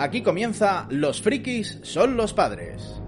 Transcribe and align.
Aquí 0.00 0.22
comienza 0.22 0.86
Los 0.88 1.20
frikis 1.20 1.78
son 1.82 2.16
los 2.16 2.32
padres. 2.32 3.02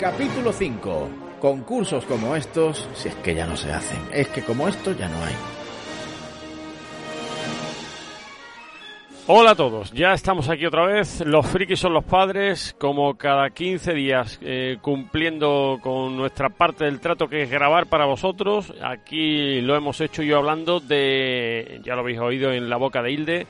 Capítulo 0.00 0.52
5. 0.52 1.10
Concursos 1.40 2.04
como 2.06 2.34
estos, 2.34 2.88
si 2.96 3.06
es 3.06 3.14
que 3.14 3.36
ya 3.36 3.46
no 3.46 3.56
se 3.56 3.70
hacen. 3.70 4.00
Es 4.12 4.26
que 4.30 4.42
como 4.42 4.66
esto 4.66 4.90
ya 4.90 5.08
no 5.08 5.24
hay. 5.24 5.59
Hola 9.32 9.52
a 9.52 9.54
todos, 9.54 9.92
ya 9.92 10.12
estamos 10.12 10.48
aquí 10.48 10.66
otra 10.66 10.86
vez. 10.86 11.20
Los 11.24 11.46
frikis 11.46 11.78
son 11.78 11.92
los 11.92 12.02
padres, 12.02 12.74
como 12.80 13.16
cada 13.16 13.48
15 13.50 13.94
días, 13.94 14.40
eh, 14.42 14.78
cumpliendo 14.82 15.78
con 15.80 16.16
nuestra 16.16 16.48
parte 16.48 16.86
del 16.86 16.98
trato 16.98 17.28
que 17.28 17.44
es 17.44 17.48
grabar 17.48 17.86
para 17.86 18.06
vosotros. 18.06 18.74
Aquí 18.82 19.60
lo 19.60 19.76
hemos 19.76 20.00
hecho 20.00 20.24
yo 20.24 20.38
hablando 20.38 20.80
de, 20.80 21.80
ya 21.84 21.94
lo 21.94 22.00
habéis 22.00 22.18
oído 22.18 22.52
en 22.52 22.68
la 22.68 22.76
boca 22.76 23.02
de 23.02 23.12
Hilde, 23.12 23.46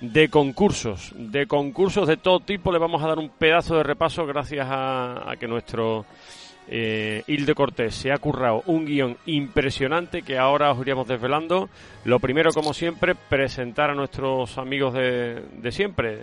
de 0.00 0.30
concursos, 0.30 1.12
de 1.14 1.46
concursos 1.46 2.08
de 2.08 2.16
todo 2.16 2.40
tipo. 2.40 2.72
Le 2.72 2.78
vamos 2.78 3.02
a 3.02 3.08
dar 3.08 3.18
un 3.18 3.28
pedazo 3.28 3.76
de 3.76 3.82
repaso 3.82 4.24
gracias 4.24 4.66
a, 4.66 5.30
a 5.30 5.36
que 5.36 5.46
nuestro 5.46 6.06
eh, 6.70 7.22
Hilde 7.26 7.54
Cortés 7.54 7.94
se 7.94 8.12
ha 8.12 8.18
currado 8.18 8.62
un 8.66 8.84
guion 8.84 9.16
impresionante 9.26 10.22
que 10.22 10.38
ahora 10.38 10.70
os 10.70 10.80
iríamos 10.80 11.08
desvelando. 11.08 11.68
Lo 12.04 12.20
primero, 12.20 12.50
como 12.52 12.74
siempre, 12.74 13.14
presentar 13.14 13.90
a 13.90 13.94
nuestros 13.94 14.58
amigos 14.58 14.94
de, 14.94 15.42
de 15.52 15.72
siempre. 15.72 16.22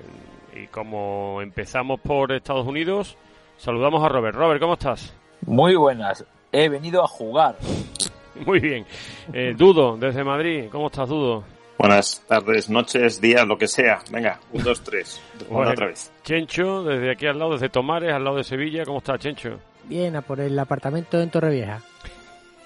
Y 0.56 0.68
como 0.68 1.42
empezamos 1.42 2.00
por 2.00 2.32
Estados 2.32 2.68
Unidos, 2.68 3.18
saludamos 3.58 4.04
a 4.04 4.10
Robert. 4.10 4.36
Robert, 4.36 4.62
¿cómo 4.62 4.74
estás? 4.74 5.14
Muy 5.46 5.76
buenas. 5.76 6.24
He 6.52 6.70
venido 6.70 7.04
a 7.04 7.08
jugar. 7.08 7.58
Muy 8.46 8.60
bien. 8.60 8.86
Eh, 9.34 9.54
Dudo, 9.58 9.98
desde 9.98 10.24
Madrid. 10.24 10.66
¿Cómo 10.72 10.88
estás, 10.88 11.10
Dudo? 11.10 11.44
Buenas 11.78 12.24
tardes, 12.26 12.70
noches, 12.70 13.20
días, 13.20 13.46
lo 13.46 13.58
que 13.58 13.68
sea. 13.68 14.00
Venga, 14.10 14.40
un, 14.54 14.64
dos, 14.64 14.82
tres. 14.82 15.22
Bueno, 15.50 15.72
otra 15.72 15.88
vez. 15.88 16.12
Chencho, 16.24 16.84
desde 16.84 17.12
aquí 17.12 17.28
al 17.28 17.38
lado, 17.38 17.54
desde 17.54 17.68
Tomares, 17.70 18.14
al 18.14 18.24
lado 18.24 18.38
de 18.38 18.44
Sevilla. 18.46 18.86
¿Cómo 18.86 19.00
estás, 19.00 19.20
Chencho? 19.20 19.60
Bien, 19.88 20.16
a 20.16 20.22
por 20.22 20.40
el 20.40 20.58
apartamento 20.58 21.22
en 21.22 21.30
Torrevieja. 21.30 21.82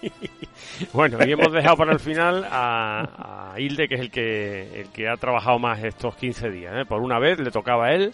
Bueno, 0.94 1.18
y 1.26 1.32
hemos 1.32 1.52
dejado 1.52 1.76
para 1.76 1.92
el 1.92 2.00
final 2.00 2.46
a, 2.50 3.52
a 3.54 3.60
Hilde, 3.60 3.90
que 3.90 3.96
es 3.96 4.02
el 4.02 4.10
que, 4.10 4.82
el 4.82 4.90
que 4.90 5.10
ha 5.10 5.18
trabajado 5.18 5.60
más 5.60 5.84
estos 5.84 6.16
15 6.16 6.50
días. 6.50 6.74
¿eh? 6.74 6.86
Por 6.88 7.02
una 7.02 7.20
vez 7.20 7.38
le 7.40 7.52
tocaba 7.52 7.88
a 7.88 7.94
él. 7.94 8.14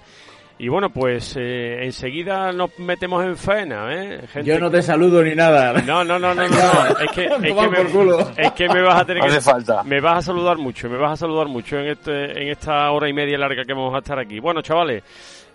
Y 0.57 0.69
bueno, 0.69 0.89
pues 0.89 1.35
eh, 1.37 1.83
enseguida 1.83 2.53
nos 2.53 2.79
metemos 2.79 3.23
en 3.25 3.35
faena, 3.35 3.93
¿eh? 3.93 4.21
Gente 4.31 4.49
Yo 4.49 4.57
no 4.57 4.71
te 4.71 4.81
saludo 4.81 5.21
ni 5.21 5.35
nada. 5.35 5.73
No, 5.81 6.03
no, 6.03 6.17
no, 6.17 6.33
no, 6.33 6.47
no, 6.47 6.47
no. 6.47 6.99
Es, 7.01 7.11
que, 7.11 7.25
es, 7.43 7.53
que 7.53 7.69
me, 7.69 7.77
por 7.77 7.91
culo. 7.91 8.31
es 8.37 8.51
que 8.53 8.69
me 8.69 8.81
vas 8.81 9.01
a 9.01 9.05
tener 9.05 9.21
que... 9.21 9.29
Hace 9.29 9.41
falta. 9.41 9.83
Me 9.83 9.99
vas 9.99 10.19
a 10.19 10.21
saludar 10.21 10.57
mucho, 10.57 10.89
me 10.89 10.97
vas 10.97 11.11
a 11.11 11.17
saludar 11.17 11.47
mucho 11.47 11.77
en, 11.77 11.87
este, 11.87 12.41
en 12.41 12.49
esta 12.49 12.89
hora 12.91 13.09
y 13.09 13.13
media 13.13 13.37
larga 13.37 13.63
que 13.65 13.73
vamos 13.73 13.93
a 13.93 13.97
estar 13.97 14.17
aquí. 14.17 14.39
Bueno, 14.39 14.61
chavales, 14.61 15.03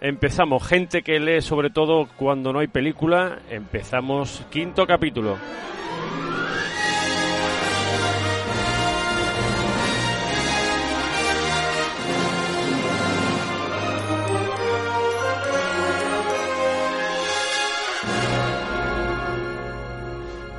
empezamos. 0.00 0.66
Gente 0.66 1.02
que 1.02 1.20
lee 1.20 1.42
sobre 1.42 1.70
todo 1.70 2.08
cuando 2.16 2.52
no 2.52 2.60
hay 2.60 2.68
película. 2.68 3.38
Empezamos 3.50 4.44
quinto 4.50 4.86
capítulo. 4.86 5.36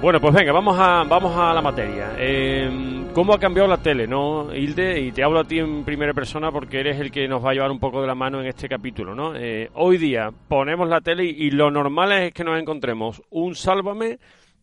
Bueno, 0.01 0.19
pues 0.19 0.33
venga, 0.33 0.51
vamos 0.51 0.75
a, 0.79 1.03
vamos 1.03 1.37
a 1.37 1.53
la 1.53 1.61
materia. 1.61 2.15
Eh, 2.17 3.05
¿Cómo 3.13 3.33
ha 3.33 3.39
cambiado 3.39 3.69
la 3.69 3.77
tele, 3.77 4.07
no, 4.07 4.51
Hilde? 4.51 4.99
Y 4.99 5.11
te 5.11 5.23
hablo 5.23 5.39
a 5.39 5.43
ti 5.43 5.59
en 5.59 5.83
primera 5.83 6.11
persona 6.11 6.51
porque 6.51 6.79
eres 6.79 6.99
el 6.99 7.11
que 7.11 7.27
nos 7.27 7.45
va 7.45 7.51
a 7.51 7.53
llevar 7.53 7.69
un 7.69 7.79
poco 7.79 8.01
de 8.01 8.07
la 8.07 8.15
mano 8.15 8.41
en 8.41 8.47
este 8.47 8.67
capítulo, 8.67 9.13
¿no? 9.13 9.35
Eh, 9.35 9.69
hoy 9.75 9.99
día 9.99 10.31
ponemos 10.47 10.89
la 10.89 11.01
tele 11.01 11.25
y, 11.25 11.45
y 11.45 11.51
lo 11.51 11.69
normal 11.69 12.13
es 12.13 12.33
que 12.33 12.43
nos 12.43 12.59
encontremos 12.59 13.21
un 13.29 13.53
sálvame, 13.53 14.17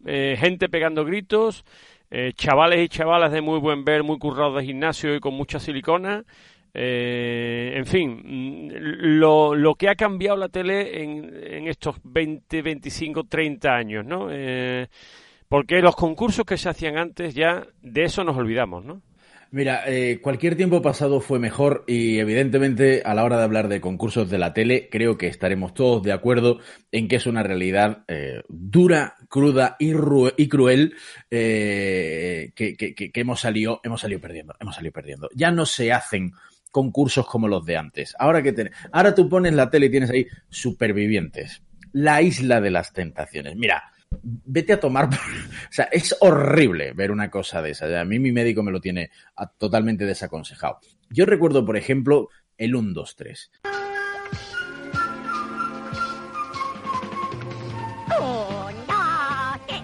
eh, 0.04 0.36
gente 0.40 0.68
pegando 0.68 1.04
gritos, 1.04 1.64
eh, 2.10 2.32
chavales 2.34 2.84
y 2.84 2.88
chavalas 2.88 3.30
de 3.30 3.40
muy 3.40 3.60
buen 3.60 3.84
ver, 3.84 4.02
muy 4.02 4.18
currados 4.18 4.56
de 4.56 4.64
gimnasio 4.64 5.14
y 5.14 5.20
con 5.20 5.34
mucha 5.34 5.60
silicona. 5.60 6.24
Eh, 6.74 7.74
en 7.76 7.86
fin, 7.86 8.22
mm, 8.24 8.70
lo, 9.18 9.54
lo 9.54 9.74
que 9.76 9.88
ha 9.88 9.94
cambiado 9.94 10.36
la 10.36 10.48
tele 10.48 11.02
en, 11.02 11.32
en 11.44 11.68
estos 11.68 11.96
20, 12.02 12.60
25, 12.60 13.24
30 13.24 13.74
años, 13.74 14.04
¿no? 14.04 14.28
Eh, 14.30 14.88
porque 15.48 15.80
los 15.80 15.96
concursos 15.96 16.44
que 16.44 16.56
se 16.58 16.68
hacían 16.68 16.98
antes 16.98 17.34
ya 17.34 17.66
de 17.82 18.04
eso 18.04 18.24
nos 18.24 18.36
olvidamos, 18.36 18.84
¿no? 18.84 19.02
Mira, 19.50 19.84
eh, 19.86 20.20
cualquier 20.20 20.56
tiempo 20.56 20.82
pasado 20.82 21.22
fue 21.22 21.38
mejor 21.38 21.84
y 21.86 22.18
evidentemente 22.18 23.00
a 23.06 23.14
la 23.14 23.24
hora 23.24 23.38
de 23.38 23.44
hablar 23.44 23.68
de 23.68 23.80
concursos 23.80 24.28
de 24.28 24.36
la 24.36 24.52
tele 24.52 24.90
creo 24.90 25.16
que 25.16 25.26
estaremos 25.26 25.72
todos 25.72 26.02
de 26.02 26.12
acuerdo 26.12 26.58
en 26.92 27.08
que 27.08 27.16
es 27.16 27.26
una 27.26 27.42
realidad 27.42 28.04
eh, 28.08 28.42
dura, 28.50 29.14
cruda 29.30 29.76
y, 29.78 29.92
ru- 29.94 30.34
y 30.36 30.48
cruel 30.48 30.92
eh, 31.30 32.52
que 32.54 33.10
hemos 33.14 33.40
salido 33.40 33.80
hemos 33.84 34.02
salido 34.02 34.20
perdiendo, 34.20 34.54
hemos 34.60 34.74
salido 34.74 34.92
perdiendo. 34.92 35.30
Ya 35.34 35.50
no 35.50 35.64
se 35.64 35.92
hacen 35.94 36.32
concursos 36.70 37.26
como 37.26 37.48
los 37.48 37.64
de 37.64 37.78
antes. 37.78 38.14
Ahora 38.18 38.42
que 38.42 38.52
ten- 38.52 38.70
ahora 38.92 39.14
tú 39.14 39.30
pones 39.30 39.54
la 39.54 39.70
tele 39.70 39.86
y 39.86 39.90
tienes 39.90 40.10
ahí 40.10 40.26
supervivientes, 40.50 41.62
la 41.92 42.20
isla 42.20 42.60
de 42.60 42.70
las 42.70 42.92
tentaciones. 42.92 43.56
Mira, 43.56 43.82
vete 44.10 44.72
a 44.72 44.80
tomar. 44.80 45.08
O 45.68 45.72
sea, 45.78 45.84
es 45.92 46.16
horrible 46.20 46.92
ver 46.94 47.10
una 47.10 47.30
cosa 47.30 47.60
de 47.60 47.72
esa. 47.72 48.00
A 48.00 48.04
mí 48.06 48.18
mi 48.18 48.32
médico 48.32 48.62
me 48.62 48.72
lo 48.72 48.80
tiene 48.80 49.10
totalmente 49.58 50.06
desaconsejado. 50.06 50.78
Yo 51.10 51.26
recuerdo, 51.26 51.66
por 51.66 51.76
ejemplo, 51.76 52.30
el 52.56 52.74
1, 52.74 52.94
2, 52.94 53.16
3. 53.16 53.50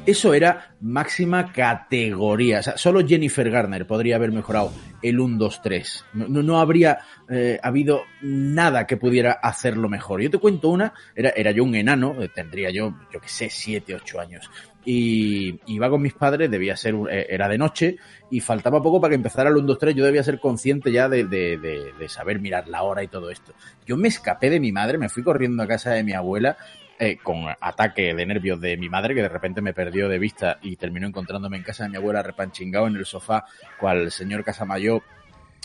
Eso 0.07 0.35
era 0.35 0.77
máxima 0.83 1.51
categoría. 1.51 2.59
O 2.59 2.63
sea, 2.63 2.77
solo 2.77 3.07
Jennifer 3.07 3.51
Garner 3.51 3.87
podría 3.87 4.17
haber 4.17 4.33
mejorado 4.33 4.71
el 5.01 5.19
1, 5.19 5.39
2, 5.39 5.63
3. 5.63 6.05
No, 6.13 6.61
habría 6.61 6.99
eh, 7.31 7.59
habido 7.63 8.03
nada 8.21 8.87
que 8.87 8.99
pudiera 8.99 9.33
hacerlo 9.33 9.89
mejor. 9.89 10.21
Yo 10.21 10.31
te 10.31 10.37
cuento 10.37 10.69
una, 10.69 10.93
era, 11.15 11.51
yo 11.53 11.65
un 11.65 11.75
enano, 11.75 12.21
eh, 12.21 12.29
tendría 12.29 12.71
yo, 12.71 12.95
yo 13.11 13.19
qué 13.19 13.29
sé, 13.29 13.49
7, 13.49 13.95
8 13.95 14.21
años. 14.21 14.51
Y 14.85 15.59
iba 15.73 15.89
con 15.89 16.03
mis 16.03 16.13
padres, 16.13 16.51
debía 16.51 16.77
ser, 16.77 16.95
eh, 17.11 17.27
era 17.31 17.49
de 17.49 17.57
noche, 17.57 17.97
y 18.31 18.41
faltaba 18.41 18.83
poco 18.83 19.01
para 19.01 19.13
que 19.13 19.17
empezara 19.17 19.49
el 19.49 19.57
1, 19.57 19.67
2, 19.67 19.79
3. 19.79 19.95
Yo 19.95 20.05
debía 20.05 20.23
ser 20.23 20.39
consciente 20.39 20.93
ya 20.93 21.09
de, 21.09 21.25
de, 21.25 21.57
de 21.59 22.09
saber 22.11 22.41
mirar 22.41 22.69
la 22.69 22.83
hora 22.83 23.03
y 23.03 23.09
todo 23.09 23.31
esto. 23.31 23.55
Yo 23.87 23.97
me 23.97 24.09
escapé 24.09 24.51
de 24.51 24.61
mi 24.61 24.71
madre, 24.71 24.99
me 24.99 25.09
fui 25.09 25.23
corriendo 25.23 25.63
a 25.63 25.67
casa 25.67 25.93
de 25.93 26.05
mi 26.05 26.13
abuela, 26.13 26.59
eh, 27.05 27.19
con 27.23 27.47
ataque 27.61 28.15
de 28.15 28.27
nervios 28.27 28.61
de 28.61 28.77
mi 28.77 28.89
madre, 28.89 29.15
que 29.15 29.23
de 29.23 29.29
repente 29.29 29.61
me 29.61 29.73
perdió 29.73 30.09
de 30.09 30.19
vista 30.19 30.59
y 30.63 30.77
terminó 30.77 31.07
encontrándome 31.07 31.57
en 31.57 31.63
casa 31.63 31.85
de 31.85 31.91
mi 31.91 31.97
abuela 31.97 32.23
repanchingado 32.23 32.87
en 32.87 32.97
el 32.97 33.05
sofá, 33.05 33.45
cual 33.79 34.11
señor 34.11 34.45
Casamayo, 34.45 35.03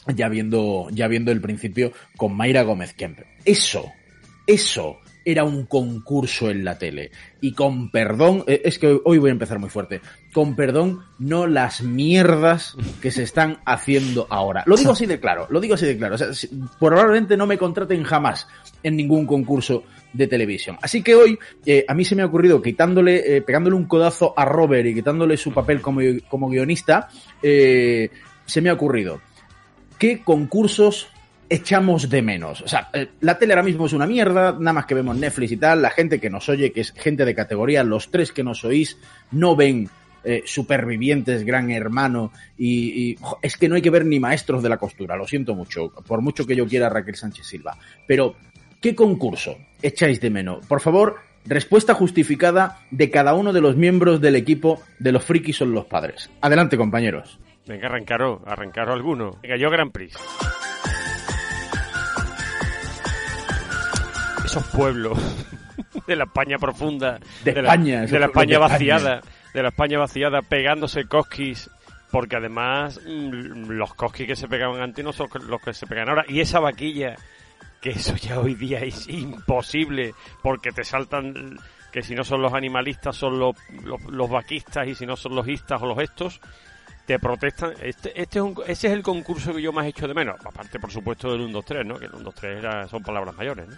ya 0.08 0.30
viendo, 0.30 0.88
ya 0.92 1.08
viendo 1.08 1.32
el 1.32 1.42
principio 1.42 1.92
con 2.18 2.36
Mayra 2.36 2.64
Gómez 2.64 2.94
Kemp. 2.94 3.20
Eso, 3.46 3.92
eso 4.46 5.00
era 5.26 5.44
un 5.44 5.66
concurso 5.66 6.50
en 6.50 6.64
la 6.64 6.78
tele. 6.78 7.12
Y 7.42 7.54
con 7.54 7.92
perdón, 7.92 8.44
eh, 8.48 8.62
es 8.66 8.80
que 8.80 9.00
hoy 9.04 9.18
voy 9.18 9.30
a 9.30 9.34
empezar 9.34 9.60
muy 9.60 9.70
fuerte, 9.70 10.02
con 10.34 10.56
perdón, 10.56 11.04
no 11.20 11.48
las 11.48 11.82
mierdas 11.82 12.76
que 13.02 13.12
se 13.12 13.24
están 13.24 13.60
haciendo 13.66 14.28
ahora. 14.30 14.64
Lo 14.66 14.78
digo 14.78 14.92
así 14.92 15.06
de 15.06 15.20
claro, 15.20 15.48
lo 15.50 15.60
digo 15.60 15.76
así 15.76 15.86
de 15.86 15.98
claro. 15.98 16.16
Probablemente 16.80 17.38
no 17.38 17.48
me 17.48 17.58
contraten 17.58 18.04
jamás 18.04 18.48
en 18.84 18.96
ningún 18.96 19.26
concurso 19.26 19.84
de 20.14 20.28
televisión. 20.28 20.78
Así 20.82 21.04
que 21.04 21.16
hoy 21.16 21.38
eh, 21.66 21.86
a 21.88 21.94
mí 21.94 22.04
se 22.06 22.16
me 22.16 22.24
ha 22.24 22.26
ocurrido 22.26 22.62
quitándole, 22.62 23.38
eh, 23.38 23.42
pegándole 23.42 23.76
un 23.76 23.86
codazo 23.86 24.34
a 24.36 24.46
Robert 24.46 24.88
y 24.88 24.96
quitándole 24.96 25.38
su 25.38 25.54
papel 25.54 25.82
como, 25.82 26.02
como 26.28 26.50
guionista, 26.50 27.10
se 27.42 28.62
me 28.62 28.70
ha 28.70 28.74
ocurrido 28.74 29.22
qué 30.00 30.24
concursos 30.24 31.10
echamos 31.50 32.10
de 32.10 32.22
menos. 32.22 32.62
O 32.62 32.68
sea, 32.68 32.90
eh, 32.94 33.10
la 33.22 33.38
tele 33.38 33.54
ahora 33.54 33.64
mismo 33.64 33.88
es 33.88 33.94
una 33.94 34.06
mierda, 34.06 34.54
nada 34.54 34.74
más 34.74 34.86
que 34.86 34.96
vemos 34.96 35.18
Netflix 35.18 35.52
y 35.52 35.58
tal, 35.58 35.82
la 35.82 35.90
gente 35.90 36.20
que 36.20 36.30
nos 36.30 36.48
oye, 36.50 36.72
que 36.72 36.82
es 36.82 36.92
gente 36.92 37.26
de 37.26 37.36
categoría, 37.36 37.84
los 37.84 38.12
tres 38.12 38.32
que 38.32 38.44
nos 38.44 38.64
oís, 38.64 38.98
no 39.32 39.56
ven 39.56 39.90
eh, 40.24 40.44
supervivientes, 40.46 41.46
gran 41.46 41.72
hermano, 41.72 42.32
y, 42.58 43.18
es 43.42 43.58
que 43.58 43.70
no 43.70 43.76
hay 43.76 43.82
que 43.82 43.90
ver 43.90 44.06
ni 44.06 44.20
maestros 44.20 44.62
de 44.62 44.70
la 44.70 44.78
costura, 44.78 45.16
lo 45.16 45.26
siento 45.26 45.56
mucho, 45.56 45.92
por 46.06 46.22
mucho 46.22 46.46
que 46.46 46.56
yo 46.56 46.68
quiera 46.68 46.88
a 46.88 46.90
Raquel 46.90 47.16
Sánchez 47.16 47.46
Silva. 47.48 47.78
Pero, 48.06 48.36
¿qué 48.82 48.94
concurso 48.94 49.58
echáis 49.82 50.20
de 50.20 50.30
menos? 50.30 50.66
Por 50.68 50.82
favor, 50.82 51.18
respuesta 51.46 51.94
justificada 51.94 52.80
de 52.92 53.10
cada 53.10 53.34
uno 53.34 53.54
de 53.54 53.62
los 53.62 53.76
miembros 53.76 54.22
del 54.22 54.36
equipo 54.36 54.82
de 55.00 55.14
los 55.14 55.24
frikis 55.24 55.58
son 55.58 55.72
los 55.72 55.86
padres. 55.86 56.30
Adelante, 56.42 56.78
compañeros. 56.78 57.40
Venga, 57.66 57.88
arrancaros, 57.88 58.42
arrancaros 58.46 58.94
alguno. 58.94 59.40
Venga, 59.42 59.56
yo 59.56 59.70
Grand 59.70 59.92
Prix. 59.92 60.18
Esos 64.50 64.66
pueblos 64.68 65.18
de 66.08 66.16
la 66.16 66.24
España 66.24 66.58
profunda, 66.58 67.20
De 67.44 67.54
la, 67.54 67.62
España, 67.62 68.00
de 68.00 68.06
esos 68.06 68.20
la 68.20 68.26
España 68.26 68.58
de 68.60 68.66
España. 68.66 68.96
vaciada, 68.96 69.22
de 69.54 69.62
la 69.62 69.70
España 69.70 70.00
vaciada, 70.00 70.42
pegándose 70.42 71.06
cosquis 71.06 71.70
porque 72.12 72.36
además 72.36 73.00
mm, 73.06 73.70
los 73.70 73.94
cosquis 73.94 74.28
que 74.28 74.36
se 74.36 74.48
pegaban 74.48 74.82
antes 74.82 75.06
no 75.06 75.14
son 75.14 75.30
los 75.48 75.62
que 75.62 75.74
se 75.74 75.86
pegan 75.86 76.10
ahora. 76.10 76.26
Y 76.28 76.40
esa 76.40 76.60
vaquilla, 76.60 77.16
que 77.82 77.92
eso 77.92 78.16
ya 78.16 78.40
hoy 78.40 78.56
día 78.56 78.80
es 78.80 79.08
imposible, 79.08 80.14
porque 80.42 80.72
te 80.72 80.84
saltan, 80.84 81.60
que 81.92 82.02
si 82.02 82.16
no 82.16 82.24
son 82.24 82.42
los 82.42 82.54
animalistas 82.54 83.16
son 83.16 83.38
los, 83.38 83.56
los, 83.84 84.02
los 84.06 84.30
vaquistas 84.30 84.88
y 84.88 84.96
si 84.96 85.06
no 85.06 85.16
son 85.16 85.36
los 85.36 85.48
istas 85.48 85.82
o 85.82 85.86
los 85.86 86.00
estos, 86.00 86.42
te 87.06 87.20
protestan. 87.20 87.74
Este, 87.82 88.20
este 88.20 88.40
es 88.40 88.44
un, 88.44 88.56
ese 88.66 88.88
es 88.88 88.94
el 88.94 89.04
concurso 89.04 89.54
que 89.54 89.62
yo 89.62 89.72
más 89.72 89.86
he 89.86 89.90
hecho 89.90 90.08
de 90.08 90.14
menos. 90.16 90.44
Aparte, 90.44 90.80
por 90.80 90.92
supuesto, 90.92 91.32
del 91.32 91.42
1, 91.42 91.54
2, 91.54 91.66
3, 91.66 91.86
¿no? 91.86 92.00
Que 92.00 92.06
el 92.06 92.16
1, 92.16 92.24
2, 92.24 92.36
3 92.36 92.58
era, 92.58 92.88
son 92.88 93.04
palabras 93.04 93.36
mayores, 93.36 93.68
¿no? 93.68 93.76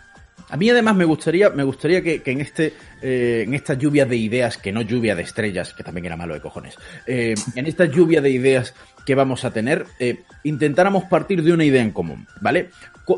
A 0.49 0.57
mí 0.57 0.69
además 0.69 0.95
me 0.95 1.05
gustaría, 1.05 1.49
me 1.49 1.63
gustaría 1.63 2.01
que, 2.01 2.21
que 2.21 2.31
en 2.31 2.41
este, 2.41 2.73
eh, 3.01 3.43
en 3.45 3.53
esta 3.53 3.73
lluvia 3.73 4.05
de 4.05 4.17
ideas, 4.17 4.57
que 4.57 4.71
no 4.71 4.81
lluvia 4.81 5.15
de 5.15 5.23
estrellas, 5.23 5.73
que 5.73 5.83
también 5.83 6.05
era 6.05 6.17
malo 6.17 6.33
de 6.33 6.41
cojones, 6.41 6.75
eh, 7.07 7.35
en 7.55 7.65
esta 7.65 7.85
lluvia 7.85 8.21
de 8.21 8.29
ideas 8.29 8.73
que 9.05 9.15
vamos 9.15 9.45
a 9.45 9.51
tener, 9.51 9.85
eh, 9.99 10.23
intentáramos 10.43 11.05
partir 11.05 11.43
de 11.43 11.53
una 11.53 11.65
idea 11.65 11.81
en 11.81 11.91
común, 11.91 12.27
¿vale? 12.39 12.69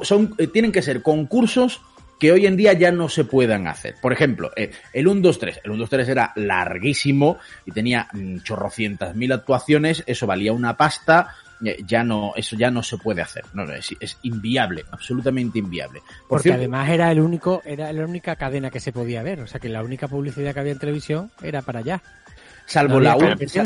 Son, 0.02 0.34
eh, 0.38 0.48
tienen 0.48 0.72
que 0.72 0.82
ser 0.82 1.02
concursos 1.02 1.82
que 2.20 2.32
hoy 2.32 2.46
en 2.46 2.56
día 2.56 2.74
ya 2.74 2.92
no 2.92 3.10
se 3.10 3.26
puedan 3.26 3.68
hacer. 3.68 3.96
Por 4.02 4.14
ejemplo, 4.14 4.52
eh, 4.56 4.72
el 4.94 5.08
1, 5.08 5.22
2, 5.22 5.40
3. 5.40 5.60
El 5.66 5.72
1, 5.72 5.80
2, 5.80 5.90
3 5.90 6.08
era 6.10 6.32
larguísimo 6.36 7.38
y 7.66 7.72
tenía 7.72 8.08
mm, 8.14 8.38
chorrocientas 8.44 9.16
mil 9.16 9.32
actuaciones, 9.34 10.04
eso 10.06 10.26
valía 10.26 10.54
una 10.54 10.78
pasta, 10.78 11.36
ya 11.86 12.04
no, 12.04 12.34
eso 12.36 12.56
ya 12.56 12.70
no 12.72 12.84
se 12.84 12.98
puede 12.98 13.22
hacer. 13.22 13.44
No, 13.54 13.64
es, 13.72 13.96
es 14.00 14.18
inviable, 14.24 14.84
absolutamente 14.92 15.60
inviable. 15.60 16.00
Por 16.00 16.28
Porque 16.30 16.44
cierto, 16.44 16.60
además 16.60 16.90
era 16.90 17.12
el 17.12 17.20
único, 17.20 17.62
era 17.66 17.92
la 17.94 18.06
única 18.06 18.36
cadena 18.36 18.70
que 18.70 18.80
se 18.80 18.92
podía 18.92 19.24
ver. 19.24 19.42
O 19.42 19.48
sea 19.48 19.60
que 19.60 19.70
la 19.70 19.84
única 19.84 20.08
publicidad 20.08 20.54
que 20.54 20.60
había 20.60 20.74
en 20.74 20.80
televisión 20.80 21.32
era 21.42 21.62
para 21.62 21.80
allá. 21.80 22.02
Salvo, 22.66 22.96
No 22.96 23.00
la, 23.02 23.12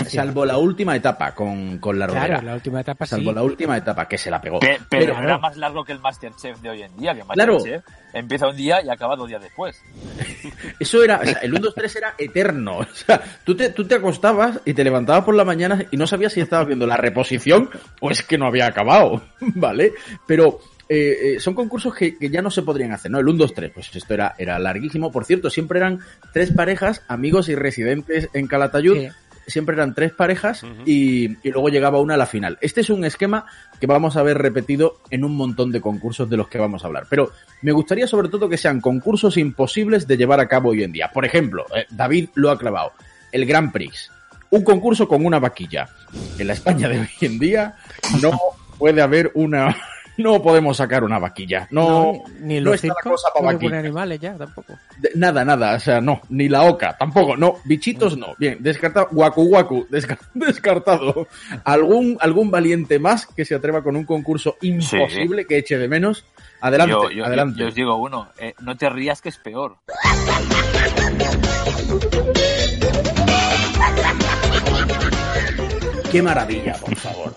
salvo 0.10 0.46
última 0.60 0.96
etapa 0.96 1.34
con, 1.34 1.78
con 1.78 1.98
la 2.00 2.08
rodera. 2.08 2.26
Claro, 2.28 2.46
la 2.48 2.54
última 2.56 2.82
etapa 2.82 3.06
sí. 3.06 3.12
salvo 3.12 3.32
la 3.32 3.44
última 3.44 3.78
etapa 3.78 4.08
que 4.08 4.18
se 4.18 4.30
la 4.32 4.42
pegó. 4.42 4.60
Pe- 4.60 4.80
pero, 4.90 5.14
Pero- 5.16 5.24
era 5.24 5.38
más 5.38 5.56
largo 5.58 5.84
que 5.84 5.92
el 5.94 6.00
Masterchef 6.00 6.60
de 6.62 6.70
hoy 6.70 6.82
en 6.82 6.96
día, 6.98 7.14
que 7.14 7.22
el 7.22 7.28
Claro. 7.28 7.54
Masterchef 7.56 7.86
empieza 8.14 8.48
un 8.48 8.56
día 8.56 8.82
y 8.84 8.90
acaba 8.90 9.16
dos 9.16 9.28
días 9.30 9.42
después. 9.42 9.82
Eso 10.80 11.04
era, 11.04 11.18
o 11.22 11.26
sea, 11.26 11.40
el 11.42 11.52
1, 11.52 11.60
2, 11.62 11.76
3 11.76 11.96
era 11.96 12.14
eterno. 12.18 12.78
O 12.80 12.86
sea, 12.86 13.22
tú 13.44 13.56
te, 13.56 13.70
tú 13.70 13.86
te 13.86 13.96
acostabas 13.96 14.60
y 14.66 14.74
te 14.74 14.84
levantabas 14.84 15.24
por 15.24 15.36
la 15.36 15.46
mañana 15.46 15.86
y 15.92 15.98
no 15.98 16.08
sabías 16.08 16.34
si 16.34 16.42
estabas 16.42 16.68
viendo 16.68 16.88
la 16.88 16.98
reposición 16.98 17.70
o 18.02 18.10
es 18.12 18.24
que 18.24 18.38
no 18.38 18.48
había 18.48 18.66
acabado, 18.68 19.22
¿vale? 19.40 19.94
Pero 20.26 20.60
eh, 20.90 21.36
eh, 21.36 21.40
son 21.40 21.54
concursos 21.54 21.94
que, 21.94 22.18
que 22.18 22.30
ya 22.30 22.42
no 22.42 22.50
se 22.50 22.62
podrían 22.62 22.94
hacer, 22.94 23.12
¿no? 23.12 23.20
El 23.20 23.28
1, 23.28 23.38
2, 23.38 23.54
3, 23.54 23.72
pues 23.74 23.96
esto 23.96 24.14
era, 24.14 24.36
era 24.38 24.58
larguísimo. 24.58 25.12
Por 25.12 25.26
cierto, 25.26 25.50
siempre 25.50 25.80
eran 25.80 26.00
tres 26.34 26.52
parejas, 26.52 27.04
amigos 27.08 27.50
y 27.50 27.56
residentes 27.56 28.30
en 28.34 28.48
Calatayud. 28.48 28.98
Sí. 28.98 29.10
Siempre 29.48 29.76
eran 29.76 29.96
tres 29.96 30.12
parejas 30.12 30.66
y, 30.86 31.38
y 31.42 31.52
luego 31.52 31.70
llegaba 31.70 32.02
una 32.02 32.16
a 32.16 32.18
la 32.18 32.26
final. 32.26 32.58
Este 32.60 32.82
es 32.82 32.90
un 32.90 33.06
esquema 33.06 33.46
que 33.80 33.88
vamos 33.88 34.18
a 34.18 34.24
ver 34.24 34.38
repetido 34.38 34.98
en 35.10 35.24
un 35.24 35.38
montón 35.38 35.72
de 35.72 35.80
concursos 35.80 36.30
de 36.30 36.36
los 36.36 36.50
que 36.50 36.58
vamos 36.58 36.84
a 36.84 36.88
hablar. 36.88 37.08
Pero 37.10 37.32
me 37.62 37.72
gustaría 37.72 38.08
sobre 38.08 38.28
todo 38.28 38.50
que 38.50 38.58
sean 38.58 38.82
concursos 38.82 39.38
imposibles 39.38 40.06
de 40.06 40.18
llevar 40.18 40.42
a 40.42 40.50
cabo 40.50 40.72
hoy 40.72 40.84
en 40.84 40.92
día. 40.92 41.12
Por 41.14 41.24
ejemplo, 41.24 41.66
eh, 41.74 41.86
David 41.90 42.28
lo 42.36 42.52
ha 42.52 42.58
clavado. 42.58 42.92
El 43.32 43.46
Grand 43.46 43.72
Prix. 43.72 44.12
Un 44.50 44.66
concurso 44.66 45.08
con 45.08 45.26
una 45.26 45.40
vaquilla. 45.40 45.88
En 46.38 46.48
la 46.48 46.54
España 46.54 46.90
de 46.90 47.00
hoy 47.00 47.10
en 47.22 47.40
día 47.40 47.76
no 48.22 48.38
puede 48.78 49.02
haber 49.02 49.32
una... 49.34 49.78
No 50.18 50.42
podemos 50.42 50.78
sacar 50.78 51.04
una 51.04 51.20
vaquilla. 51.20 51.68
No, 51.72 52.24
ni, 52.40 52.48
ni 52.48 52.58
en 52.58 52.64
no 52.64 52.72
los 52.72 52.84
está 52.84 52.96
la 53.04 53.10
cosa 53.12 53.28
pa' 53.34 53.42
no 53.42 53.48
se 53.50 53.54
vaquilla. 53.54 53.70
ponen 53.72 53.86
animales 53.86 54.20
ya 54.20 54.36
tampoco. 54.36 54.74
de- 54.98 55.12
nada, 55.16 55.46
nada, 55.46 55.76
o 55.76 55.80
sea, 55.80 56.02
no, 56.02 56.22
ni 56.30 56.50
la 56.50 56.64
oca, 56.64 56.96
tampoco, 56.98 57.38
no, 57.38 57.58
bichitos 57.66 58.18
no, 58.18 58.34
bien, 58.40 58.58
descartado, 58.60 59.08
guacu 59.12 59.48
guacu, 59.48 59.88
desca- 59.90 60.18
descartado. 60.34 61.28
¿Algún, 61.64 62.18
algún 62.20 62.50
valiente 62.52 63.00
más 63.00 63.28
que 63.28 63.46
se 63.46 63.56
atreva 63.56 63.84
con 63.84 63.96
un 63.96 64.06
concurso 64.06 64.58
imposible 64.62 65.46
que 65.46 65.58
eche 65.58 65.78
de 65.78 65.88
menos? 65.88 66.26
Adelante, 66.62 66.92
yo, 66.94 67.10
yo- 67.12 67.26
adelante. 67.26 67.60
yo 67.60 67.68
os 67.68 67.76
digo 67.76 67.96
uno, 67.98 68.30
eh, 68.40 68.54
no 68.62 68.76
te 68.76 68.90
rías 68.90 69.22
que 69.22 69.30
es 69.30 69.38
peor. 69.38 69.78
Qué 76.12 76.22
maravilla, 76.22 76.74
por 76.76 76.96
favor. 76.96 77.36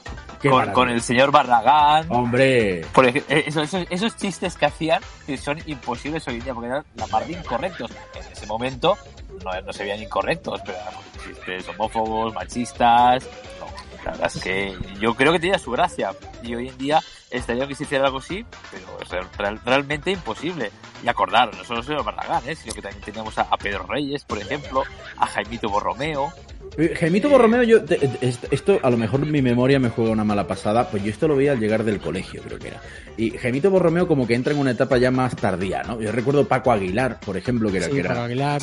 Con, 0.48 0.72
con 0.72 0.88
el 0.88 1.02
señor 1.02 1.30
Barragán. 1.30 2.06
Hombre, 2.10 2.80
Por 2.94 3.06
eh, 3.06 3.22
esos, 3.28 4.16
chistes 4.16 4.56
que 4.56 4.66
hacían 4.66 5.02
que 5.26 5.36
son 5.36 5.58
imposibles 5.66 6.26
hoy 6.28 6.36
en 6.36 6.44
día 6.44 6.54
porque 6.54 6.68
eran 6.68 6.84
la 6.94 7.06
mar 7.08 7.26
de 7.26 7.32
incorrectos. 7.34 7.90
En 8.14 8.32
ese 8.32 8.46
momento 8.46 8.96
no, 9.44 9.60
no 9.60 9.72
se 9.72 9.82
veían 9.82 10.00
incorrectos, 10.02 10.62
pero 10.64 10.78
eran 10.78 10.94
chistes 11.22 11.68
homófobos, 11.68 12.32
machistas. 12.32 13.28
No, 13.58 13.66
la 14.04 14.10
verdad 14.12 14.30
es 14.34 14.42
que 14.42 14.78
yo 14.98 15.14
creo 15.14 15.32
que 15.32 15.40
tenía 15.40 15.58
su 15.58 15.72
gracia. 15.72 16.12
Y 16.42 16.54
hoy 16.54 16.68
en 16.68 16.78
día 16.78 17.02
estaría 17.30 17.66
que 17.68 17.74
se 17.74 17.82
hiciera 17.84 18.06
algo 18.06 18.18
así, 18.18 18.46
pero 18.70 18.86
es 19.02 19.08
real- 19.10 19.28
real- 19.36 19.60
realmente 19.62 20.10
imposible. 20.10 20.70
Y 21.04 21.08
acordaros, 21.08 21.54
no 21.58 21.64
solo 21.64 21.82
señor 21.82 22.02
Barragán, 22.04 22.48
¿eh? 22.48 22.54
sino 22.56 22.72
que 22.72 22.80
también 22.80 23.02
teníamos 23.04 23.36
a, 23.36 23.42
a 23.42 23.58
Pedro 23.58 23.84
Reyes, 23.86 24.24
por 24.24 24.38
ejemplo, 24.38 24.84
a 25.18 25.26
Jaimito 25.26 25.68
Borromeo. 25.68 26.32
Eh, 26.78 26.94
Jaimito 26.98 27.28
Borromeo, 27.28 27.62
yo, 27.64 27.84
te- 27.84 27.96
te- 27.98 28.34
esto, 28.50 28.78
a 28.82 28.90
lo 28.90 28.96
mejor 28.96 29.26
mi 29.26 29.42
memoria 29.42 29.78
me 29.80 29.88
juega 29.90 30.12
una 30.12 30.24
mala 30.24 30.46
pasada, 30.46 30.88
pues 30.88 31.02
yo 31.02 31.10
esto 31.10 31.26
lo 31.28 31.36
veía 31.36 31.52
al 31.52 31.58
llegar 31.60 31.82
del 31.84 31.98
colegio, 31.98 32.40
creo 32.42 32.58
que 32.58 32.68
era. 32.68 32.80
Y 33.16 33.30
Jaimito 33.32 33.70
Borromeo 33.70 34.06
como 34.06 34.26
que 34.26 34.34
entra 34.34 34.52
en 34.54 34.60
una 34.60 34.70
etapa 34.70 34.96
ya 34.96 35.10
más 35.10 35.34
tardía, 35.36 35.82
¿no? 35.82 36.00
Yo 36.00 36.10
recuerdo 36.12 36.46
Paco 36.46 36.70
Aguilar, 36.72 37.18
por 37.20 37.36
ejemplo, 37.36 37.70
que 37.70 37.78
era, 37.78 37.86
Sí, 37.86 37.92
que 37.92 38.00
era 38.00 38.08
para 38.10 38.24
Aguilar, 38.24 38.62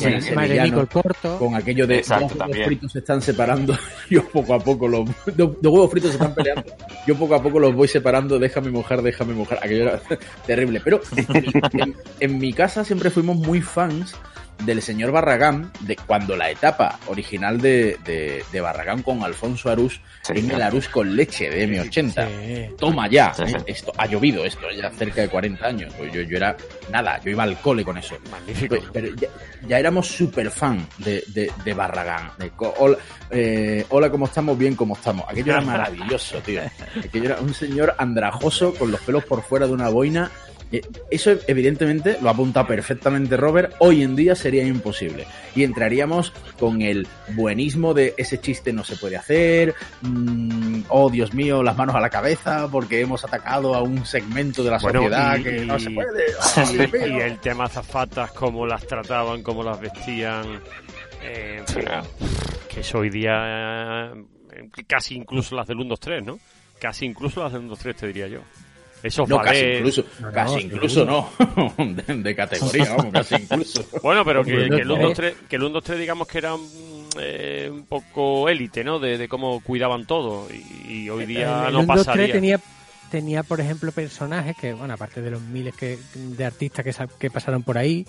Nico 0.64 0.80
el 0.80 0.86
Porto. 0.86 1.38
con 1.38 1.54
aquello 1.54 1.86
de 1.86 1.98
Exacto, 1.98 2.22
dos 2.24 2.32
huevos 2.32 2.38
también. 2.48 2.66
fritos 2.66 2.92
se 2.92 2.98
están 3.00 3.20
separando, 3.22 3.78
yo 4.10 4.24
poco 4.28 4.54
a 4.54 4.58
poco 4.58 4.88
los 4.88 5.04
dos, 5.36 5.52
dos 5.60 5.72
huevos 5.72 5.90
fritos 5.90 6.10
se 6.10 6.16
están 6.16 6.34
peleando, 6.34 6.64
yo 7.06 7.14
poco 7.14 7.34
a 7.34 7.42
poco 7.42 7.60
los 7.60 7.74
voy 7.74 7.88
separando, 7.88 8.38
déjame 8.38 8.70
mojar, 8.70 9.02
déjame 9.02 9.34
mojar, 9.34 9.58
aquello 9.62 9.82
era 9.82 10.00
terrible, 10.46 10.80
pero 10.82 11.00
en, 11.14 11.52
en- 11.80 11.96
en 12.20 12.38
mi 12.38 12.52
casa 12.52 12.84
siempre 12.84 13.10
fuimos 13.10 13.36
muy 13.36 13.60
fans 13.60 14.16
del 14.64 14.82
señor 14.82 15.12
Barragán, 15.12 15.70
de 15.80 15.96
cuando 15.96 16.36
la 16.36 16.50
etapa 16.50 16.98
original 17.06 17.60
de, 17.60 17.96
de, 18.04 18.44
de 18.50 18.60
Barragán 18.60 19.02
con 19.02 19.22
Alfonso 19.22 19.70
Arús 19.70 20.00
Sí, 20.22 20.32
en 20.36 20.50
el 20.50 20.60
Arús 20.60 20.88
con 20.88 21.14
leche 21.16 21.48
de 21.48 21.66
M80. 21.68 22.68
Sí. 22.68 22.74
Toma 22.76 23.08
ya, 23.08 23.32
Sí, 23.32 23.44
¿eh? 23.44 23.56
esto 23.66 23.92
ha 23.96 24.06
llovido 24.06 24.44
esto 24.44 24.70
ya 24.70 24.90
cerca 24.90 25.22
de 25.22 25.28
40 25.28 25.64
años. 25.66 25.94
Pues 25.96 26.12
Yo, 26.12 26.20
yo 26.22 26.36
era 26.36 26.56
nada, 26.90 27.18
yo 27.24 27.30
iba 27.30 27.44
al 27.44 27.56
cole 27.60 27.84
con 27.84 27.96
eso. 27.96 28.16
Magnífico. 28.30 28.76
Pues, 28.76 28.88
pero 28.92 29.14
ya, 29.14 29.28
ya 29.66 29.78
éramos 29.78 30.06
súper 30.08 30.50
fan 30.50 30.86
de, 30.98 31.22
de, 31.28 31.50
de 31.64 31.74
Barragán. 31.74 32.32
De 32.38 32.50
hola, 32.58 32.98
eh, 33.30 33.86
hola, 33.88 34.10
¿cómo 34.10 34.26
estamos? 34.26 34.58
Bien, 34.58 34.74
¿cómo 34.74 34.94
estamos? 34.96 35.24
Aquello 35.28 35.52
era 35.52 35.60
maravilloso, 35.62 36.38
tío. 36.40 36.60
Aquello 37.04 37.24
era 37.26 37.40
un 37.40 37.54
señor 37.54 37.94
andrajoso 37.96 38.74
con 38.74 38.90
los 38.90 39.00
pelos 39.00 39.24
por 39.24 39.42
fuera 39.42 39.66
de 39.66 39.72
una 39.72 39.88
boina. 39.88 40.30
Eh, 40.70 40.82
Eso 41.10 41.32
evidentemente 41.46 42.18
lo 42.20 42.28
ha 42.28 42.32
apuntado 42.32 42.66
perfectamente 42.66 43.36
Robert. 43.36 43.74
Hoy 43.78 44.02
en 44.02 44.14
día 44.16 44.34
sería 44.34 44.64
imposible. 44.64 45.26
Y 45.54 45.64
entraríamos 45.64 46.30
con 46.58 46.82
el 46.82 47.06
buenismo 47.34 47.94
de 47.94 48.14
ese 48.18 48.38
chiste 48.38 48.72
no 48.72 48.84
se 48.84 48.96
puede 48.96 49.16
hacer. 49.16 49.74
mm, 50.02 50.82
oh, 50.90 51.08
Dios 51.10 51.32
mío, 51.32 51.62
las 51.62 51.76
manos 51.76 51.94
a 51.94 52.00
la 52.00 52.10
cabeza 52.10 52.68
porque 52.70 53.00
hemos 53.00 53.24
atacado 53.24 53.74
a 53.74 53.82
un 53.82 54.04
segmento 54.04 54.62
de 54.62 54.70
la 54.70 54.78
Bueno, 54.78 55.00
sociedad 55.02 55.38
y- 55.38 55.42
que 55.44 55.52
no 55.64 55.78
se 55.78 55.90
puede. 55.90 56.24
Oh. 56.56 57.06
Y 57.06 57.20
el 57.20 57.38
tema 57.38 57.64
azafatas, 57.64 58.32
cómo 58.32 58.66
las 58.66 58.86
trataban, 58.86 59.42
cómo 59.42 59.62
las 59.62 59.80
vestían. 59.80 60.60
eh, 61.22 61.62
que 62.68 62.80
eso 62.80 62.98
hoy 62.98 63.10
día 63.10 64.12
eh, 64.52 64.68
casi 64.86 65.14
incluso 65.16 65.56
las 65.56 65.66
del 65.66 65.78
1, 65.78 65.88
2, 65.90 66.00
3, 66.00 66.24
¿no? 66.24 66.38
Casi 66.80 67.06
incluso 67.06 67.42
las 67.42 67.52
del 67.52 67.62
1, 67.62 67.70
2, 67.70 67.78
3, 67.78 67.96
te 67.96 68.06
diría 68.08 68.28
yo. 68.28 68.40
Esos 69.02 69.28
No, 69.28 69.40
casi 69.40 69.64
incluso, 69.64 70.04
No, 70.20 70.26
no, 70.28 70.32
casi 70.32 70.54
seguro. 70.54 70.74
incluso 70.74 71.04
no. 71.04 71.30
de, 71.78 72.14
de 72.14 72.34
categoría, 72.36 72.94
vamos, 72.96 73.12
casi 73.12 73.34
incluso. 73.36 73.84
Bueno, 74.02 74.24
pero 74.24 74.44
que, 74.44 74.50
que 74.68 74.82
el 74.82 74.88
no, 74.88 74.94
1, 74.94 75.02
2, 75.02 75.08
no. 75.10 75.14
3, 75.14 75.34
que 75.48 75.56
el 75.56 75.62
1, 75.62 75.70
2, 75.74 75.84
3 75.84 75.98
digamos 76.00 76.26
que 76.28 76.38
era 76.38 76.56
mm, 76.56 76.60
eh, 77.20 77.68
un 77.72 77.86
poco 77.86 78.48
élite, 78.48 78.82
¿no? 78.84 78.98
De, 78.98 79.16
de 79.18 79.28
cómo 79.28 79.60
cuidaban 79.62 80.06
todo. 80.06 80.46
Y, 80.52 80.92
y 81.04 81.10
hoy 81.10 81.26
día 81.26 81.66
el 81.68 81.74
no 81.74 81.80
1, 81.80 81.86
2, 81.94 81.96
3 81.96 82.06
pasaría. 82.06 82.32
tenía, 82.32 82.60
tenía, 83.10 83.42
por 83.42 83.60
ejemplo, 83.60 83.92
personajes 83.92 84.56
que, 84.60 84.72
bueno, 84.74 84.94
aparte 84.94 85.22
de 85.22 85.30
los 85.30 85.42
miles 85.42 85.74
que, 85.74 85.98
de 86.14 86.44
artistas 86.44 86.84
que, 86.84 86.94
que 87.18 87.30
pasaron 87.30 87.62
por 87.62 87.78
ahí, 87.78 88.04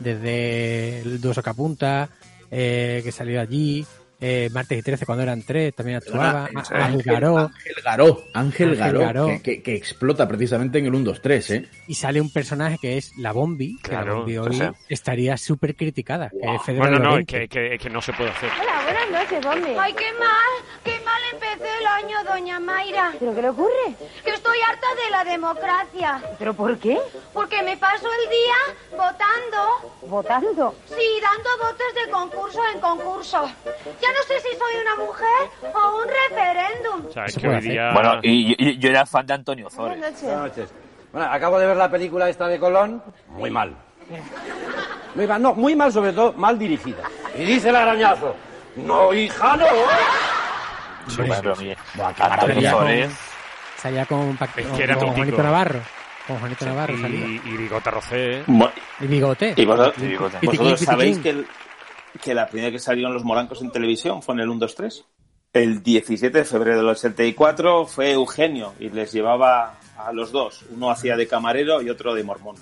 desde 0.00 1.00
el 1.00 1.20
Duoso 1.20 1.42
Capunta, 1.42 2.08
eh, 2.50 3.00
que 3.04 3.12
salió 3.12 3.40
allí, 3.40 3.86
eh, 4.24 4.48
Martes 4.52 4.78
y 4.78 4.82
13 4.82 5.04
cuando 5.04 5.22
eran 5.24 5.42
tres, 5.42 5.74
también 5.74 5.96
actuaba, 5.98 6.46
Perdona, 6.46 6.62
a- 6.70 6.84
Ángel 6.86 7.02
Garó, 7.02 7.36
Ángel 7.38 7.74
Garó, 7.84 8.24
Ángel 8.32 8.68
Ángel 8.70 8.76
Garó, 8.78 9.00
Garó. 9.00 9.26
Que, 9.26 9.42
que- 9.42 9.62
que 9.62 9.74
explota 9.74 10.28
precisamente 10.28 10.78
en 10.78 10.86
el 10.86 10.94
1, 10.94 11.04
2, 11.04 11.20
3, 11.20 11.50
¿eh? 11.50 11.66
y 11.88 11.94
sale 11.94 12.20
un 12.20 12.30
personaje 12.32 12.78
que 12.80 12.96
es 12.96 13.12
la 13.18 13.32
Bombi, 13.32 13.76
que 13.82 13.90
la 13.92 14.02
Claro, 14.02 14.18
Bombi 14.18 14.38
hoy 14.38 14.62
estaría 14.88 15.36
súper 15.36 15.74
criticada, 15.74 16.30
que 16.30 16.36
Wow. 16.46 16.54
es 16.56 16.62
Federa 16.62 16.88
Bueno, 16.88 16.98
no, 17.00 17.18
es 17.18 17.26
que, 17.26 17.48
que, 17.48 17.74
es 17.74 17.80
que 17.82 17.90
no 17.90 18.00
se 18.00 18.12
puede 18.12 18.30
hacer. 18.30 18.48
Hola, 18.62 18.81
buenas 18.92 19.10
noches, 19.22 19.44
Bombi. 19.44 19.74
Ay, 19.78 19.92
qué 19.94 20.12
mal, 20.18 20.52
qué 20.84 21.00
mal 21.04 21.20
empecé 21.32 21.78
el 21.78 21.86
año, 21.86 22.16
doña 22.24 22.60
Mayra. 22.60 23.12
¿Pero 23.18 23.34
qué 23.34 23.42
le 23.42 23.48
ocurre? 23.50 23.94
Que 24.24 24.30
estoy 24.30 24.58
harta 24.68 24.86
de 25.04 25.10
la 25.10 25.24
democracia. 25.24 26.22
¿Pero 26.38 26.54
por 26.54 26.78
qué? 26.78 26.98
Porque 27.32 27.62
me 27.62 27.76
paso 27.76 28.06
el 28.22 28.30
día 28.30 28.76
votando. 28.90 29.92
¿Votando? 30.02 30.74
Sí, 30.86 31.20
dando 31.20 31.50
votos 31.64 31.94
de 32.04 32.10
concurso 32.10 32.60
en 32.74 32.80
concurso. 32.80 33.50
Ya 34.00 34.08
no 34.12 34.22
sé 34.26 34.40
si 34.40 34.56
soy 34.56 34.80
una 34.80 34.96
mujer 34.96 35.74
o 35.74 35.98
un 35.98 36.08
referéndum. 36.08 37.06
O 37.08 37.12
sea, 37.12 37.24
que 37.26 37.48
hoy 37.48 37.60
día... 37.60 37.92
Bueno, 37.92 38.20
y, 38.22 38.54
y- 38.58 38.78
yo 38.78 38.90
era 38.90 39.06
fan 39.06 39.26
de 39.26 39.34
Antonio 39.34 39.70
Zores. 39.70 39.98
Buenas 39.98 40.20
Buenas 40.22 40.40
noches. 40.42 40.58
noches. 40.70 40.74
Bueno, 41.12 41.28
acabo 41.30 41.58
de 41.58 41.66
ver 41.66 41.76
la 41.76 41.90
película 41.90 42.28
esta 42.28 42.48
de 42.48 42.58
Colón. 42.58 43.02
Muy 43.28 43.50
mal. 43.50 43.74
Muy 45.14 45.26
mal, 45.26 45.40
no, 45.42 45.54
muy 45.54 45.76
mal 45.76 45.92
sobre 45.92 46.12
todo, 46.12 46.32
mal 46.34 46.58
dirigida. 46.58 47.02
Y 47.38 47.44
dice 47.44 47.68
el 47.70 47.76
arañazo. 47.76 48.34
No, 48.76 49.12
hija, 49.14 49.56
no. 49.56 49.66
Sí, 51.08 51.22
Buah, 51.94 52.14
qué 52.14 52.22
Antonio. 52.22 53.08
Salía 53.76 54.06
con, 54.06 54.38
Es 54.56 54.66
con- 54.66 54.76
que 54.76 54.82
era 54.84 54.94
con 54.94 55.04
mítico. 55.08 55.14
Juanito 55.24 55.42
Navarro. 55.42 55.80
Con 56.26 56.38
Juanito 56.38 56.64
Navarro 56.66 56.96
salía. 56.98 57.26
y, 57.26 57.40
y 57.44 57.56
Bigota 57.56 57.90
Rocé. 57.90 58.44
Bueno, 58.46 58.72
Y 59.00 59.06
bigote. 59.08 59.54
y 59.56 59.64
vosotros, 59.64 59.96
bigote. 60.06 60.38
Pitiquín, 60.38 60.58
vosotros 60.60 60.80
sabéis 60.86 61.18
que, 61.18 61.30
el- 61.30 61.46
que 62.22 62.34
la 62.34 62.46
primera 62.46 62.70
que 62.70 62.78
salieron 62.78 63.12
los 63.12 63.24
morancos 63.24 63.60
en 63.62 63.72
televisión 63.72 64.22
fue 64.22 64.34
en 64.36 64.40
el 64.42 64.48
1, 64.50 64.60
2, 64.60 64.74
3. 64.76 65.04
El 65.52 65.82
17 65.82 66.38
de 66.38 66.44
febrero 66.44 66.76
del 66.78 66.88
84 66.88 67.86
fue 67.86 68.12
Eugenio 68.12 68.72
y 68.78 68.88
les 68.88 69.12
llevaba 69.12 69.74
a 69.98 70.12
los 70.12 70.30
dos. 70.32 70.64
Uno 70.70 70.90
hacía 70.90 71.16
de 71.16 71.26
camarero 71.26 71.82
y 71.82 71.90
otro 71.90 72.14
de 72.14 72.22
mormón. 72.22 72.56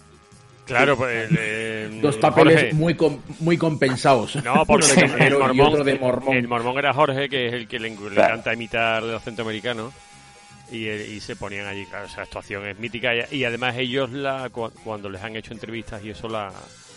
Claro, 0.70 0.96
pues... 0.96 1.28
eh, 1.38 1.98
Dos 2.02 2.16
papeles 2.16 2.54
Jorge. 2.56 2.72
muy, 2.74 2.94
com- 2.94 3.20
muy 3.40 3.56
compensados. 3.58 4.36
No, 4.44 4.64
porque 4.66 4.86
Uno 4.96 5.16
de 5.16 5.26
el, 5.26 5.32
y 5.34 5.36
mormón, 5.38 5.66
otro 5.68 5.84
de 5.84 5.98
mormón. 5.98 6.36
el 6.36 6.48
mormón 6.48 6.78
era 6.78 6.92
Jorge, 6.94 7.28
que 7.28 7.48
es 7.48 7.52
el 7.54 7.68
que 7.68 7.78
le, 7.78 7.88
encanta 7.88 8.52
imitar 8.54 9.02
el 9.02 9.14
acento 9.14 9.42
americano. 9.42 9.92
Y, 10.72 10.86
eh, 10.86 11.08
y 11.16 11.20
se 11.20 11.34
ponían 11.36 11.66
allí, 11.66 11.84
claro, 11.86 12.06
esa 12.06 12.22
actuación 12.22 12.64
es 12.66 12.78
mítica. 12.78 13.10
Y, 13.30 13.38
y 13.38 13.44
además 13.44 13.74
ellos, 13.76 14.10
la 14.12 14.48
cu- 14.50 14.70
cuando 14.84 15.10
les 15.10 15.20
han 15.22 15.34
hecho 15.36 15.52
entrevistas 15.52 16.02
y 16.04 16.10
eso, 16.10 16.28
la 16.28 16.52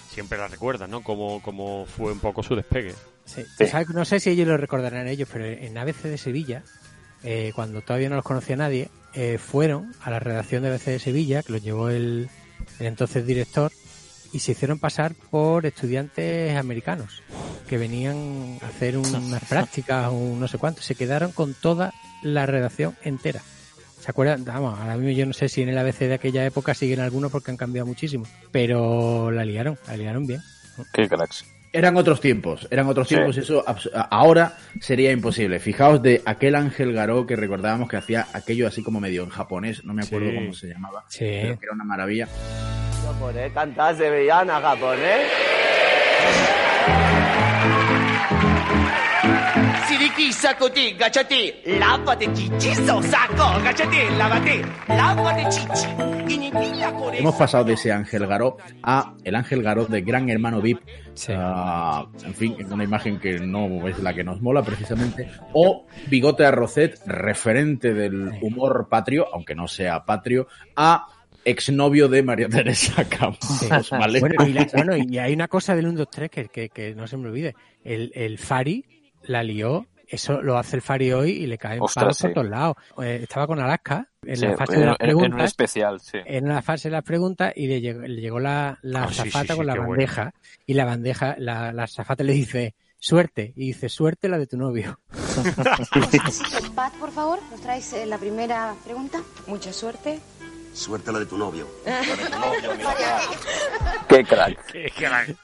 siempre 0.10 0.38
la 0.38 0.48
recuerdan, 0.48 0.92
¿no? 0.92 1.01
Como, 1.01 1.42
como 1.42 1.88
fue 1.88 2.12
un 2.12 2.20
poco 2.20 2.44
su 2.44 2.56
despegue. 2.56 2.94
Sí. 3.25 3.42
Sí. 3.58 3.65
¿Sabes? 3.65 3.89
No 3.89 4.06
sé 4.06 4.20
si 4.20 4.30
ellos 4.30 4.48
lo 4.48 4.58
recordarán 4.58 5.08
ellos, 5.08 5.27
pero 5.34 5.46
en 5.46 5.75
ABC 5.75 6.03
de 6.03 6.20
Sevilla, 6.20 6.62
eh, 7.24 7.51
cuando 7.56 7.82
todavía 7.82 8.10
no 8.10 8.15
los 8.18 8.24
conocía 8.25 8.56
nadie, 8.56 8.89
eh, 9.15 9.39
fueron 9.39 9.92
a 10.03 10.12
la 10.12 10.20
redacción 10.20 10.62
de 10.62 10.70
ABC 10.70 10.86
de 10.86 11.00
Sevilla, 11.00 11.42
que 11.42 11.53
los 11.53 11.63
llevó 11.63 11.89
el, 11.89 12.30
el 12.80 12.88
entonces 12.88 13.25
director, 13.25 13.72
y 14.32 14.39
se 14.39 14.53
hicieron 14.53 14.80
pasar 14.80 15.13
por 15.13 15.65
estudiantes 15.65 16.56
americanos 16.58 17.22
que 17.70 17.77
venían 17.77 18.58
a 18.62 18.68
hacer 18.68 18.98
unas 18.98 19.44
prácticas 19.46 20.10
o 20.12 20.36
no 20.36 20.48
sé 20.48 20.58
cuánto. 20.58 20.82
Se 20.82 20.96
quedaron 20.96 21.32
con 21.32 21.53
toda 21.53 21.94
la 22.24 22.46
redacción 22.46 22.96
entera. 23.03 23.42
¿Se 24.00 24.12
acuerdan? 24.12 24.44
Vamos, 24.44 24.77
ahora 24.80 24.98
mismo 24.98 25.12
yo 25.12 25.25
no 25.25 25.34
sé 25.34 25.48
si 25.48 25.62
en 25.62 25.70
el 25.70 25.77
ABC 25.77 26.00
de 26.00 26.15
aquella 26.15 26.46
época 26.46 26.74
siguen 26.74 27.00
algunos 27.00 27.32
porque 27.32 27.51
han 27.51 27.58
cambiado 27.58 27.86
muchísimo, 27.86 28.25
pero 28.51 29.32
la 29.32 29.46
liaron, 29.46 29.77
la 29.88 29.96
liaron 29.96 30.25
bien. 30.25 30.42
Qué 30.92 31.08
cracks. 31.08 31.46
Eran 31.75 31.98
otros 31.98 32.22
tiempos, 32.22 32.68
eran 32.70 32.88
otros 32.88 33.08
Sí. 33.08 33.15
tiempos, 33.15 33.36
eso 33.38 33.65
abs- 33.65 33.89
ahora 34.12 34.53
sería 34.80 35.12
imposible. 35.12 35.60
Fijaos 35.60 36.03
de 36.03 36.22
aquel 36.24 36.53
Ángel 36.53 36.94
Garó 36.94 37.25
que 37.25 37.36
recordábamos 37.36 37.89
que 37.89 37.98
hacía 37.98 38.27
aquello 38.32 38.68
así 38.68 38.84
como 38.84 39.00
medio 39.00 39.24
en 39.24 39.30
japonés, 39.30 39.84
no 39.84 39.92
me 39.96 40.03
acuerdo 40.03 40.30
Sí. 40.30 40.36
cómo 40.36 40.53
se 40.53 40.68
llamaba, 40.68 41.03
Sí. 41.08 41.20
pero 41.42 41.60
que 41.60 41.65
era 41.65 41.74
una 41.74 41.84
maravilla. 41.84 42.27
Japonés, 43.08 43.51
cantar 43.53 43.98
sevillana, 43.98 44.62
japonés. 44.62 45.22
Siriki 50.15 50.32
sakuti 50.34 50.91
gachati 50.93 51.53
lávate 51.79 52.27
chichizo 52.34 53.01
saco 53.01 53.48
gachati 53.63 53.98
lávate 54.17 54.62
lávate 54.88 55.50
chichi 55.50 55.88
Hemos 57.17 57.36
pasado 57.36 57.63
de 57.65 57.74
ese 57.74 57.91
Ángel 57.91 58.25
Garó 58.27 58.58
a 58.84 59.13
el 59.24 59.36
Ángel 59.36 59.63
Garó 59.63 59.86
de 59.86 60.01
Gran 60.01 60.29
Hermano 60.29 60.62
VIP. 60.62 60.82
Sí. 61.13 61.34
Ah, 61.36 62.05
en 62.25 62.34
fin, 62.34 62.55
una 62.72 62.84
imagen 62.84 63.20
que 63.20 63.39
no 63.39 63.88
es 63.88 64.00
la 64.00 64.13
que 64.13 64.24
nos 64.24 64.41
mola 64.41 64.62
precisamente. 64.63 65.29
O 65.53 65.86
Bigote 66.08 66.46
Arrocet, 66.46 67.00
referente 67.05 67.93
del 67.93 68.32
humor 68.41 68.88
patrio, 68.89 69.27
aunque 69.34 69.55
no 69.55 69.67
sea 69.67 70.03
patrio, 70.05 70.48
a 70.75 71.08
exnovio 71.46 72.08
de 72.08 72.24
María 72.24 72.50
Teresa 72.50 73.03
Campos. 73.05 73.67
¿vale? 73.91 74.20
Bueno, 74.20 74.46
y, 74.48 74.53
la- 74.53 74.67
bueno, 74.74 74.96
y 74.98 75.17
hay 75.17 75.34
una 75.34 75.48
cosa 75.48 75.75
del 75.75 75.88
1, 75.88 75.98
2, 76.00 76.08
3 76.10 76.29
que, 76.29 76.46
que, 76.50 76.70
que 76.70 76.96
no 76.96 77.08
se 77.08 77.17
me 77.17 77.27
olvide. 77.27 77.55
El, 77.84 78.12
el 78.15 78.38
Fari 78.38 78.86
la 79.24 79.43
lió, 79.43 79.86
eso 80.13 80.41
lo 80.41 80.58
hace 80.58 80.75
el 80.77 80.82
Fari 80.82 81.12
hoy 81.12 81.32
y 81.32 81.46
le 81.48 81.58
caen 81.58 81.82
Ostras, 81.82 82.03
palos 82.03 82.17
sí. 82.17 82.24
por 82.24 82.34
todos 82.34 82.50
lados. 82.50 82.75
Eh, 83.01 83.20
estaba 83.24 83.48
con 83.48 83.60
Alaska 83.60 84.08
en 84.25 84.38
Sí, 84.38 84.46
la 84.46 84.58
fase 84.58 84.74
en, 84.75 84.79
de 84.82 84.86
las 84.88 84.96
en- 85.00 85.10
en 85.10 85.15
un 85.15 85.22
preguntas. 85.22 85.46
especial, 85.50 86.00
sí. 86.00 86.17
En 86.25 86.48
la 86.48 86.62
fase 86.62 86.88
de 86.89 86.93
las 86.93 87.03
preguntas 87.03 87.53
y 87.55 87.67
le 87.67 87.82
llegó, 87.82 88.01
le 88.01 88.22
llegó 88.22 88.39
la, 88.39 88.77
la 88.82 89.03
Ah, 89.03 89.08
sí, 89.10 89.15
sí, 89.15 89.22
azafata 89.29 89.53
sí, 89.53 89.58
con 89.58 89.67
la 89.67 89.74
bueno. 89.75 89.89
bandeja 89.89 90.34
y 90.65 90.74
la 90.74 90.86
bandeja, 90.86 91.36
la, 91.38 91.72
la 91.72 91.84
azafata 91.84 92.24
le 92.24 92.34
dice 92.34 92.75
suerte 93.00 93.51
y 93.55 93.67
dice 93.67 93.89
suerte 93.89 94.29
la 94.29 94.38
de 94.38 94.48
tu 94.48 94.58
novio. 94.58 95.00
Paz, 96.75 96.93
por 97.00 97.12
favor, 97.12 97.39
nos 97.51 97.62
traes 97.62 97.91
eh, 97.93 98.05
la 98.05 98.17
primera 98.17 98.75
pregunta. 98.84 99.22
Mucha 99.48 99.74
suerte. 99.74 100.20
Suerte 100.74 101.12
la 101.12 101.20
de 101.20 101.25
tu 101.27 101.38
novio. 101.38 101.68
Qué 104.10 104.24
crack. 104.24 104.65
Qué 104.72 104.92
crack. 104.96 105.36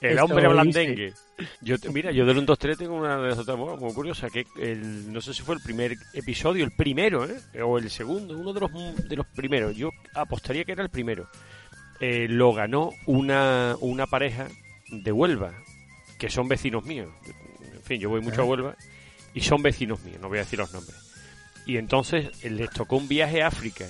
El 0.00 0.18
hombre 0.18 0.48
blandengue. 0.48 1.12
Yo, 1.60 1.78
te- 1.78 1.90
mira, 1.90 2.10
yo 2.12 2.24
del 2.24 2.38
1, 2.38 2.46
2, 2.46 2.58
3 2.58 2.78
tengo 2.78 2.94
una 2.94 3.14
anécdota 3.16 3.56
muy 3.56 3.76
muy 3.76 3.92
curiosa, 3.92 4.30
que 4.30 4.46
el, 4.60 5.12
no 5.12 5.20
sé 5.20 5.34
si 5.34 5.42
fue 5.42 5.54
el 5.56 5.60
primer 5.60 5.96
episodio, 6.14 6.64
el 6.64 6.70
primero, 6.72 7.26
¿eh? 7.28 7.62
o 7.62 7.78
el 7.78 7.90
segundo, 7.90 8.36
uno 8.38 8.52
de 8.52 8.60
los, 8.60 8.70
de 9.08 9.16
los 9.16 9.26
primeros. 9.26 9.76
Yo 9.76 9.90
apostaría 10.14 10.64
que 10.64 10.72
era 10.72 10.82
el 10.82 10.90
primero. 10.90 11.28
Eh, 12.00 12.26
lo 12.28 12.52
ganó 12.52 12.90
una, 13.06 13.76
una 13.80 14.06
pareja 14.06 14.48
de 14.88 15.12
Huelva, 15.12 15.52
que 16.18 16.30
son 16.30 16.48
vecinos 16.48 16.84
míos. 16.84 17.08
En 17.74 17.82
fin, 17.82 18.00
yo 18.00 18.08
voy 18.08 18.20
mucho 18.20 18.42
a 18.42 18.44
Huelva 18.44 18.76
y 19.34 19.40
son 19.40 19.62
vecinos 19.62 20.02
míos, 20.04 20.18
no 20.20 20.28
voy 20.28 20.38
a 20.38 20.42
decir 20.42 20.58
los 20.58 20.72
nombres. 20.72 20.96
Y 21.66 21.76
entonces 21.78 22.28
eh, 22.44 22.50
les 22.50 22.70
tocó 22.70 22.96
un 22.96 23.08
viaje 23.08 23.42
a 23.42 23.48
África 23.48 23.86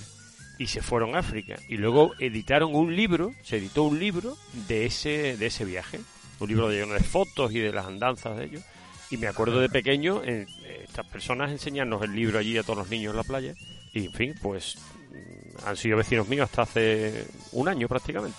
y 0.59 0.67
se 0.69 0.81
fueron 0.83 1.15
a 1.17 1.19
África 1.21 1.57
y 1.69 1.77
luego 1.77 2.13
editaron 2.19 2.75
un 2.75 2.95
libro, 2.97 3.33
se 3.43 3.57
editó 3.59 3.83
un 3.85 3.99
libro 3.99 4.37
de 4.69 4.87
ese 4.87 5.37
de 5.37 5.47
ese 5.47 5.65
viaje, 5.65 6.01
un 6.41 6.49
libro 6.49 6.71
lleno 6.71 6.95
de 6.95 7.01
fotos 7.01 7.53
y 7.53 7.59
de 7.59 7.73
las 7.73 7.87
andanzas 7.87 8.37
de 8.39 8.45
ellos. 8.45 8.63
Y 9.11 9.19
me 9.19 9.29
acuerdo 9.29 9.61
de 9.61 9.69
pequeño 9.69 10.23
eh, 10.25 10.47
estas 10.83 11.07
personas 11.07 11.51
enseñarnos 11.53 12.03
el 12.03 12.15
libro 12.15 12.39
allí 12.39 12.59
a 12.59 12.63
todos 12.63 12.79
los 12.81 12.89
niños 12.91 13.13
en 13.13 13.17
la 13.19 13.23
playa 13.25 13.55
y 13.93 14.07
en 14.07 14.13
fin, 14.13 14.35
pues 14.43 14.77
mm, 15.13 15.69
han 15.69 15.77
sido 15.77 15.97
vecinos 15.97 16.27
míos 16.29 16.45
hasta 16.51 16.63
hace 16.63 17.25
un 17.53 17.69
año 17.69 17.87
prácticamente. 17.87 18.37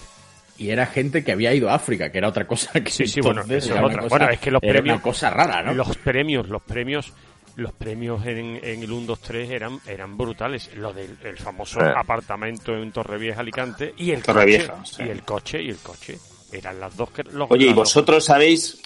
Y 0.60 0.72
era 0.72 0.88
gente 0.88 1.24
que 1.24 1.32
había 1.32 1.54
ido 1.54 1.70
a 1.70 1.76
África, 1.76 2.12
que 2.12 2.18
era 2.18 2.28
otra 2.30 2.48
cosa 2.48 2.72
que 2.84 2.90
Sí, 2.90 3.06
sí, 3.08 3.22
bueno, 3.22 3.42
eso 3.44 3.54
es 3.56 3.68
era 3.70 3.86
otra. 3.86 4.02
cosa- 4.02 4.18
Bueno, 4.18 4.30
es 4.34 4.40
que 4.40 4.50
los 4.52 4.64
era 4.64 4.74
premios- 4.80 4.96
una 4.96 5.02
cosa 5.04 5.30
rara, 5.30 5.62
¿no? 5.62 5.74
Los 5.76 5.96
premios, 5.98 6.50
los 6.50 6.64
premios, 6.64 7.14
los 7.58 7.74
premios 7.74 8.26
en, 8.26 8.60
en 8.64 8.82
el 8.84 8.92
1, 8.92 9.06
2, 9.08 9.20
3 9.20 9.50
eran, 9.52 9.80
eran 9.86 10.18
brutales. 10.18 10.70
Lo 10.76 10.94
del 10.94 11.18
el 11.24 11.38
famoso 11.38 11.82
Eh. 11.82 11.94
apartamento 11.96 12.74
en 12.76 12.92
Torrevieja, 12.92 13.42
Alicante, 13.42 13.94
y 13.98 14.12
el 14.12 14.24
Torrevieja, 14.24 14.74
coche, 14.78 14.94
sí. 14.96 15.04
y 15.04 15.10
el 15.10 15.24
coche, 15.24 15.62
y 15.64 15.70
el 15.70 15.78
coche. 15.78 16.18
Eran 16.52 16.80
las 16.80 16.96
dos 16.96 17.12
que 17.12 17.24
los 17.24 17.52
Oye, 17.52 17.66
¿y 17.66 17.68
las 17.68 17.76
dos- 17.76 17.84
vosotros 17.90 18.24
sabéis 18.26 18.80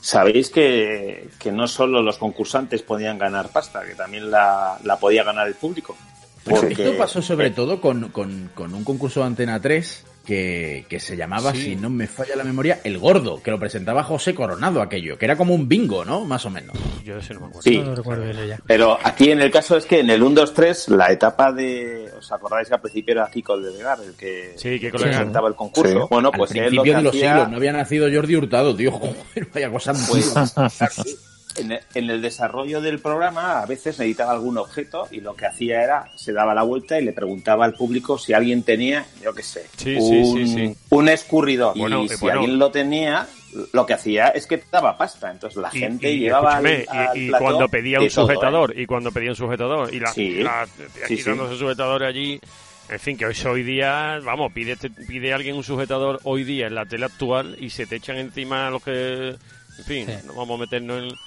sabéis 0.00 0.50
que, 0.50 1.28
que 1.38 1.50
no 1.52 1.66
solo 1.66 2.00
los 2.02 2.16
concursantes 2.18 2.82
podían 2.82 3.18
ganar 3.18 3.48
pasta, 3.50 3.84
que 3.84 3.94
también 3.94 4.30
la, 4.30 4.78
la 4.84 4.98
podía 4.98 5.24
ganar 5.24 5.46
el 5.48 5.54
público? 5.54 5.96
Porque 6.44 6.74
Esto 6.74 6.96
pasó 6.96 7.20
sobre 7.20 7.50
todo 7.50 7.80
con, 7.80 8.10
con- 8.10 8.50
con 8.54 8.72
un 8.72 8.84
concurso 8.84 9.20
de 9.20 9.26
Antena 9.26 9.60
3 9.60 10.04
que, 10.26 10.84
que 10.88 10.98
se 11.00 11.16
llamaba, 11.16 11.52
Sí. 11.52 11.62
si 11.62 11.76
no 11.76 11.88
me 11.88 12.06
falla 12.06 12.36
la 12.36 12.44
memoria, 12.44 12.80
El 12.84 12.98
Gordo, 12.98 13.42
que 13.42 13.50
lo 13.50 13.58
presentaba 13.58 14.02
José 14.02 14.34
Coronado 14.34 14.82
aquello, 14.82 15.16
que 15.16 15.24
era 15.24 15.36
como 15.36 15.54
un 15.54 15.68
bingo, 15.68 16.04
¿no? 16.04 16.24
Más 16.24 16.44
o 16.44 16.50
menos. 16.50 16.76
Yo 17.04 17.14
de 17.14 17.20
ese 17.20 17.32
no 17.34 17.40
me 17.40 17.46
acuerdo. 17.46 17.62
Sí. 17.62 17.78
No 17.78 17.94
recuerdo 17.94 18.24
ella. 18.30 18.58
Pero 18.66 18.98
aquí 19.02 19.30
en 19.30 19.40
el 19.40 19.50
caso 19.50 19.76
es 19.76 19.86
que 19.86 20.00
en 20.00 20.10
el 20.10 20.22
1, 20.22 20.34
2, 20.34 20.52
3, 20.54 20.88
la 20.88 21.10
etapa 21.12 21.52
de. 21.52 22.10
¿Os 22.18 22.30
acordáis 22.32 22.68
que 22.68 22.74
al 22.74 22.80
principio 22.80 23.12
era 23.12 23.30
Kiko 23.30 23.56
de 23.58 23.72
Vegar 23.72 23.98
el 24.04 24.14
que 24.14 24.54
Sí, 24.56 24.80
que 24.80 24.86
Legar. 24.90 25.00
presentaba 25.02 25.48
el 25.48 25.54
concurso? 25.54 26.00
Sí. 26.02 26.06
Bueno, 26.10 26.30
Al 26.32 26.38
pues 26.38 26.50
él 26.52 26.56
lo 26.74 26.82
principio 26.82 26.96
de 26.96 27.02
los 27.04 27.14
hacía- 27.14 27.30
siglos 27.32 27.50
no 27.50 27.56
había 27.56 27.72
nacido 27.72 28.08
Jordi 28.12 28.36
Hurtado, 28.36 28.74
tío. 28.76 28.90
Joder, 28.98 29.48
vaya 29.54 29.70
cosa 29.70 29.92
Pues, 30.10 30.36
antigua. 30.36 30.70
en, 31.58 31.72
el, 31.72 31.80
en 31.94 32.10
el 32.10 32.22
desarrollo 32.22 32.80
del 32.80 32.98
programa 33.00 33.60
a 33.60 33.66
veces 33.66 33.98
necesitaba 33.98 34.32
algún 34.32 34.58
objeto 34.58 35.08
y 35.10 35.20
lo 35.20 35.34
que 35.34 35.46
hacía 35.46 35.82
era 35.82 36.10
se 36.16 36.32
daba 36.32 36.54
la 36.54 36.62
vuelta 36.62 36.98
y 37.00 37.04
le 37.04 37.12
preguntaba 37.12 37.64
al 37.64 37.74
público 37.74 38.18
si 38.18 38.32
alguien 38.32 38.62
tenía, 38.62 39.06
yo 39.22 39.34
qué 39.34 39.42
sé, 39.42 39.66
Sí, 39.76 40.00
sí, 40.00 40.16
un, 40.22 40.36
sí, 40.36 40.54
sí. 40.54 40.76
un 40.90 41.08
escurridor. 41.08 41.76
Bueno, 41.76 42.02
y 42.02 42.06
eh, 42.06 42.08
si 42.10 42.16
bueno. 42.20 42.40
alguien 42.40 42.58
lo 42.58 42.70
tenía, 42.70 43.26
lo 43.72 43.86
que 43.86 43.94
hacía 43.94 44.28
es 44.28 44.46
que 44.46 44.62
daba 44.70 44.98
pasta. 44.98 45.30
Entonces 45.30 45.60
la 45.62 45.70
Y- 45.72 45.78
gente 45.78 46.10
y, 46.12 46.18
llevaba 46.20 46.56
al, 46.56 46.66
y- 46.66 46.84
al 46.88 47.16
y, 47.16 47.28
plató 47.28 47.44
cuando 47.44 47.68
pedía 47.68 48.00
un 48.00 48.08
todo, 48.08 48.28
¿eh? 48.30 48.34
sujetador, 48.34 48.78
y 48.78 48.86
cuando 48.86 49.12
pedía 49.12 49.30
un 49.30 49.36
sujetador, 49.36 49.94
y 49.94 50.00
la, 50.00 50.12
Sí. 50.12 50.30
la- 50.42 50.66
Sí, 50.66 50.82
sí. 51.06 51.16
quitándose 51.16 51.56
sujetadores 51.56 52.08
allí, 52.08 52.40
en 52.88 53.00
fin, 53.00 53.16
que 53.16 53.26
hoy, 53.26 53.34
hoy 53.50 53.62
día, 53.64 54.20
vamos, 54.24 54.52
pide, 54.52 54.76
pide 55.08 55.32
alguien 55.32 55.56
un 55.56 55.64
sujetador 55.64 56.20
hoy 56.22 56.44
día 56.44 56.66
en 56.68 56.74
la 56.76 56.86
tele 56.86 57.06
actual 57.06 57.56
y 57.58 57.70
se 57.70 57.86
te 57.86 57.96
echan 57.96 58.16
encima 58.16 58.70
los 58.70 58.82
que, 58.82 59.30
en 59.78 59.84
fin, 59.84 60.06
Sí. 60.06 60.12
no 60.26 60.34
vamos 60.34 60.58
a 60.58 60.60
meternos 60.60 61.02
en... 61.02 61.18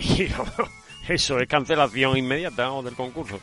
Y, 1.08 1.12
eso 1.12 1.38
es 1.40 1.48
cancelación 1.48 2.16
inmediata 2.16 2.64
vamos, 2.68 2.84
del 2.84 2.94
concurso. 2.94 3.40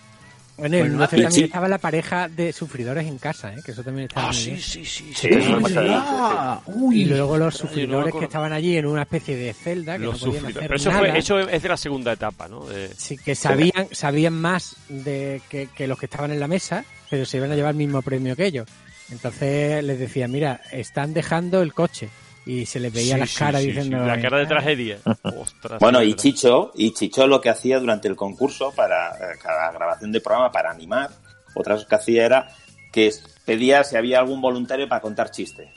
Bueno, 0.57 0.77
en 0.77 0.83
el 0.85 0.89
Bueno, 0.89 1.03
12 1.03 1.17
y 1.17 1.21
también 1.23 1.31
sí. 1.41 1.43
estaba 1.45 1.67
la 1.67 1.77
pareja 1.77 2.27
de 2.29 2.51
sufridores 2.53 3.05
en 3.05 3.17
casa, 3.19 3.53
¿eh? 3.53 3.57
que 3.63 3.71
eso 3.71 3.83
también 3.83 4.07
estaba 4.07 4.27
Ah, 4.29 4.31
muy 4.31 4.35
sí, 4.41 4.49
bien. 4.51 4.61
sí, 4.61 4.85
sí. 4.85 5.11
Sí, 5.13 5.29
Ah, 5.75 6.61
uy. 6.65 7.01
Y 7.01 7.05
luego 7.05 7.37
los 7.37 7.53
no 7.53 7.59
sufridores 7.69 8.13
que 8.15 8.23
estaban 8.25 8.53
allí 8.53 8.75
en 8.77 8.85
una 8.87 9.03
especie 9.03 9.35
de 9.35 9.53
celda 9.53 9.97
que 9.97 10.05
Los 10.05 10.21
no 10.21 10.27
podían 10.31 10.45
hacer 10.45 10.61
Pero 10.61 10.75
eso, 10.75 10.89
nada. 10.89 10.99
fue, 11.01 11.17
eso 11.19 11.39
es 11.39 11.61
de 11.61 11.69
la 11.69 11.77
segunda 11.77 12.13
etapa, 12.13 12.47
¿no? 12.47 12.65
De- 12.65 12.89
Sí, 12.97 13.17
que 13.17 13.35
sabían, 13.35 13.87
sabían 13.91 14.33
más 14.33 14.77
de 14.89 15.41
que, 15.49 15.67
que 15.75 15.85
los 15.87 15.99
que 15.99 16.05
estaban 16.07 16.31
en 16.31 16.39
la 16.39 16.47
mesa, 16.47 16.85
pero 17.09 17.25
se 17.25 17.37
iban 17.37 17.51
a 17.51 17.55
llevar 17.55 17.71
el 17.71 17.77
mismo 17.77 18.01
premio 18.01 18.35
que 18.35 18.45
ellos. 18.47 18.67
Entonces 19.11 19.83
les 19.83 19.99
decía, 19.99 20.27
mira, 20.27 20.61
están 20.71 21.13
dejando 21.13 21.61
el 21.61 21.73
coche. 21.73 22.09
Y 22.47 22.65
se 22.65 22.79
les 22.79 22.93
veía 22.93 23.15
Sí, 23.15 23.19
las 23.19 23.29
sí, 23.29 23.39
caras 23.39 23.61
sí, 23.61 23.67
diciendo... 23.67 23.99
sí, 23.99 24.05
La 24.07 24.21
cara 24.21 24.37
de 24.37 24.43
"Ah". 24.45 24.47
tragedia. 24.47 24.97
Ostras, 25.23 25.79
Bueno, 25.79 26.01
y. 26.01 26.13
Chicho, 26.15 26.71
y 26.75 26.93
Chicho 26.93 27.27
lo 27.27 27.41
que 27.41 27.49
hacía 27.49 27.79
durante 27.79 28.07
el 28.07 28.15
concurso 28.15 28.71
para 28.71 29.09
eh, 29.09 29.37
cada 29.41 29.71
grabación 29.71 30.11
de 30.11 30.21
programa 30.21 30.51
para 30.51 30.71
animar, 30.71 31.09
otra 31.55 31.75
cosa 31.75 31.87
que 31.87 31.95
hacía 31.95 32.25
era 32.25 32.49
que 32.91 33.11
pedía 33.45 33.83
si 33.83 33.97
había 33.97 34.19
algún 34.19 34.41
voluntario 34.41 34.87
para 34.87 35.01
contar 35.01 35.29
chiste. 35.31 35.71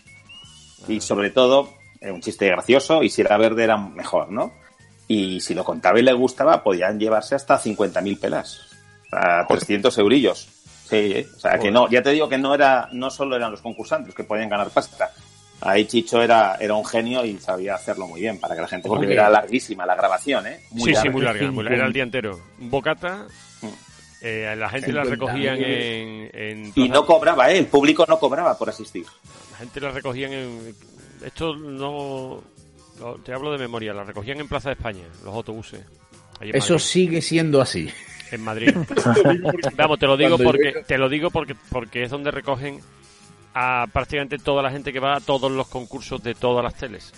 Y 0.88 1.00
sobre 1.00 1.30
todo, 1.30 1.68
eh, 2.00 2.10
un 2.10 2.20
chiste 2.22 2.46
gracioso, 2.46 3.02
y 3.02 3.10
si 3.10 3.20
era 3.22 3.36
verde 3.36 3.64
era 3.64 3.76
mejor, 3.76 4.30
¿no? 4.30 4.52
Y 5.08 5.40
si 5.40 5.54
lo 5.54 5.64
contaba 5.64 5.98
y 5.98 6.02
le 6.02 6.12
gustaba, 6.12 6.62
podían 6.62 6.98
llevarse 7.00 7.34
hasta 7.34 7.58
50.000 7.60 8.18
pelas. 8.20 8.60
A 9.12 9.44
300 9.48 9.98
eurillos. 9.98 10.48
Sí, 10.88 10.96
¿eh? 10.96 11.26
o 11.36 11.38
sea 11.40 11.58
que 11.58 11.70
no, 11.70 11.88
ya 11.90 12.00
te 12.02 12.10
digo 12.10 12.28
que 12.28 12.38
no 12.38 12.54
era, 12.54 12.88
no 12.92 13.10
solo 13.10 13.34
eran 13.36 13.50
los 13.50 13.60
concursantes 13.60 14.14
que 14.14 14.22
podían 14.24 14.48
ganar 14.48 14.70
pasta. 14.70 15.10
Ahí 15.62 15.84
Chicho 15.86 16.22
era, 16.22 16.56
era 16.60 16.74
un 16.74 16.84
genio 16.86 17.24
y 17.24 17.36
sabía 17.38 17.74
hacerlo 17.74 18.06
muy 18.06 18.20
bien 18.22 18.38
para 18.40 18.54
que 18.54 18.62
la 18.62 18.68
gente, 18.68 18.88
porque 18.88 19.12
era 19.12 19.28
larguísima 19.28 19.84
la 19.84 19.94
grabación, 19.94 20.46
¿eh? 20.46 20.60
Sí, 20.76 20.94
sí, 20.94 21.08
muy 21.10 21.22
larga. 21.22 21.50
Muy. 21.50 21.66
Era 21.66 21.86
el 21.86 21.92
día 21.92 22.02
entero. 22.02 22.40
Bocata. 22.58 23.26
eh, 24.22 24.54
la 24.56 24.68
gente 24.70 24.92
la 24.92 25.02
50.000. 25.04 25.08
recogían 25.10 25.56
en, 25.58 26.30
en 26.32 26.72
Y 26.74 26.88
no 26.88 27.04
cobraba, 27.04 27.50
¿eh? 27.50 27.58
El 27.58 27.66
público 27.66 28.06
no 28.08 28.18
cobraba 28.18 28.56
por 28.56 28.70
asistir. 28.70 29.04
La 29.52 29.58
gente 29.58 29.80
la 29.80 29.90
recogían 29.90 30.32
en. 30.32 30.74
Esto 31.24 31.54
no. 31.54 32.42
no, 32.98 33.14
Te 33.16 33.34
hablo 33.34 33.52
de 33.52 33.58
memoria. 33.58 33.92
La 33.92 34.04
recogían 34.04 34.40
en 34.40 34.48
Plaza 34.48 34.70
de 34.70 34.74
España, 34.76 35.04
los 35.24 35.34
autobuses. 35.34 35.80
Eso 36.40 36.72
Madrid. 36.74 36.78
sigue 36.86 37.20
siendo 37.20 37.60
así. 37.60 37.90
En 38.32 38.42
Madrid. 38.42 38.74
Vamos, 39.76 39.98
te 39.98 40.06
lo 40.06 40.16
digo 40.16 40.36
Cuando 40.38 40.44
porque 40.44 40.72
yo- 40.74 40.82
te 40.86 40.96
lo 40.96 41.08
digo 41.10 41.30
porque 41.30 41.54
porque 41.68 42.04
es 42.04 42.10
donde 42.10 42.30
recogen 42.30 42.80
a 43.54 43.86
prácticamente 43.92 44.38
toda 44.38 44.62
la 44.62 44.70
gente 44.70 44.92
que 44.92 45.00
va 45.00 45.16
a 45.16 45.20
todos 45.20 45.50
los 45.50 45.68
concursos 45.68 46.22
de 46.22 46.34
todas 46.34 46.62
las 46.64 46.74
teles. 46.74 47.12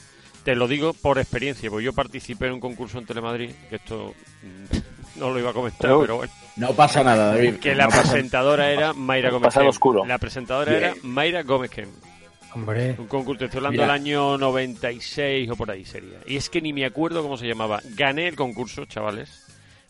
Te 0.45 0.55
lo 0.57 0.67
digo 0.67 0.93
por 0.93 1.19
experiencia, 1.19 1.71
porque 1.71 1.85
yo 1.85 1.93
participé 1.93 2.47
en 2.47 2.55
un 2.55 2.61
concurso 2.61 2.99
en 2.99 3.07
Telemadrid, 3.07 3.51
que 3.71 3.77
esto 3.77 4.13
mm, 4.43 5.19
no 5.21 5.31
lo 5.31 5.39
iba 5.39 5.51
a 5.51 5.53
comentar, 5.53 5.83
Pero- 5.83 6.01
pero 6.01 6.17
bueno, 6.17 6.33
No 6.57 6.73
pasa 6.73 7.05
nada, 7.05 7.33
David. 7.35 7.57
que 7.61 7.75
la 7.75 7.85
No 7.85 7.91
pasa- 7.91 8.03
presentadora 8.13 8.71
era 8.71 8.93
Mayra 8.93 9.31
Gómez. 9.31 9.47
Pasado 9.49 9.65
Kem. 9.67 9.71
oscuro. 9.71 10.05
La 10.05 10.19
presentadora 10.19 10.71
Bien. 10.73 10.85
era 10.85 10.95
Mayra 11.03 11.43
Gómez 11.45 11.71
Kem. 11.71 11.89
Hombre, 12.55 12.97
Un 12.99 13.07
concurso, 13.07 13.39
te 13.39 13.45
estoy 13.47 13.59
hablando 13.59 13.81
Mira. 13.81 13.85
del 13.95 14.03
año 14.03 14.37
96 14.37 15.49
o 15.51 15.57
por 15.57 15.71
ahí 15.71 15.85
sería. 15.87 16.19
Y 16.27 16.37
es 16.37 16.51
que 16.51 16.61
ni 16.61 16.73
me 16.75 16.85
acuerdo 16.85 17.23
cómo 17.23 17.39
se 17.39 17.47
llamaba. 17.47 17.81
Gané 17.97 18.29
el 18.29 18.37
concurso, 18.37 18.85
chavales. 18.85 19.42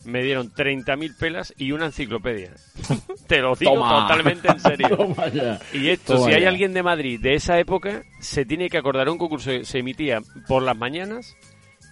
Me 0.05 0.21
dieron 0.21 0.51
30.000 0.53 1.17
pelas 1.17 1.53
y 1.57 1.71
una 1.71 1.85
enciclopedia. 1.85 2.51
te 3.27 3.39
lo 3.39 3.55
digo 3.55 3.73
Toma. 3.75 4.07
totalmente 4.07 4.49
en 4.49 4.59
serio. 4.59 4.89
Y 5.73 5.89
esto, 5.89 6.15
Toma 6.15 6.27
si 6.27 6.33
hay 6.33 6.45
alguien 6.45 6.73
de 6.73 6.83
Madrid 6.83 7.19
de 7.21 7.35
esa 7.35 7.57
época, 7.59 8.03
se 8.19 8.45
tiene 8.45 8.69
que 8.69 8.77
acordar 8.77 9.07
un 9.09 9.17
concurso 9.17 9.51
que 9.51 9.65
se 9.65 9.79
emitía 9.79 10.19
por 10.47 10.61
las 10.63 10.75
mañanas 10.77 11.35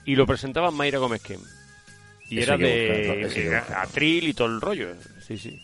y 0.05 0.15
lo 0.15 0.25
presentaba 0.25 0.71
Mayra 0.71 0.99
Gómez 0.99 1.21
Kem. 1.21 1.39
Y 2.29 2.39
Eso 2.39 2.53
era 2.53 2.57
de 2.57 3.21
era 3.47 3.81
atril 3.81 4.27
y 4.29 4.33
todo 4.33 4.47
el 4.47 4.61
rollo. 4.61 4.87
Sí, 5.25 5.37
sí. 5.37 5.59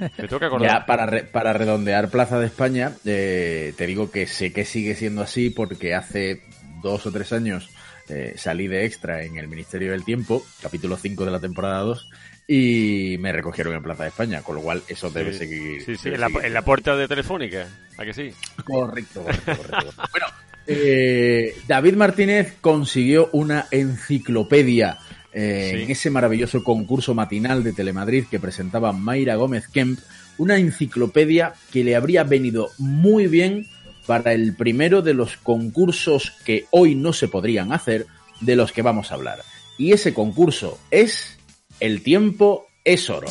Me 0.00 0.08
tengo 0.10 0.38
que 0.40 0.46
acordar. 0.46 0.68
Ya 0.70 0.86
para, 0.86 1.06
re- 1.06 1.24
para 1.24 1.52
redondear 1.52 2.10
Plaza 2.10 2.38
de 2.40 2.46
España, 2.46 2.92
eh, 3.04 3.72
te 3.76 3.86
digo 3.86 4.10
que 4.10 4.26
sé 4.26 4.52
que 4.52 4.64
sigue 4.64 4.94
siendo 4.96 5.22
así 5.22 5.50
porque 5.50 5.94
hace 5.94 6.42
dos 6.82 7.06
o 7.06 7.12
tres 7.12 7.32
años 7.32 7.70
eh, 8.08 8.34
salí 8.36 8.68
de 8.68 8.84
extra 8.84 9.22
en 9.24 9.36
el 9.36 9.48
Ministerio 9.48 9.92
del 9.92 10.04
Tiempo, 10.04 10.44
capítulo 10.62 10.96
5 10.96 11.24
de 11.24 11.30
la 11.30 11.40
temporada 11.40 11.78
2, 11.80 12.10
y 12.46 13.16
me 13.20 13.32
recogieron 13.32 13.74
en 13.74 13.82
Plaza 13.82 14.02
de 14.02 14.10
España, 14.10 14.42
con 14.42 14.56
lo 14.56 14.62
cual 14.62 14.82
eso 14.88 15.10
debe 15.10 15.32
seguir. 15.32 15.82
Sí, 15.82 15.96
sí, 15.96 16.04
debe 16.04 16.16
en 16.16 16.20
la, 16.20 16.26
seguir 16.28 16.44
en 16.44 16.54
la 16.54 16.62
puerta 16.62 16.96
de 16.96 17.08
Telefónica. 17.08 17.66
¿A 17.96 18.04
que 18.04 18.12
sí? 18.12 18.30
Correcto, 18.64 19.22
correcto, 19.22 19.56
correcto. 19.56 20.02
bueno, 20.12 20.26
eh, 20.66 21.56
David 21.66 21.94
Martínez 21.94 22.54
consiguió 22.60 23.30
una 23.32 23.66
enciclopedia 23.70 24.98
eh, 25.32 25.70
Sí. 25.74 25.82
en 25.82 25.90
ese 25.90 26.10
maravilloso 26.10 26.62
concurso 26.62 27.12
matinal 27.14 27.64
de 27.64 27.72
Telemadrid 27.72 28.26
que 28.30 28.38
presentaba 28.38 28.92
Mayra 28.92 29.34
Gómez 29.34 29.66
Kemp, 29.66 29.98
una 30.38 30.56
enciclopedia 30.58 31.54
que 31.72 31.82
le 31.82 31.96
habría 31.96 32.22
venido 32.24 32.70
muy 32.78 33.26
bien 33.26 33.66
para 34.06 34.32
el 34.32 34.54
primero 34.54 35.02
de 35.02 35.14
los 35.14 35.36
concursos 35.36 36.32
que 36.44 36.66
hoy 36.70 36.94
no 36.94 37.12
se 37.12 37.28
podrían 37.28 37.72
hacer, 37.72 38.06
de 38.40 38.56
los 38.56 38.72
que 38.72 38.82
vamos 38.82 39.10
a 39.10 39.14
hablar. 39.14 39.42
Y 39.78 39.92
ese 39.92 40.14
concurso 40.14 40.78
es 40.90 41.38
El 41.80 42.02
tiempo 42.02 42.66
es 42.84 43.10
oro. 43.10 43.28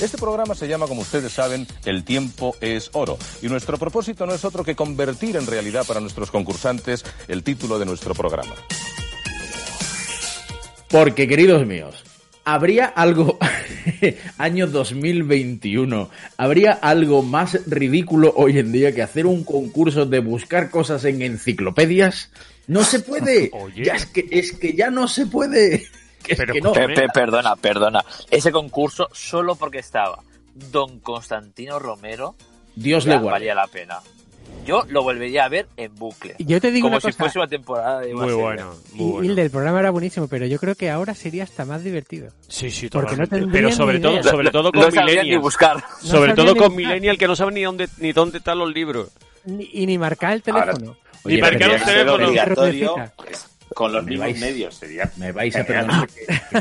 Este 0.00 0.18
programa 0.18 0.54
se 0.54 0.68
llama, 0.68 0.86
como 0.86 1.00
ustedes 1.00 1.32
saben, 1.32 1.66
El 1.84 2.04
tiempo 2.04 2.54
es 2.60 2.90
oro. 2.92 3.18
Y 3.42 3.48
nuestro 3.48 3.78
propósito 3.78 4.26
no 4.26 4.34
es 4.34 4.44
otro 4.44 4.62
que 4.62 4.76
convertir 4.76 5.36
en 5.36 5.46
realidad 5.46 5.86
para 5.86 6.00
nuestros 6.00 6.30
concursantes 6.30 7.04
el 7.28 7.42
título 7.42 7.78
de 7.78 7.86
nuestro 7.86 8.14
programa. 8.14 8.54
Porque, 10.88 11.26
queridos 11.26 11.66
míos, 11.66 12.05
¿habría 12.46 12.86
algo, 12.86 13.38
año 14.38 14.66
2021, 14.68 16.08
habría 16.38 16.72
algo 16.72 17.22
más 17.22 17.58
ridículo 17.66 18.32
hoy 18.36 18.58
en 18.58 18.72
día 18.72 18.94
que 18.94 19.02
hacer 19.02 19.26
un 19.26 19.44
concurso 19.44 20.06
de 20.06 20.20
buscar 20.20 20.70
cosas 20.70 21.04
en 21.04 21.20
enciclopedias? 21.20 22.30
No 22.68 22.82
se 22.84 23.00
puede. 23.00 23.50
Oye. 23.52 23.84
Ya 23.84 23.94
es 23.94 24.06
que, 24.06 24.26
es 24.30 24.52
que 24.52 24.72
ya 24.74 24.90
no 24.90 25.06
se 25.08 25.26
puede. 25.26 25.86
Que 26.22 26.32
es 26.32 26.38
Pero 26.38 26.54
que 26.54 26.60
no. 26.60 26.72
Pe- 26.72 26.88
pe- 26.88 27.08
perdona, 27.14 27.54
perdona. 27.54 28.04
Ese 28.32 28.50
concurso 28.50 29.08
solo 29.12 29.54
porque 29.54 29.78
estaba 29.78 30.18
Don 30.72 30.98
Constantino 30.98 31.78
Romero 31.78 32.34
Dios 32.74 33.06
le 33.06 33.12
guarde. 33.14 33.30
valía 33.30 33.54
la 33.54 33.68
pena. 33.68 33.98
Yo 34.66 34.84
lo 34.88 35.02
volvería 35.02 35.44
a 35.44 35.48
ver 35.48 35.66
en 35.76 35.94
bucle. 35.94 36.34
yo 36.38 36.60
te 36.60 36.70
digo 36.70 36.86
Como 36.86 36.96
una 36.96 37.00
si 37.00 37.06
cosa, 37.08 37.18
fuese 37.18 37.38
una 37.38 37.48
temporada 37.48 38.00
de 38.00 38.12
Muy 38.14 38.32
bueno. 38.34 38.74
y, 38.92 38.96
Muy 38.96 39.06
y 39.06 39.12
bueno. 39.12 39.30
el 39.30 39.36
del 39.36 39.50
programa 39.50 39.80
era 39.80 39.90
buenísimo, 39.90 40.26
pero 40.28 40.44
yo 40.46 40.58
creo 40.58 40.74
que 40.74 40.90
ahora 40.90 41.14
sería 41.14 41.44
hasta 41.44 41.64
más 41.64 41.82
divertido. 41.84 42.30
Sí, 42.48 42.70
sí, 42.70 42.88
Porque 42.88 43.16
no 43.16 43.26
Pero 43.26 43.70
sobre 43.72 43.98
ni 43.98 44.02
todo, 44.02 44.22
sobre 44.22 44.50
todo 44.50 44.70
No 44.72 44.82
con 44.82 44.92
sabía 44.92 45.22
ni 45.22 45.36
buscar. 45.36 45.76
No 45.76 46.08
sobre 46.08 46.34
todo 46.34 46.52
ni 46.52 46.58
con 46.58 46.68
buscar. 46.74 46.76
Millennial 46.76 47.16
que 47.18 47.26
no 47.26 47.36
saben 47.36 47.54
ni 47.54 47.62
dónde 47.62 47.88
ni 47.98 48.12
dónde 48.12 48.38
están 48.38 48.58
los 48.58 48.72
libros. 48.72 49.08
Ni- 49.44 49.68
y 49.72 49.86
ni 49.86 49.96
marcar 49.98 50.32
el 50.32 50.42
Ahora- 50.52 50.72
teléfono. 50.74 50.96
Ni 51.24 51.38
marcar 51.40 51.70
un 51.78 51.84
teléfono. 51.84 53.12
Con 53.76 53.92
los 53.92 54.06
mismos 54.06 54.28
vais- 54.28 54.40
medios. 54.40 54.74
Sería 54.74 55.12
Me 55.18 55.32
vais 55.32 55.54
a 55.54 55.62
perdonar. 55.64 56.08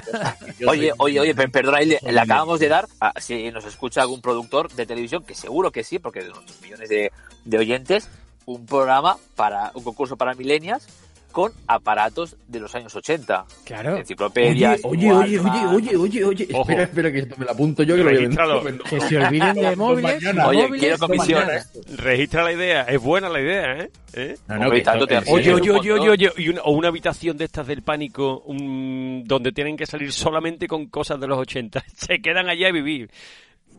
Oye, 0.68 0.92
oye, 0.98 1.20
oye, 1.22 1.34
per- 1.34 1.50
perdona, 1.50 1.80
le, 1.80 1.98
le 2.02 2.20
acabamos 2.20 2.60
de 2.60 2.68
dar, 2.68 2.88
a- 3.00 3.14
si 3.22 3.50
nos 3.52 3.64
escucha 3.66 4.02
algún 4.02 4.20
productor 4.22 4.70
de 4.74 4.86
televisión, 4.86 5.24
que 5.24 5.34
seguro 5.34 5.72
que 5.72 5.86
sí, 5.86 5.98
porque 5.98 6.22
de 6.24 6.30
nuestros 6.30 6.62
millones 6.62 6.90
de, 6.90 7.12
de 7.46 7.58
oyentes, 7.58 8.10
un 8.46 8.66
programa 8.66 9.16
para, 9.36 9.72
un 9.76 9.84
concurso 9.86 10.18
para 10.18 10.34
millennials 10.34 10.88
con 11.36 11.52
aparatos 11.68 12.38
de 12.48 12.62
los 12.62 12.74
años 12.76 12.96
80. 12.96 13.44
Claro. 13.66 13.92
Oye, 13.92 14.00
Enciclopedias. 14.00 14.80
oye, 14.86 15.12
oye, 15.12 15.38
oye, 15.38 15.66
oye, 15.68 15.96
oye, 15.98 16.24
oye. 16.24 16.48
Ojo. 16.54 16.62
Espera, 16.62 16.84
espera, 16.84 17.12
que 17.12 17.20
esto 17.20 17.36
me 17.38 17.44
lo 17.44 17.52
apunto 17.52 17.84
yo 17.84 17.98
que 17.98 18.04
lo 18.06 18.10
voy 18.10 18.72
a. 18.80 18.90
Que 18.90 19.02
se 19.02 19.18
olviden 19.18 19.54
de 19.56 19.76
móviles. 19.76 20.24
mañana. 20.24 20.48
Oye, 20.48 20.62
móviles, 20.64 20.80
quiero 20.80 20.98
comisión. 20.98 21.46
mañana. 21.46 21.66
Registra 21.98 22.44
la 22.46 22.54
idea. 22.54 22.82
Es 22.84 23.02
buena 23.02 23.28
la 23.28 23.42
idea, 23.42 23.80
¿eh? 23.80 23.92
¿Eh? 24.14 24.38
No, 24.48 24.56
no, 24.60 24.82
tanto 24.82 25.06
te 25.08 25.18
arriesgas. 25.18 25.36
Oye, 25.42 25.54
oye, 25.54 25.72
oye, 25.72 25.92
oye, 25.92 25.92
montón. 25.92 26.10
oye, 26.12 26.32
y 26.38 26.48
una- 26.48 26.62
o 26.62 26.72
una 26.72 26.88
habitación 26.88 27.36
de 27.36 27.44
estas 27.44 27.68
del 27.68 27.82
pánico 27.82 28.40
un- 28.46 29.24
donde 29.26 29.52
tienen 29.52 29.76
que 29.76 29.86
salir 29.86 30.14
solamente 30.14 30.70
con 30.70 30.86
cosas 30.86 31.20
de 31.20 31.28
los 31.28 31.38
80. 31.38 31.84
Se 31.98 32.22
quedan 32.22 32.48
allá 32.48 32.70
a 32.70 32.72
vivir. 32.72 33.10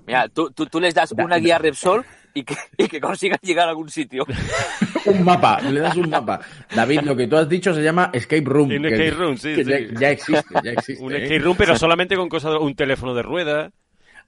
Mira, 0.07 0.29
tú, 0.29 0.51
tú, 0.51 0.67
tú 0.67 0.79
les 0.79 0.95
das 0.95 1.17
Da- 1.17 1.25
una 1.25 1.37
guía 1.39 1.57
Repsol 1.57 2.05
y 2.37 2.45
que, 2.45 2.55
y 2.77 2.87
que 2.87 3.01
consigan 3.01 3.39
llegar 3.43 3.67
a 3.67 3.71
algún 3.71 3.89
sitio. 3.89 4.27
un 5.07 5.25
mapa, 5.25 5.59
le 5.63 5.81
das 5.81 5.97
un 5.97 6.11
mapa. 6.11 6.39
David, 6.75 7.01
lo 7.01 7.17
que 7.17 7.27
tú 7.27 7.37
has 7.37 7.49
dicho 7.49 7.73
se 7.73 7.83
llama 7.83 8.11
Escape 8.13 8.45
Room. 8.45 8.71
Un 8.71 8.83
que- 8.83 8.89
escape 8.89 9.11
room, 9.11 9.39
sí, 9.39 9.55
que 9.55 9.65
sí. 9.65 9.71
Ya, 9.71 10.01
ya 10.01 10.11
existe, 10.11 10.55
ya 10.63 10.73
existe. 10.73 11.03
Un 11.03 11.15
¿eh? 11.15 11.23
escape 11.23 11.39
room, 11.39 11.57
pero 11.57 11.77
solamente 11.77 12.15
con 12.15 12.29
cosas 12.29 12.53
de 12.53 12.59
un 12.59 12.75
teléfono 12.75 13.15
de 13.15 13.23
rueda. 13.23 13.71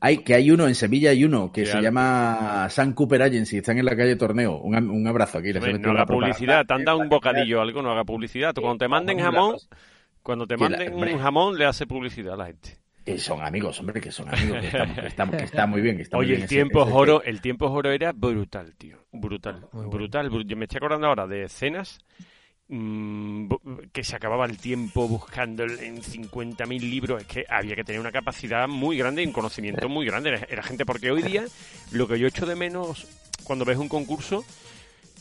Hay, 0.00 0.18
que 0.18 0.34
hay 0.34 0.50
uno, 0.50 0.68
en 0.68 0.74
Sevilla 0.74 1.10
hay 1.10 1.24
uno, 1.24 1.52
que 1.52 1.64
Real. 1.64 1.76
se 1.76 1.82
llama 1.82 2.68
San 2.70 2.94
Cooper 2.94 3.20
Agency, 3.20 3.58
están 3.58 3.76
en 3.78 3.84
la 3.84 3.94
calle 3.94 4.16
Torneo. 4.16 4.56
Un, 4.56 4.74
un 4.88 5.06
abrazo 5.06 5.38
aquí. 5.38 5.52
les 5.52 5.62
no 5.80 5.92
la 5.92 6.02
haga 6.02 6.06
publicidad, 6.06 6.64
te 6.64 6.72
han 6.72 6.84
dado 6.84 6.98
un 6.98 7.10
bocadillo 7.10 7.58
o 7.58 7.62
algo, 7.62 7.82
no 7.82 7.90
haga 7.90 8.04
publicidad. 8.04 8.54
Cuando 8.54 8.78
te 8.78 8.88
manden 8.88 9.18
jamón, 9.18 9.56
cuando 10.22 10.46
te 10.46 10.56
manden 10.56 10.94
un 10.94 11.18
jamón, 11.18 11.58
le 11.58 11.66
hace 11.66 11.86
publicidad 11.86 12.34
a 12.34 12.36
la 12.38 12.46
gente. 12.46 12.77
Que 13.12 13.18
son 13.18 13.42
amigos, 13.42 13.78
hombre, 13.80 14.00
que 14.00 14.10
son 14.12 14.28
amigos, 14.28 14.60
que, 14.60 14.66
estamos- 14.68 14.98
que 14.98 15.06
estamos- 15.06 15.36
que 15.36 15.44
está 15.44 15.66
muy 15.66 15.80
bien. 15.80 15.96
Que 15.96 16.02
está 16.02 16.16
muy 16.16 16.24
Oye, 16.26 16.32
bien 16.34 16.42
el 16.42 16.48
tiempo 16.48 16.82
ese- 16.82 16.92
oro, 16.92 17.22
el 17.22 17.40
tiempo 17.40 17.66
oro 17.70 17.90
era 17.90 18.12
brutal, 18.12 18.74
tío. 18.76 18.98
Brutal, 19.12 19.60
Muy 19.60 19.68
bueno. 19.72 19.90
brutal. 19.90 20.30
bru- 20.30 20.46
Yo 20.46 20.56
me 20.56 20.64
estoy 20.66 20.76
acordando 20.78 21.06
ahora 21.06 21.26
de 21.26 21.44
escenas 21.44 21.98
mm, 22.70 23.48
que 23.92 24.04
se 24.04 24.14
acababa 24.16 24.44
el 24.44 24.58
tiempo 24.58 25.08
buscando 25.08 25.64
en 25.64 26.02
50.000 26.02 26.82
libros, 26.90 27.22
es 27.22 27.26
que 27.26 27.46
había 27.48 27.74
que 27.74 27.82
tener 27.84 27.98
una 28.00 28.12
capacidad 28.12 28.68
muy 28.68 28.98
grande 28.98 29.22
y 29.22 29.26
un 29.26 29.32
conocimiento 29.32 29.88
muy 29.88 30.04
grande. 30.04 30.28
Era, 30.30 30.46
era 30.50 30.62
gente, 30.62 30.84
porque 30.84 31.10
hoy 31.10 31.22
día 31.22 31.44
lo 31.92 32.06
que 32.06 32.18
yo 32.18 32.26
echo 32.26 32.44
de 32.44 32.56
menos 32.56 33.06
cuando 33.44 33.64
ves 33.64 33.78
un 33.78 33.88
concurso 33.88 34.44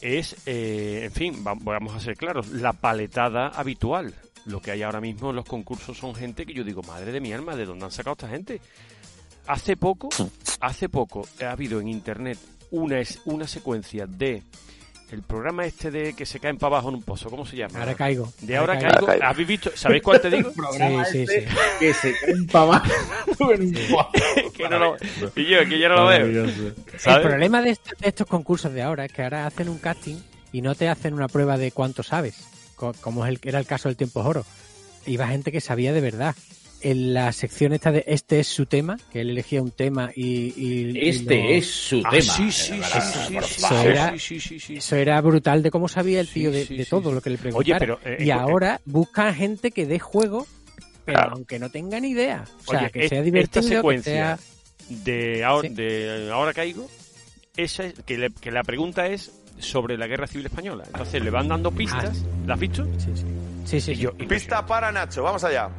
es, 0.01 0.35
eh, 0.45 1.03
en 1.05 1.11
fin, 1.13 1.43
va- 1.47 1.55
vamos 1.57 1.95
a 1.95 1.99
ser 2.01 2.17
claros, 2.17 2.49
la 2.49 2.73
paletada 2.73 3.47
habitual. 3.47 4.13
Lo 4.47 4.61
que 4.61 4.71
hay 4.71 4.81
ahora 4.83 4.99
mismo 5.01 5.29
en 5.29 5.35
los 5.35 5.45
concursos 5.45 5.97
son 5.97 6.15
gente 6.15 6.45
que 6.45 6.53
yo 6.53 6.63
digo, 6.63 6.81
madre 6.83 7.11
de 7.11 7.19
mi 7.21 7.33
alma, 7.33 7.55
¿de 7.55 7.65
dónde 7.65 7.85
han 7.85 7.91
sacado 7.91 8.13
esta 8.13 8.29
gente? 8.29 8.59
Hace 9.45 9.77
poco, 9.77 10.09
hace 10.59 10.89
poco 10.89 11.27
ha 11.45 11.51
habido 11.51 11.79
en 11.79 11.87
internet 11.87 12.37
una, 12.71 12.99
es- 12.99 13.21
una 13.25 13.47
secuencia 13.47 14.05
de 14.07 14.43
el 15.09 15.21
programa 15.23 15.63
este 15.65 15.89
de 15.89 16.13
que 16.13 16.25
se 16.25 16.37
caen 16.41 16.57
para 16.57 16.67
abajo 16.75 16.89
en 16.89 16.95
un 16.95 17.03
pozo, 17.03 17.29
¿cómo 17.29 17.45
se 17.45 17.55
llama? 17.55 17.79
Ahora 17.79 17.95
caigo. 17.95 18.33
De 18.41 18.57
ahora, 18.57 18.73
Ahora 18.73 18.89
caigo. 18.89 19.05
caigo. 19.07 19.23
¿Habéis 19.23 19.47
visto? 19.47 19.71
¿Sabéis 19.73 20.03
cuál 20.03 20.19
te 20.19 20.29
digo? 20.29 20.51
programa 20.55 21.05
Sí, 21.05 21.25
sí, 21.25 21.33
este 21.33 21.49
sí. 21.49 21.55
que 21.79 21.93
se 21.93 22.13
caen 22.19 22.47
para 22.47 22.65
abajo 22.65 23.53
en 23.53 23.61
un 23.61 23.73
cuadro. 23.89 24.51
que 24.53 24.67
no 24.69 24.79
lo, 24.79 24.95
y 25.35 25.45
yo, 25.45 25.59
que 25.59 25.87
no 25.87 25.95
lo 25.95 26.07
veo. 26.07 26.25
El 26.25 27.21
problema 27.21 27.61
de, 27.61 27.69
est- 27.69 27.93
de 28.01 28.09
estos 28.09 28.27
concursos 28.27 28.73
de 28.73 28.81
ahora 28.81 29.05
es 29.05 29.13
que 29.13 29.23
ahora 29.23 29.45
hacen 29.47 29.69
un 29.69 29.77
casting 29.77 30.17
y 30.51 30.61
no 30.61 30.75
te 30.75 30.89
hacen 30.89 31.13
una 31.13 31.29
prueba 31.29 31.57
de 31.57 31.71
cuánto 31.71 32.03
sabes, 32.03 32.35
como 32.77 33.25
es 33.25 33.31
el, 33.31 33.39
era 33.43 33.59
el 33.59 33.65
caso 33.65 33.89
del 33.89 33.97
tiempo 33.97 34.21
oro. 34.23 34.45
Iba 35.05 35.27
gente 35.27 35.51
que 35.51 35.59
sabía 35.61 35.91
de 35.93 36.01
verdad. 36.01 36.35
En 36.79 37.13
la 37.15 37.31
sección 37.33 37.73
esta 37.73 37.91
de 37.91 38.03
este 38.07 38.39
es 38.39 38.47
su 38.47 38.67
tema, 38.67 38.99
que 39.11 39.21
él 39.21 39.31
elegía 39.31 39.63
un 39.63 39.71
tema 39.71 40.11
y... 40.15 40.53
y- 40.55 40.91
y 40.95 41.09
Este 41.09 41.35
lo- 41.43 41.49
es 41.49 41.65
su 41.65 42.01
Ah, 42.05 42.09
tema. 42.11 42.21
sí, 42.21 42.51
sí, 42.51 42.73
sí, 42.83 43.01
sí, 43.01 43.19
sí, 43.27 43.33
Por 43.33 43.43
sí, 43.45 43.61
favor. 43.61 43.77
Eso 43.79 43.89
era- 43.89 44.11
sí, 44.11 44.19
sí, 44.19 44.39
sí, 44.39 44.59
sí. 44.59 44.75
Eso 44.77 44.95
era 44.95 45.19
brutal 45.21 45.63
de 45.63 45.71
cómo 45.71 45.87
sabía 45.87 46.19
el 46.19 46.27
Sí, 46.27 46.33
tío 46.41 46.51
de, 46.51 46.65
sí, 46.67 46.77
de 46.77 46.83
sí, 46.83 46.89
todo 46.91 47.09
sí. 47.09 47.15
lo 47.15 47.21
que 47.21 47.29
le 47.31 47.37
preguntara. 47.39 47.79
pero, 47.79 47.99
eh, 48.05 48.17
y 48.19 48.29
eh, 48.29 48.31
ahora 48.31 48.79
buscan 48.85 49.33
gente 49.33 49.71
que 49.71 49.87
dé 49.87 49.97
juego, 49.97 50.45
pero 51.03 51.17
Claro. 51.17 51.31
aunque 51.33 51.57
no 51.57 51.71
tenga 51.71 51.99
ni 51.99 52.09
idea. 52.09 52.43
O 52.67 52.69
sea, 52.71 52.81
Oye, 52.81 52.91
que 52.91 52.99
sea 53.09 53.17
esta 53.17 53.23
divertido, 53.23 53.61
que 53.63 53.75
secuencia 53.75 54.37
sea... 54.37 54.39
de 55.03 55.43
ahora, 55.43 55.67
Sí. 55.69 55.73
de 55.73 56.29
ahora 56.31 56.53
caigo, 56.53 56.87
esa 57.55 57.85
es, 57.85 57.95
que, 58.05 58.19
le- 58.19 58.29
que 58.39 58.51
la 58.51 58.61
pregunta 58.63 59.07
es 59.07 59.31
sobre 59.59 59.97
la 59.97 60.07
guerra 60.07 60.27
civil 60.27 60.45
española. 60.45 60.83
Entonces 60.87 61.21
le 61.21 61.29
van 61.29 61.47
dando 61.47 61.71
pistas. 61.71 62.23
¿La 62.45 62.53
has 62.55 62.59
visto? 62.59 62.85
Sí, 62.97 63.11
sí. 63.15 63.25
Sí, 63.65 63.81
sí, 63.81 63.91
Y 63.91 63.97
yo, 63.97 64.13
Pista 64.13 64.65
para 64.65 64.91
Nacho, 64.91 65.23
vamos 65.23 65.43
allá. 65.43 65.69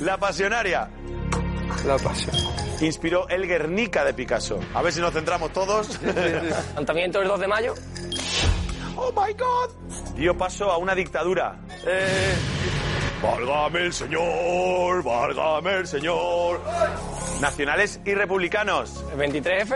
La 0.00 0.18
pasionaria. 0.18 0.90
La 1.86 1.96
pasión. 1.96 2.34
Inspiró 2.80 3.28
el 3.28 3.46
Guernica 3.46 4.04
de 4.04 4.12
Picasso. 4.14 4.58
A 4.74 4.82
ver 4.82 4.92
si 4.92 5.00
nos 5.00 5.12
centramos 5.12 5.52
todos. 5.52 6.00
Lanzamiento 6.74 7.22
el 7.22 7.28
2 7.28 7.40
de 7.40 7.46
mayo. 7.46 7.74
¡Oh, 8.96 9.12
my 9.12 9.32
God! 9.34 10.14
Dio 10.16 10.36
paso 10.36 10.70
a 10.70 10.78
una 10.78 10.94
dictadura. 10.94 11.56
Eh... 11.86 12.34
¡Válgame 13.22 13.84
el 13.84 13.92
señor! 13.92 15.02
¡Válgame 15.02 15.74
el 15.76 15.86
señor! 15.86 16.60
Nacionales 17.40 18.00
y 18.04 18.14
republicanos. 18.14 19.04
El 19.12 19.18
23F. 19.18 19.74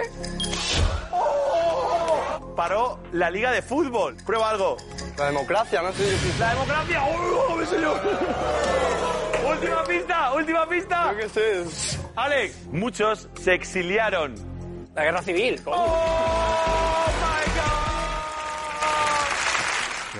Paró 2.61 2.99
la 3.13 3.31
liga 3.31 3.51
de 3.53 3.63
fútbol. 3.63 4.17
Prueba 4.27 4.51
algo. 4.51 4.77
La 5.17 5.25
democracia, 5.29 5.81
no 5.81 5.91
sé 5.95 6.15
si... 6.15 6.39
¡La 6.39 6.51
democracia! 6.51 7.03
¡Oh, 7.07 7.57
mi 7.57 7.65
señor! 7.65 7.99
¡Última 9.51 9.83
pista! 9.85 10.35
¡Última 10.35 10.69
pista! 10.69 11.11
Yo 11.13 11.17
qué 11.21 11.29
sé. 11.31 11.99
Alex, 12.17 12.67
muchos 12.71 13.31
se 13.41 13.55
exiliaron. 13.55 14.35
La 14.95 15.05
guerra 15.05 15.23
civil. 15.23 15.59
coño. 15.65 15.77
¡Oh, 15.79 17.07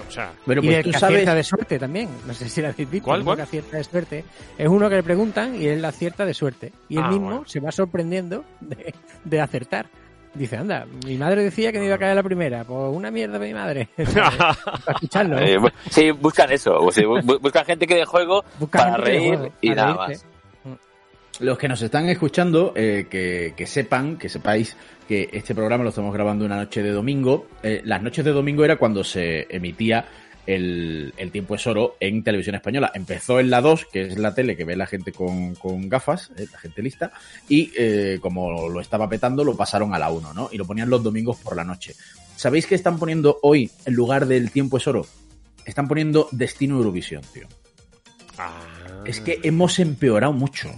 o 0.09 0.11
sea, 0.13 0.33
Pero 0.47 0.63
y 0.63 0.65
pues 0.67 0.77
el 0.79 0.85
tú 0.85 0.91
que 0.93 0.99
sabes. 0.99 1.15
acierta 1.17 1.35
de 1.35 1.45
suerte 1.45 1.79
también. 1.79 2.09
No 2.27 2.33
sé 2.33 2.49
si 2.49 2.63
lo 2.63 2.69
habéis 2.69 2.91
visto. 2.91 3.05
¿Cuál, 3.05 3.23
cuál? 3.23 3.37
que 3.37 3.43
acierta 3.43 3.77
de 3.77 3.85
suerte. 3.85 4.25
Es 4.57 4.67
uno 4.67 4.89
que 4.89 4.95
le 4.97 5.03
preguntan 5.03 5.61
y 5.61 5.67
él 5.67 5.85
acierta 5.85 6.25
de 6.25 6.33
suerte. 6.33 6.73
Y 6.89 6.97
él 6.97 7.03
Ah, 7.05 7.11
mismo 7.11 7.27
bueno. 7.27 7.43
se 7.47 7.61
va 7.61 7.71
sorprendiendo 7.71 8.45
de, 8.61 8.95
de 9.25 9.41
acertar. 9.43 9.87
Dice, 10.33 10.57
anda, 10.57 10.87
mi 11.05 11.17
madre 11.17 11.43
decía 11.43 11.73
que 11.73 11.81
me 11.81 11.87
iba 11.87 11.97
a 11.97 11.99
caer 11.99 12.15
la 12.15 12.23
primera. 12.23 12.63
Pues 12.65 12.95
una 12.95 13.11
mierda 13.11 13.39
de 13.39 13.49
mi 13.49 13.55
madre. 13.55 13.89
Para 13.97 14.57
escucharlo. 14.95 15.39
Eh, 15.41 15.59
sí, 15.91 16.11
buscan 16.13 16.53
eso. 16.53 16.79
o 16.81 16.93
sea, 16.93 17.05
bu- 17.05 17.41
buscan 17.41 17.65
gente 17.65 17.87
que 17.87 17.97
dé 17.97 18.05
juego 18.05 18.45
Buscan 18.61 18.93
para 18.93 18.97
reír 19.05 19.37
juego, 19.37 19.53
y 19.61 19.69
para 19.71 19.83
nada 19.87 20.07
reírse. 20.07 20.25
más. 20.27 20.31
Los 21.41 21.59
que 21.59 21.69
nos 21.69 21.81
están 21.83 22.09
escuchando, 22.11 22.73
eh, 22.77 23.07
que, 23.11 23.55
que 23.57 23.67
sepan, 23.67 24.19
que 24.19 24.29
sepáis 24.29 24.77
que 25.09 25.31
este 25.33 25.55
programa 25.55 25.83
lo 25.85 25.89
estamos 25.91 26.13
grabando 26.15 26.45
una 26.45 26.57
noche 26.57 26.83
de 26.83 26.91
domingo. 26.91 27.47
Eh, 27.63 27.81
las 27.85 28.01
noches 28.03 28.25
de 28.25 28.31
domingo 28.33 28.65
era 28.65 28.77
cuando 28.77 29.03
se 29.03 29.47
emitía 29.51 30.05
el, 30.47 31.15
el 31.17 31.31
tiempo 31.31 31.55
es 31.55 31.67
oro 31.67 31.97
en 32.01 32.23
televisión 32.23 32.55
española. 32.57 32.91
Empezó 32.95 33.41
en 33.41 33.51
la 33.51 33.61
2, 33.61 33.87
que 33.93 34.03
es 34.03 34.19
la 34.19 34.35
tele 34.35 34.57
que 34.57 34.65
ve 34.65 34.77
la 34.77 34.87
gente 34.87 35.13
con, 35.13 35.55
con 35.55 35.89
gafas, 35.89 36.31
eh, 36.37 36.47
la 36.53 36.59
gente 36.59 36.83
lista, 36.83 37.13
y 37.49 37.71
eh, 37.77 38.19
como 38.21 38.69
lo 38.69 38.81
estaba 38.81 39.09
petando, 39.09 39.45
lo 39.45 39.57
pasaron 39.57 39.95
a 39.95 39.99
la 39.99 40.11
1, 40.11 40.35
¿no? 40.35 40.49
Y 40.53 40.57
lo 40.59 40.65
ponían 40.67 40.91
los 40.91 41.03
domingos 41.03 41.37
por 41.39 41.57
la 41.57 41.65
noche. 41.65 41.95
¿Sabéis 42.37 42.67
qué 42.67 42.75
están 42.75 42.99
poniendo 42.99 43.39
hoy 43.43 43.71
en 43.85 43.95
lugar 43.95 44.27
del 44.27 44.51
tiempo 44.51 44.77
es 44.79 44.87
oro? 44.87 45.07
Están 45.65 45.89
poniendo 45.89 46.29
Destino 46.33 46.77
Eurovisión, 46.77 47.23
tío. 47.33 47.47
ah, 48.39 49.03
Es 49.05 49.21
que 49.21 49.41
hemos 49.43 49.79
empeorado 49.79 50.33
mucho. 50.33 50.71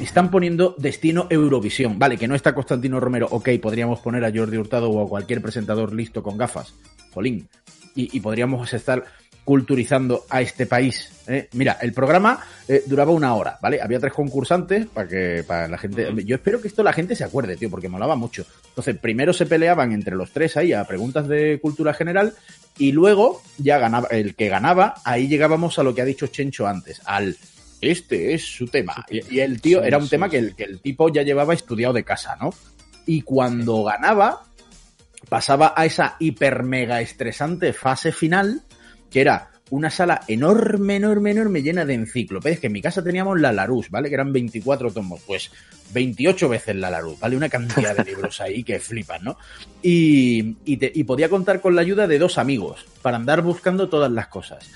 Están 0.00 0.30
poniendo 0.32 0.74
Destino 0.78 1.28
Eurovisión. 1.30 1.98
Vale, 1.98 2.16
que 2.16 2.26
no 2.26 2.34
está 2.34 2.54
Constantino 2.54 2.98
Romero. 2.98 3.28
Ok, 3.30 3.50
podríamos 3.62 4.00
poner 4.00 4.24
a 4.24 4.32
Jordi 4.34 4.56
Hurtado 4.56 4.90
o 4.90 5.04
a 5.04 5.08
cualquier 5.08 5.40
presentador 5.40 5.92
listo 5.94 6.22
con 6.24 6.36
gafas. 6.36 6.74
Jolín. 7.12 7.48
Y, 7.94 8.16
y 8.16 8.20
podríamos 8.20 8.72
estar 8.72 9.04
culturizando 9.44 10.24
a 10.30 10.40
este 10.40 10.66
país. 10.66 11.10
¿eh? 11.26 11.48
Mira, 11.52 11.78
el 11.82 11.92
programa 11.92 12.40
eh, 12.66 12.82
duraba 12.86 13.12
una 13.12 13.34
hora, 13.34 13.58
¿vale? 13.60 13.80
Había 13.80 14.00
tres 14.00 14.12
concursantes 14.12 14.86
para 14.86 15.06
que 15.06 15.44
para 15.46 15.68
la 15.68 15.78
gente. 15.78 16.12
Yo 16.24 16.36
espero 16.36 16.60
que 16.60 16.68
esto 16.68 16.82
la 16.82 16.92
gente 16.94 17.14
se 17.14 17.24
acuerde, 17.24 17.56
tío, 17.56 17.70
porque 17.70 17.88
molaba 17.88 18.16
mucho. 18.16 18.46
Entonces, 18.68 18.96
primero 18.96 19.32
se 19.32 19.46
peleaban 19.46 19.92
entre 19.92 20.16
los 20.16 20.32
tres 20.32 20.56
ahí 20.56 20.72
a 20.72 20.84
preguntas 20.84 21.28
de 21.28 21.58
cultura 21.60 21.92
general 21.92 22.34
y 22.78 22.92
luego 22.92 23.42
ya 23.58 23.78
ganaba 23.78 24.08
el 24.08 24.34
que 24.34 24.48
ganaba. 24.48 24.94
Ahí 25.04 25.28
llegábamos 25.28 25.78
a 25.78 25.82
lo 25.82 25.94
que 25.94 26.00
ha 26.00 26.06
dicho 26.06 26.26
Chencho 26.28 26.66
antes, 26.66 27.02
al 27.04 27.36
este 27.82 28.32
es 28.32 28.42
su 28.44 28.66
tema. 28.66 29.04
Y, 29.10 29.36
y 29.36 29.40
el 29.40 29.60
tío 29.60 29.80
Sí, 29.82 29.86
era 29.86 29.98
un 29.98 30.04
sí, 30.04 30.10
tema 30.10 30.26
sí. 30.26 30.30
que 30.32 30.38
el, 30.38 30.54
que 30.56 30.64
el 30.64 30.80
tipo 30.80 31.12
ya 31.12 31.22
llevaba 31.22 31.52
estudiado 31.52 31.92
de 31.92 32.02
casa, 32.02 32.36
¿no? 32.40 32.54
Y 33.04 33.20
cuando 33.20 33.84
ganaba, 33.84 34.42
pasaba 35.28 35.72
a 35.76 35.84
esa 35.86 36.16
hiper 36.18 36.62
mega 36.62 37.00
estresante 37.00 37.72
fase 37.72 38.12
final, 38.12 38.62
que 39.10 39.20
era 39.20 39.50
una 39.70 39.90
sala 39.90 40.20
enorme, 40.28 40.96
enorme, 40.96 41.30
enorme, 41.30 41.62
llena 41.62 41.84
de 41.84 41.94
enciclopedias, 41.94 42.60
que 42.60 42.66
en 42.68 42.74
mi 42.74 42.82
casa 42.82 43.02
teníamos 43.02 43.40
la 43.40 43.50
Larus, 43.52 43.90
¿vale? 43.90 44.08
Que 44.08 44.14
eran 44.14 44.32
24 44.32 44.92
tomos, 44.92 45.20
pues 45.26 45.50
28 45.92 46.48
veces 46.48 46.76
la 46.76 46.90
Larus, 46.90 47.18
¿vale? 47.18 47.36
Una 47.36 47.48
cantidad 47.48 47.96
de 47.96 48.04
libros 48.04 48.40
ahí 48.40 48.62
que 48.62 48.78
flipan, 48.78 49.24
¿no? 49.24 49.38
Y, 49.82 50.56
y, 50.64 50.76
te- 50.76 50.92
y 50.94 51.04
podía 51.04 51.28
contar 51.28 51.60
con 51.60 51.74
la 51.74 51.80
ayuda 51.80 52.06
de 52.06 52.18
dos 52.18 52.38
amigos 52.38 52.84
para 53.02 53.16
andar 53.16 53.40
buscando 53.42 53.88
todas 53.88 54.12
las 54.12 54.28
cosas. 54.28 54.68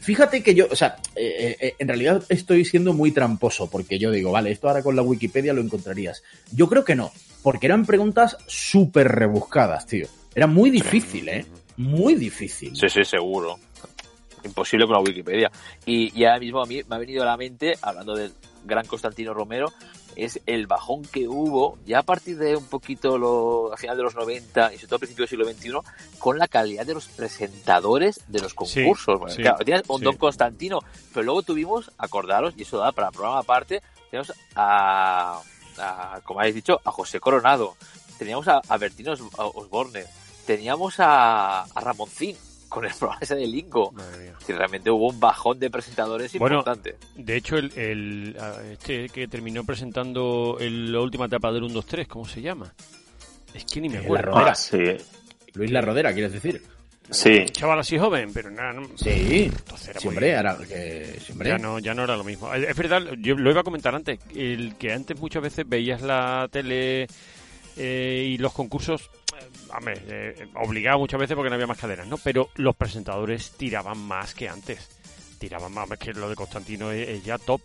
Fíjate 0.00 0.42
que 0.42 0.54
yo, 0.54 0.66
o 0.70 0.74
sea, 0.76 0.96
eh, 1.14 1.56
eh, 1.60 1.74
en 1.78 1.86
realidad 1.88 2.24
estoy 2.28 2.64
siendo 2.64 2.92
muy 2.92 3.12
tramposo 3.12 3.70
porque 3.70 3.98
yo 4.00 4.10
digo, 4.10 4.32
vale, 4.32 4.50
esto 4.50 4.68
ahora 4.68 4.82
con 4.82 4.96
la 4.96 5.02
Wikipedia 5.02 5.52
lo 5.52 5.60
encontrarías. 5.60 6.22
Yo 6.52 6.68
creo 6.68 6.84
que 6.84 6.96
no, 6.96 7.12
porque 7.42 7.66
eran 7.66 7.84
preguntas 7.86 8.36
súper 8.46 9.08
rebuscadas, 9.08 9.86
tío. 9.86 10.06
Era 10.34 10.46
muy 10.46 10.70
difícil, 10.70 11.28
¿eh? 11.28 11.46
Muy 11.76 12.14
difícil. 12.14 12.76
Sí, 12.76 12.88
sí, 12.88 13.04
seguro. 13.04 13.58
Imposible 14.44 14.86
con 14.86 14.94
la 14.94 15.00
Wikipedia. 15.00 15.50
Y, 15.86 16.18
y 16.18 16.24
ahora 16.24 16.40
mismo 16.40 16.62
a 16.62 16.66
mí 16.66 16.80
me 16.88 16.96
ha 16.96 16.98
venido 16.98 17.22
a 17.22 17.26
la 17.26 17.36
mente, 17.36 17.74
hablando 17.82 18.14
del 18.14 18.32
gran 18.64 18.86
Constantino 18.86 19.34
Romero, 19.34 19.72
es 20.16 20.40
el 20.46 20.66
bajón 20.66 21.02
que 21.02 21.28
hubo 21.28 21.78
ya 21.86 22.00
a 22.00 22.02
partir 22.02 22.36
de 22.38 22.56
un 22.56 22.66
poquito 22.66 23.18
lo, 23.18 23.72
a 23.72 23.76
final 23.76 23.96
de 23.96 24.02
los 24.02 24.14
90 24.14 24.74
y 24.74 24.76
sobre 24.76 24.86
todo 24.86 24.96
a 24.96 24.98
principios 24.98 25.30
del 25.30 25.38
siglo 25.38 25.52
XXI 25.52 26.18
con 26.18 26.38
la 26.38 26.48
calidad 26.48 26.86
de 26.86 26.94
los 26.94 27.08
presentadores 27.08 28.20
de 28.28 28.40
los 28.40 28.54
concursos. 28.54 29.18
Bueno, 29.18 29.34
sí, 29.34 29.42
claro, 29.42 29.64
tienes 29.64 29.82
un 29.88 29.98
sí. 29.98 30.04
Don 30.04 30.16
Constantino, 30.16 30.80
pero 31.12 31.24
luego 31.24 31.42
tuvimos, 31.42 31.90
acordaros, 31.98 32.54
y 32.56 32.62
eso 32.62 32.78
da 32.78 32.92
para 32.92 33.10
programa 33.10 33.40
aparte, 33.40 33.82
tenemos 34.10 34.32
a, 34.54 35.40
a, 35.78 36.20
como 36.24 36.40
habéis 36.40 36.54
dicho, 36.54 36.80
a 36.84 36.90
José 36.90 37.20
Coronado, 37.20 37.76
teníamos 38.18 38.48
a, 38.48 38.60
a 38.68 38.76
Bertino 38.76 39.12
Osborne, 39.36 40.04
teníamos 40.46 40.98
a, 41.00 41.62
a 41.62 41.80
Ramoncín 41.80 42.36
con 42.68 42.84
el 42.86 42.92
programa 42.94 43.18
ese 43.20 43.34
de 43.34 43.46
Lingo. 43.46 43.92
madre 43.92 44.24
mía. 44.24 44.34
Que 44.46 44.54
realmente 44.54 44.90
hubo 44.90 45.08
un 45.10 45.20
bajón 45.20 45.58
de 45.58 45.68
presentadores 45.70 46.32
Bueno, 46.38 46.60
importante. 46.60 46.96
De 47.16 47.36
hecho, 47.36 47.56
el, 47.56 47.70
el- 47.78 48.36
este 48.72 49.08
que 49.10 49.28
terminó 49.28 49.62
presentando 49.64 50.56
el- 50.58 50.90
la 50.92 51.00
última 51.00 51.26
etapa 51.26 51.52
del 51.52 51.64
1, 51.64 51.74
2, 51.74 51.86
3, 51.86 52.08
¿cómo 52.08 52.24
se 52.26 52.40
llama? 52.40 52.72
Es 53.52 53.64
que 53.66 53.80
ni 53.82 53.88
me 53.90 53.96
Eh, 53.96 53.98
la 54.00 54.04
acuerdo. 54.06 54.32
Rodera. 54.32 54.52
Ah, 54.52 54.54
sí. 54.54 54.78
Luis 55.54 55.70
La 55.70 55.82
Rodera, 55.82 56.12
¿quieres 56.14 56.32
decir? 56.32 56.62
Sí. 57.10 57.44
Chaval 57.52 57.80
así 57.80 57.98
joven, 57.98 58.30
pero 58.32 58.50
nada, 58.50 58.72
no, 58.72 58.86
Sí. 58.96 59.50
entonces 59.52 59.88
era 59.88 60.00
Sí, 60.00 60.08
muy- 60.08 60.30
ahora 60.30 60.56
que 60.66 61.18
sí, 61.24 61.32
hombre. 61.32 61.48
Ya 61.50 61.58
no, 61.58 61.78
ya 61.78 61.94
no 61.94 62.04
era 62.04 62.16
lo 62.16 62.24
mismo. 62.24 62.52
Es 62.54 62.76
verdad, 62.76 63.02
yo 63.18 63.34
lo 63.34 63.50
iba 63.50 63.60
a 63.60 63.64
comentar 63.64 63.94
antes, 63.94 64.18
el 64.34 64.76
que 64.76 64.92
antes 64.92 65.18
muchas 65.20 65.42
veces 65.42 65.68
veías 65.68 66.00
la 66.02 66.48
tele 66.50 67.06
eh, 67.76 68.28
y 68.32 68.38
los 68.38 68.52
concursos, 68.52 69.10
eh, 69.38 69.44
hombre, 69.76 69.94
eh, 70.08 70.46
obligado 70.54 70.98
muchas 70.98 71.18
veces 71.20 71.34
porque 71.34 71.48
no 71.50 71.54
había 71.54 71.66
más 71.66 71.78
cadenas, 71.78 72.06
¿no? 72.06 72.18
Pero 72.18 72.50
los 72.56 72.76
presentadores 72.76 73.52
tiraban 73.56 73.98
más 73.98 74.34
que 74.34 74.48
antes. 74.48 74.88
Tiraban 75.38 75.72
más, 75.72 75.90
es 75.90 75.98
que 75.98 76.12
lo 76.12 76.28
de 76.28 76.36
Constantino 76.36 76.92
es, 76.92 77.08
es 77.08 77.24
ya 77.24 77.36
top. 77.38 77.60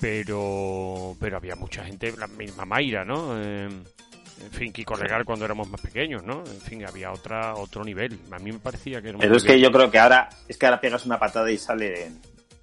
Pero, 0.00 1.16
pero 1.18 1.36
había 1.36 1.56
mucha 1.56 1.84
gente, 1.84 2.14
la 2.16 2.28
misma 2.28 2.64
Mayra, 2.64 3.04
¿no? 3.04 3.32
Eh, 3.42 3.68
en 4.44 4.50
fin, 4.50 4.72
Kiko 4.72 4.94
Regal 4.94 5.24
cuando 5.24 5.44
éramos 5.44 5.68
más 5.68 5.80
pequeños, 5.80 6.22
¿no? 6.24 6.42
En 6.46 6.60
fin, 6.60 6.84
había 6.86 7.12
otra 7.12 7.54
otro 7.54 7.84
nivel. 7.84 8.18
A 8.30 8.38
mí 8.38 8.52
me 8.52 8.58
parecía 8.58 9.00
que 9.02 9.08
era 9.08 9.16
un 9.16 9.20
Pero 9.22 9.36
es 9.36 9.44
que 9.44 9.60
yo 9.60 9.70
creo 9.70 9.90
que 9.90 9.98
ahora 9.98 10.28
es 10.48 10.56
que 10.56 10.66
ahora 10.66 10.80
pegas 10.80 11.04
una 11.06 11.18
patada 11.18 11.50
y 11.50 11.58
salen 11.58 12.18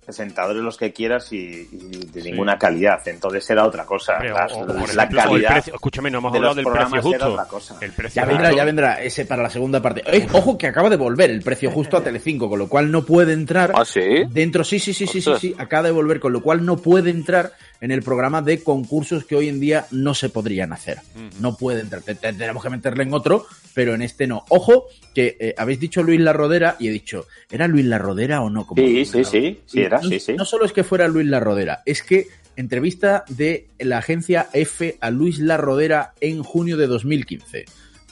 presentadores 0.05 0.61
los 0.61 0.77
que 0.77 0.93
quieras 0.93 1.33
y, 1.33 1.37
y 1.71 2.05
de 2.11 2.21
Sí. 2.21 2.29
ninguna 2.29 2.59
calidad. 2.59 3.01
Entonces 3.07 3.49
era 3.49 3.65
otra 3.65 3.85
cosa. 3.85 4.17
O, 4.19 4.21
la 4.23 5.03
ejemplo, 5.05 5.19
calidad. 5.23 5.51
precio- 5.53 5.73
escúchame, 5.73 6.11
no 6.11 6.19
hemos 6.19 6.31
de 6.31 6.37
hablado 6.37 6.53
del 6.55 6.65
precio 6.65 7.01
justo. 7.01 7.33
otra 7.33 7.45
cosa. 7.45 7.77
El 7.81 7.91
precio 7.91 8.21
Ya 8.21 8.27
vendrá, 8.27 8.45
justo. 8.49 8.57
ya 8.57 8.65
vendrá, 8.65 9.01
ese 9.01 9.25
para 9.25 9.41
la 9.41 9.49
segunda 9.49 9.81
parte. 9.81 10.03
Eh, 10.05 10.27
ojo 10.33 10.59
que 10.59 10.67
acaba 10.67 10.91
de 10.91 10.97
volver 10.97 11.31
el 11.31 11.41
precio 11.41 11.71
justo 11.71 11.97
a 11.97 12.03
Telecinco, 12.03 12.47
con 12.47 12.59
lo 12.59 12.69
cual 12.69 12.91
no 12.91 13.03
puede 13.03 13.33
entrar 13.33 13.71
¿Ah, 13.73 13.83
sí? 13.83 14.25
dentro, 14.29 14.63
sí, 14.63 14.77
sí, 14.77 14.93
sí, 14.93 15.07
sí, 15.07 15.21
sí, 15.21 15.31
sí, 15.39 15.55
acaba 15.57 15.83
de 15.87 15.91
volver, 15.91 16.19
con 16.19 16.33
lo 16.33 16.43
cual 16.43 16.63
no 16.63 16.77
puede 16.77 17.09
entrar 17.09 17.53
en 17.85 17.91
el 17.91 18.01
programa 18.01 18.41
de 18.41 18.63
concursos 18.63 19.25
que 19.25 19.35
hoy 19.35 19.47
en 19.47 19.59
día 19.59 19.85
no 19.91 20.15
se 20.15 20.29
podrían 20.29 20.73
hacer. 20.73 20.97
No 21.39 21.55
puede 21.55 21.81
entrar, 21.81 22.01
Te- 22.01 22.15
te- 22.15 22.33
tenemos 22.33 22.63
que 22.63 22.69
meterle 22.71 23.03
en 23.03 23.13
otro, 23.13 23.45
pero 23.75 23.93
en 23.93 24.01
este 24.01 24.25
no. 24.25 24.43
Ojo, 24.49 24.85
que 25.13 25.37
eh, 25.39 25.53
habéis 25.55 25.79
dicho 25.79 26.01
Luis 26.01 26.19
La 26.19 26.33
Rodera 26.33 26.77
y 26.79 26.87
he 26.87 26.91
dicho, 26.91 27.27
¿era 27.51 27.67
Luis 27.67 27.85
La 27.85 27.99
Rodera 27.99 28.41
o 28.41 28.49
no? 28.49 28.65
Como 28.65 28.81
Sí, 28.81 29.05
sí, 29.05 29.23
sí, 29.23 29.59
sí 29.67 29.81
era, 29.81 30.01
no, 30.01 30.09
sí, 30.09 30.19
sí. 30.19 30.33
No 30.33 30.45
solo 30.45 30.65
es 30.65 30.73
que 30.73 30.83
fuera 30.83 31.07
Luis 31.07 31.27
La 31.27 31.39
Rodera, 31.39 31.83
es 31.85 32.01
que 32.01 32.25
entrevista 32.55 33.23
de 33.29 33.67
la 33.77 33.99
agencia 33.99 34.47
F 34.53 34.97
a 34.99 35.11
Luis 35.11 35.37
La 35.37 35.57
Rodera 35.57 36.13
en 36.21 36.41
junio 36.41 36.77
de 36.77 36.87
2015. 36.87 37.65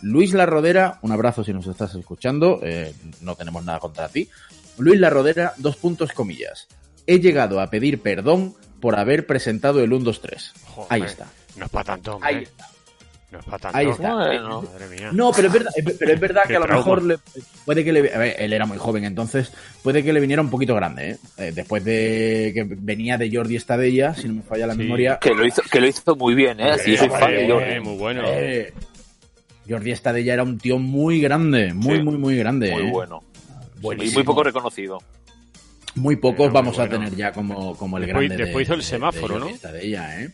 Luis 0.03 0.33
La 0.33 0.45
Rodera, 0.45 0.99
un 1.01 1.11
abrazo 1.13 1.43
si 1.43 1.51
nos 1.51 1.65
estás 1.65 1.95
escuchando, 1.95 2.59
eh, 2.61 2.93
no 3.21 3.35
tenemos 3.35 3.65
nada 3.65 3.79
contra 3.79 4.07
ti. 4.09 4.29
Luis 4.77 4.99
La 4.99 5.09
Rodera, 5.09 5.53
dos 5.57 5.77
puntos 5.77 6.11
comillas. 6.11 6.67
He 7.07 7.19
llegado 7.19 7.59
a 7.59 7.69
pedir 7.69 8.01
perdón 8.01 8.53
por 8.83 8.99
haber 8.99 9.25
presentado 9.25 9.81
el 9.81 9.93
1, 9.93 10.03
2, 10.03 10.21
3. 10.21 10.53
Joder, 10.75 10.87
Ahí 10.91 11.01
está. 11.03 11.25
No 11.55 11.63
es 11.63 11.71
para 11.71 11.85
tanto, 11.85 12.15
hombre. 12.15 12.29
Ahí 12.29 12.43
está. 12.43 12.67
No 13.31 13.39
es 13.39 13.45
para 13.45 13.57
tanto. 13.59 13.77
Ahí 13.77 13.87
está. 13.89 14.13
Bueno. 14.13 14.61
Madre 14.61 14.87
mía. 14.89 15.09
No, 15.13 15.31
pero 15.31 15.47
es 15.47 15.53
verdad, 15.53 15.71
pero 15.97 16.13
es 16.13 16.19
verdad 16.19 16.41
que 16.47 16.55
a 16.57 16.59
lo 16.59 16.65
trauma. 16.65 16.83
mejor 16.83 17.03
le- 17.03 17.17
puede 17.63 17.85
que 17.85 17.93
le. 17.93 18.13
A 18.13 18.17
ver, 18.17 18.35
él 18.37 18.51
era 18.51 18.65
muy 18.65 18.77
joven, 18.77 19.05
entonces 19.05 19.53
puede 19.83 20.03
que 20.03 20.11
le 20.11 20.19
viniera 20.19 20.41
un 20.41 20.49
poquito 20.49 20.75
grande, 20.75 21.11
¿eh? 21.11 21.17
Eh, 21.37 21.51
después 21.55 21.81
de 21.85 22.51
que 22.53 22.65
venía 22.67 23.17
de 23.17 23.33
Jordi 23.33 23.55
Estadella, 23.55 24.13
si 24.15 24.27
no 24.27 24.33
me 24.33 24.41
falla 24.41 24.67
la 24.67 24.73
Sí. 24.73 24.79
memoria. 24.79 25.17
Que 25.21 25.33
lo 25.33 25.45
hizo, 25.47 25.61
que 25.71 25.79
lo 25.79 25.87
hizo 25.87 26.15
muy 26.17 26.35
bien, 26.35 26.59
¿eh? 26.59 26.77
Sí, 26.83 26.97
de 26.97 27.05
eh, 27.05 27.47
Jordi. 27.49 27.79
muy 27.79 27.97
bueno. 27.97 28.21
Eh, 28.25 28.73
Jordi 29.69 29.91
Estadella 29.91 30.33
era 30.33 30.43
un 30.43 30.57
tío 30.57 30.77
muy 30.77 31.21
grande, 31.21 31.73
muy, 31.73 31.95
Sí. 31.99 32.03
muy, 32.03 32.17
muy 32.17 32.35
grande. 32.37 32.69
Muy 32.71 32.87
¿eh? 32.87 32.91
bueno. 32.91 33.23
Y 33.81 34.11
muy 34.11 34.23
poco 34.23 34.43
reconocido. 34.43 34.97
Muy 35.95 36.15
pocos 36.15 36.51
vamos 36.51 36.77
a 36.79 36.85
bueno. 36.87 36.99
tener 37.05 37.15
ya 37.15 37.31
como, 37.31 37.75
como 37.77 37.97
el 37.97 38.05
Después- 38.05 38.27
grande. 38.27 38.37
de- 38.37 38.43
después 38.45 38.65
hizo 38.65 38.73
el 38.73 38.79
de- 38.79 38.85
de 38.85 38.89
semáforo, 38.89 39.33
Jordi 39.35 39.49
¿no? 39.49 39.55
Estadella, 39.55 40.21
¿eh? 40.21 40.29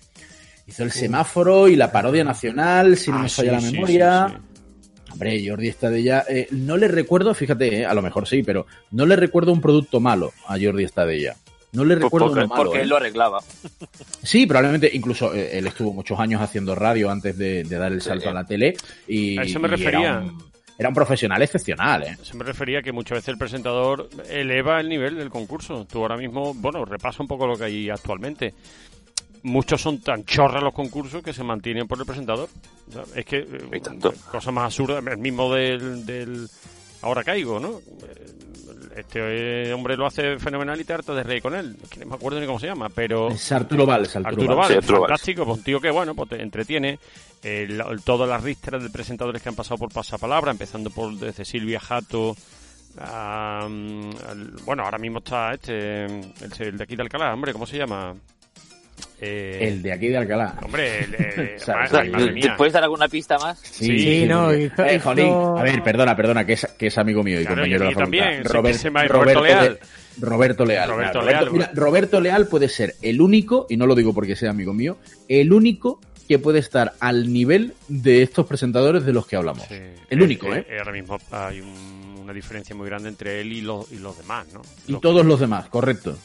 Hizo 0.67 0.83
el 0.83 0.91
semáforo 0.91 1.67
y 1.67 1.75
la 1.75 1.91
parodia 1.91 2.23
nacional, 2.23 2.95
si 2.95 3.09
no 3.11 3.17
Ah, 3.17 3.23
me 3.23 3.29
falla 3.29 3.59
sí, 3.59 3.65
la 3.65 3.71
memoria. 3.71 4.27
sí, 4.29 4.35
sí. 4.35 5.11
Hombre, 5.11 5.43
Jordi 5.49 5.67
Estadella, 5.67 6.23
eh, 6.29 6.47
no 6.51 6.77
le 6.77 6.87
recuerdo, 6.87 7.33
fíjate, 7.33 7.79
eh, 7.81 7.85
a 7.85 7.93
lo 7.95 8.01
mejor 8.03 8.27
sí, 8.27 8.43
pero 8.43 8.67
no 8.91 9.05
le 9.07 9.15
recuerdo 9.15 9.51
un 9.51 9.59
producto 9.59 9.99
malo 9.99 10.31
a 10.47 10.57
Jordi 10.61 10.83
Estadella. 10.83 11.35
No 11.71 11.83
le 11.83 11.95
Pues 11.95 12.03
recuerdo 12.05 12.27
porque, 12.29 12.47
malo. 12.47 12.63
porque 12.63 12.77
eh. 12.79 12.81
él 12.83 12.89
lo 12.89 12.97
arreglaba. 12.97 13.39
Sí, 14.23 14.45
probablemente, 14.45 14.89
incluso 14.93 15.33
eh, 15.33 15.57
él 15.57 15.67
estuvo 15.67 15.93
muchos 15.93 16.19
años 16.19 16.41
haciendo 16.41 16.73
radio 16.75 17.09
antes 17.11 17.37
de, 17.37 17.63
de 17.63 17.77
dar 17.77 17.91
el 17.91 18.01
salto 18.01 18.23
Sí. 18.25 18.29
a 18.29 18.33
la 18.33 18.43
tele. 18.45 18.75
Y, 19.07 19.37
A 19.37 19.43
eso 19.43 19.59
me 19.59 19.67
y 19.67 19.71
refería. 19.71 20.19
Un, 20.19 20.48
era 20.79 20.87
un 20.87 20.95
profesional 20.95 21.41
excepcional, 21.41 22.03
¿eh? 22.03 22.17
Se 22.23 22.37
me 22.37 22.45
refería 22.45 22.81
que 22.81 22.93
muchas 22.93 23.17
veces 23.17 23.27
el 23.27 23.37
presentador 23.37 24.09
eleva 24.29 24.79
el 24.79 24.87
nivel 24.87 25.17
del 25.17 25.29
concurso. 25.29 25.85
Tú 25.85 25.99
ahora 25.99 26.15
mismo, 26.15 26.53
bueno, 26.53 26.85
repasa 26.85 27.21
un 27.21 27.27
poco 27.27 27.45
lo 27.45 27.57
que 27.57 27.65
hay 27.65 27.89
actualmente. 27.89 28.53
Muchos 29.43 29.81
son 29.81 29.99
tan 29.99 30.23
chorras 30.23 30.63
los 30.63 30.73
concursos 30.73 31.21
que 31.21 31.33
se 31.33 31.43
mantienen 31.43 31.85
por 31.85 31.99
el 31.99 32.05
presentador. 32.05 32.47
Es 33.13 33.25
que 33.25 33.39
eh, 33.39 33.81
cosa 34.31 34.51
más 34.51 34.67
absurda, 34.67 34.99
el 34.99 35.17
mismo 35.17 35.53
del, 35.53 36.05
del 36.05 36.47
ahora 37.01 37.25
caigo, 37.25 37.59
¿no? 37.59 37.81
Eh, 38.99 39.61
Este 39.63 39.73
hombre 39.73 39.95
lo 39.97 40.05
hace 40.05 40.37
fenomenal 40.39 40.79
y 40.79 40.83
te 40.83 40.93
hartas 40.93 41.15
de 41.15 41.23
reír 41.23 41.41
con 41.41 41.55
él. 41.55 41.75
Es 41.83 41.89
que 41.89 41.99
no 42.01 42.07
me 42.07 42.15
acuerdo 42.15 42.39
ni 42.39 42.45
cómo 42.45 42.59
se 42.59 42.67
llama, 42.67 42.89
pero 42.89 43.29
Es 43.29 43.51
Arturo 43.51 43.85
Valls, 43.85 44.15
Arturo, 44.15 44.29
Arturo 44.29 44.55
Valls. 44.55 44.57
Valls, 44.57 44.69
Sí, 44.69 44.77
Arturo 44.77 44.99
Valls. 45.01 45.09
fantástico, 45.09 45.45
pues 45.45 45.57
un 45.57 45.63
tío 45.63 45.79
que 45.81 45.91
bueno, 45.91 46.15
pues 46.15 46.29
te 46.29 46.41
entretiene. 46.41 46.99
Todas 48.03 48.27
las 48.27 48.43
ristras 48.43 48.83
de 48.83 48.89
presentadores 48.89 49.41
que 49.41 49.49
han 49.49 49.55
pasado 49.55 49.77
por 49.77 49.91
Pasapalabra, 49.93 50.51
empezando 50.51 50.89
por 50.89 51.13
desde 51.15 51.45
Silvia 51.45 51.79
Jato. 51.79 52.35
a, 52.97 53.65
al- 53.65 54.51
bueno, 54.65 54.83
ahora 54.83 54.97
mismo 54.97 55.19
está 55.19 55.53
este, 55.53 56.05
el, 56.05 56.31
el 56.59 56.77
de 56.77 56.83
aquí 56.83 56.95
de 56.95 57.03
Alcalá, 57.03 57.33
hombre, 57.33 57.53
¿cómo 57.53 57.65
se 57.65 57.77
llama? 57.77 58.15
Eh, 59.21 59.67
El 59.67 59.81
de 59.81 59.91
aquí 59.91 60.07
de 60.07 60.17
Alcalá. 60.17 60.55
Hombre, 60.63 61.03
el, 61.03 61.13
eh, 61.15 61.55
O 61.61 61.63
sea, 61.63 61.75
madre- 61.75 61.87
o 61.87 61.89
sea, 61.91 61.99
ay, 62.01 62.09
madre 62.09 62.25
¿Te 62.27 62.31
mía. 62.33 62.55
puedes 62.57 62.73
dar 62.73 62.83
alguna 62.83 63.07
pista 63.07 63.37
más? 63.37 63.59
Sí, 63.59 63.99
Sí, 63.99 64.25
no, 64.27 64.51
sí. 64.51 64.63
hizo- 64.63 64.83
Eh, 64.85 64.95
hizo- 64.95 65.03
jolín, 65.03 65.33
a 65.33 65.63
ver, 65.63 65.83
perdona, 65.83 66.15
perdona, 66.15 66.45
que 66.45 66.53
es, 66.53 66.65
que 66.77 66.87
es 66.87 66.97
amigo 66.97 67.23
mío 67.23 67.39
y 67.41 67.45
Claro, 67.45 67.61
compañero 67.61 67.75
y- 67.85 67.87
de 67.87 67.93
la 67.95 67.99
facultad. 67.99 68.03
también, 68.21 68.43
Robert- 68.45 69.09
Roberto 69.11 69.43
Leal. 69.43 69.73
de- 69.73 70.25
Roberto 70.25 70.65
Leal. 70.65 70.89
Roberto 70.89 71.11
claro. 71.19 71.25
Leal, 71.25 71.45
Roberto, 71.45 71.53
mira, 71.53 71.71
Roberto 71.73 72.21
Leal 72.21 72.47
puede 72.47 72.69
ser 72.69 72.95
el 73.01 73.21
único, 73.21 73.65
y 73.69 73.77
no 73.77 73.85
lo 73.87 73.95
digo 73.95 74.13
porque 74.13 74.35
sea 74.35 74.49
amigo 74.51 74.73
mío, 74.73 74.97
el 75.27 75.51
único 75.53 75.99
que 76.27 76.37
puede 76.39 76.59
estar 76.59 76.93
al 76.99 77.31
nivel 77.33 77.73
de 77.87 78.21
estos 78.21 78.45
presentadores 78.45 79.03
de 79.05 79.13
los 79.13 79.25
que 79.25 79.35
hablamos. 79.35 79.63
Sí. 79.67 79.75
El 80.09 80.21
único, 80.21 80.53
¿eh? 80.53 80.65
Ahora 80.77 80.91
mismo 80.91 81.17
hay 81.31 81.59
un- 81.61 82.19
una 82.21 82.33
diferencia 82.33 82.75
muy 82.75 82.85
grande 82.87 83.09
entre 83.09 83.41
él 83.41 83.51
y 83.51 83.61
los, 83.61 83.91
y 83.91 83.97
los 83.97 84.15
demás, 84.17 84.45
¿no? 84.53 84.61
Y 84.87 84.91
Los- 84.91 85.01
todos 85.01 85.25
los 85.25 85.39
demás, 85.39 85.67
correcto. 85.69 86.15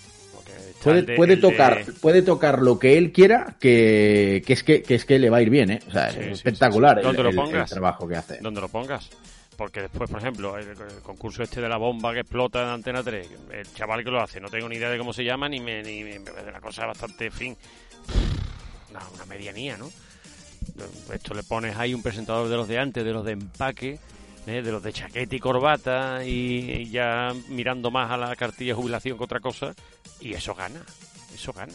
Puede, 0.84 1.02
de- 1.02 1.16
puede 1.16 1.36
de- 1.36 1.42
tocar, 1.42 1.84
puede 2.00 2.22
tocar 2.22 2.62
lo 2.62 2.78
que 2.78 2.96
él 2.98 3.10
quiera, 3.12 3.56
que, 3.60 4.42
que 4.46 4.52
es 4.52 4.62
que, 4.62 4.82
que 4.82 4.94
es 4.94 5.04
que 5.04 5.18
le 5.18 5.30
va 5.30 5.38
a 5.38 5.42
ir 5.42 5.50
bien, 5.50 5.70
¿eh? 5.70 5.80
O 5.88 5.90
sea, 5.90 6.10
Sí, 6.10 6.18
es 6.20 6.26
sí, 6.26 6.32
espectacular 6.32 6.94
sí, 6.94 7.00
el- 7.00 7.04
¿Dónde 7.06 7.22
lo 7.22 7.28
el- 7.30 7.38
el 7.38 7.42
pongas? 7.44 7.70
trabajo 7.70 8.06
que 8.08 8.16
hace. 8.16 8.38
donde 8.40 8.60
lo 8.60 8.68
pongas. 8.68 9.10
Porque 9.56 9.82
después, 9.82 10.10
por 10.10 10.20
ejemplo, 10.20 10.58
el, 10.58 10.68
el 10.70 10.76
concurso 11.02 11.42
este 11.44 11.60
de 11.60 11.68
la 11.68 11.76
bomba 11.76 12.12
que 12.12 12.20
explota 12.20 12.62
en 12.62 12.68
Antena 12.70 13.02
3, 13.04 13.28
el 13.52 13.72
chaval 13.74 14.02
que 14.02 14.10
lo 14.10 14.20
hace, 14.20 14.40
no 14.40 14.48
tengo 14.48 14.68
ni 14.68 14.76
idea 14.76 14.90
de 14.90 14.98
cómo 14.98 15.12
se 15.12 15.22
llama, 15.24 15.48
ni 15.48 15.60
me, 15.60 15.80
ni 15.82 16.02
me- 16.02 16.18
la 16.52 16.60
cosa 16.60 16.86
bastante, 16.86 17.30
fin, 17.30 17.56
una, 18.90 19.00
una 19.14 19.24
medianía, 19.26 19.76
¿no? 19.76 19.88
Esto 21.12 21.34
le 21.34 21.42
pones 21.44 21.76
ahí 21.76 21.94
un 21.94 22.02
presentador 22.02 22.48
de 22.48 22.56
los 22.56 22.66
de 22.66 22.78
antes, 22.78 23.04
de 23.04 23.12
los 23.12 23.24
de 23.24 23.32
empaque, 23.32 23.98
¿eh? 24.46 24.62
de 24.62 24.72
los 24.72 24.82
de 24.82 24.92
chaqueta 24.92 25.34
y 25.34 25.38
corbata, 25.40 26.24
y, 26.24 26.88
ya 26.90 27.32
mirando 27.48 27.90
más 27.90 28.10
a 28.10 28.16
la 28.16 28.34
cartilla 28.36 28.72
de 28.72 28.80
jubilación 28.80 29.16
que 29.18 29.24
otra 29.24 29.40
cosa, 29.40 29.74
y 30.20 30.32
eso 30.34 30.54
gana, 30.54 30.82
eso 31.34 31.52
gana. 31.52 31.74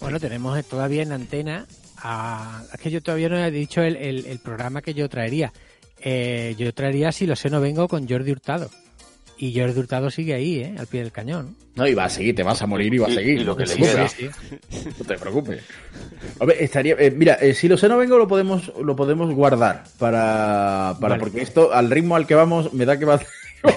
Bueno, 0.00 0.20
tenemos 0.20 0.62
todavía 0.66 1.02
en 1.02 1.12
antena. 1.12 1.66
A, 1.98 2.62
es 2.74 2.80
que 2.80 2.90
yo 2.90 3.02
todavía 3.02 3.28
no 3.30 3.38
he 3.42 3.50
dicho 3.50 3.80
el, 3.82 3.96
el- 3.96 4.26
el 4.26 4.38
programa 4.40 4.82
que 4.82 4.92
yo 4.94 5.08
traería. 5.08 5.52
Eh, 5.98 6.54
yo 6.58 6.74
traería 6.74 7.10
Si 7.10 7.26
lo 7.26 7.34
sé, 7.36 7.48
no 7.48 7.60
vengo 7.60 7.88
con 7.88 8.06
Jordi 8.06 8.32
Hurtado. 8.32 8.70
Y 9.38 9.58
Jordi 9.58 9.78
Hurtado 9.78 10.10
sigue 10.10 10.32
ahí, 10.34 10.60
¿eh? 10.60 10.74
Al 10.78 10.86
pie 10.86 11.00
del 11.02 11.12
cañón. 11.12 11.56
No, 11.74 11.86
y 11.86 11.92
va 11.94 12.04
a 12.04 12.08
seguir, 12.08 12.34
te 12.34 12.42
vas 12.42 12.62
a 12.62 12.66
morir 12.66 12.94
y 12.94 12.98
va 12.98 13.06
a 13.08 13.10
seguir. 13.10 13.38
y 13.40 13.44
lo 13.44 13.52
no 13.52 13.56
que 13.56 13.64
te 13.64 13.76
le 13.76 13.82
preocupes. 13.92 14.14
queda. 14.14 14.32
No 14.98 15.04
te 15.04 15.18
preocupes. 15.18 15.62
A 16.40 16.44
ver, 16.46 16.56
estaría, 16.60 16.94
eh, 16.98 17.10
mira, 17.10 17.34
eh, 17.34 17.52
si 17.52 17.68
lo 17.68 17.76
sé 17.76 17.88
no 17.88 17.98
vengo 17.98 18.16
lo 18.16 18.26
podemos 18.26 18.72
lo 18.82 18.96
podemos 18.96 19.32
guardar 19.34 19.84
para, 19.98 20.96
para 21.00 21.14
Vale. 21.16 21.20
porque 21.20 21.42
esto 21.42 21.72
al 21.72 21.90
ritmo 21.90 22.16
al 22.16 22.26
que 22.26 22.34
vamos 22.34 22.72
me 22.72 22.86
da 22.86 22.98
que 22.98 23.04
va 23.04 23.14
a 23.16 23.20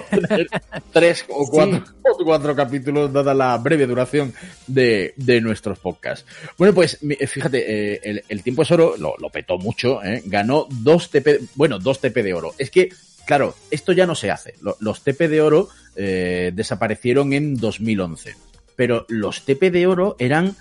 tener 0.09 0.47
tres 0.93 1.25
o 1.27 1.45
cuatro, 1.49 1.83
o 2.03 2.23
cuatro 2.23 2.55
capítulos 2.55 3.11
dada 3.11 3.33
la 3.33 3.57
breve 3.57 3.85
duración 3.85 4.33
de, 4.67 5.13
de 5.17 5.41
nuestros 5.41 5.79
podcasts. 5.79 6.25
Bueno, 6.57 6.73
pues 6.73 6.99
eh, 7.01 7.27
fíjate, 7.27 7.95
eh, 7.95 7.99
el, 8.03 8.23
el 8.29 8.43
tiempo 8.43 8.61
es 8.61 8.71
oro 8.71 8.95
lo, 8.97 9.15
lo 9.17 9.29
petó 9.29 9.57
mucho, 9.57 10.01
¿eh? 10.03 10.21
ganó 10.25 10.67
dos 10.69 11.09
TP, 11.09 11.41
bueno, 11.55 11.79
dos 11.79 11.99
TP 11.99 12.23
de 12.23 12.33
oro. 12.33 12.53
Es 12.57 12.69
que, 12.71 12.89
claro, 13.29 13.53
esto 13.69 13.91
ya 13.93 14.07
no 14.07 14.15
se 14.15 14.31
hace. 14.31 14.55
Lo- 14.59 14.75
Los 14.79 15.03
TP 15.03 15.27
de 15.27 15.39
oro 15.39 15.69
eh, 15.95 16.51
desaparecieron 16.55 17.31
en 17.33 17.53
2011. 17.57 18.35
Pero 18.75 19.05
los 19.07 19.45
TP 19.45 19.69
de 19.69 19.85
oro 19.85 20.15
eran 20.17 20.55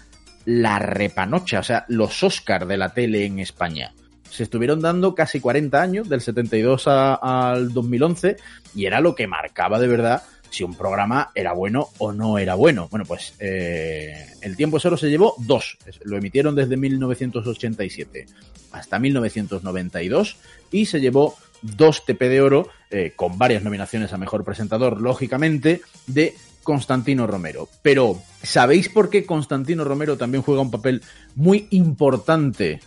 la 0.44 0.78
repanocha, 0.78 1.61
o 1.61 1.62
sea, 1.62 1.87
los 1.88 2.22
Oscar 2.22 2.66
de 2.66 2.76
la 2.76 2.92
tele 2.92 3.24
en 3.24 3.38
España. 3.38 3.94
Se 4.31 4.42
estuvieron 4.42 4.81
dando 4.81 5.14
casi 5.14 5.40
40 5.40 5.81
años, 5.81 6.09
del 6.11 6.20
72 6.20 6.87
a- 6.88 7.14
al 7.52 7.72
2011, 7.72 8.37
y 8.74 8.85
era 8.85 9.00
lo 9.00 9.14
que 9.14 9.26
marcaba 9.26 9.78
de 9.78 9.88
verdad 9.88 10.22
si 10.50 10.62
un 10.64 10.74
programa 10.74 11.31
era 11.35 11.52
bueno 11.54 11.88
o 11.98 12.12
no 12.12 12.37
era 12.38 12.54
bueno. 12.54 12.88
Bueno, 12.90 13.07
pues 13.07 13.33
eh, 13.38 14.26
el 14.42 14.57
tiempo 14.57 14.78
solo 14.78 14.96
se 14.98 15.09
llevó 15.09 15.35
dos. 15.38 15.78
Lo 16.04 16.18
emitieron 16.18 16.54
desde 16.54 16.76
1987 16.76 18.26
hasta 18.72 18.98
1992 18.98 20.37
y 20.70 20.85
se 20.87 21.00
llevó 21.00 21.35
dos 21.62 22.05
TP 22.05 22.29
de 22.29 22.40
oro 22.40 22.68
eh, 22.90 23.12
con 23.14 23.38
varias 23.38 23.62
nominaciones 23.62 24.12
a 24.12 24.18
mejor 24.18 24.44
presentador, 24.44 25.01
lógicamente, 25.01 25.83
de 26.07 26.35
Constantino 26.62 27.27
Romero. 27.27 27.68
Pero, 27.83 28.21
¿sabéis 28.42 28.88
por 28.88 29.11
qué 29.11 29.25
Constantino 29.25 29.85
Romero 29.85 30.16
también 30.16 30.42
juega 30.42 30.62
un 30.62 30.71
papel 30.71 31.03
muy 31.35 31.66
importante 31.71 32.81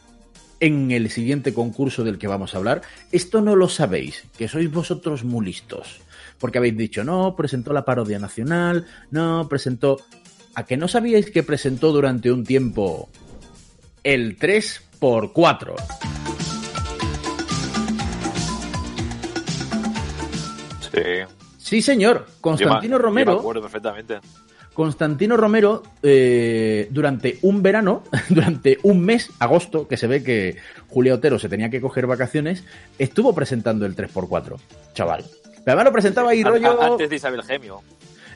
en 0.61 0.91
el 0.91 1.09
siguiente 1.09 1.53
concurso 1.53 2.03
del 2.03 2.19
que 2.19 2.27
vamos 2.27 2.53
a 2.53 2.59
hablar. 2.59 2.83
Esto 3.11 3.41
no 3.41 3.55
lo 3.57 3.67
sabéis, 3.67 4.23
que 4.37 4.47
sois 4.47 4.71
vosotros 4.71 5.25
muy 5.25 5.43
listos. 5.43 5.99
Porque 6.37 6.59
habéis 6.59 6.77
dicho, 6.77 7.03
no, 7.03 7.35
presentó 7.35 7.73
la 7.73 7.83
parodia 7.83 8.19
nacional, 8.19 8.85
no, 9.09 9.49
presentó... 9.49 9.99
¿A 10.53 10.65
que 10.65 10.77
no 10.77 10.87
sabíais 10.87 11.31
que 11.31 11.43
presentó 11.43 11.91
durante 11.91 12.31
un 12.31 12.43
tiempo 12.43 13.09
el 14.03 14.37
3x4? 14.37 15.75
Sí. 20.93 21.01
Sí, 21.57 21.81
señor. 21.81 22.25
Constantino 22.41 22.97
Yo 22.97 23.03
Romero. 23.03 23.31
yo 23.31 23.37
me 23.37 23.41
acuerdo 23.41 23.61
perfectamente. 23.61 24.19
Constantino 24.73 25.35
Romero, 25.35 25.83
eh, 26.01 26.87
durante 26.91 27.37
un 27.41 27.61
verano, 27.61 28.03
durante 28.29 28.77
un 28.83 29.01
mes, 29.01 29.29
agosto, 29.39 29.87
que 29.87 29.97
se 29.97 30.07
ve 30.07 30.23
que 30.23 30.57
Julia 30.87 31.15
Otero 31.15 31.37
se 31.39 31.49
tenía 31.49 31.69
que 31.69 31.81
coger 31.81 32.07
vacaciones, 32.07 32.63
estuvo 32.97 33.35
presentando 33.35 33.85
el 33.85 33.95
3x4, 33.95 34.57
chaval. 34.93 35.25
Pero 35.43 35.63
además 35.65 35.85
lo 35.85 35.91
presentaba 35.91 36.31
ahí 36.31 36.43
rollo... 36.43 36.81
Antes 36.81 37.09
de 37.09 37.15
Isabel 37.15 37.43
Gemio. 37.43 37.81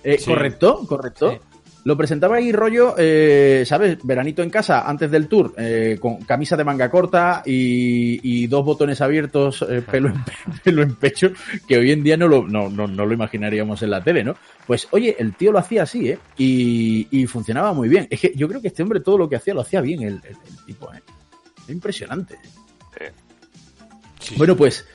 Eh, 0.04 0.18
Sí. 0.20 0.26
Correcto, 0.26 0.86
correcto. 0.88 1.39
Lo 1.86 1.95
presentaba 1.95 2.38
ahí 2.38 2.52
rollo, 2.52 2.95
eh, 2.98 3.63
¿sabes? 3.65 4.00
Veranito 4.04 4.41
en 4.41 4.50
casa, 4.50 4.89
antes 4.89 5.12
del 5.12 5.28
tour, 5.28 5.54
eh, 5.56 5.98
con 6.02 6.17
camisa 6.24 6.58
de 6.58 6.63
manga 6.63 6.89
corta 6.89 7.43
y, 7.45 8.19
y 8.24 8.48
dos 8.48 8.65
botones 8.65 9.02
abiertos, 9.02 9.63
eh, 9.69 9.84
pelo, 9.84 10.10
en, 10.10 10.15
pelo 10.63 10.82
en 10.82 10.95
pecho, 10.95 11.30
que 11.67 11.78
hoy 11.78 11.91
en 11.91 12.02
día 12.02 12.17
no 12.17 12.28
lo, 12.28 12.48
no, 12.48 12.69
no, 12.69 12.88
no 12.88 13.06
lo 13.06 13.13
imaginaríamos 13.13 13.84
en 13.84 13.91
la 13.91 14.04
tele, 14.04 14.24
¿no? 14.24 14.36
Pues 14.65 14.88
oye, 14.91 15.15
el 15.19 15.36
tío 15.36 15.52
lo 15.52 15.60
hacía 15.60 15.84
así, 15.84 16.10
¿eh? 16.10 16.17
Y, 16.39 17.08
y 17.12 17.28
funcionaba 17.28 17.71
muy 17.71 17.88
bien. 17.88 18.08
Es 18.10 18.19
que 18.19 18.34
yo 18.36 18.48
creo 18.48 18.62
que 18.62 18.69
este 18.69 18.82
hombre 18.82 19.00
todo 19.02 19.19
lo 19.19 19.30
que 19.30 19.36
hacía 19.36 19.54
lo 19.54 19.62
hacía 19.62 19.82
bien, 19.82 20.02
el, 20.02 20.13
el- 20.24 20.38
el 20.48 20.65
tipo, 20.65 20.91
¿eh? 20.91 21.02
Impresionante. 21.67 22.39
Bueno, 24.38 24.56
pues 24.56 24.88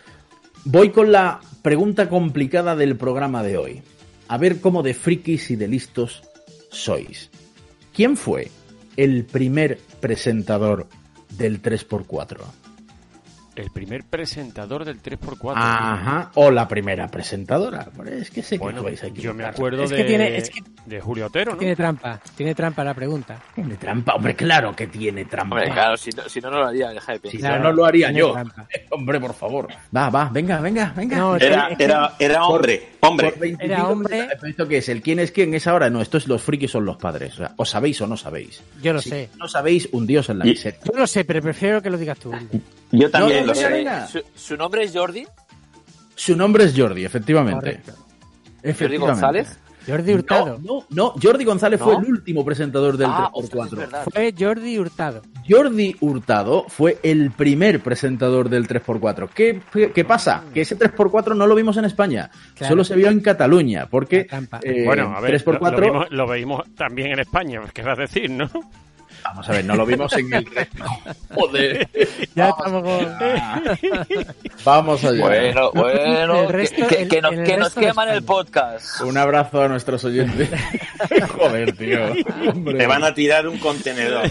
voy 0.64 0.90
con 0.90 1.12
la 1.12 1.40
pregunta 1.62 2.09
complicada 2.09 2.74
del 2.74 2.96
programa 2.96 3.44
de 3.44 3.57
hoy. 3.57 3.83
A 4.26 4.38
ver 4.38 4.61
cómo 4.61 4.83
de 4.83 4.94
frikis 4.94 5.50
y 5.53 5.57
de 5.57 5.68
listos 5.68 6.22
sois. 6.70 7.30
¿Quién 7.94 8.16
fue 8.16 8.50
el 8.96 9.24
primer 9.24 9.78
presentador 10.00 10.87
del 11.37 11.61
3x4? 11.62 12.40
El 13.56 13.70
primer 13.70 14.04
presentador 14.04 14.84
del 14.84 15.02
3x4. 15.02 15.52
Ajá, 15.56 16.30
o 16.34 16.50
la 16.50 16.68
primera 16.68 17.08
presentadora. 17.08 17.88
Es 18.10 18.30
que 18.30 18.42
sé 18.42 18.56
que 18.56 18.62
Bueno, 18.64 18.78
os 18.78 18.84
vais 18.84 19.02
a 19.02 19.08
yo 19.08 19.34
me 19.34 19.44
acuerdo 19.44 19.82
Es 19.84 19.90
de, 19.90 19.96
que 19.96 20.04
tiene- 20.04 20.36
es 20.36 20.50
que- 20.50 20.62
de 20.86 21.00
Julio 21.00 21.26
Otero, 21.26 21.52
¿no? 21.52 21.58
Tiene 21.58 21.76
trampa, 21.76 22.20
tiene 22.36 22.54
trampa 22.54 22.84
la 22.84 22.94
pregunta. 22.94 23.38
Tiene 23.54 23.74
trampa, 23.76 24.14
hombre, 24.14 24.34
claro 24.36 24.74
que 24.74 24.86
tiene 24.86 25.24
trampa. 25.24 25.56
Hombre, 25.56 25.70
claro, 25.72 25.96
si 25.96 26.10
no, 26.10 26.28
si 26.28 26.40
no, 26.40 26.50
no 26.50 26.58
lo 26.60 26.66
haría, 26.68 26.90
deja 26.90 27.12
de 27.12 27.18
Si 27.30 27.36
pensar. 27.38 27.58
no, 27.60 27.64
no 27.68 27.72
lo 27.72 27.84
haría 27.84 28.10
yo. 28.12 28.32
trampa. 28.32 28.66
Hombre, 28.90 29.20
por 29.20 29.34
favor. 29.34 29.68
Va, 29.94 30.10
va, 30.10 30.28
venga, 30.32 30.60
venga, 30.60 30.92
venga. 30.96 31.16
No, 31.16 31.36
Era, 31.36 31.68
era, 31.78 32.14
era 32.18 32.44
hombre, 32.44 32.90
hombre. 33.00 33.30
Por 33.30 33.38
25 33.40 33.64
Era 33.74 33.88
hombre. 33.88 34.28
¿Esto 34.42 34.66
qué 34.68 34.78
es? 34.78 34.88
¿El 34.88 35.00
quién 35.02 35.18
es 35.20 35.32
quién 35.32 35.54
es 35.54 35.66
ahora? 35.66 35.90
No, 35.90 36.00
esto 36.00 36.18
es 36.18 36.26
los 36.28 36.42
frikis 36.42 36.70
son 36.70 36.84
los 36.84 36.96
padres. 36.96 37.34
O 37.34 37.36
sea, 37.36 37.52
o 37.56 37.64
sabéis 37.64 38.00
o 38.00 38.06
no 38.06 38.16
sabéis. 38.16 38.62
Yo 38.82 38.92
lo 38.92 39.00
Si 39.00 39.10
sé. 39.10 39.30
no 39.38 39.46
sabéis, 39.48 39.88
hundíos 39.92 40.28
en 40.30 40.38
la 40.38 40.44
miseria. 40.44 40.80
Yo 40.84 40.98
lo 40.98 41.06
sé, 41.06 41.24
pero 41.24 41.40
prefiero 41.42 41.80
que 41.82 41.90
lo 41.90 41.98
digas 41.98 42.18
tú. 42.18 42.32
Yo 42.92 43.08
también 43.10 43.39
No, 43.40 43.46
lo 43.46 43.55
sé. 43.55 44.07
Su, 44.09 44.22
su 44.35 44.57
nombre 44.57 44.85
es 44.85 44.92
Jordi. 44.94 45.26
Su 46.14 46.37
nombre 46.37 46.64
es 46.64 46.74
Jordi, 46.76 47.05
efectivamente. 47.05 47.61
Correcto. 47.61 47.92
Jordi 47.92 48.61
Efectivamente. 48.62 49.07
González. 49.12 49.59
Jordi 49.87 50.12
Hurtado. 50.12 50.59
No, 50.62 50.74
no, 50.74 50.87
no, 50.90 51.14
Jordi 51.20 51.44
González 51.44 51.81
fue 51.81 51.94
¿No? 51.94 52.00
el 52.00 52.07
último 52.11 52.44
presentador 52.44 52.98
del 52.98 53.09
ah, 53.11 53.31
3x4. 53.33 53.42
ostras, 53.42 53.66
es 53.72 53.79
verdad. 53.79 54.05
Fue 54.12 54.35
Jordi 54.38 54.79
Hurtado. 54.79 55.22
Jordi 55.48 55.96
Hurtado 56.00 56.66
fue 56.68 56.98
el 57.03 57.31
primer 57.31 57.81
presentador 57.81 58.50
del 58.50 58.68
3x4. 58.68 59.31
¿Qué, 59.35 59.62
qué, 59.72 59.90
qué 59.90 60.05
pasa? 60.05 60.44
Que 60.53 60.61
ese 60.61 60.79
3x4 60.79 61.35
no 61.35 61.46
lo 61.46 61.55
vimos 61.55 61.79
en 61.79 61.87
España, 61.87 62.31
Claro. 62.55 62.72
solo 62.72 62.85
se 62.85 62.94
vio 62.94 63.09
en 63.09 63.20
Cataluña, 63.20 63.87
porque 63.90 64.26
eh, 64.62 64.85
bueno, 64.85 65.16
a 65.16 65.20
ver, 65.20 65.42
3x4... 65.42 65.59
lo, 65.61 65.70
lo 65.70 65.81
vimos, 65.81 66.07
lo 66.11 66.26
veímos 66.29 66.74
también 66.74 67.12
en 67.12 67.20
España, 67.20 67.62
querrás 67.72 67.96
decir, 67.98 68.31
¿no? 68.31 68.50
Vamos 69.31 69.49
a 69.49 69.53
ver, 69.53 69.64
no 69.64 69.77
lo 69.77 69.87
vimos 69.87 70.12
en 70.14 70.33
el... 70.35 70.49
Joder. 71.35 71.88
Ya 72.35 72.53
Vamos 72.53 72.59
estamos 72.59 72.83
con... 74.19 74.27
Vamos 74.64 75.05
allá. 75.05 75.21
Bueno, 75.23 75.71
bueno. 75.73 76.40
El 76.43 76.49
resto- 76.49 76.87
que, 76.88 77.03
el- 77.03 77.09
que 77.09 77.23
nos, 77.23 77.31
que 77.37 77.57
nos 77.57 77.75
queman 77.75 78.09
el 78.09 78.25
podcast. 78.25 79.01
Un 79.03 79.16
abrazo 79.16 79.62
a 79.62 79.69
nuestros 79.69 80.05
oyentes. 80.05 80.51
Joder, 81.38 81.77
tío. 81.77 82.01
Hombre. 82.51 82.79
Te 82.79 82.87
van 82.88 83.05
a 83.05 83.14
tirar 83.14 83.47
un 83.47 83.59
contenedor. 83.59 84.29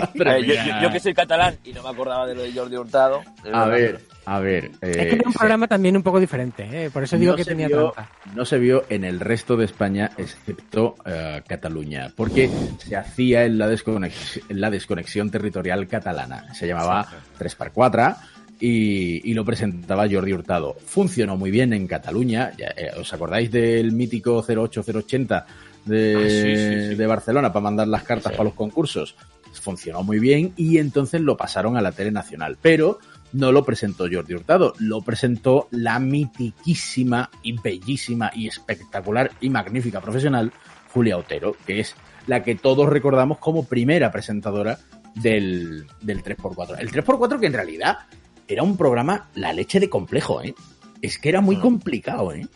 Ver, 0.14 0.44
yo, 0.44 0.54
mía. 0.54 0.78
yo- 0.80 0.86
yo 0.88 0.92
que 0.92 1.00
soy 1.00 1.14
catalán 1.14 1.56
y 1.64 1.72
no 1.72 1.82
me 1.82 1.88
acordaba 1.90 2.26
de 2.26 2.34
lo 2.34 2.42
de 2.42 2.52
Jordi 2.52 2.76
Hurtado. 2.76 3.22
A 3.52 3.66
verdad. 3.66 3.68
ver, 3.70 4.00
a 4.24 4.38
ver. 4.40 4.64
Es 4.80 4.96
eh, 4.96 5.08
que 5.08 5.14
era 5.16 5.22
un 5.26 5.32
programa 5.32 5.66
también 5.66 5.96
un 5.96 6.02
poco 6.02 6.20
diferente, 6.20 6.68
¿eh? 6.86 6.90
por 6.90 7.02
eso 7.02 7.16
digo 7.18 7.32
no 7.32 7.36
que 7.36 7.44
se 7.44 7.50
tenía 7.50 7.68
vio- 7.68 7.92
trampa. 7.92 8.10
No 8.34 8.44
se 8.44 8.58
vio 8.58 8.84
en 8.88 9.04
el 9.04 9.20
resto 9.20 9.56
de 9.56 9.64
España, 9.64 10.10
excepto 10.16 10.96
eh, 11.04 11.42
Cataluña, 11.46 12.12
porque 12.16 12.48
se 12.78 12.96
hacía 12.96 13.44
en 13.44 13.58
la, 13.58 13.68
desconexión, 13.68 14.44
en 14.48 14.60
la 14.60 14.70
desconexión 14.70 15.30
territorial 15.30 15.86
catalana. 15.88 16.52
Se 16.54 16.66
llamaba 16.66 17.06
3x4 17.38 18.16
y, 18.60 19.28
y 19.28 19.34
lo 19.34 19.44
presentaba 19.44 20.06
Jordi 20.08 20.32
Hurtado. 20.32 20.74
Funcionó 20.86 21.36
muy 21.36 21.50
bien 21.50 21.72
en 21.72 21.86
Cataluña. 21.88 22.52
ya, 22.56 22.68
eh, 22.76 22.90
¿Os 22.98 23.12
acordáis 23.12 23.50
del 23.50 23.90
mítico 23.92 24.42
08080 24.46 25.46
de, 25.84 26.14
Ah, 26.16 26.28
sí, 26.28 26.56
sí, 26.56 26.88
sí. 26.90 26.94
de 26.94 27.06
Barcelona 27.08 27.52
para 27.52 27.64
mandar 27.64 27.88
las 27.88 28.04
cartas 28.04 28.30
para 28.32 28.44
los 28.44 28.54
concursos? 28.54 29.16
Funcionó 29.60 30.02
muy 30.02 30.18
bien 30.18 30.52
y 30.56 30.78
entonces 30.78 31.20
lo 31.20 31.36
pasaron 31.36 31.76
a 31.76 31.82
la 31.82 31.92
tele 31.92 32.10
nacional. 32.10 32.58
Pero 32.60 32.98
no 33.32 33.52
lo 33.52 33.64
presentó 33.64 34.04
Jordi 34.10 34.34
Hurtado, 34.34 34.74
lo 34.78 35.00
presentó 35.02 35.68
la 35.70 35.98
mitiquísima 35.98 37.30
y 37.42 37.58
bellísima 37.60 38.30
y 38.34 38.48
espectacular 38.48 39.30
y 39.40 39.50
magnífica 39.50 40.00
profesional 40.00 40.52
Julia 40.92 41.16
Otero, 41.16 41.56
que 41.66 41.80
es 41.80 41.94
la 42.26 42.42
que 42.42 42.54
todos 42.54 42.88
recordamos 42.88 43.38
como 43.38 43.64
primera 43.64 44.10
presentadora 44.10 44.78
del, 45.14 45.86
del 46.00 46.22
3x4. 46.22 46.78
El 46.78 46.90
3x4 46.90 47.40
que 47.40 47.46
en 47.46 47.52
realidad 47.52 47.98
era 48.46 48.62
un 48.62 48.76
programa 48.76 49.28
la 49.34 49.52
leche 49.52 49.80
de 49.80 49.88
complejo, 49.88 50.42
¿eh? 50.42 50.54
Es 51.00 51.18
que 51.18 51.30
era 51.30 51.40
muy 51.40 51.56
complicado, 51.56 52.32
¿eh? 52.32 52.46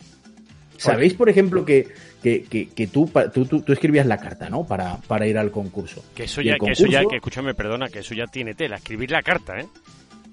¿Sabéis, 0.77 1.15
por 1.15 1.27
ejemplo, 1.27 1.65
que, 1.65 1.87
que, 2.27 2.43
que, 2.49 2.69
que 2.69 2.87
tú, 2.87 3.07
pa- 3.09 3.29
tú, 3.29 3.45
tú, 3.45 3.61
tú 3.61 3.73
escribías 3.73 4.05
la 4.05 4.17
carta, 4.17 4.49
¿no? 4.49 4.65
Para, 4.65 4.97
para 4.97 5.25
ir 5.27 5.37
al 5.37 5.51
concurso. 5.51 6.03
Que 6.15 6.23
eso 6.25 6.41
ya, 6.41 6.57
que 6.57 6.71
eso 6.71 6.85
ya, 6.87 7.01
concurso- 7.01 7.09
que 7.09 7.15
escúchame, 7.17 7.53
perdona, 7.53 7.87
que 7.89 7.99
eso 7.99 8.13
ya 8.13 8.25
tiene 8.27 8.53
tela. 8.53 8.75
Escribir 8.77 9.11
la 9.11 9.21
carta, 9.21 9.59
¿eh? 9.59 9.67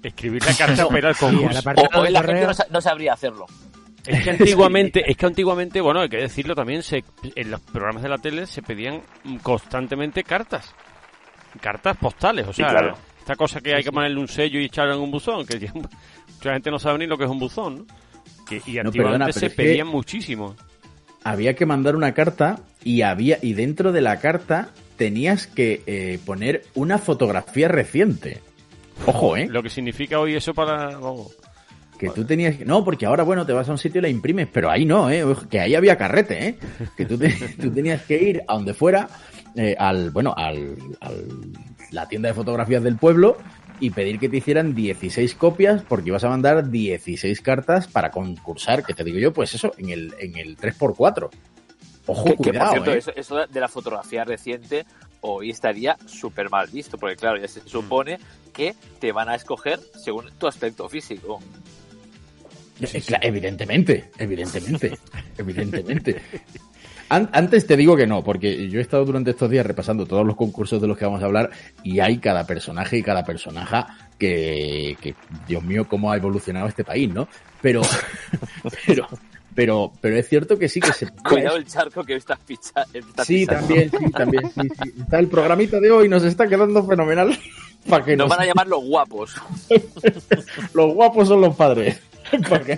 Escribir 0.03 0.43
la 0.45 0.53
carta 0.53 0.85
para 0.87 0.99
ir 0.99 1.05
al 1.05 1.15
Sí, 1.15 1.25
concurso. 1.25 1.63
parte 1.63 1.81
O, 1.93 1.99
o 1.99 2.03
del 2.03 2.13
la 2.13 2.19
gente 2.19 2.33
correo- 2.33 2.47
no, 2.47 2.53
sa- 2.53 2.67
no 2.69 2.81
sabría 2.81 3.13
hacerlo. 3.13 3.45
Es 4.05 4.23
que 4.23 4.29
antiguamente, 4.29 5.03
es 5.09 5.17
que 5.17 5.25
antiguamente, 5.25 5.81
bueno, 5.81 6.01
hay 6.01 6.09
que 6.09 6.17
decirlo 6.17 6.53
también, 6.53 6.83
se, 6.83 7.03
en 7.35 7.49
los 7.49 7.59
programas 7.61 8.03
de 8.03 8.09
la 8.09 8.17
tele 8.19 8.45
se 8.45 8.61
pedían 8.61 9.01
constantemente 9.41 10.23
cartas. 10.23 10.73
Cartas 11.61 11.97
postales, 11.97 12.45
o 12.47 12.53
Sí, 12.53 12.61
sea, 12.61 12.69
claro. 12.69 12.97
esta 13.17 13.35
cosa 13.35 13.61
que 13.61 13.73
hay 13.73 13.83
que 13.83 13.91
ponerle 13.91 14.19
un 14.19 14.27
sello 14.27 14.59
y 14.59 14.65
echarlo 14.65 14.93
en 14.95 14.99
un 15.01 15.09
buzón, 15.09 15.45
que 15.45 15.57
ya 15.57 15.71
mucha 15.73 16.53
gente 16.53 16.69
no 16.69 16.77
sabe 16.77 16.99
ni 16.99 17.07
lo 17.07 17.17
que 17.17 17.23
es 17.23 17.29
un 17.29 17.39
buzón, 17.39 17.77
¿no? 17.79 17.85
Que, 18.45 18.61
y 18.67 18.73
No, 18.73 18.81
antiguamente 18.81 18.93
perdona, 19.25 19.31
se 19.31 19.49
que- 19.49 19.55
pedían 19.55 19.87
muchísimo. 19.87 20.55
Había 21.25 21.55
que 21.55 21.65
mandar 21.65 21.97
una 21.97 22.13
carta 22.13 22.59
y 22.83 23.01
había 23.01 23.39
y 23.41 23.53
dentro 23.53 23.91
de 23.91 23.99
la 24.01 24.19
carta 24.21 24.69
tenías 24.95 25.47
que 25.47 25.81
eh, 25.87 26.19
poner 26.25 26.63
una 26.75 26.97
fotografía 26.99 27.67
reciente. 27.67 28.39
Ojo, 29.05 29.35
¿eh? 29.35 29.47
Lo 29.49 29.61
que 29.61 29.69
significa 29.69 30.19
hoy 30.19 30.35
eso 30.35 30.53
para... 30.53 30.97
Que 31.99 32.09
tú 32.09 32.23
tenías 32.25 32.57
que... 32.57 32.65
No, 32.65 32.83
porque 32.85 33.05
ahora, 33.05 33.23
bueno, 33.23 33.45
te 33.45 33.53
vas 33.53 33.67
a 33.67 33.71
un 33.71 33.77
sitio 33.77 33.99
y 33.99 34.01
la 34.03 34.09
imprimes, 34.09 34.47
pero 34.51 34.69
ahí 34.69 34.85
no, 34.85 35.09
¿eh? 35.09 35.23
Que 35.49 35.59
ahí 35.61 35.75
había 35.75 35.97
carrete, 35.97 36.47
¿eh? 36.47 36.55
Que 36.95 37.05
tú, 37.05 37.17
te- 37.17 37.29
tú 37.61 37.71
tenías 37.71 38.01
que 38.03 38.21
ir 38.21 38.43
a 38.47 38.53
donde 38.53 38.73
fuera, 38.73 39.07
eh, 39.55 39.75
al, 39.77 40.11
bueno, 40.11 40.33
al, 40.37 40.75
al- 41.01 41.51
la 41.91 42.07
tienda 42.07 42.29
de 42.29 42.35
fotografías 42.35 42.83
del 42.83 42.97
pueblo 42.97 43.37
y 43.79 43.89
pedir 43.89 44.19
que 44.19 44.29
te 44.29 44.37
hicieran 44.37 44.73
16 44.73 45.35
copias 45.35 45.83
porque 45.83 46.09
ibas 46.09 46.23
a 46.23 46.29
mandar 46.29 46.69
16 46.69 47.41
cartas 47.41 47.87
para 47.87 48.11
concursar, 48.11 48.83
que 48.83 48.93
te 48.93 49.03
digo 49.03 49.19
yo, 49.19 49.33
pues 49.33 49.53
eso, 49.53 49.73
en 49.77 49.89
el, 49.89 50.13
en 50.19 50.37
el 50.37 50.57
3x4. 50.57 51.29
Ojo, 52.07 52.23
Que, 52.23 52.29
que, 52.31 52.35
por 52.35 52.47
cuidado, 52.47 52.71
cierto, 52.71 52.91
¿eh? 52.93 52.97
eso, 52.97 53.11
eso 53.15 53.47
de 53.47 53.59
la 53.59 53.67
fotografía 53.67 54.23
reciente 54.23 54.85
hoy 55.21 55.49
estaría 55.49 55.97
súper 56.05 56.49
mal 56.49 56.67
visto, 56.67 56.97
porque 56.97 57.15
claro, 57.15 57.37
ya 57.37 57.47
se 57.47 57.61
supone 57.67 58.19
que 58.53 58.75
te 58.99 59.11
van 59.11 59.29
a 59.29 59.35
escoger 59.35 59.79
según 60.03 60.29
tu 60.37 60.47
aspecto 60.47 60.87
físico. 60.87 61.39
Eh, 62.79 63.01
Evidentemente, 63.21 64.11
evidentemente, 64.17 64.97
evidentemente. 65.37 66.21
An- 67.15 67.29
antes 67.31 67.65
te 67.65 67.77
digo 67.77 67.95
que 67.95 68.05
no, 68.07 68.23
porque 68.23 68.69
yo 68.69 68.79
he 68.79 68.81
estado 68.81 69.05
durante 69.05 69.31
estos 69.31 69.49
días 69.49 69.65
repasando 69.65 70.05
todos 70.05 70.25
los 70.25 70.35
concursos 70.35 70.81
de 70.81 70.87
los 70.87 70.97
que 70.97 71.05
vamos 71.05 71.21
a 71.21 71.25
hablar 71.25 71.49
y 71.83 71.99
hay 71.99 72.17
cada 72.17 72.45
personaje 72.45 72.97
y 72.97 73.03
cada 73.03 73.23
personaje 73.23 73.83
que, 74.19 74.97
que, 75.01 75.15
Dios 75.47 75.63
mío, 75.63 75.87
cómo 75.87 76.11
ha 76.11 76.17
evolucionado 76.17 76.67
este 76.67 76.83
país, 76.83 77.13
¿no? 77.13 77.27
Pero, 77.61 77.81
pero, 78.85 79.07
pero, 79.53 79.91
pero 80.01 80.15
es 80.17 80.27
cierto 80.27 80.57
que 80.59 80.67
sí 80.67 80.79
que 80.79 80.91
se... 80.93 81.07
Cuidado 81.29 81.55
el 81.57 81.65
charco 81.65 82.03
que 82.03 82.15
estás 82.15 82.39
pichando. 82.45 82.89
Sí, 83.23 83.45
también, 83.45 83.89
sí, 83.91 84.11
también, 84.11 84.51
sí, 84.51 84.61
sí. 84.83 84.93
Está 85.01 85.19
el 85.19 85.27
programita 85.27 85.79
de 85.79 85.91
hoy, 85.91 86.09
nos 86.09 86.23
está 86.23 86.47
quedando 86.47 86.85
fenomenal. 86.85 87.37
Pa' 87.89 88.03
que 88.03 88.17
Nos 88.17 88.27
nos- 88.27 88.35
van 88.37 88.45
a 88.45 88.49
llamar 88.49 88.67
los 88.67 88.83
guapos. 88.83 89.35
Los 90.73 90.93
guapos 90.93 91.27
son 91.27 91.41
los 91.41 91.55
padres. 91.55 92.01
Para 92.49 92.63
que, 92.63 92.77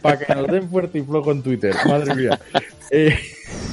pa' 0.00 0.18
que 0.18 0.34
nos 0.34 0.46
den 0.48 0.68
fuerte 0.68 0.98
y 0.98 1.02
flojo 1.02 1.32
en 1.32 1.42
Twitter. 1.42 1.74
Madre 1.86 2.14
mía. 2.14 2.40
Eh, 2.92 3.16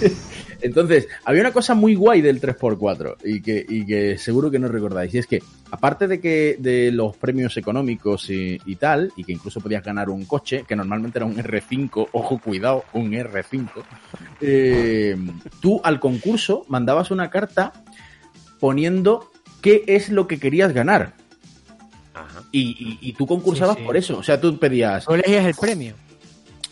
entonces, 0.61 1.07
había 1.26 1.41
una 1.41 1.51
cosa 1.51 1.74
muy 1.74 1.95
guay 1.95 2.22
del 2.22 2.39
3x4 2.39 3.15
y 3.24 3.41
que, 3.41 3.65
y 3.68 3.84
que 3.84 4.20
seguro 4.20 4.51
que 4.51 4.59
no 4.59 4.68
recordáis. 4.68 5.11
Y 5.15 5.18
es 5.18 5.26
que, 5.26 5.41
aparte 5.72 6.07
de 6.07 6.20
que 6.22 6.55
de 6.59 6.91
los 6.91 7.18
premios 7.18 7.57
económicos 7.57 8.30
y, 8.30 8.61
y 8.63 8.76
tal, 8.76 9.11
y 9.18 9.24
que 9.24 9.32
incluso 9.32 9.59
podías 9.59 9.84
ganar 9.84 10.11
un 10.11 10.26
coche, 10.26 10.65
que 10.68 10.76
normalmente 10.76 11.18
era 11.18 11.26
un 11.26 11.38
R5, 11.38 12.09
ojo, 12.11 12.38
cuidado, 12.38 12.84
un 12.93 13.11
R5, 13.11 13.70
eh, 14.41 15.18
tú 15.59 15.82
al 15.84 15.99
concurso 15.99 16.63
mandabas 16.68 17.09
una 17.09 17.32
carta 17.32 17.74
poniendo 18.59 19.32
qué 19.61 19.84
es 19.88 20.09
lo 20.09 20.28
que 20.28 20.39
querías 20.39 20.74
ganar. 20.74 21.15
Y, 22.51 22.61
y- 22.61 23.09
y 23.09 23.13
tú 23.13 23.26
concursabas 23.28 23.76
Sí, 23.76 23.82
sí. 23.82 23.86
por 23.86 23.97
eso. 23.97 24.18
O 24.18 24.24
sea, 24.24 24.39
tú 24.39 24.57
pedías, 24.57 25.05
Tú 25.05 25.13
elegías 25.13 25.45
el 25.45 25.55
premio. 25.55 25.95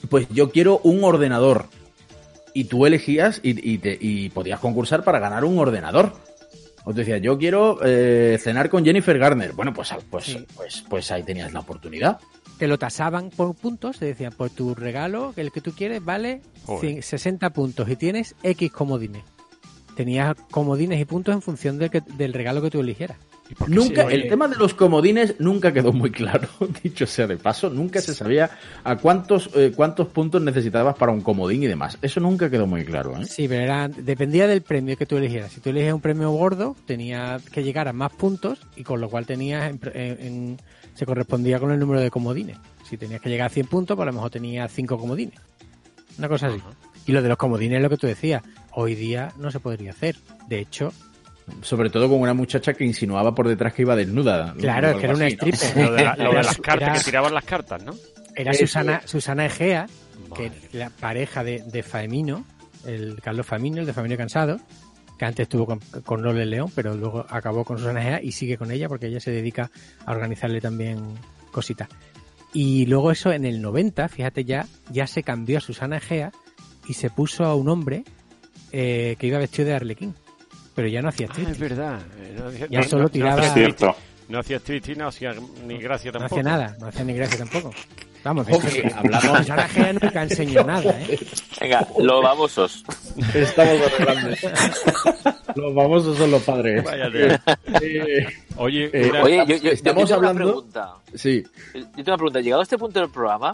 pues 0.09 0.27
yo 0.29 0.51
quiero 0.51 0.79
un 0.83 1.03
ordenador. 1.03 1.65
Y 2.53 2.65
tú 2.65 2.85
elegías 2.85 3.41
y, 3.43 3.73
y 3.73 3.77
te- 3.79 3.97
y 3.99 4.29
podías 4.29 4.59
concursar 4.59 5.03
para 5.03 5.19
ganar 5.19 5.43
un 5.43 5.57
ordenador. 5.59 6.13
O 6.85 6.93
te 6.93 6.99
decía, 6.99 7.17
yo 7.17 7.37
quiero 7.37 7.79
eh, 7.83 8.37
cenar 8.39 8.69
con 8.69 8.85
Jennifer 8.85 9.17
Garner. 9.17 9.53
Bueno, 9.53 9.73
pues, 9.73 9.89
pues, 10.09 10.23
Sí. 10.25 10.45
pues, 10.55 10.83
pues 10.89 11.11
ahí 11.11 11.23
tenías 11.23 11.51
la 11.51 11.59
oportunidad. 11.61 12.19
Te 12.59 12.67
lo 12.67 12.77
tasaban 12.77 13.31
por 13.31 13.53
puntos, 13.55 13.99
te 13.99 14.05
decían, 14.05 14.31
pues 14.37 14.53
tu 14.53 14.73
regalo, 14.75 15.33
el 15.35 15.51
que 15.51 15.59
tú 15.59 15.73
quieres, 15.73 16.05
vale 16.05 16.41
Joder. 16.65 16.97
cien- 16.97 17.01
60 17.01 17.49
puntos 17.49 17.89
y 17.89 17.95
tienes 17.97 18.35
X 18.43 18.71
comodines. 18.71 19.23
Tenías 19.97 20.35
comodines 20.51 20.99
y 21.01 21.05
puntos 21.05 21.33
en 21.33 21.41
función 21.41 21.77
del, 21.79 21.89
que- 21.89 22.01
del 22.17 22.31
regalo 22.33 22.61
que 22.61 22.69
tú 22.69 22.79
eligieras. 22.81 23.17
Nunca, 23.67 24.07
Sí, 24.09 24.15
el 24.15 24.27
tema 24.27 24.47
de 24.47 24.55
los 24.57 24.73
comodines 24.73 25.35
nunca 25.39 25.71
quedó 25.71 25.93
muy 25.93 26.09
claro, 26.11 26.47
dicho 26.83 27.05
sea 27.05 27.27
de 27.27 27.37
paso, 27.37 27.69
nunca 27.69 28.01
se 28.01 28.13
sabía 28.15 28.49
a 28.83 28.95
cuántos, 28.97 29.49
eh, 29.55 29.71
cuántos 29.75 30.07
puntos 30.07 30.41
necesitabas 30.41 30.95
para 30.95 31.11
un 31.11 31.21
comodín 31.21 31.61
y 31.63 31.67
demás. 31.67 31.97
Eso 32.01 32.19
nunca 32.19 32.49
quedó 32.49 32.65
muy 32.65 32.83
claro, 32.85 33.15
¿eh? 33.21 33.25
Sí, 33.25 33.47
pero 33.47 33.61
era, 33.63 33.87
dependía 33.87 34.47
del 34.47 34.61
premio 34.63 34.97
que 34.97 35.05
tú 35.05 35.17
eligieras. 35.17 35.51
Si 35.51 35.61
tú 35.61 35.69
elegías 35.69 35.93
un 35.93 36.01
premio 36.01 36.31
gordo, 36.31 36.75
tenía 36.87 37.37
que 37.51 37.63
llegar 37.63 37.87
a 37.87 37.93
más 37.93 38.11
puntos 38.13 38.59
y 38.75 38.83
con 38.83 38.99
lo 38.99 39.09
cual 39.09 39.25
tenías 39.27 39.69
en- 39.69 39.79
en- 39.93 40.25
en- 40.25 40.57
se 40.95 41.05
correspondía 41.05 41.59
con 41.59 41.71
el 41.71 41.79
número 41.79 42.01
de 42.01 42.09
comodines. 42.09 42.57
Si 42.89 42.97
tenías 42.97 43.21
que 43.21 43.29
llegar 43.29 43.47
a 43.47 43.49
100 43.53 43.67
puntos, 43.67 43.95
pues 43.95 44.03
a 44.03 44.07
lo 44.07 44.13
mejor 44.13 44.31
tenías 44.31 44.71
5 44.71 44.97
comodines. 44.97 45.39
Una 46.17 46.27
cosa 46.29 46.47
así. 46.47 46.57
Y 47.05 47.11
lo 47.11 47.21
de 47.21 47.29
los 47.29 47.37
comodines 47.37 47.77
es 47.77 47.83
lo 47.83 47.89
que 47.89 47.97
tú 47.97 48.07
decías. 48.07 48.41
Hoy 48.71 48.95
día 48.95 49.31
no 49.37 49.51
se 49.51 49.59
podría 49.59 49.91
hacer. 49.91 50.15
De 50.47 50.59
hecho, 50.59 50.91
Sobre 51.61 51.89
todo 51.89 52.09
con 52.09 52.19
una 52.19 52.33
muchacha 52.33 52.73
que 52.73 52.83
insinuaba 52.85 53.33
por 53.35 53.47
detrás 53.47 53.73
que 53.73 53.83
iba 53.83 53.95
desnuda. 53.95 54.53
Claro, 54.57 54.89
es 54.91 54.97
que 54.97 55.05
era 55.05 55.13
una 55.15 55.27
stripper. 55.27 55.77
Lo 55.85 55.91
de, 55.93 56.03
la- 56.03 56.15
lo 56.15 56.23
de 56.23 56.29
Era 56.31 56.43
las 56.43 56.57
cartas, 56.57 56.87
era- 56.89 56.97
que 56.97 57.03
tiraban 57.03 57.33
las 57.33 57.45
cartas, 57.45 57.83
¿no? 57.83 57.93
Era 58.35 58.53
Susana. 58.53 59.01
Susana 59.05 59.45
Egea, 59.45 59.87
que 60.35 60.47
es 60.47 60.53
la 60.73 60.89
pareja 60.89 61.43
de, 61.43 61.59
de 61.61 61.83
Faemino, 61.83 62.45
el 62.85 63.21
Carlos 63.21 63.45
Faemino, 63.45 63.79
el 63.81 63.85
de 63.85 63.93
Faemino 63.93 64.17
Cansado, 64.17 64.59
que 65.17 65.25
antes 65.25 65.43
estuvo 65.43 65.65
con, 65.65 65.79
con 66.03 66.21
Lole 66.21 66.45
León, 66.45 66.69
pero 66.75 66.93
luego 66.95 67.25
acabó 67.29 67.63
con 67.63 67.77
Susana 67.77 68.01
Egea 68.01 68.21
y 68.23 68.31
sigue 68.31 68.57
con 68.57 68.71
ella 68.71 68.89
porque 68.89 69.07
ella 69.07 69.19
se 69.19 69.31
dedica 69.31 69.69
a 70.05 70.11
organizarle 70.11 70.59
también 70.61 70.97
cositas. 71.51 71.87
Y 72.53 72.85
luego 72.87 73.11
eso 73.11 73.31
en 73.31 73.45
el 73.45 73.61
90, 73.61 74.07
fíjate 74.09 74.43
ya, 74.45 74.65
ya 74.91 75.07
se 75.07 75.23
cambió 75.23 75.59
a 75.59 75.61
Susana 75.61 75.97
Egea 75.97 76.31
y 76.87 76.93
se 76.93 77.09
puso 77.09 77.45
a 77.45 77.55
un 77.55 77.69
hombre 77.69 78.03
eh, 78.71 79.15
que 79.19 79.27
iba 79.27 79.37
vestido 79.37 79.69
de 79.69 79.75
arlequín. 79.75 80.13
Pero 80.75 80.87
ya 80.87 81.01
no 81.01 81.09
hacía 81.09 81.27
Ah, 81.31 81.41
es 81.49 81.57
verdad. 81.59 81.99
Eh, 82.19 82.35
no 82.37 82.47
hacía- 82.49 82.67
Ya 82.69 82.79
no- 82.81 82.85
solo 82.87 83.03
no- 83.03 83.09
tiraba- 83.09 83.41
No 83.47 83.53
cierto. 83.53 83.95
no 84.29 84.39
hacía 84.39 84.57
striptease, 84.59 84.99
no 84.99 85.07
hacía 85.07 85.33
ni 85.65 85.77
gracia 85.77 86.11
No 86.11 86.19
tampoco. 86.19 86.39
hacía 86.41 86.51
nada, 86.51 86.75
no 86.79 86.87
hacía 86.87 87.03
ni 87.05 87.13
gracia 87.13 87.37
tampoco. 87.39 87.71
Vamos, 88.23 88.47
Ojo, 88.49 88.59
que 88.67 88.81
que 88.81 88.87
hablamos- 88.93 89.37
Susana 89.37 89.65
Egea 89.65 89.93
nunca 89.93 90.23
enseñó 90.23 90.63
nada, 90.63 90.99
¿eh? 91.01 91.19
Venga, 91.61 91.87
los 91.99 92.23
babosos. 92.23 92.83
Estamos 93.35 93.79
los 93.79 93.97
grandes. 93.99 94.43
los 95.55 95.75
famosos 95.75 96.17
son 96.17 96.31
los 96.31 96.41
padres. 96.41 96.83
Vaya 96.83 97.11
tela. 97.11 97.41
Eh, 97.81 98.25
Oye, 98.57 98.89
Eh, 98.93 99.09
una- 99.11 99.21
Oye, 99.23 99.37
yo, 99.37 99.45
yo- 99.45 99.57
yo 99.57 99.69
estamos 99.71 100.05
tengo 100.09 100.19
una 100.19 100.29
hablando- 100.29 100.53
pregunta. 100.53 100.93
sí, 101.13 101.43
Yo 101.75 101.81
tengo 101.83 102.03
una 102.07 102.17
pregunta. 102.17 102.41
Llegado 102.41 102.61
a 102.61 102.63
este 102.63 102.77
punto 102.79 102.99
del 102.99 103.09
programa, 103.09 103.51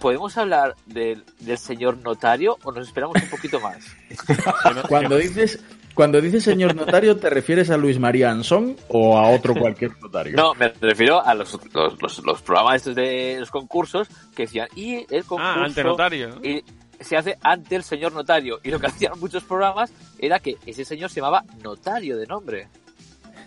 ¿podemos 0.00 0.36
hablar 0.38 0.76
del, 0.86 1.24
del 1.40 1.58
señor 1.58 1.96
notario 1.98 2.56
o 2.62 2.70
nos 2.70 2.86
esperamos 2.86 3.16
un 3.20 3.28
poquito 3.30 3.58
más? 3.58 3.78
cuando 4.88 5.16
dices, 5.16 5.58
cuando 5.94 6.20
dices 6.20 6.44
señor 6.44 6.74
notario, 6.74 7.16
¿te 7.16 7.30
refieres 7.30 7.70
a 7.70 7.76
Luis 7.76 7.98
María 7.98 8.30
Ansón 8.30 8.76
o 8.88 9.16
a 9.16 9.28
otro 9.30 9.54
cualquier 9.54 9.92
notario? 10.00 10.36
No, 10.36 10.54
me 10.54 10.68
refiero 10.80 11.24
a 11.24 11.34
los, 11.34 11.58
los, 11.72 12.02
los, 12.02 12.24
los 12.24 12.42
programas 12.42 12.76
estos 12.76 12.94
de 12.94 13.36
los 13.38 13.50
concursos 13.50 14.08
que 14.34 14.42
decían, 14.44 14.68
y 14.74 15.06
el 15.14 15.24
concurso... 15.24 15.60
Ah, 15.60 15.64
ante 15.64 15.84
notario. 15.84 16.28
¿no? 16.30 16.44
Y 16.44 16.64
se 17.00 17.16
hace 17.16 17.36
ante 17.42 17.76
el 17.76 17.84
señor 17.84 18.12
notario. 18.12 18.60
Y 18.62 18.70
lo 18.70 18.80
que 18.80 18.86
hacían 18.86 19.18
muchos 19.18 19.44
programas 19.44 19.92
era 20.18 20.38
que 20.38 20.56
ese 20.66 20.84
señor 20.84 21.10
se 21.10 21.20
llamaba 21.20 21.44
notario 21.62 22.16
de 22.16 22.26
nombre. 22.26 22.68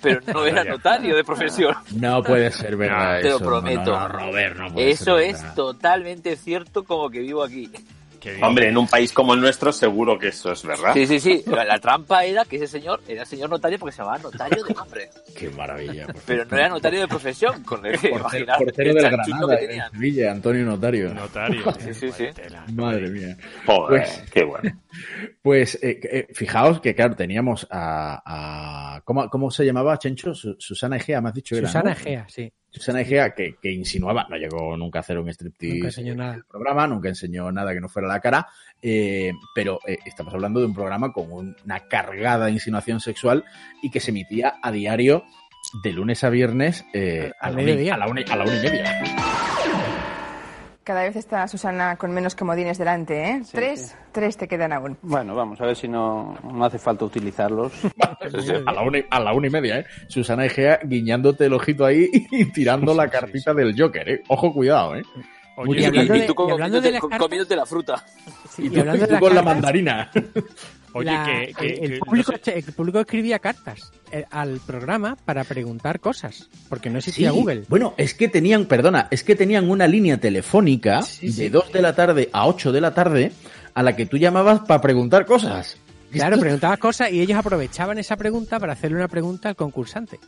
Pero 0.02 0.22
no 0.34 0.46
era 0.46 0.64
notario 0.64 1.16
de 1.16 1.24
profesión. 1.24 1.76
No 1.96 2.22
puede 2.24 2.52
ser 2.52 2.78
verdad 2.78 3.20
Te 3.22 3.30
lo 3.30 3.36
eso. 3.38 3.46
prometo. 3.46 3.92
No, 3.92 4.00
no, 4.00 4.08
Robert, 4.08 4.58
no 4.58 4.74
puede 4.74 4.92
Eso 4.92 5.18
ser 5.18 5.30
es 5.30 5.56
totalmente 5.56 6.36
cierto 6.36 6.84
como 6.84 7.10
que 7.10 7.20
vivo 7.20 7.44
aquí. 7.44 7.70
Hombre, 8.42 8.70
en 8.70 8.78
un 8.78 8.88
país 8.88 9.12
como 9.14 9.34
el 9.34 9.42
nuestro 9.42 9.72
seguro 9.72 10.18
que 10.20 10.30
eso 10.30 10.52
es 10.52 10.64
verdad. 10.64 10.94
Sí, 10.94 11.06
sí, 11.08 11.20
sí. 11.20 11.44
La, 11.48 11.64
la 11.66 11.80
trampa 11.80 12.24
era 12.26 12.46
que 12.46 12.58
ese 12.58 12.68
señor 12.68 13.02
era 13.08 13.26
señor 13.26 13.50
notario 13.50 13.80
porque 13.80 13.94
se 13.96 14.02
llamaba 14.02 14.20
notario 14.20 14.64
de 14.64 14.74
nombre. 14.74 15.10
Qué 15.38 15.50
maravilla. 15.50 16.08
Pero 16.26 16.46
no 16.46 16.58
era 16.58 16.70
notario 16.70 17.00
de 17.02 17.08
profesión, 17.08 17.64
con 17.66 17.86
el 17.86 18.00
que 18.00 18.10
Portero, 18.10 18.20
imaginar 18.20 18.58
portero 18.60 18.90
el 18.92 18.96
del 18.96 19.04
chanchullo 19.12 19.48
Granada, 19.48 19.60
que 19.60 19.76
en. 19.76 19.92
Sevilla, 19.92 20.32
Antonio 20.32 20.66
Notario. 20.66 21.14
Notario. 21.14 21.64
Sí, 21.80 21.94
sí, 21.94 22.12
sí. 22.12 22.26
Madre 22.74 23.10
mía. 23.10 23.38
Joder, 23.66 24.02
Pues- 24.04 24.24
qué 24.32 24.44
bueno. 24.44 24.82
Pues 25.42 25.76
eh, 25.82 26.00
eh, 26.04 26.28
fijaos 26.34 26.82
que, 26.82 26.94
claro, 26.96 27.16
teníamos 27.16 27.68
a. 27.70 28.22
a- 28.96 29.02
¿cómo, 29.02 29.30
cómo 29.30 29.52
se 29.52 29.64
llamaba, 29.66 29.98
Chencho? 29.98 30.34
Su- 30.34 30.56
Susana 30.60 30.98
Egea, 30.98 31.22
me 31.22 31.30
has 31.30 31.36
dicho. 31.36 31.56
que 31.56 31.60
era, 31.60 31.68
Susana 31.68 31.92
¿no? 31.92 31.96
Egea, 31.98 32.26
sí. 32.28 32.52
Susana 32.70 33.04
que, 33.04 33.56
que 33.62 33.72
insinuaba, 33.72 34.28
no 34.30 34.38
llegó 34.38 34.78
nunca 34.78 35.00
a 35.00 35.02
hacer 35.02 35.18
un 35.18 35.30
striptease 35.30 35.76
Nunca 35.76 35.88
enseñó 35.88 36.12
en 36.12 36.18
nada. 36.18 36.36
el 36.36 36.44
programa, 36.44 36.88
nunca 36.88 37.10
enseñó 37.10 37.52
nada 37.52 37.74
que 37.74 37.80
no 37.80 37.90
fuera 37.90 38.08
la 38.08 38.20
cara, 38.20 38.48
eh, 38.82 39.32
pero 39.56 39.80
eh, 39.88 39.98
estamos 40.06 40.34
hablando 40.34 40.60
de 40.60 40.68
un 40.68 40.74
programa 40.74 41.12
con 41.12 41.32
una 41.32 41.80
cargada 41.88 42.50
insinuación 42.50 43.00
sexual 43.00 43.46
y 43.82 43.90
que 43.90 44.00
se 44.00 44.12
emitía 44.12 44.56
a 44.62 44.72
diario 44.72 45.24
de 45.84 45.92
lunes 45.92 46.24
a 46.24 46.30
viernes 46.30 46.86
eh, 46.94 47.32
a, 47.40 47.50
la 47.50 47.62
una, 47.62 47.94
a, 47.94 47.98
la 47.98 48.08
una, 48.08 48.22
a 48.22 48.36
la 48.36 48.44
una 48.44 48.58
y 48.58 48.62
media. 48.62 49.67
Cada 50.88 51.02
vez 51.04 51.18
está 51.18 51.46
Susana 51.50 51.98
con 51.98 52.12
menos 52.12 52.34
comodines 52.34 52.78
delante, 52.78 53.22
¿eh? 53.32 53.42
tres, 53.52 53.94
tres 54.14 54.38
te 54.38 54.48
quedan 54.48 54.72
aún. 54.72 54.98
Bueno, 55.02 55.36
vamos 55.36 55.60
a 55.60 55.66
ver 55.66 55.76
si 55.76 55.90
no, 55.90 56.38
no 56.42 56.64
hace 56.64 56.80
falta 56.80 57.04
utilizarlos. 57.04 57.74
A 58.66 58.72
la, 58.72 58.82
una, 58.84 59.00
y- 59.00 59.06
a 59.10 59.20
la 59.20 59.34
una 59.34 59.48
y 59.48 59.50
media, 59.50 59.80
¿eh? 59.80 59.86
Susana 60.08 60.46
Egea 60.46 60.80
guiñándote 60.86 61.48
el 61.48 61.54
ojito 61.54 61.84
ahí 61.84 62.08
y 62.32 62.46
tirando 62.54 62.94
la 62.94 63.10
cartita 63.10 63.54
del 63.54 63.76
Joker, 63.78 64.08
¿eh? 64.08 64.24
Ojo, 64.30 64.54
cuidado, 64.54 64.96
¿eh? 64.96 65.04
Oye, 65.58 65.82
y 65.82 65.86
hablando 65.86 66.16
Y 66.16 66.20
de- 66.22 66.26
tú 66.28 66.34
y 66.48 66.52
hablando 66.52 66.56
comiéndote, 66.80 66.88
de 66.88 66.92
las 66.94 67.02
con- 67.02 67.10
cartas- 67.10 67.26
comiéndote 67.26 67.56
la 67.58 67.66
fruta. 67.66 68.06
Sí, 68.50 68.62
Y 68.64 68.66
y 68.68 68.70
tú, 68.70 69.16
y 69.16 69.20
con 69.20 69.36
la 69.36 69.42
mandarina. 69.42 70.10
Oye, 70.94 71.12
la- 71.12 71.24
que, 71.26 71.54
que- 71.54 71.74
el, 71.86 71.92
que- 71.94 72.00
público, 72.00 72.32
no 72.32 72.38
sé- 72.42 72.58
el 72.58 72.64
público 72.74 73.00
escribía 73.00 73.40
cartas 73.40 73.92
eh, 74.12 74.26
al 74.32 74.60
programa 74.66 75.16
para 75.26 75.44
preguntar 75.44 76.00
cosas, 76.00 76.50
porque 76.70 76.90
no 76.90 76.98
existía 77.00 77.30
Sí, 77.32 77.36
Google. 77.38 77.64
Bueno, 77.68 77.94
es 77.98 78.14
que 78.14 78.28
tenían, 78.28 78.66
perdona, 78.66 79.08
es 79.12 79.24
que 79.24 79.36
tenían 79.36 79.70
una 79.70 79.86
línea 79.88 80.18
telefónica 80.18 81.02
Sí, 81.04 81.32
sí. 81.32 81.44
de 81.44 81.50
2 81.50 81.72
de 81.74 81.82
la 81.82 81.94
tarde 81.96 82.30
a 82.34 82.48
8 82.48 82.72
de 82.72 82.82
la 82.82 82.94
tarde 82.94 83.32
a 83.74 83.84
la 83.84 83.96
que 83.96 84.06
tú 84.06 84.18
llamabas 84.18 84.62
para 84.62 84.82
preguntar 84.82 85.26
cosas. 85.26 85.78
Claro, 86.12 86.36
Esto- 86.36 86.42
preguntabas 86.42 86.80
cosas 86.80 87.12
y 87.12 87.20
ellos 87.22 87.38
aprovechaban 87.38 87.98
esa 87.98 88.16
pregunta 88.16 88.60
para 88.60 88.74
hacerle 88.74 88.98
una 88.98 89.08
pregunta 89.10 89.50
al 89.50 89.56
concursante. 89.56 90.20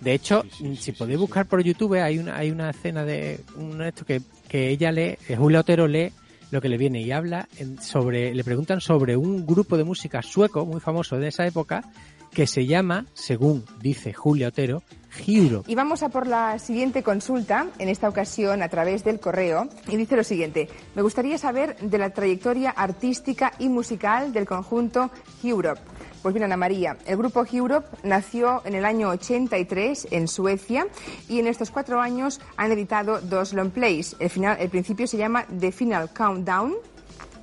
De 0.00 0.14
hecho, 0.14 0.42
Sí, 0.42 0.48
sí, 0.50 0.64
sí, 0.64 0.76
si 0.76 0.82
sí, 0.82 0.92
podéis 0.92 1.16
sí, 1.18 1.20
buscar 1.20 1.46
por 1.46 1.62
YouTube, 1.62 1.94
hay 2.00 2.18
una, 2.18 2.36
hay 2.36 2.50
una 2.50 2.70
escena 2.70 3.04
de 3.04 3.40
un 3.56 3.82
esto 3.82 4.04
que, 4.04 4.20
que 4.48 4.68
ella 4.70 4.90
lee, 4.90 5.16
eh, 5.28 5.36
Julia 5.36 5.60
Otero 5.60 5.86
lee 5.86 6.12
lo 6.52 6.60
que 6.60 6.68
le 6.68 6.76
viene 6.76 7.00
y 7.00 7.10
habla 7.10 7.48
sobre, 7.80 8.34
le 8.34 8.44
preguntan 8.44 8.80
sobre 8.80 9.16
un 9.16 9.44
grupo 9.46 9.76
de 9.76 9.84
música 9.84 10.22
sueco 10.22 10.64
muy 10.66 10.80
famoso 10.80 11.16
de 11.16 11.28
esa 11.28 11.46
época 11.46 11.82
que 12.30 12.46
se 12.46 12.66
llama, 12.66 13.06
según 13.14 13.64
dice 13.80 14.12
Julia 14.12 14.48
Otero, 14.48 14.82
Europe. 15.26 15.70
Y 15.70 15.74
vamos 15.74 16.02
a 16.02 16.08
por 16.08 16.26
la 16.26 16.58
siguiente 16.58 17.02
consulta, 17.02 17.66
en 17.78 17.88
esta 17.88 18.08
ocasión 18.08 18.62
a 18.62 18.68
través 18.68 19.04
del 19.04 19.20
correo, 19.20 19.68
y 19.88 19.96
dice 19.96 20.16
lo 20.16 20.24
siguiente. 20.24 20.68
Me 20.94 21.02
gustaría 21.02 21.36
saber 21.36 21.76
de 21.78 21.98
la 21.98 22.10
trayectoria 22.10 22.70
artística 22.70 23.52
y 23.58 23.68
musical 23.68 24.32
del 24.32 24.46
conjunto 24.46 25.10
Europe. 25.42 25.80
Pues 26.22 26.34
bien, 26.34 26.44
Ana 26.44 26.56
María, 26.56 26.96
el 27.04 27.16
grupo 27.16 27.44
Europe 27.52 27.88
nació 28.04 28.62
en 28.64 28.76
el 28.76 28.84
año 28.84 29.08
83 29.08 30.06
en 30.12 30.28
Suecia 30.28 30.86
y 31.28 31.40
en 31.40 31.48
estos 31.48 31.72
cuatro 31.72 32.00
años 32.00 32.40
han 32.56 32.70
editado 32.70 33.20
dos 33.20 33.52
long 33.52 33.70
plays. 33.70 34.14
El, 34.20 34.30
final, 34.30 34.56
el 34.60 34.70
principio 34.70 35.08
se 35.08 35.16
llama 35.16 35.44
The 35.58 35.72
Final 35.72 36.10
Countdown, 36.12 36.74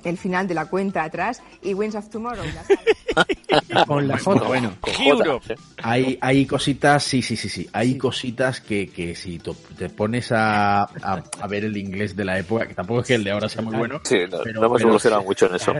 el 0.04 0.16
final 0.18 0.46
de 0.48 0.54
la 0.54 0.66
cuenta 0.66 1.04
atrás, 1.04 1.42
y 1.62 1.74
Winds 1.74 1.94
of 1.96 2.08
Tomorrow. 2.10 2.44
la 2.44 3.84
Con 3.86 4.06
la 4.06 4.16
foto. 4.18 4.44
Bueno, 4.46 4.72
Europe. 5.04 5.56
Hay, 5.82 6.16
hay 6.20 6.46
cositas, 6.46 7.02
sí, 7.02 7.22
sí, 7.22 7.36
sí, 7.36 7.48
sí. 7.48 7.68
Hay 7.72 7.98
cositas 7.98 8.60
que, 8.60 8.88
que 8.88 9.14
si 9.14 9.40
te 9.76 9.88
pones 9.88 10.30
a, 10.32 10.82
a, 10.82 11.22
a 11.40 11.46
ver 11.48 11.64
el 11.64 11.76
inglés 11.76 12.14
de 12.14 12.24
la 12.24 12.38
época, 12.38 12.66
que 12.66 12.74
tampoco 12.74 13.00
es 13.00 13.06
que 13.08 13.14
el 13.16 13.24
de 13.24 13.30
ahora 13.32 13.48
sea 13.48 13.62
muy 13.62 13.76
bueno. 13.76 14.00
Sí, 14.04 14.18
no, 14.30 14.38
pero- 14.44 14.60
no 14.60 14.66
hemos 14.66 14.80
evolucionado 14.82 15.22
mucho 15.24 15.46
en 15.46 15.54
eso. 15.56 15.72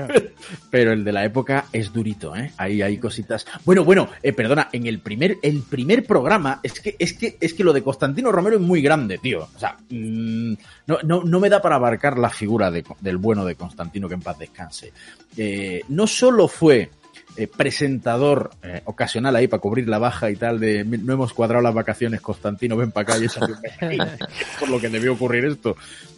Pero 0.70 0.92
el 0.92 1.04
de 1.04 1.12
la 1.12 1.24
época 1.24 1.66
es 1.72 1.92
durito, 1.92 2.34
¿eh? 2.36 2.50
Ahí 2.56 2.82
hay 2.82 2.98
cositas. 2.98 3.46
Bueno, 3.64 3.84
bueno, 3.84 4.08
eh, 4.22 4.32
perdona, 4.32 4.68
en 4.72 4.86
el 4.86 4.98
primer, 5.00 5.36
el 5.42 5.62
primer 5.62 6.04
programa, 6.06 6.60
es 6.62 6.80
que, 6.80 6.96
es 6.98 7.12
que, 7.14 7.36
es 7.40 7.54
que 7.54 7.64
lo 7.64 7.72
de 7.72 7.82
Constantino 7.82 8.32
Romero 8.32 8.56
es 8.56 8.62
muy 8.62 8.82
grande, 8.82 9.18
tío. 9.18 9.48
O 9.54 9.58
sea, 9.58 9.76
mm, 9.88 10.54
no, 10.86 11.22
no, 11.22 11.40
me 11.40 11.48
da 11.48 11.60
para 11.62 11.76
abarcar 11.76 12.18
la 12.18 12.30
figura 12.30 12.70
de- 12.70 12.84
del 13.00 13.16
bueno 13.16 13.44
de 13.44 13.54
Constantino, 13.54 14.08
que 14.08 14.14
en 14.14 14.22
paz 14.22 14.38
descanse. 14.38 14.92
Eh, 15.36 15.82
no 15.88 16.06
solo 16.06 16.48
fue 16.48 16.90
eh, 17.36 17.46
presentador 17.46 18.50
eh, 18.62 18.82
ocasional 18.86 19.36
ahí 19.36 19.46
para 19.46 19.60
cubrir 19.60 19.88
la 19.88 19.98
baja 19.98 20.30
y 20.30 20.36
tal 20.36 20.58
de 20.58 20.84
no 20.84 21.12
hemos 21.12 21.32
cuadrado 21.32 21.62
las 21.62 21.74
vacaciones, 21.74 22.20
Constantino, 22.20 22.76
ven 22.76 22.90
para 22.92 23.14
acá 23.14 23.24
y 23.24 23.28
por 24.60 24.68
lo 24.68 24.80
que 24.80 24.88
debió 24.88 25.12
ocurrir 25.12 25.44
esto. 25.44 25.76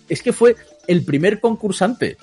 Es 0.08 0.22
que 0.22 0.32
fue 0.32 0.56
el 0.86 1.04
primer 1.04 1.40
concursante 1.40 2.16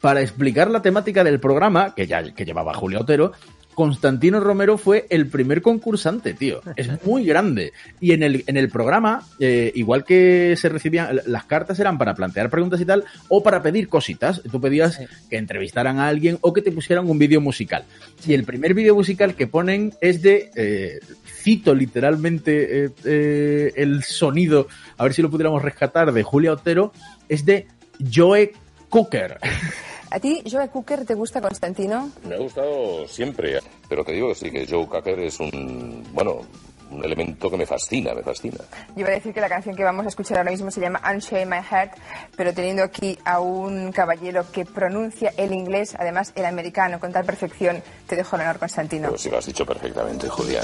para 0.00 0.20
explicar 0.22 0.70
la 0.70 0.82
temática 0.82 1.24
del 1.24 1.40
programa, 1.40 1.94
que 1.94 2.06
ya 2.06 2.22
que 2.34 2.44
llevaba 2.44 2.74
Julio 2.74 3.00
Otero, 3.00 3.32
Constantino 3.80 4.40
Romero 4.40 4.76
fue 4.76 5.06
el 5.08 5.26
primer 5.28 5.62
concursante, 5.62 6.34
tío. 6.34 6.60
Es 6.76 7.02
muy 7.06 7.24
grande. 7.24 7.72
Y 7.98 8.12
en 8.12 8.22
el, 8.22 8.44
en 8.46 8.58
el 8.58 8.68
programa, 8.68 9.26
eh, 9.38 9.72
igual 9.74 10.04
que 10.04 10.54
se 10.58 10.68
recibían, 10.68 11.18
las 11.24 11.46
cartas 11.46 11.80
eran 11.80 11.96
para 11.96 12.14
plantear 12.14 12.50
preguntas 12.50 12.78
y 12.82 12.84
tal, 12.84 13.04
o 13.28 13.42
para 13.42 13.62
pedir 13.62 13.88
cositas. 13.88 14.42
Tú 14.52 14.60
pedías 14.60 15.00
que 15.30 15.38
entrevistaran 15.38 15.98
a 15.98 16.08
alguien 16.08 16.36
o 16.42 16.52
que 16.52 16.60
te 16.60 16.72
pusieran 16.72 17.08
un 17.08 17.18
vídeo 17.18 17.40
musical. 17.40 17.84
Y 18.26 18.34
el 18.34 18.44
primer 18.44 18.74
vídeo 18.74 18.94
musical 18.94 19.34
que 19.34 19.46
ponen 19.46 19.94
es 20.02 20.20
de, 20.20 20.50
eh, 20.56 21.00
cito 21.24 21.74
literalmente 21.74 22.84
eh, 22.84 22.90
eh, 23.06 23.72
el 23.76 24.02
sonido, 24.02 24.68
a 24.98 25.04
ver 25.04 25.14
si 25.14 25.22
lo 25.22 25.30
pudiéramos 25.30 25.62
rescatar, 25.62 26.12
de 26.12 26.22
Julia 26.22 26.52
Otero, 26.52 26.92
es 27.30 27.46
de 27.46 27.66
Joe 28.12 28.52
Cooker. 28.90 29.38
¿A 30.10 30.18
ti, 30.18 30.42
Joe 30.50 30.68
Cooker, 30.68 31.04
te 31.04 31.14
gusta 31.14 31.40
Constantino? 31.40 32.10
Me 32.24 32.34
ha 32.34 32.38
gustado 32.38 33.06
siempre, 33.06 33.60
pero 33.88 34.04
te 34.04 34.12
digo 34.12 34.28
que 34.28 34.34
sí, 34.34 34.50
que 34.50 34.66
Joe 34.66 34.86
Cocker 34.86 35.18
es 35.20 35.38
un, 35.38 36.04
bueno, 36.12 36.40
un 36.90 37.04
elemento 37.04 37.48
que 37.48 37.56
me 37.56 37.64
fascina, 37.64 38.12
me 38.12 38.22
fascina. 38.22 38.58
Yo 38.96 39.02
iba 39.02 39.10
a 39.10 39.12
decir 39.12 39.32
que 39.32 39.40
la 39.40 39.48
canción 39.48 39.76
que 39.76 39.84
vamos 39.84 40.04
a 40.04 40.08
escuchar 40.08 40.38
ahora 40.38 40.50
mismo 40.50 40.70
se 40.72 40.80
llama 40.80 41.00
Unshake 41.08 41.46
My 41.46 41.62
Heart, 41.62 41.92
pero 42.36 42.52
teniendo 42.52 42.82
aquí 42.82 43.16
a 43.24 43.38
un 43.38 43.92
caballero 43.92 44.44
que 44.50 44.64
pronuncia 44.64 45.32
el 45.36 45.52
inglés, 45.52 45.94
además 45.96 46.32
el 46.34 46.44
americano, 46.44 46.98
con 46.98 47.12
tal 47.12 47.24
perfección, 47.24 47.80
te 48.08 48.16
dejo 48.16 48.34
el 48.34 48.42
honor, 48.42 48.58
Constantino. 48.58 49.10
Pues 49.10 49.20
sí 49.20 49.30
lo 49.30 49.38
has 49.38 49.46
dicho 49.46 49.64
perfectamente, 49.64 50.28
Julia. 50.28 50.62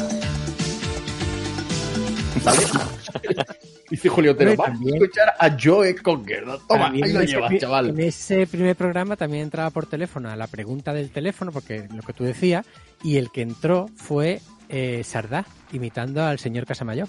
Dice 3.90 4.08
Julio 4.08 4.32
Otero, 4.32 4.54
vamos 4.56 4.80
a 4.80 4.94
escuchar 4.94 5.34
a 5.38 5.56
Joe 5.60 5.94
Cocker. 5.96 6.44
Toma, 6.68 6.88
ahí 6.88 7.00
lo 7.00 7.20
en 7.20 7.22
ese 7.22 7.26
llevas, 7.34 7.58
chaval. 7.58 7.90
En 7.90 8.00
ese 8.00 8.46
primer 8.46 8.74
programa 8.74 9.16
también 9.16 9.44
entraba 9.44 9.70
por 9.70 9.86
teléfono 9.86 10.28
a 10.28 10.36
la 10.36 10.46
pregunta 10.46 10.92
del 10.92 11.10
teléfono, 11.10 11.52
porque 11.52 11.88
lo 11.94 12.02
que 12.02 12.12
tú 12.12 12.24
decías, 12.24 12.66
y 13.02 13.16
el 13.16 13.30
que 13.30 13.42
entró 13.42 13.88
fue 13.94 14.40
eh, 14.68 15.02
Sardá, 15.04 15.46
imitando 15.72 16.24
al 16.24 16.38
señor 16.38 16.66
Casamayor. 16.66 17.08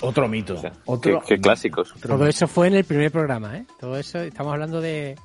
Otro 0.00 0.28
mito. 0.28 0.60
Qué, 0.60 0.72
Otro, 0.86 1.22
qué 1.26 1.38
clásicos. 1.38 1.94
Todo 2.00 2.26
eso 2.26 2.48
fue 2.48 2.68
en 2.68 2.74
el 2.74 2.84
primer 2.84 3.12
programa, 3.12 3.56
¿eh? 3.56 3.66
Todo 3.78 3.96
eso, 3.96 4.20
estamos 4.20 4.52
hablando 4.52 4.80
de, 4.80 5.16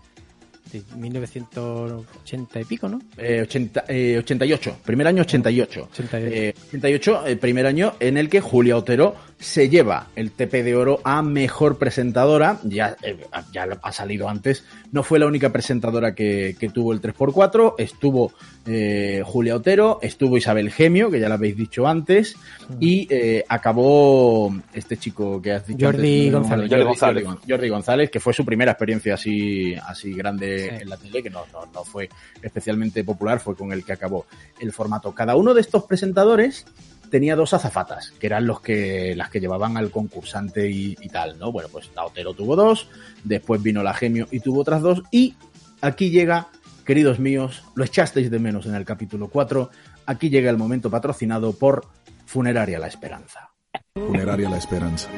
de 0.72 0.84
1980 0.96 2.60
y 2.60 2.66
pico, 2.66 2.90
¿no? 2.90 3.02
Eh, 3.18 3.42
80, 3.42 3.86
eh, 3.88 4.18
88, 4.20 4.78
primer 4.84 5.08
año 5.08 5.22
88. 5.22 5.90
88. 5.92 6.36
Eh, 6.36 6.54
88, 6.68 7.28
el 7.28 7.38
primer 7.38 7.66
año 7.66 7.94
en 8.00 8.18
el 8.18 8.30
que 8.30 8.42
Julia 8.42 8.78
Otero 8.78 9.16
se 9.38 9.68
lleva 9.70 10.08
el 10.16 10.32
TP 10.32 10.64
de 10.64 10.76
oro 10.76 11.02
a 11.04 11.22
mejor 11.22 11.78
presentadora. 11.78 12.60
Ya, 12.64 12.96
eh, 13.04 13.18
ya 13.52 13.68
ha 13.82 13.92
salido 13.92 14.30
antes. 14.30 14.64
No 14.92 15.04
fue 15.04 15.20
la 15.20 15.26
única 15.28 15.52
presentadora 15.52 16.16
que, 16.16 16.56
que 16.60 16.70
tuvo 16.70 16.94
el 16.94 17.02
3x4. 17.02 17.76
Estuvo 17.78 18.32
eh, 18.66 19.22
Julia 19.26 19.56
Otero, 19.58 20.00
estuvo 20.02 20.38
Isabel 20.38 20.72
Gemio, 20.72 21.12
que 21.12 21.20
ya 21.20 21.28
lo 21.28 21.36
habéis 21.36 21.58
dicho 21.58 21.86
antes. 21.86 22.36
Y 22.80 23.08
eh, 23.14 23.44
acabó 23.50 24.56
este 24.74 24.98
chico 24.98 25.42
que 25.42 25.52
has 25.52 25.68
dicho 25.68 25.86
Jordi 25.86 26.28
antes, 26.28 26.32
no, 26.32 26.40
González. 26.40 26.70
Jordi, 26.70 26.84
González. 26.86 27.24
Jordi 27.26 27.40
Gon- 27.42 27.50
Jordi 27.50 27.70
González, 27.70 28.10
que 28.10 28.20
fue 28.22 28.34
su 28.34 28.46
primera 28.46 28.72
experiencia 28.72 29.16
así, 29.16 29.76
así 29.86 30.14
grande 30.14 30.78
en 30.78 30.90
la 30.90 30.98
tele, 30.98 31.22
que 31.22 31.30
no, 31.30 31.42
no, 31.52 31.66
no 31.74 31.84
fue 31.84 32.10
especialmente 32.42 33.04
popular, 33.04 33.40
fue 33.40 33.56
con 33.56 33.72
el 33.74 33.84
que 33.84 33.92
acabó 33.94 34.26
el 34.60 34.72
formato. 34.72 35.12
Cada 35.14 35.36
uno 35.36 35.54
de 35.54 35.62
estos 35.62 35.84
presentadores 35.84 36.66
tenía 37.10 37.36
dos 37.36 37.54
azafatas, 37.54 38.12
que 38.20 38.28
eran 38.28 38.48
los 38.48 38.62
que, 38.62 39.16
las 39.16 39.30
que 39.30 39.40
llevaban 39.40 39.78
al 39.78 39.92
concursante 39.92 40.70
y, 40.70 40.96
y 41.00 41.10
tal, 41.10 41.38
¿no? 41.40 41.52
Bueno, 41.52 41.70
pues 41.72 41.90
la 41.96 42.06
Otero 42.06 42.34
tuvo 42.34 42.56
dos, 42.56 42.90
después 43.24 43.62
vino 43.62 43.84
la 43.84 43.94
Gemio 43.94 44.28
y 44.32 44.40
tuvo 44.40 44.62
otras 44.62 44.82
dos, 44.82 45.04
y 45.12 45.36
aquí 45.82 46.10
llega, 46.10 46.48
queridos 46.86 47.20
míos, 47.20 47.64
lo 47.76 47.84
echasteis 47.84 48.32
de 48.32 48.40
menos 48.40 48.66
en 48.66 48.76
el 48.76 48.86
capítulo 48.86 49.30
4, 49.30 49.70
aquí 50.06 50.30
llega 50.30 50.50
el 50.50 50.58
momento 50.58 50.90
patrocinado 50.90 51.54
por 51.54 51.86
Funeraria 52.26 52.80
La 52.80 52.88
Esperanza. 52.88 53.52
Funeraria 53.94 54.50
La 54.50 54.58
Esperanza. 54.58 55.10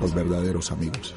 Los 0.00 0.14
verdaderos 0.14 0.70
amigos. 0.72 1.14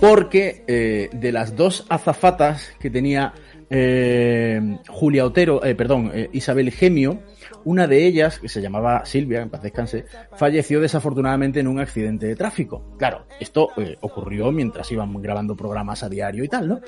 porque 0.00 0.64
eh, 0.66 1.08
de 1.12 1.32
las 1.32 1.56
dos 1.56 1.86
azafatas 1.88 2.72
que 2.78 2.90
tenía 2.90 3.32
eh, 3.70 4.78
Julia 4.88 5.24
Otero, 5.24 5.64
eh, 5.64 5.74
perdón, 5.74 6.12
Isabel 6.32 6.70
Gemio, 6.70 7.20
una 7.66 7.88
de 7.88 8.06
ellas, 8.06 8.38
que 8.38 8.48
se 8.48 8.62
llamaba 8.62 9.04
Silvia, 9.04 9.42
en 9.42 9.50
paz 9.50 9.60
descanse, 9.60 10.04
falleció 10.36 10.80
desafortunadamente 10.80 11.58
en 11.58 11.66
un 11.66 11.80
accidente 11.80 12.26
de 12.26 12.36
tráfico. 12.36 12.94
Claro, 12.96 13.26
esto 13.40 13.70
eh, 13.76 13.96
ocurrió 14.02 14.52
mientras 14.52 14.90
iban 14.92 15.12
grabando 15.20 15.56
programas 15.56 16.04
a 16.04 16.08
diario 16.08 16.44
y 16.44 16.48
tal, 16.48 16.68
¿no? 16.68 16.80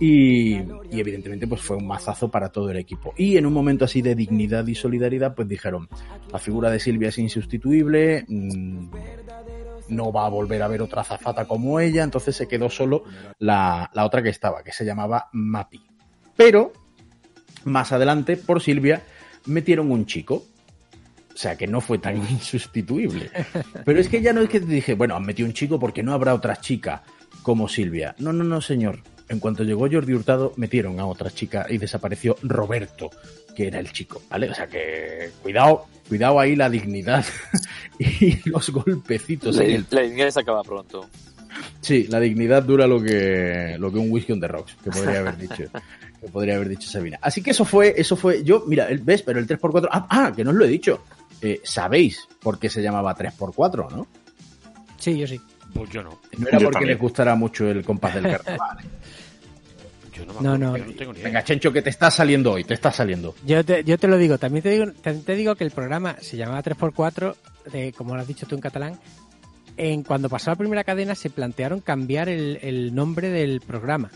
Y, 0.00 0.56
evidentemente 0.90 1.46
pues 1.46 1.60
fue 1.60 1.76
un 1.76 1.86
mazazo 1.86 2.32
para 2.32 2.48
todo 2.48 2.68
el 2.70 2.78
equipo. 2.78 3.14
Y 3.16 3.36
en 3.36 3.46
un 3.46 3.52
momento 3.52 3.84
así 3.84 4.02
de 4.02 4.16
dignidad 4.16 4.66
y 4.66 4.74
solidaridad, 4.74 5.36
pues 5.36 5.46
dijeron, 5.46 5.88
la 6.32 6.40
figura 6.40 6.68
de 6.68 6.80
Silvia 6.80 7.10
es 7.10 7.18
insustituible, 7.18 8.24
mm, 8.26 8.88
no 9.90 10.10
va 10.10 10.26
a 10.26 10.30
volver 10.30 10.62
a 10.62 10.68
ver 10.68 10.82
otra 10.82 11.02
azafata 11.02 11.46
como 11.46 11.78
ella, 11.78 12.02
entonces 12.02 12.34
se 12.34 12.48
quedó 12.48 12.68
solo 12.68 13.04
la, 13.38 13.88
la 13.94 14.04
otra 14.04 14.20
que 14.20 14.30
estaba, 14.30 14.64
que 14.64 14.72
se 14.72 14.84
llamaba 14.84 15.28
Mapi. 15.32 15.80
Pero, 16.36 16.72
más 17.62 17.92
adelante, 17.92 18.36
por 18.36 18.60
Silvia, 18.60 19.04
metieron 19.46 19.90
un 19.90 20.06
chico. 20.06 20.44
O 21.32 21.36
sea, 21.36 21.56
que 21.56 21.66
no 21.66 21.80
fue 21.80 21.98
tan 21.98 22.16
insustituible. 22.30 23.30
Pero 23.84 24.00
es 24.00 24.08
que 24.08 24.22
ya 24.22 24.32
no 24.32 24.40
es 24.40 24.48
que 24.48 24.60
te 24.60 24.66
dije, 24.66 24.94
bueno, 24.94 25.16
han 25.16 25.24
metido 25.24 25.48
un 25.48 25.54
chico 25.54 25.78
porque 25.78 26.02
no 26.02 26.12
habrá 26.12 26.34
otra 26.34 26.56
chica 26.56 27.02
como 27.42 27.68
Silvia. 27.68 28.14
No, 28.18 28.32
no, 28.32 28.44
no, 28.44 28.60
señor. 28.60 29.00
En 29.28 29.40
cuanto 29.40 29.64
llegó 29.64 29.88
Jordi 29.90 30.12
Hurtado, 30.12 30.52
metieron 30.56 31.00
a 31.00 31.06
otra 31.06 31.30
chica 31.30 31.66
y 31.68 31.78
desapareció 31.78 32.36
Roberto, 32.42 33.10
que 33.56 33.68
era 33.68 33.80
el 33.80 33.90
chico, 33.90 34.22
¿vale? 34.28 34.50
O 34.50 34.54
sea 34.54 34.66
que, 34.66 35.30
cuidado, 35.42 35.86
cuidado 36.08 36.38
ahí 36.40 36.54
la 36.56 36.68
dignidad 36.68 37.24
y 37.98 38.48
los 38.48 38.70
golpecitos. 38.70 39.56
La, 39.56 39.64
en 39.64 39.70
el 39.70 39.86
la 39.90 40.02
dignidad 40.02 40.30
se 40.30 40.40
acaba 40.40 40.62
pronto. 40.62 41.08
Sí, 41.80 42.06
la 42.08 42.20
dignidad 42.20 42.62
dura 42.62 42.86
lo 42.86 43.02
que, 43.02 43.76
lo 43.78 43.92
que 43.92 43.98
un 43.98 44.10
whisky 44.10 44.32
on 44.32 44.40
the 44.40 44.48
rocks, 44.48 44.76
que 44.82 44.90
podría 44.90 45.20
haber 45.20 45.36
dicho, 45.36 45.64
que 46.24 46.30
podría 46.30 46.56
haber 46.56 46.68
dicho 46.68 46.88
Sabina. 46.88 47.18
Así 47.20 47.42
que 47.42 47.50
eso 47.50 47.64
fue, 47.64 47.94
eso 47.96 48.16
fue, 48.16 48.42
yo, 48.44 48.64
mira, 48.66 48.88
ves, 49.02 49.22
pero 49.22 49.38
el 49.38 49.46
3x4, 49.46 49.88
ah, 49.90 50.06
ah, 50.10 50.32
que 50.34 50.42
no 50.44 50.50
os 50.50 50.56
lo 50.56 50.64
he 50.64 50.68
dicho. 50.68 51.02
Eh, 51.40 51.60
Sabéis 51.64 52.26
por 52.40 52.58
qué 52.58 52.68
se 52.70 52.82
llamaba 52.82 53.14
3x4, 53.16 53.90
¿no? 53.90 54.06
Sí, 54.98 55.18
yo 55.18 55.26
sí. 55.26 55.40
Pues 55.74 55.90
yo 55.90 56.02
no. 56.02 56.20
No 56.38 56.48
era 56.48 56.58
Yo 56.58 56.64
porque 56.66 56.72
también. 56.74 56.88
les 56.92 56.98
gustara 57.00 57.34
mucho 57.34 57.68
el 57.68 57.84
compás 57.84 58.14
del 58.14 58.22
carnaval. 58.30 58.78
Yo 60.16 60.24
no, 60.26 60.34
me 60.34 60.40
No, 60.42 60.54
acuerdo, 60.54 60.58
no. 60.72 60.76
yo 60.78 60.84
no 60.86 60.92
tengo 60.94 61.12
ni 61.12 61.18
idea. 61.18 61.28
Venga, 61.28 61.42
Chencho, 61.42 61.72
que 61.72 61.82
te 61.82 61.90
está 61.90 62.08
saliendo 62.08 62.52
hoy, 62.52 62.62
te 62.62 62.74
está 62.74 62.92
saliendo. 62.92 63.34
Yo 63.44 63.64
te, 63.64 63.82
yo 63.82 63.98
te 63.98 64.06
lo 64.06 64.16
digo, 64.16 64.38
también 64.38 64.62
te 64.62 64.70
digo, 64.70 64.86
también 65.02 65.24
te 65.24 65.34
digo 65.34 65.56
que 65.56 65.64
el 65.64 65.72
programa 65.72 66.16
se 66.20 66.36
llamaba 66.36 66.62
3x4, 66.62 67.34
de, 67.72 67.92
como 67.92 68.14
lo 68.14 68.20
has 68.20 68.28
dicho 68.28 68.46
tú 68.46 68.54
en 68.54 68.60
catalán. 68.60 69.00
En, 69.76 70.04
cuando 70.04 70.28
pasó 70.28 70.52
la 70.52 70.56
primera 70.56 70.84
cadena 70.84 71.16
se 71.16 71.30
plantearon 71.30 71.80
cambiar 71.80 72.28
el, 72.28 72.60
el 72.62 72.94
nombre 72.94 73.28
del 73.30 73.60
programa. 73.60 74.12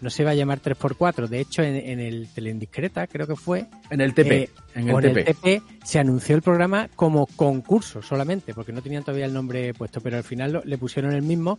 No 0.00 0.08
se 0.10 0.22
iba 0.22 0.30
a 0.30 0.34
llamar 0.34 0.60
3x4. 0.62 1.28
De 1.28 1.40
hecho, 1.40 1.62
en, 1.62 1.74
en 1.76 2.00
el 2.00 2.28
Teleindiscreta, 2.34 3.06
creo 3.06 3.26
que 3.26 3.36
fue. 3.36 3.66
En 3.90 4.00
el 4.00 4.14
TP, 4.14 4.30
eh, 4.32 4.50
en 4.74 4.88
el. 4.88 4.94
TP 5.24 5.62
se 5.84 5.98
anunció 5.98 6.34
el 6.36 6.42
programa 6.42 6.88
como 6.96 7.26
concurso 7.26 8.02
solamente, 8.02 8.54
porque 8.54 8.72
no 8.72 8.80
tenían 8.82 9.02
todavía 9.04 9.26
el 9.26 9.32
nombre 9.34 9.74
puesto, 9.74 10.00
pero 10.00 10.16
al 10.16 10.24
final 10.24 10.52
lo- 10.52 10.64
le 10.64 10.78
pusieron 10.78 11.12
el 11.12 11.22
mismo 11.22 11.58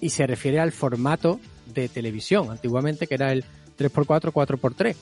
y 0.00 0.08
se 0.10 0.26
refiere 0.26 0.58
al 0.60 0.72
formato 0.72 1.38
de 1.74 1.88
televisión, 1.88 2.50
antiguamente 2.50 3.06
que 3.06 3.14
era 3.14 3.32
el 3.32 3.44
3x4, 3.78 4.32
4x3. 4.32 4.96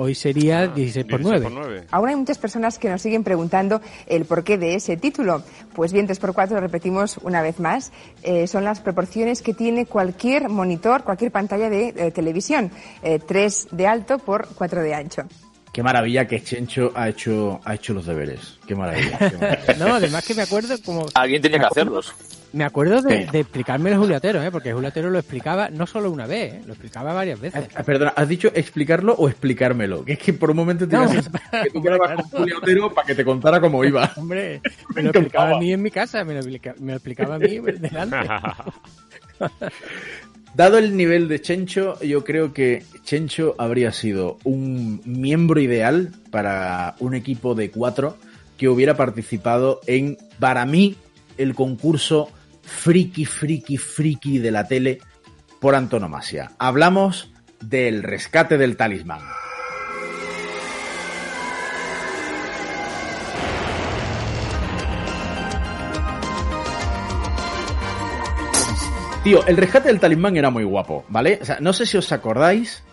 Hoy 0.00 0.14
sería 0.14 0.68
16 0.68 1.06
por 1.06 1.20
9. 1.20 1.86
Aún 1.90 2.08
hay 2.08 2.14
muchas 2.14 2.38
personas 2.38 2.78
que 2.78 2.88
nos 2.88 3.02
siguen 3.02 3.24
preguntando 3.24 3.80
el 4.06 4.26
porqué 4.26 4.56
de 4.56 4.76
ese 4.76 4.96
título. 4.96 5.42
Pues 5.74 5.92
bien, 5.92 6.06
3x4 6.06 6.50
lo 6.50 6.60
repetimos 6.60 7.18
una 7.18 7.42
vez 7.42 7.58
más. 7.58 7.90
Eh, 8.22 8.46
son 8.46 8.62
las 8.62 8.78
proporciones 8.78 9.42
que 9.42 9.54
tiene 9.54 9.86
cualquier 9.86 10.50
monitor, 10.50 11.02
cualquier 11.02 11.32
pantalla 11.32 11.68
de 11.68 11.88
eh, 11.88 12.12
televisión. 12.12 12.70
Eh, 13.02 13.18
3 13.18 13.70
de 13.72 13.86
alto 13.88 14.20
por 14.20 14.46
4 14.54 14.82
de 14.82 14.94
ancho. 14.94 15.22
Qué 15.72 15.82
maravilla 15.82 16.28
que 16.28 16.44
Chencho 16.44 16.92
ha 16.94 17.08
hecho, 17.08 17.60
ha 17.64 17.74
hecho 17.74 17.92
los 17.92 18.06
deberes. 18.06 18.58
Qué 18.68 18.76
maravilla. 18.76 19.18
qué 19.18 19.36
maravilla. 19.36 19.74
No, 19.78 19.94
además 19.94 20.24
que 20.24 20.34
me 20.34 20.42
acuerdo 20.42 20.80
como... 20.84 21.06
Alguien 21.14 21.42
tenía 21.42 21.58
que 21.58 21.66
hacerlos. 21.66 22.14
Me 22.52 22.64
acuerdo 22.64 23.02
de, 23.02 23.26
de 23.26 23.40
explicarme 23.40 23.90
el 23.90 23.98
Juliatero, 23.98 24.42
¿eh? 24.42 24.50
porque 24.50 24.70
el 24.70 24.74
Juliatero 24.74 25.10
lo 25.10 25.18
explicaba 25.18 25.68
no 25.68 25.86
solo 25.86 26.10
una 26.10 26.26
vez, 26.26 26.54
¿eh? 26.54 26.62
lo 26.66 26.72
explicaba 26.72 27.12
varias 27.12 27.38
veces. 27.40 27.68
Ah, 27.74 27.82
Perdona, 27.82 28.14
¿has 28.16 28.28
dicho 28.28 28.50
explicarlo 28.54 29.14
o 29.14 29.28
explicármelo? 29.28 30.04
Que 30.04 30.14
es 30.14 30.18
que 30.18 30.32
por 30.32 30.50
un 30.50 30.56
momento 30.56 30.88
te 30.88 30.96
No, 30.96 31.02
iba 31.02 31.12
a 31.12 31.14
decir 31.14 31.32
que 31.62 31.70
tú 31.70 31.82
quedabas 31.82 32.14
con 32.14 32.40
Julio 32.40 32.58
Otero 32.58 32.94
para 32.94 33.06
que 33.06 33.14
te 33.14 33.24
contara 33.24 33.60
cómo 33.60 33.84
iba. 33.84 34.10
Hombre, 34.16 34.62
me 34.94 35.02
lo 35.02 35.10
explicaba 35.10 35.56
a 35.56 35.58
mí 35.58 35.72
en 35.72 35.82
mi 35.82 35.90
casa, 35.90 36.24
me 36.24 36.34
lo, 36.34 36.42
me 36.42 36.92
lo 36.92 36.94
explicaba 36.94 37.34
a 37.34 37.38
mí 37.38 37.58
delante. 37.78 38.16
Dado 40.54 40.78
el 40.78 40.96
nivel 40.96 41.28
de 41.28 41.40
Chencho, 41.42 42.00
yo 42.00 42.24
creo 42.24 42.54
que 42.54 42.82
Chencho 43.04 43.54
habría 43.58 43.92
sido 43.92 44.38
un 44.44 45.02
miembro 45.04 45.60
ideal 45.60 46.12
para 46.30 46.96
un 46.98 47.14
equipo 47.14 47.54
de 47.54 47.70
cuatro 47.70 48.16
que 48.56 48.68
hubiera 48.68 48.96
participado 48.96 49.80
en, 49.86 50.16
para 50.40 50.64
mí, 50.66 50.96
el 51.36 51.54
concurso 51.54 52.30
friki, 52.68 53.24
friki, 53.24 53.78
friki 53.78 54.38
de 54.38 54.50
la 54.50 54.68
tele 54.68 55.00
por 55.60 55.74
antonomasia. 55.74 56.52
Hablamos 56.58 57.32
del 57.60 58.02
rescate 58.02 58.58
del 58.58 58.76
talismán. 58.76 59.20
Tío, 69.24 69.44
el 69.46 69.56
rescate 69.56 69.88
del 69.88 69.98
talismán 69.98 70.36
era 70.36 70.50
muy 70.50 70.64
guapo, 70.64 71.04
¿vale? 71.08 71.38
O 71.42 71.44
sea, 71.44 71.58
no 71.60 71.72
sé 71.72 71.86
si 71.86 71.96
os 71.96 72.12
acordáis, 72.12 72.84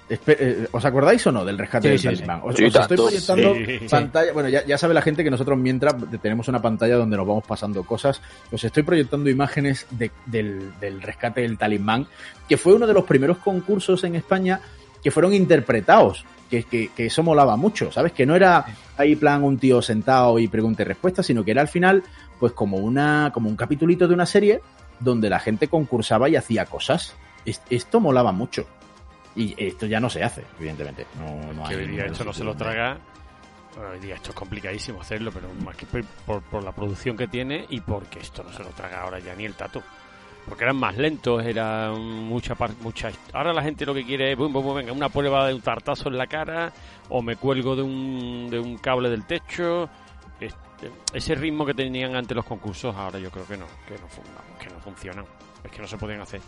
¿os 0.71 0.85
acordáis 0.85 1.25
o 1.27 1.31
no 1.31 1.43
del 1.43 1.57
rescate 1.57 1.87
Sí, 1.87 1.89
del 1.89 1.99
sí, 1.99 2.05
talismán? 2.05 2.41
Os, 2.43 2.55
Sí, 2.55 2.65
os 2.65 2.75
estoy 2.75 2.97
proyectando 2.97 3.55
Sí. 3.55 3.87
pantalla, 3.89 4.33
bueno, 4.33 4.49
ya, 4.49 4.63
ya 4.65 4.77
sabe 4.77 4.93
la 4.93 5.01
gente 5.01 5.23
que 5.23 5.31
nosotros 5.31 5.57
mientras 5.57 5.95
tenemos 6.21 6.47
una 6.47 6.61
pantalla 6.61 6.95
donde 6.95 7.17
nos 7.17 7.25
vamos 7.27 7.43
pasando 7.47 7.83
cosas, 7.83 8.21
os 8.51 8.63
estoy 8.63 8.83
proyectando 8.83 9.29
imágenes 9.29 9.87
de- 9.89 10.11
del, 10.25 10.71
del 10.79 11.01
rescate 11.01 11.41
del 11.41 11.57
talismán, 11.57 12.07
que 12.47 12.57
fue 12.57 12.73
uno 12.75 12.85
de 12.85 12.93
los 12.93 13.05
primeros 13.05 13.37
concursos 13.39 14.03
en 14.03 14.15
España 14.15 14.59
que 15.03 15.11
fueron 15.11 15.33
interpretados, 15.33 16.25
que, 16.49 16.63
que, 16.63 16.89
que 16.95 17.07
eso 17.07 17.21
molaba 17.23 17.55
mucho, 17.57 17.91
¿sabes? 17.91 18.11
Que 18.11 18.25
no 18.25 18.35
era 18.35 18.65
ahí 18.97 19.15
plan 19.15 19.43
un 19.43 19.57
tío 19.57 19.81
sentado 19.81 20.37
y 20.39 20.47
pregunta 20.47 20.83
y 20.83 20.85
respuesta, 20.85 21.23
sino 21.23 21.43
que 21.43 21.51
era 21.51 21.61
al 21.61 21.67
final, 21.67 22.03
pues 22.39 22.53
como 22.53 22.77
una, 22.77 23.31
como 23.33 23.49
un 23.49 23.55
capitulito 23.55 24.07
de 24.07 24.13
una 24.13 24.25
serie 24.25 24.61
donde 24.99 25.29
la 25.29 25.39
gente 25.39 25.67
concursaba 25.67 26.29
y 26.29 26.35
hacía 26.35 26.65
cosas. 26.65 27.13
Es- 27.45 27.61
Esto 27.69 27.99
molaba 27.99 28.31
mucho. 28.31 28.65
Y 29.35 29.53
esto 29.61 29.85
ya 29.85 29.99
no 29.99 30.09
se 30.09 30.23
hace, 30.23 30.43
evidentemente. 30.59 31.05
No, 31.19 31.53
no 31.53 31.67
que 31.67 31.75
hoy 31.75 31.87
día 31.87 32.05
esto 32.05 32.23
no 32.23 32.33
se 32.33 32.43
lo 32.43 32.55
traga. 32.55 32.97
Bueno, 33.75 33.89
hoy 33.91 33.99
día 33.99 34.15
esto 34.15 34.29
es 34.29 34.35
complicadísimo 34.35 35.01
hacerlo, 35.01 35.31
pero 35.33 35.49
más 35.63 35.75
que 35.75 35.85
por, 35.85 36.41
por- 36.41 36.63
la 36.63 36.71
producción 36.71 37.17
que 37.17 37.27
tiene 37.27 37.65
y 37.69 37.81
porque 37.81 38.19
esto 38.19 38.41
no 38.43 38.53
se 38.53 38.63
lo 38.63 38.69
traga 38.69 39.01
ahora 39.01 39.19
ya 39.19 39.35
ni 39.35 39.43
el 39.45 39.53
tato. 39.55 39.83
Porque 40.47 40.63
eran 40.63 40.77
más 40.77 40.95
lentos, 40.95 41.43
era 41.43 41.91
mucha 41.91 42.55
mucha 42.81 43.09
Ahora 43.33 43.51
la 43.51 43.63
gente 43.63 43.85
lo 43.85 43.93
que 43.95 44.05
quiere 44.05 44.31
es, 44.31 44.37
bum, 44.37 44.53
bum, 44.53 44.63
bum, 44.63 44.75
venga, 44.75 44.93
una 44.93 45.09
prueba 45.09 45.47
de 45.47 45.53
un 45.55 45.61
tartazo 45.61 46.07
en 46.07 46.17
la 46.17 46.27
cara, 46.27 46.71
o 47.09 47.21
me 47.23 47.35
cuelgo 47.35 47.75
de 47.75 47.81
un, 47.81 48.47
de 48.49 48.59
un 48.59 48.77
cable 48.77 49.09
del 49.09 49.25
techo. 49.25 49.89
Este- 50.39 50.91
ese 51.13 51.33
ritmo 51.35 51.65
que 51.65 51.73
tenían 51.73 52.15
antes 52.15 52.35
los 52.35 52.45
concursos, 52.45 52.95
ahora 52.95 53.17
yo 53.19 53.31
creo 53.31 53.45
que 53.47 53.57
no, 53.57 53.65
que 53.87 53.95
no, 53.95 54.07
que 54.59 54.69
no 54.69 54.79
funcionan. 54.81 55.25
Es 55.63 55.71
que 55.71 55.81
no 55.81 55.87
se 55.87 55.97
pueden 55.97 56.21
hacer. 56.21 56.41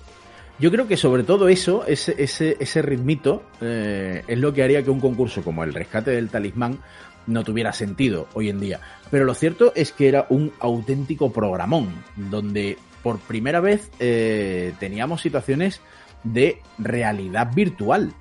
Yo 0.60 0.72
creo 0.72 0.88
que 0.88 0.98
sobre 0.98 1.24
todo 1.24 1.50
eso, 1.50 1.86
ese, 1.86 2.16
ese, 2.18 2.58
ese 2.60 2.82
ritmito, 2.82 3.44
eh, 3.62 4.24
es 4.28 4.40
lo 4.40 4.54
que 4.54 4.64
haría 4.64 4.84
que 4.84 4.90
un 4.90 5.00
concurso 5.00 5.44
como 5.44 5.64
el 5.64 5.74
rescate 5.74 6.12
del 6.12 6.30
talismán 6.30 6.80
no 7.28 7.44
tuviera 7.44 7.74
sentido 7.74 8.28
hoy 8.34 8.50
en 8.50 8.60
día. 8.60 8.80
Pero 9.12 9.26
lo 9.26 9.36
cierto 9.36 9.72
es 9.76 9.92
que 9.92 10.08
era 10.08 10.26
un 10.30 10.52
auténtico 10.60 11.32
programón, 11.32 11.90
donde 12.16 12.78
por 13.04 13.20
primera 13.20 13.60
vez 13.60 13.92
eh, 14.00 14.74
teníamos 14.80 15.22
situaciones 15.22 15.82
de 16.24 16.62
realidad 16.80 17.52
virtual. 17.54 18.14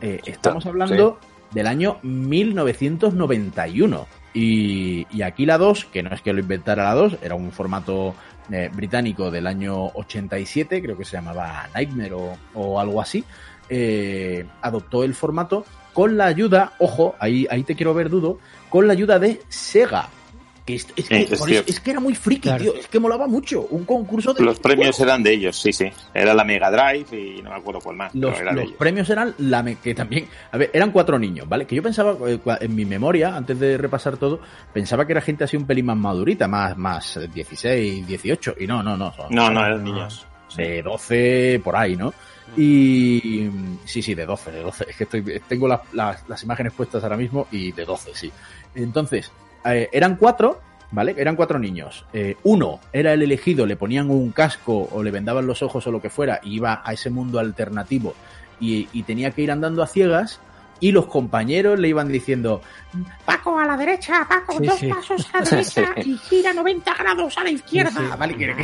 Eh, 0.00 0.20
estamos 0.24 0.64
hablando 0.66 1.18
del 1.52 1.66
año 1.66 1.98
1991. 2.02 4.06
Y, 4.34 5.06
y 5.10 5.22
aquí 5.22 5.46
la 5.46 5.58
2, 5.58 5.86
que 5.86 6.02
no 6.02 6.14
es 6.14 6.22
que 6.22 6.32
lo 6.32 6.40
inventara 6.40 6.84
la 6.84 6.94
2, 6.94 7.18
era 7.22 7.34
un 7.34 7.50
formato 7.50 8.14
eh, 8.52 8.70
británico 8.72 9.30
del 9.30 9.46
año 9.46 9.86
87, 9.86 10.82
creo 10.82 10.96
que 10.96 11.04
se 11.04 11.16
llamaba 11.16 11.68
Nightmare 11.74 12.14
o, 12.54 12.80
algo 12.80 13.00
así, 13.00 13.24
eh, 13.68 14.46
adoptó 14.62 15.04
el 15.04 15.14
formato 15.14 15.64
con 15.92 16.16
la 16.16 16.26
ayuda, 16.26 16.72
ojo, 16.78 17.16
ahí, 17.18 17.46
ahí 17.50 17.64
te 17.64 17.74
quiero 17.74 17.94
ver 17.94 18.08
dudo, 18.08 18.38
con 18.68 18.86
la 18.86 18.92
ayuda 18.92 19.18
de 19.18 19.40
Sega. 19.48 20.08
Que 20.68 20.74
es, 20.74 20.86
es 20.96 21.08
que, 21.08 21.16
Sí, 21.16 21.22
es 21.22 21.28
por 21.28 21.36
eso- 21.36 21.46
cierto. 21.46 21.70
es 21.70 21.80
que 21.80 21.90
era 21.92 22.00
muy 22.00 22.14
friki, 22.14 22.50
tío. 22.58 22.74
Es 22.74 22.88
que 22.88 23.00
molaba 23.00 23.26
mucho. 23.26 23.62
Un 23.70 23.86
concurso 23.86 24.34
de. 24.34 24.44
Los 24.44 24.58
premios 24.60 25.00
eran 25.00 25.22
de 25.22 25.32
ellos, 25.32 25.56
sí, 25.58 25.72
sí. 25.72 25.90
Era 26.12 26.34
la 26.34 26.44
Mega 26.44 26.70
Drive 26.70 27.16
y 27.18 27.40
no 27.40 27.48
me 27.48 27.56
acuerdo 27.56 27.80
cuál 27.80 27.96
más. 27.96 28.14
Los, 28.14 28.32
pero 28.32 28.42
era 28.42 28.50
de 28.50 28.56
los 28.56 28.64
ellos. 28.66 28.76
premios 28.78 29.08
eran 29.08 29.34
la 29.38 29.62
me- 29.62 29.76
que 29.76 29.94
también, 29.94 30.28
a 30.52 30.58
ver, 30.58 30.70
eran 30.74 30.90
cuatro 30.92 31.18
niños, 31.18 31.48
¿vale? 31.48 31.66
Que 31.66 31.74
yo 31.76 31.82
pensaba, 31.82 32.14
eh, 32.28 32.38
en 32.60 32.74
mi 32.74 32.84
memoria, 32.84 33.34
antes 33.34 33.58
de 33.58 33.78
repasar 33.78 34.18
todo, 34.18 34.40
pensaba 34.74 35.06
que 35.06 35.12
era 35.12 35.22
gente 35.22 35.44
así 35.44 35.56
un 35.56 35.66
pelín 35.66 35.86
más 35.86 35.96
madurita, 35.96 36.46
más, 36.48 36.76
más 36.76 37.16
eh, 37.16 37.28
16, 37.32 38.06
18, 38.06 38.56
y 38.60 38.66
no, 38.66 38.82
no, 38.82 38.94
no. 38.94 39.10
son- 39.14 39.34
No, 39.34 39.48
no, 39.50 39.64
eran 39.64 39.82
niños. 39.82 40.26
De 40.54 40.82
12 40.82 41.60
por 41.64 41.76
ahí, 41.76 41.96
¿no? 41.96 42.12
Y 42.56 43.48
sí, 43.84 44.02
sí, 44.02 44.14
de 44.14 44.26
12, 44.26 44.50
de 44.50 44.62
12. 44.62 44.84
Es 44.90 44.96
que 44.96 45.04
estoy, 45.04 45.40
tengo 45.48 45.66
las, 45.68 45.80
las, 45.92 46.28
las 46.28 46.42
imágenes 46.42 46.72
puestas 46.74 47.02
ahora 47.02 47.16
mismo 47.16 47.46
y 47.50 47.72
de 47.72 47.84
12, 47.86 48.10
sí. 48.14 48.30
Entonces, 48.74 49.30
eh, 49.64 49.88
eran 49.92 50.16
cuatro, 50.16 50.60
¿vale? 50.90 51.14
Eran 51.18 51.36
cuatro 51.36 51.58
niños. 51.58 52.04
Eh, 52.12 52.36
uno 52.44 52.80
era 52.92 53.12
el 53.12 53.22
elegido, 53.22 53.66
le 53.66 53.76
ponían 53.76 54.10
un 54.10 54.30
casco 54.30 54.88
o 54.90 55.02
le 55.02 55.10
vendaban 55.10 55.46
los 55.46 55.62
ojos 55.62 55.86
o 55.86 55.92
lo 55.92 56.00
que 56.00 56.10
fuera 56.10 56.40
y 56.42 56.54
iba 56.54 56.82
a 56.84 56.92
ese 56.92 57.10
mundo 57.10 57.38
alternativo 57.38 58.14
y, 58.60 58.88
y 58.92 59.02
tenía 59.02 59.30
que 59.30 59.42
ir 59.42 59.50
andando 59.50 59.82
a 59.82 59.86
ciegas 59.86 60.40
y 60.80 60.92
los 60.92 61.06
compañeros 61.06 61.78
le 61.78 61.88
iban 61.88 62.08
diciendo 62.08 62.62
Paco 63.24 63.58
a 63.58 63.66
la 63.66 63.76
derecha, 63.76 64.26
Paco, 64.28 64.58
Sí, 64.58 64.66
dos 64.66 64.78
sí. 64.78 64.88
pasos 64.88 65.28
a 65.34 65.38
la 65.40 65.44
derecha 65.44 65.92
y 66.04 66.16
gira 66.18 66.52
90 66.52 66.94
grados 66.94 67.36
a 67.36 67.44
la 67.44 67.50
izquierda. 67.50 68.16
¿vale? 68.16 68.34
Que, 68.36 68.54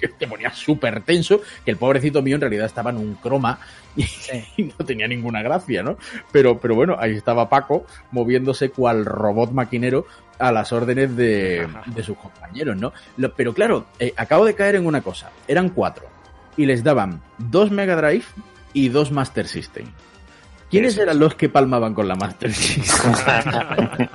que 0.00 0.08
te 0.08 0.26
ponía 0.26 0.50
súper 0.52 1.02
tenso, 1.02 1.40
que 1.64 1.70
el 1.70 1.76
pobrecito 1.76 2.20
mío 2.22 2.34
en 2.34 2.40
realidad 2.42 2.66
estaba 2.66 2.90
en 2.90 2.96
un 2.98 3.14
croma 3.14 3.58
y, 3.96 4.04
y 4.56 4.64
no 4.64 4.84
tenía 4.84 5.06
ninguna 5.08 5.40
gracia, 5.42 5.82
¿no? 5.82 5.96
Pero, 6.32 6.58
pero 6.58 6.74
bueno, 6.74 6.96
ahí 6.98 7.12
estaba 7.16 7.48
Paco 7.48 7.86
moviéndose 8.10 8.70
cual 8.70 9.04
robot 9.04 9.52
maquinero 9.52 10.06
a 10.38 10.52
las 10.52 10.70
órdenes 10.72 11.16
de, 11.16 11.66
de 11.86 12.02
sus 12.02 12.18
compañeros, 12.18 12.76
¿no? 12.76 12.92
Lo- 13.16 13.32
pero 13.34 13.54
claro, 13.54 13.86
eh, 13.98 14.12
acabo 14.16 14.44
de 14.44 14.54
caer 14.54 14.74
en 14.74 14.86
una 14.86 15.00
cosa. 15.00 15.30
Eran 15.48 15.70
cuatro 15.70 16.04
y 16.58 16.66
les 16.66 16.82
daban 16.84 17.22
dos 17.38 17.70
Mega 17.70 17.96
Drive 17.96 18.24
y 18.74 18.88
dos 18.90 19.12
Master 19.12 19.46
System. 19.48 19.86
¿Quiénes 20.70 20.96
eran 20.98 21.18
los 21.18 21.34
que 21.34 21.48
palmaban 21.48 21.94
con 21.94 22.08
la 22.08 22.16
Master 22.16 22.52
System? 22.52 23.12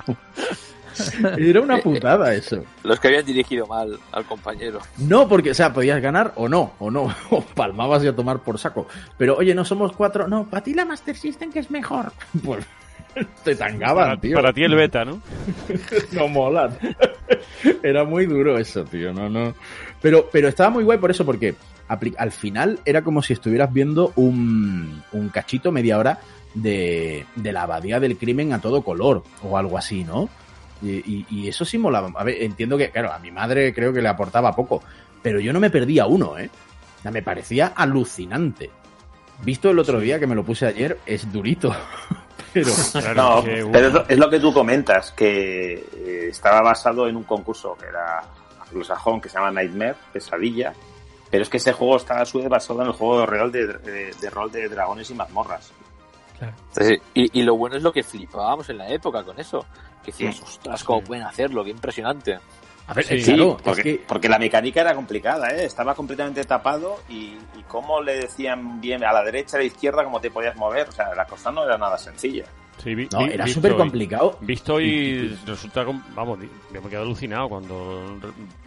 Era 1.38 1.60
una 1.60 1.78
putada 1.78 2.34
eso. 2.34 2.62
Los 2.84 3.00
que 3.00 3.08
habían 3.08 3.24
dirigido 3.24 3.66
mal 3.66 3.98
al 4.12 4.24
compañero. 4.24 4.80
No, 4.98 5.28
porque, 5.28 5.52
o 5.52 5.54
sea, 5.54 5.72
podías 5.72 6.00
ganar 6.02 6.32
o 6.36 6.48
no, 6.48 6.74
o 6.78 6.90
no, 6.90 7.14
o 7.30 7.40
palmabas 7.42 8.04
y 8.04 8.08
a 8.08 8.14
tomar 8.14 8.40
por 8.40 8.58
saco. 8.58 8.86
Pero, 9.16 9.36
oye, 9.36 9.54
no 9.54 9.64
somos 9.64 9.92
cuatro, 9.92 10.28
no, 10.28 10.48
para 10.48 10.62
ti 10.62 10.74
la 10.74 10.84
Master 10.84 11.16
System 11.16 11.50
que 11.52 11.60
es 11.60 11.70
mejor. 11.70 12.12
Pues 12.44 12.64
te 13.44 13.54
tangaban, 13.54 14.04
Para, 14.06 14.20
tío. 14.20 14.36
para 14.36 14.52
ti 14.54 14.64
el 14.64 14.74
beta, 14.74 15.04
¿no? 15.04 15.20
no 16.12 16.28
molan. 16.28 16.78
Era 17.82 18.04
muy 18.04 18.24
duro 18.24 18.56
eso, 18.56 18.84
tío, 18.84 19.12
no, 19.12 19.28
no. 19.28 19.54
Pero, 20.00 20.30
pero 20.32 20.48
estaba 20.48 20.70
muy 20.70 20.82
guay 20.82 20.96
por 20.96 21.10
eso, 21.10 21.26
porque 21.26 21.54
al 22.16 22.32
final 22.32 22.78
era 22.86 23.02
como 23.02 23.22
si 23.22 23.34
estuvieras 23.34 23.70
viendo 23.70 24.14
un, 24.16 25.02
un 25.12 25.28
cachito 25.28 25.70
media 25.72 25.98
hora 25.98 26.20
de, 26.54 27.26
de 27.36 27.52
la 27.52 27.62
abadía 27.62 27.98
del 28.00 28.16
crimen 28.16 28.52
a 28.52 28.60
todo 28.60 28.82
color, 28.82 29.22
o 29.42 29.56
algo 29.56 29.78
así, 29.78 30.04
¿no? 30.04 30.28
Y, 30.82 30.90
y- 30.90 31.26
y 31.30 31.48
eso 31.48 31.64
sí 31.64 31.78
molaba. 31.78 32.10
A 32.14 32.24
ver, 32.24 32.42
entiendo 32.42 32.76
que, 32.76 32.90
claro, 32.90 33.12
a 33.12 33.18
mi 33.18 33.30
madre 33.30 33.72
creo 33.72 33.92
que 33.92 34.02
le 34.02 34.08
aportaba 34.08 34.54
poco, 34.54 34.82
pero 35.22 35.38
yo 35.40 35.52
no 35.52 35.60
me 35.60 35.70
perdía 35.70 36.06
uno, 36.06 36.36
¿eh? 36.38 36.50
O 36.98 37.02
sea, 37.02 37.10
me 37.10 37.22
parecía 37.22 37.72
alucinante. 37.76 38.70
Visto 39.44 39.70
el 39.70 39.78
otro 39.78 39.98
día, 40.00 40.18
que 40.20 40.26
me 40.26 40.34
lo 40.34 40.44
puse 40.44 40.66
ayer, 40.66 40.98
es 41.06 41.32
durito. 41.32 41.74
pero, 42.52 42.70
no, 43.14 43.38
es 43.46 43.92
lo, 43.92 44.08
es 44.08 44.18
lo 44.18 44.30
que 44.30 44.40
tú 44.40 44.52
comentas, 44.52 45.10
que 45.12 45.74
eh, 45.74 46.28
estaba 46.30 46.60
basado 46.62 47.08
en 47.08 47.16
un 47.16 47.24
concurso 47.24 47.76
que 47.78 47.86
era 47.86 48.22
anglosajón, 48.68 49.20
que 49.20 49.28
se 49.28 49.36
llama 49.36 49.50
Nightmare, 49.52 49.94
Pesadilla, 50.12 50.72
pero 51.30 51.42
es 51.44 51.48
que 51.48 51.56
ese 51.56 51.72
juego 51.72 51.96
está 51.96 52.20
a 52.20 52.26
su 52.26 52.38
vez 52.38 52.48
basado 52.48 52.82
en 52.82 52.88
el 52.88 52.92
juego 52.92 53.24
real 53.26 53.50
de, 53.50 53.66
de- 53.66 54.12
de 54.20 54.30
rol 54.30 54.50
de 54.52 54.68
dragones 54.68 55.10
y 55.10 55.14
mazmorras. 55.14 55.72
Y, 57.14 57.40
y 57.40 57.42
lo 57.42 57.56
bueno 57.56 57.76
es 57.76 57.82
lo 57.82 57.92
que 57.92 58.02
flipábamos 58.02 58.68
en 58.70 58.78
la 58.78 58.88
época 58.88 59.22
con 59.24 59.38
eso. 59.38 59.64
Que 60.04 60.10
decías, 60.10 60.36
Sí. 60.36 60.42
ostras, 60.44 60.82
cómo 60.84 61.02
pueden 61.02 61.24
hacerlo, 61.24 61.62
qué 61.64 61.70
impresionante. 61.70 62.38
A 62.88 62.94
ver, 62.94 63.04
Sí, 63.04 63.14
eh, 63.14 63.22
claro, 63.22 63.56
es 63.56 63.62
porque, 63.62 63.82
que- 63.82 64.04
porque 64.08 64.28
la 64.28 64.38
mecánica 64.38 64.80
era 64.80 64.94
complicada, 64.94 65.48
¿eh? 65.50 65.64
estaba 65.64 65.94
completamente 65.94 66.42
tapado 66.44 67.00
y, 67.08 67.36
y 67.56 67.62
cómo 67.68 68.00
le 68.02 68.16
decían 68.18 68.80
bien 68.80 69.04
a 69.04 69.12
la 69.12 69.22
derecha, 69.22 69.56
a 69.56 69.60
la 69.60 69.66
izquierda, 69.66 70.02
cómo 70.02 70.20
te 70.20 70.30
podías 70.32 70.56
mover. 70.56 70.88
O 70.88 70.92
sea, 70.92 71.14
la 71.14 71.24
cosa 71.24 71.52
no 71.52 71.64
era 71.64 71.78
nada 71.78 71.96
sencilla. 71.96 72.44
Sí, 72.78 72.94
vi- 72.94 73.08
No, 73.12 73.18
vi- 73.26 73.32
era 73.32 73.44
súper 73.54 73.72
complicado. 73.76 74.38
Visto 74.40 74.80
y 74.80 75.28
resulta, 75.46 75.84
vamos, 76.14 76.38
me 76.38 76.78
he 76.78 76.82
quedado 76.82 77.04
alucinado 77.04 77.48
cuando 77.48 78.18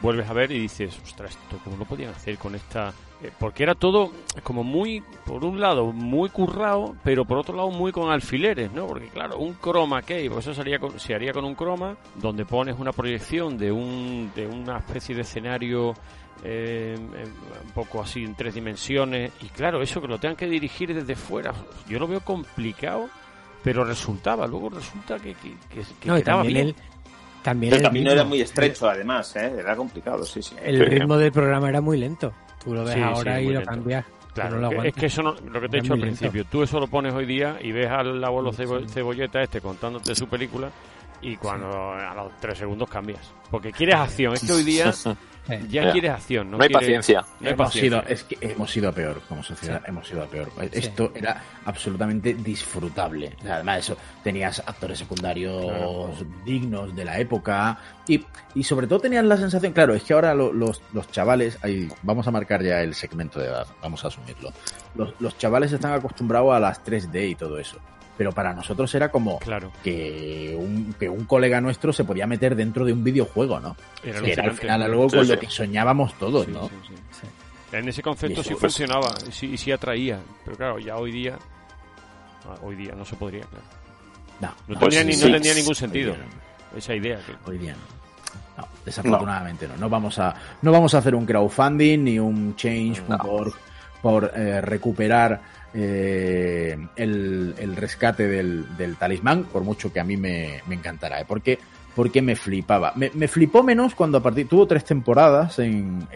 vuelves 0.01 0.29
a 0.29 0.33
ver 0.33 0.51
y 0.51 0.59
dices, 0.59 0.97
ostras, 1.03 1.31
esto 1.31 1.59
cómo 1.63 1.75
lo 1.77 1.85
podían 1.85 2.11
hacer 2.11 2.37
con 2.37 2.55
esta... 2.55 2.93
eh, 3.21 3.31
porque 3.37 3.63
era 3.63 3.75
todo 3.75 4.11
como 4.43 4.63
muy, 4.63 5.03
por 5.25 5.43
un 5.43 5.59
lado, 5.59 5.91
muy 5.91 6.29
currado, 6.29 6.95
pero 7.03 7.25
por 7.25 7.39
otro 7.39 7.55
lado 7.57 7.71
muy 7.71 7.91
con 7.91 8.09
alfileres, 8.09 8.71
¿no? 8.71 8.87
Porque 8.87 9.07
claro, 9.07 9.37
un 9.37 9.53
croma 9.55 10.01
key, 10.01 10.29
pues 10.29 10.45
eso 10.45 10.53
sería 10.53 10.79
con- 10.79 10.97
se 10.99 11.13
haría 11.13 11.33
con 11.33 11.43
un 11.43 11.55
croma, 11.55 11.97
donde 12.15 12.45
pones 12.45 12.77
una 12.79 12.93
proyección 12.93 13.57
de, 13.57 13.71
un, 13.71 14.31
de 14.35 14.47
una 14.47 14.77
especie 14.77 15.13
de 15.15 15.21
escenario 15.21 15.93
eh, 16.43 16.95
eh, 16.97 17.23
un 17.65 17.71
poco 17.71 18.01
así 18.01 18.23
en 18.23 18.35
tres 18.35 18.53
dimensiones, 18.53 19.31
y 19.41 19.47
claro, 19.47 19.81
eso 19.81 19.99
que 19.99 20.07
lo 20.07 20.19
tengan 20.19 20.37
que 20.37 20.47
dirigir 20.47 20.93
desde 20.93 21.15
fuera, 21.15 21.53
yo 21.89 21.97
lo 21.99 22.07
veo 22.07 22.19
complicado 22.21 23.09
pero 23.65 23.83
resultaba, 23.83 24.47
luego 24.47 24.69
resulta 24.69 25.17
que, 25.17 25.33
que, 25.33 25.55
que- 25.69 25.83
que 25.99 26.07
No, 26.07 26.17
y 26.17 26.21
quedaba 26.21 26.43
bien. 26.43 26.67
el, 26.67 26.75
también 27.43 27.71
Pero 27.71 27.77
el 27.77 27.83
también 27.83 28.05
ritmo. 28.05 28.13
era 28.13 28.23
muy 28.23 28.39
estrecho, 28.41 28.87
además, 28.87 29.35
¿eh? 29.35 29.53
era 29.59 29.75
complicado, 29.75 30.23
sí, 30.23 30.41
sí. 30.41 30.55
El 30.63 30.79
ritmo 30.85 31.17
del 31.17 31.31
programa 31.31 31.67
era 31.69 31.81
muy 31.81 31.97
lento. 31.97 32.31
Tú 32.63 32.73
lo 32.73 32.83
ves 32.85 32.93
Sí, 32.93 33.01
ahora 33.01 33.37
sí, 33.37 33.41
y 33.43 33.45
lo 33.47 33.51
lento. 33.59 33.69
cambias. 33.71 34.05
Claro, 34.33 34.55
no 34.59 34.61
lo 34.73 34.81
que- 34.81 34.87
es 34.89 34.93
que 34.95 35.05
eso 35.07 35.21
no, 35.23 35.31
lo 35.33 35.59
que 35.61 35.67
te 35.69 35.77
he 35.77 35.81
dicho 35.81 35.93
al 35.93 35.99
muy 35.99 36.07
lento. 36.07 36.19
principio, 36.19 36.45
tú 36.45 36.61
eso 36.63 36.79
lo 36.79 36.87
pones 36.87 37.13
hoy 37.13 37.25
día 37.25 37.57
y 37.61 37.71
ves 37.71 37.87
al 37.89 38.23
abuelo 38.23 38.51
cebo- 38.53 38.87
cebolleta 38.87 39.41
este 39.41 39.61
contándote 39.61 40.13
su 40.15 40.27
película 40.27 40.69
y 41.21 41.37
cuando 41.37 41.67
a 41.93 42.13
los 42.13 42.35
tres 42.39 42.57
segundos 42.57 42.89
cambias. 42.89 43.31
Porque 43.49 43.71
quieres 43.71 43.95
acción, 43.95 44.33
es 44.33 44.41
que 44.45 44.51
hoy 44.53 44.63
día 44.63 44.91
ya 45.47 45.85
Ya. 45.85 45.91
quieres 45.91 46.11
acción. 46.11 46.49
No, 46.51 46.57
No 46.57 46.63
hay 46.63 46.69
quieres- 46.69 46.85
paciencia. 46.85 47.21
No 47.39 47.47
hay 47.47 47.53
hemos 47.53 47.67
paciencia. 47.67 48.01
sido, 48.01 48.13
es 48.13 48.23
que 48.23 48.37
hemos 48.41 48.77
ido 48.77 48.89
a 48.89 48.91
peor 48.91 49.21
como 49.27 49.43
sociedad, 49.43 49.81
hemos 49.87 50.09
ido 50.11 50.23
a 50.23 50.25
peor. 50.27 50.51
Esto 50.71 51.11
era 51.15 51.41
absolutamente 51.65 52.33
disfrutable. 52.33 53.33
O 53.39 53.43
sea, 53.43 53.55
además, 53.55 53.79
eso, 53.79 53.97
tenías 54.23 54.59
actores 54.65 54.99
secundarios 54.99 56.23
dignos 56.45 56.95
de 56.95 57.05
la 57.05 57.19
época 57.19 57.77
y, 58.07 58.23
y 58.55 58.63
sobre 58.63 58.87
todo 58.87 58.99
tenías 58.99 59.23
la 59.25 59.37
sensación, 59.37 59.73
claro, 59.73 59.93
es 59.93 60.03
que 60.03 60.13
ahora 60.13 60.33
lo- 60.33 60.53
los, 60.53 60.81
los 60.93 61.09
chavales, 61.11 61.57
ahí 61.63 61.89
vamos 62.03 62.27
a 62.27 62.31
marcar 62.31 62.63
ya 62.63 62.81
el 62.81 62.93
segmento 62.95 63.39
de 63.39 63.47
edad, 63.47 63.67
vamos 63.81 64.03
a 64.03 64.07
asumirlo. 64.07 64.51
Los, 64.95 65.13
los 65.19 65.37
chavales 65.37 65.71
están 65.71 65.93
acostumbrados 65.93 66.53
a 66.53 66.59
las 66.59 66.83
3D 66.83 67.29
y 67.31 67.35
todo 67.35 67.57
eso. 67.59 67.77
Pero 68.17 68.31
para 68.31 68.53
nosotros 68.53 68.93
era 68.95 69.09
como 69.11 69.39
Claro. 69.39 69.71
que, 69.83 70.55
un, 70.57 70.93
que 70.97 71.09
un 71.09 71.25
colega 71.25 71.59
nuestro 71.59 71.91
se 71.91 72.03
podía 72.05 72.25
meter 72.25 72.55
dentro 72.55 72.85
de 72.85 72.93
un 72.93 73.03
videojuego, 73.03 73.59
¿no? 73.59 73.75
Era 74.03 74.21
que 74.21 74.31
era 74.31 74.43
al 74.45 74.53
final 74.53 74.81
algo 74.83 75.09
Sí, 75.09 75.17
con 75.17 75.25
sí. 75.25 75.31
lo 75.33 75.39
que 75.39 75.49
soñábamos 75.49 76.13
todos, 76.15 76.45
Sí, 76.45 76.51
¿no? 76.51 76.67
sí, 76.69 76.75
sí. 77.21 77.27
En 77.75 77.89
ese 77.89 78.01
concepto 78.01 78.39
Y 78.39 78.43
sí 78.43 78.49
eso, 78.51 78.59
funcionaba, 78.59 79.09
y 79.27 79.31
sí, 79.33 79.47
y 79.51 79.57
sí 79.57 79.71
atraía. 79.71 80.17
Pero 80.45 80.55
claro, 80.55 80.79
ya 80.79 80.95
hoy 80.95 81.11
día. 81.11 81.37
ah, 82.47 82.55
Hoy 82.63 82.75
día 82.77 82.93
no 82.95 83.03
se 83.03 83.15
podría, 83.17 83.41
claro. 83.43 83.65
No, 84.39 84.47
No, 84.47 84.53
no, 84.75 84.79
tendría, 84.79 85.01
pues 85.01 85.05
ni, 85.07 85.13
sí. 85.13 85.25
no 85.25 85.31
tendría 85.33 85.53
ningún 85.55 85.75
sentido 85.75 86.13
día 86.13 86.23
esa 86.77 86.95
idea. 86.95 87.17
que- 87.17 87.49
Hoy 87.51 87.57
día 87.57 87.73
no. 87.73 87.95
No, 88.63 88.67
desafortunadamente 88.85 89.67
no. 89.67 89.75
No 89.75 89.89
vamos 89.89 90.17
a, 90.19 90.33
no 90.61 90.71
vamos 90.71 90.93
a 90.93 90.99
hacer 90.99 91.15
un 91.15 91.25
crowdfunding 91.25 91.99
ni 92.03 92.17
un 92.19 92.55
change.org 92.55 93.53
por 94.01 94.31
eh, 94.35 94.61
recuperar 94.61 95.41
eh, 95.77 96.77
el, 96.95 97.75
rescate 97.75 98.27
del, 98.27 98.95
talismán, 98.97 99.43
por 99.43 99.63
mucho 99.63 99.91
que 99.91 99.99
a 99.99 100.05
mí 100.05 100.15
me, 100.15 100.61
me 100.67 100.75
encantará, 100.75 101.19
¿eh? 101.19 101.25
porque, 101.27 101.59
porque 101.93 102.21
me 102.21 102.37
flipaba. 102.37 102.93
Me, 102.95 103.27
flipó 103.27 103.61
menos 103.61 103.93
cuando 103.93 104.19
a 104.19 104.23
partir, 104.23 104.47
tuvo 104.47 104.65
tres 104.67 104.85
temporadas 104.85 105.59
en 105.59 106.07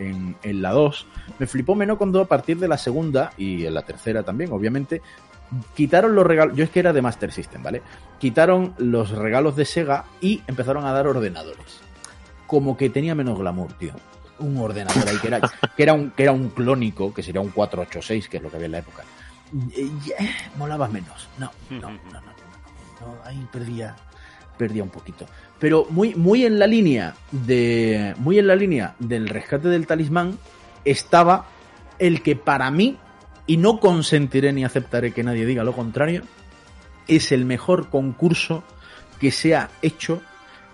la 0.43 0.71
2, 0.71 1.07
me 1.39 1.47
flipó 1.47 1.75
menos 1.75 1.97
cuando 1.97 2.21
a 2.21 2.25
partir 2.25 2.57
de 2.57 2.69
la 2.69 2.77
segunda 2.77 3.33
y 3.37 3.65
en 3.65 3.73
la 3.73 3.81
tercera 3.81 4.23
también, 4.23 4.51
obviamente, 4.53 5.01
quitaron 5.75 6.15
los 6.15 6.25
regalos, 6.25 6.55
yo 6.55 6.63
es 6.63 6.69
que 6.69 6.79
era 6.79 6.93
de 6.93 7.01
Master 7.01 7.31
System, 7.31 7.63
¿vale? 7.63 7.81
Quitaron 8.17 8.73
los 8.77 9.11
regalos 9.11 9.55
de 9.55 9.65
Sega 9.65 10.05
y 10.21 10.41
empezaron 10.47 10.85
a 10.85 10.93
dar 10.93 11.07
ordenadores. 11.07 11.81
Como 12.47 12.77
que 12.77 12.89
tenía 12.89 13.15
menos 13.15 13.37
glamour, 13.37 13.73
tío. 13.73 13.93
Un 14.39 14.57
ordenador 14.57 15.07
ahí 15.07 15.17
que 15.17 15.27
era, 15.27 15.41
que 15.75 15.83
era 15.83 15.93
un, 15.93 16.11
que 16.11 16.23
era 16.23 16.31
un 16.31 16.49
clónico, 16.49 17.13
que 17.13 17.23
sería 17.23 17.41
un 17.41 17.49
486, 17.49 18.29
que 18.29 18.37
es 18.37 18.43
lo 18.43 18.49
que 18.49 18.55
había 18.55 18.67
en 18.67 18.71
la 18.71 18.79
época. 18.79 19.03
Eh, 19.75 19.89
molaba 20.57 20.87
menos. 20.87 21.27
No, 21.37 21.51
no, 21.69 21.79
no, 21.79 21.89
no, 21.89 22.11
no, 22.11 22.21
no, 22.21 22.21
no, 23.01 23.23
ahí 23.23 23.47
perdía, 23.51 23.95
perdía 24.57 24.83
un 24.83 24.89
poquito. 24.89 25.25
Pero 25.59 25.87
muy, 25.89 26.15
muy 26.15 26.45
en 26.45 26.59
la 26.59 26.67
línea 26.67 27.15
de, 27.31 28.13
muy 28.17 28.39
en 28.39 28.47
la 28.47 28.55
línea 28.55 28.95
del 28.99 29.27
rescate 29.27 29.67
del 29.67 29.87
talismán 29.87 30.37
estaba 30.85 31.47
el 31.97 32.21
que 32.21 32.35
para 32.35 32.71
mí, 32.71 32.97
y 33.45 33.57
no 33.57 33.79
consentiré 33.79 34.53
ni 34.53 34.63
aceptaré 34.63 35.11
que 35.11 35.23
nadie 35.23 35.45
diga 35.45 35.63
lo 35.63 35.73
contrario, 35.73 36.23
es 37.07 37.31
el 37.31 37.45
mejor 37.45 37.89
concurso 37.89 38.63
que 39.19 39.31
se 39.31 39.55
ha 39.55 39.69
hecho 39.81 40.21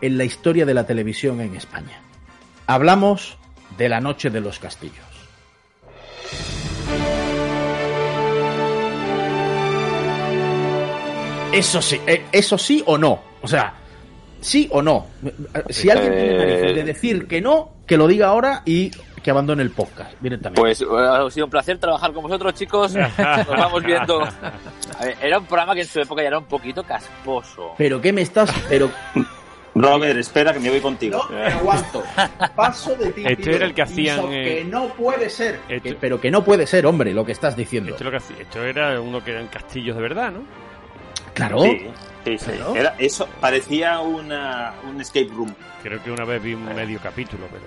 en 0.02 0.18
la 0.18 0.26
historia 0.26 0.66
de 0.66 0.74
la 0.74 0.86
televisión 0.86 1.42
en 1.42 1.56
España. 1.56 2.02
Hablamos 2.68 3.38
de 3.78 3.90
la 3.90 4.02
Noche 4.02 4.30
de 4.30 4.42
los 4.42 4.60
Castillos. 4.60 5.15
Eso 11.56 11.82
sí, 11.82 12.00
eh, 12.08 12.26
eso 12.32 12.58
sí 12.58 12.84
o 12.86 12.98
no. 12.98 13.22
O 13.42 13.48
sea, 13.48 13.74
sí 14.42 14.68
o 14.72 14.82
no. 14.82 15.08
Si 15.70 15.90
alguien 15.90 16.12
tiene 16.14 16.34
Eh, 16.34 16.38
narices 16.38 16.76
de 16.76 16.84
decir 16.84 17.28
que 17.28 17.42
no, 17.42 17.72
que 17.86 17.98
lo 17.98 18.08
diga 18.08 18.28
ahora 18.28 18.62
y 18.66 18.92
que 19.24 19.32
abandone 19.32 19.64
el 19.64 19.72
podcast 19.72 20.14
directamente. 20.20 20.62
Pues 20.62 20.82
eh, 20.82 20.86
ha 20.92 21.28
sido 21.32 21.46
un 21.46 21.52
placer 21.52 21.78
trabajar 21.80 22.14
con 22.14 22.24
vosotros, 22.24 22.54
chicos. 22.54 22.94
Nos 23.18 23.48
vamos 23.48 23.84
viendo. 23.84 24.22
A 24.22 25.04
ver, 25.06 25.18
era 25.22 25.40
un 25.40 25.46
programa 25.46 25.74
que 25.74 25.82
en 25.82 25.88
su 25.88 26.00
época 26.00 26.22
ya 26.22 26.28
era 26.28 26.38
un 26.38 26.46
poquito 26.46 26.84
casposo. 26.84 27.72
Pero 27.78 28.00
¿qué 28.02 28.14
me 28.14 28.22
estás? 28.22 28.54
Pero 28.70 28.92
Robert, 29.74 30.18
espera 30.20 30.54
que 30.54 30.60
me 30.60 30.70
voy 30.70 30.80
contigo. 30.80 31.22
No 31.30 31.36
me 31.36 31.46
aguanto. 31.48 32.04
Paso 32.56 32.96
de 32.96 33.12
ti. 33.12 33.24
Tío. 33.36 33.56
era 33.56 33.66
el 33.66 33.74
que 33.74 33.82
hacían, 33.82 34.20
Eso 34.20 34.32
eh, 34.32 34.44
Que 34.44 34.64
no 34.66 34.88
puede 34.90 35.30
ser. 35.30 35.60
Que- 35.84 35.96
pero 36.00 36.22
que 36.22 36.30
no 36.32 36.44
puede 36.46 36.66
ser, 36.68 36.86
hombre, 36.86 37.14
lo 37.14 37.26
que 37.26 37.32
estás 37.34 37.56
diciendo. 37.58 37.90
Esto, 37.92 38.04
es 38.04 38.06
lo 38.06 38.12
que 38.12 38.18
hacía- 38.18 38.38
esto 38.42 38.64
era 38.64 39.02
uno 39.02 39.24
que 39.24 39.32
eran 39.32 39.48
castillos 39.48 39.96
de 39.96 40.02
verdad, 40.02 40.32
¿no? 40.32 40.44
Claro. 41.36 41.62
Sí, 41.62 41.82
sí, 42.26 42.38
sí. 42.40 42.46
Claro. 42.52 42.76
Era, 42.76 42.96
eso 42.98 43.28
parecía 43.40 44.00
una, 44.00 44.74
un 44.90 45.00
escape 45.00 45.30
room. 45.32 45.54
Creo 45.84 46.02
que 46.04 46.10
una 46.12 46.26
vez 46.26 46.42
vi 46.42 46.56
un 46.56 46.66
medio 46.66 47.00
capítulo, 47.00 47.46
pero. 47.52 47.64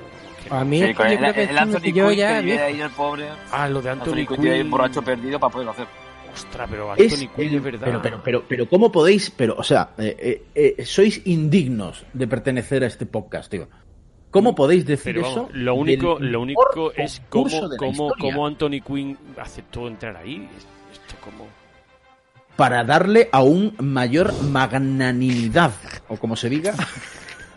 A 0.58 0.64
mí 0.64 0.78
Sí, 0.78 0.84
es 0.84 0.96
yo 0.96 1.02
el, 1.04 1.18
creo 1.18 1.34
que 1.34 1.42
el 1.44 1.58
Anthony 1.58 1.80
Quinn 1.82 2.10
ya 2.16 2.36
que 2.40 2.42
vive 2.46 2.62
ahí 2.62 2.80
el 2.80 2.90
pobre. 2.90 3.26
Ah, 3.52 3.68
lo 3.68 3.80
de 3.82 3.90
Anthony, 3.90 4.10
Anthony 4.20 4.34
Quinn 4.36 4.52
Quinn. 4.54 4.70
borracho 4.70 5.02
perdido 5.02 5.38
para 5.38 5.52
poderlo 5.52 5.72
hacer. 5.72 5.86
Ostras, 6.34 6.68
pero 6.70 6.94
Es 6.96 7.12
Anthony 7.12 7.28
Quinn 7.36 7.48
el- 7.48 7.54
es 7.56 7.62
verdad. 7.62 7.84
Pero, 7.84 8.02
pero, 8.02 8.20
pero, 8.24 8.44
pero, 8.48 8.68
¿cómo 8.68 8.90
podéis? 8.90 9.30
Pero, 9.30 9.54
o 9.58 9.62
sea, 9.62 9.90
eh, 9.98 10.16
eh, 10.54 10.74
eh, 10.78 10.84
sois 10.86 11.20
indignos 11.26 12.04
de 12.12 12.26
pertenecer 12.26 12.82
a 12.82 12.86
este 12.86 13.04
podcast, 13.06 13.50
tío. 13.50 13.68
¿Cómo 14.30 14.54
podéis 14.54 14.84
decir 14.86 15.14
Pero 15.14 15.22
vamos, 15.22 15.36
eso? 15.36 15.48
lo 15.52 15.74
único, 15.74 16.18
lo 16.20 16.40
único 16.42 16.92
es 16.96 17.22
cómo, 17.28 17.48
cómo, 17.78 18.12
cómo 18.18 18.46
Anthony 18.46 18.80
Quinn 18.86 19.18
aceptó 19.38 19.88
entrar 19.88 20.16
ahí. 20.16 20.48
Esto 20.92 21.14
como... 21.22 21.46
Para 22.58 22.82
darle 22.82 23.28
aún 23.30 23.72
mayor 23.78 24.34
magnanimidad, 24.42 25.70
o 26.08 26.16
como 26.16 26.34
se 26.34 26.48
diga, 26.48 26.74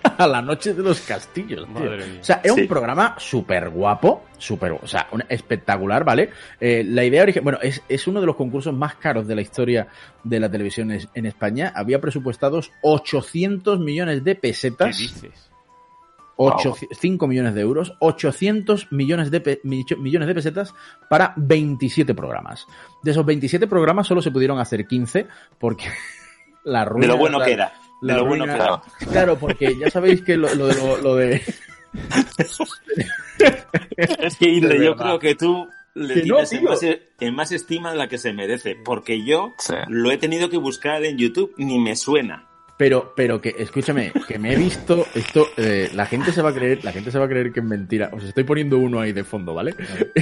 a 0.03 0.27
la 0.27 0.43
noche 0.43 0.75
de 0.75 0.83
los 0.83 0.99
castillos. 1.01 1.65
tío. 1.65 1.73
Madre 1.73 2.05
mía. 2.05 2.19
O 2.21 2.23
sea, 2.23 2.39
es 2.43 2.53
Sí. 2.53 2.61
un 2.61 2.67
programa 2.67 3.15
súper 3.17 3.69
guapo, 3.71 4.25
súper, 4.37 4.73
o 4.73 4.85
sea, 4.85 5.07
un- 5.11 5.23
espectacular, 5.27 6.03
¿vale? 6.03 6.29
Eh, 6.59 6.83
la 6.87 7.03
idea 7.03 7.23
original, 7.23 7.43
bueno, 7.43 7.57
es, 7.63 7.81
es 7.89 8.05
uno 8.05 8.19
de 8.21 8.27
los 8.27 8.35
concursos 8.35 8.75
más 8.75 8.93
caros 8.93 9.27
de 9.27 9.33
la 9.33 9.41
historia 9.41 9.87
de 10.23 10.39
la 10.39 10.51
televisión 10.51 10.91
en 10.91 11.25
España. 11.25 11.73
Había 11.75 11.99
presupuestados 11.99 12.71
800 12.83 13.79
millones 13.79 14.23
de 14.23 14.35
¿Qué 14.35 14.39
pesetas. 14.41 14.99
Dices? 16.45 16.71
8, 16.83 16.87
5 16.99 17.27
millones 17.27 17.53
de 17.53 17.61
euros, 17.61 17.93
800 17.99 18.91
millones 18.91 19.31
de, 19.31 19.59
millones 19.63 20.27
de 20.27 20.33
pesetas 20.35 20.73
para 21.09 21.33
27 21.37 22.13
programas. 22.15 22.65
De 23.03 23.11
esos 23.11 23.25
27 23.25 23.67
programas 23.67 24.07
solo 24.07 24.21
se 24.21 24.31
pudieron 24.31 24.59
hacer 24.59 24.85
15 24.87 25.27
porque 25.59 25.85
la 26.63 26.85
ruina... 26.85 27.07
De 27.07 27.13
lo 27.13 27.17
bueno 27.17 27.39
la- 27.39 27.45
que 27.45 27.51
era. 27.53 27.73
De 28.01 28.13
lo 28.13 28.25
bueno 28.25 28.45
que 28.45 28.51
era. 28.51 28.81
Claro, 29.11 29.37
porque 29.37 29.77
ya 29.77 29.89
sabéis 29.91 30.21
que 30.23 30.35
lo, 30.37 30.53
lo 30.55 30.67
de... 30.67 30.75
Lo, 30.75 30.97
lo 30.97 31.15
de 31.15 31.41
Es 33.97 34.37
que 34.37 34.49
Irle, 34.49 34.75
De 34.79 34.85
yo 34.85 34.95
creo 34.95 35.19
que 35.19 35.35
tú 35.35 35.67
le 35.93 36.13
Que 36.15 36.19
no, 36.25 36.35
tienes 36.37 36.53
en, 36.53 36.63
más, 36.63 36.79
en 37.19 37.35
más 37.35 37.51
estima 37.51 37.91
de 37.91 37.97
la 37.97 38.07
que 38.07 38.17
se 38.17 38.33
merece. 38.33 38.75
Porque 38.75 39.23
yo 39.23 39.51
Sí. 39.57 39.73
lo 39.87 40.09
he 40.11 40.17
tenido 40.17 40.49
que 40.49 40.57
buscar 40.57 41.03
en 41.03 41.17
YouTube, 41.17 41.53
ni 41.57 41.79
me 41.79 41.95
suena. 41.95 42.47
Pero, 42.81 43.13
pero 43.15 43.39
que, 43.39 43.53
escúchame, 43.59 44.11
que 44.27 44.39
me 44.39 44.53
he 44.53 44.55
visto 44.55 45.05
esto, 45.13 45.45
eh, 45.55 45.91
la 45.93 46.07
gente 46.07 46.31
se 46.31 46.41
va 46.41 46.49
a 46.49 46.53
creer, 46.55 46.83
la 46.83 46.91
gente 46.91 47.11
se 47.11 47.19
va 47.19 47.25
a 47.25 47.27
creer 47.27 47.51
que 47.53 47.59
es 47.59 47.65
mentira. 47.65 48.09
Os 48.11 48.23
estoy 48.23 48.43
poniendo 48.43 48.79
uno 48.79 48.99
ahí 48.99 49.11
de 49.11 49.23
fondo, 49.23 49.53
¿vale? 49.53 49.75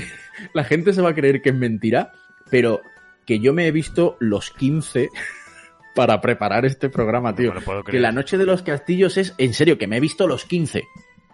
la 0.54 0.66
gente 0.66 0.92
se 0.92 1.02
va 1.02 1.12
a 1.12 1.16
creer 1.16 1.42
que 1.42 1.52
es 1.52 1.56
mentira, 1.56 2.12
pero 2.52 2.82
que 3.26 3.40
yo 3.40 3.54
me 3.54 3.66
he 3.66 3.72
visto 3.72 4.18
los 4.20 4.50
15 4.52 5.08
para 5.96 6.20
preparar 6.20 6.66
este 6.66 6.90
programa, 6.90 7.34
tío. 7.34 7.54
puedo 7.64 7.82
que 7.86 7.98
la 7.98 8.12
noche 8.12 8.38
de 8.38 8.46
los 8.46 8.62
castillos 8.62 9.16
es, 9.16 9.34
en 9.38 9.54
serio, 9.54 9.78
que 9.78 9.88
me 9.88 9.96
he 9.96 10.02
visto 10.02 10.28
los 10.28 10.44
15. 10.44 10.84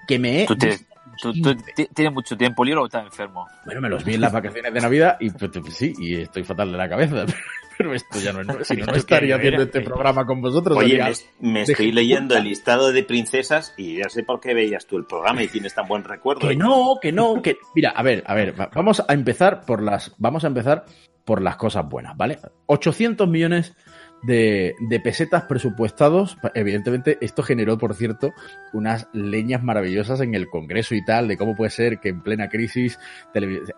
Que 0.08 0.20
me 0.20 0.44
he 0.44 0.46
Tú, 0.46 0.56
te- 0.56 0.68
visto 0.68 0.86
tú- 1.24 1.34
tú 1.42 1.56
ti- 1.76 1.88
tienes 1.92 2.14
mucho 2.14 2.38
tiempo 2.38 2.64
libre 2.64 2.82
o 2.82 2.86
estás 2.86 3.04
enfermo. 3.04 3.48
Bueno, 3.66 3.82
me 3.82 3.90
los 3.90 4.06
vi 4.06 4.14
en 4.14 4.22
las 4.22 4.32
vacaciones 4.32 4.72
de 4.72 4.80
Navidad 4.80 5.18
y 5.20 5.32
pues, 5.32 5.50
pues, 5.60 5.74
sí, 5.74 5.92
y 5.98 6.18
estoy 6.18 6.44
fatal 6.44 6.72
de 6.72 6.78
la 6.78 6.88
cabeza. 6.88 7.26
Pero 7.78 7.94
esto 7.94 8.20
ya 8.20 8.32
no 8.34 8.42
es. 8.42 8.68
Si 8.68 8.76
no, 8.78 8.86
no 8.86 8.92
¿Esto 8.94 8.96
estaría 9.00 9.36
haciendo 9.36 9.64
este 9.64 9.82
programa 9.82 10.26
con 10.26 10.42
vosotros. 10.42 10.78
Oye, 10.78 10.98
me, 11.40 11.52
me 11.52 11.66
de 11.66 11.72
estoy 11.74 11.92
leyendo 11.92 12.36
el 12.38 12.44
listado 12.46 12.92
de 12.92 13.04
princesas 13.04 13.74
y 13.78 13.98
ya 13.98 14.10
sé 14.10 14.24
por 14.24 14.40
qué 14.40 14.54
veías 14.54 14.86
tú 14.86 14.98
el 14.98 15.06
programa 15.06 15.44
y 15.44 15.48
tienes 15.48 15.74
tan 15.74 15.88
buen 15.88 16.04
recuerdo. 16.04 16.48
Que 16.48 16.56
no, 16.56 16.98
que 17.02 17.12
no, 17.12 17.42
que. 17.42 17.58
Mira, 17.76 17.90
a 17.92 18.04
ver, 18.04 18.24
a 18.28 18.34
ver, 18.34 18.60
va- 18.60 18.70
vamos 18.74 19.04
a 19.08 19.14
empezar 19.14 19.66
por 19.66 19.82
las. 19.82 20.14
Vamos 20.18 20.44
a 20.44 20.48
empezar 20.48 20.86
por 21.26 21.42
las 21.42 21.56
cosas 21.58 21.88
buenas, 21.90 22.16
¿vale? 22.16 22.40
800 22.68 23.28
millones 23.28 23.74
de, 24.26 24.76
de 24.80 25.00
pesetas 25.00 25.44
presupuestados. 25.44 26.38
Evidentemente, 26.54 27.18
esto 27.22 27.44
generó, 27.44 27.78
por 27.78 27.96
cierto, 27.96 28.34
unas 28.74 29.08
leñas 29.14 29.64
maravillosas 29.64 30.22
en 30.22 30.36
el 30.36 30.50
Congreso 30.50 30.96
y 30.96 31.04
tal, 31.04 31.28
de 31.28 31.38
cómo 31.38 31.56
puede 31.56 31.72
ser 31.72 32.00
que 32.00 32.10
en 32.10 32.22
plena 32.22 32.50
crisis, 32.50 33.00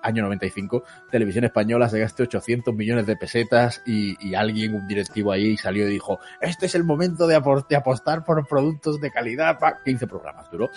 año 0.01 0.23
95, 0.23 0.83
Televisión 1.11 1.45
Española 1.45 1.89
se 1.89 1.99
gaste 1.99 2.23
800 2.23 2.73
millones 2.73 3.05
de 3.05 3.15
pesetas 3.15 3.81
y, 3.85 4.15
y 4.25 4.35
alguien, 4.35 4.75
un 4.75 4.87
directivo 4.87 5.31
ahí, 5.31 5.57
salió 5.57 5.87
y 5.87 5.91
dijo, 5.91 6.19
este 6.41 6.65
es 6.67 6.75
el 6.75 6.83
momento 6.83 7.27
de, 7.27 7.39
de 7.69 7.75
apostar 7.75 8.23
por 8.23 8.45
productos 8.47 8.99
de 8.99 9.11
calidad. 9.11 9.57
pa-". 9.59 9.79
15 9.83 10.07
programas 10.07 10.49
duró. 10.51 10.69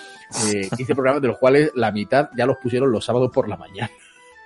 Eh, 0.53 0.69
15 0.77 0.95
programas 0.95 1.23
de 1.23 1.29
los 1.29 1.39
cuales 1.39 1.71
la 1.75 1.93
mitad 1.93 2.31
ya 2.37 2.47
los 2.47 2.59
pusieron 2.59 2.91
los 2.91 3.05
sábados 3.05 3.31
por 3.33 3.49
la 3.49 3.57
mañana. 3.57 3.91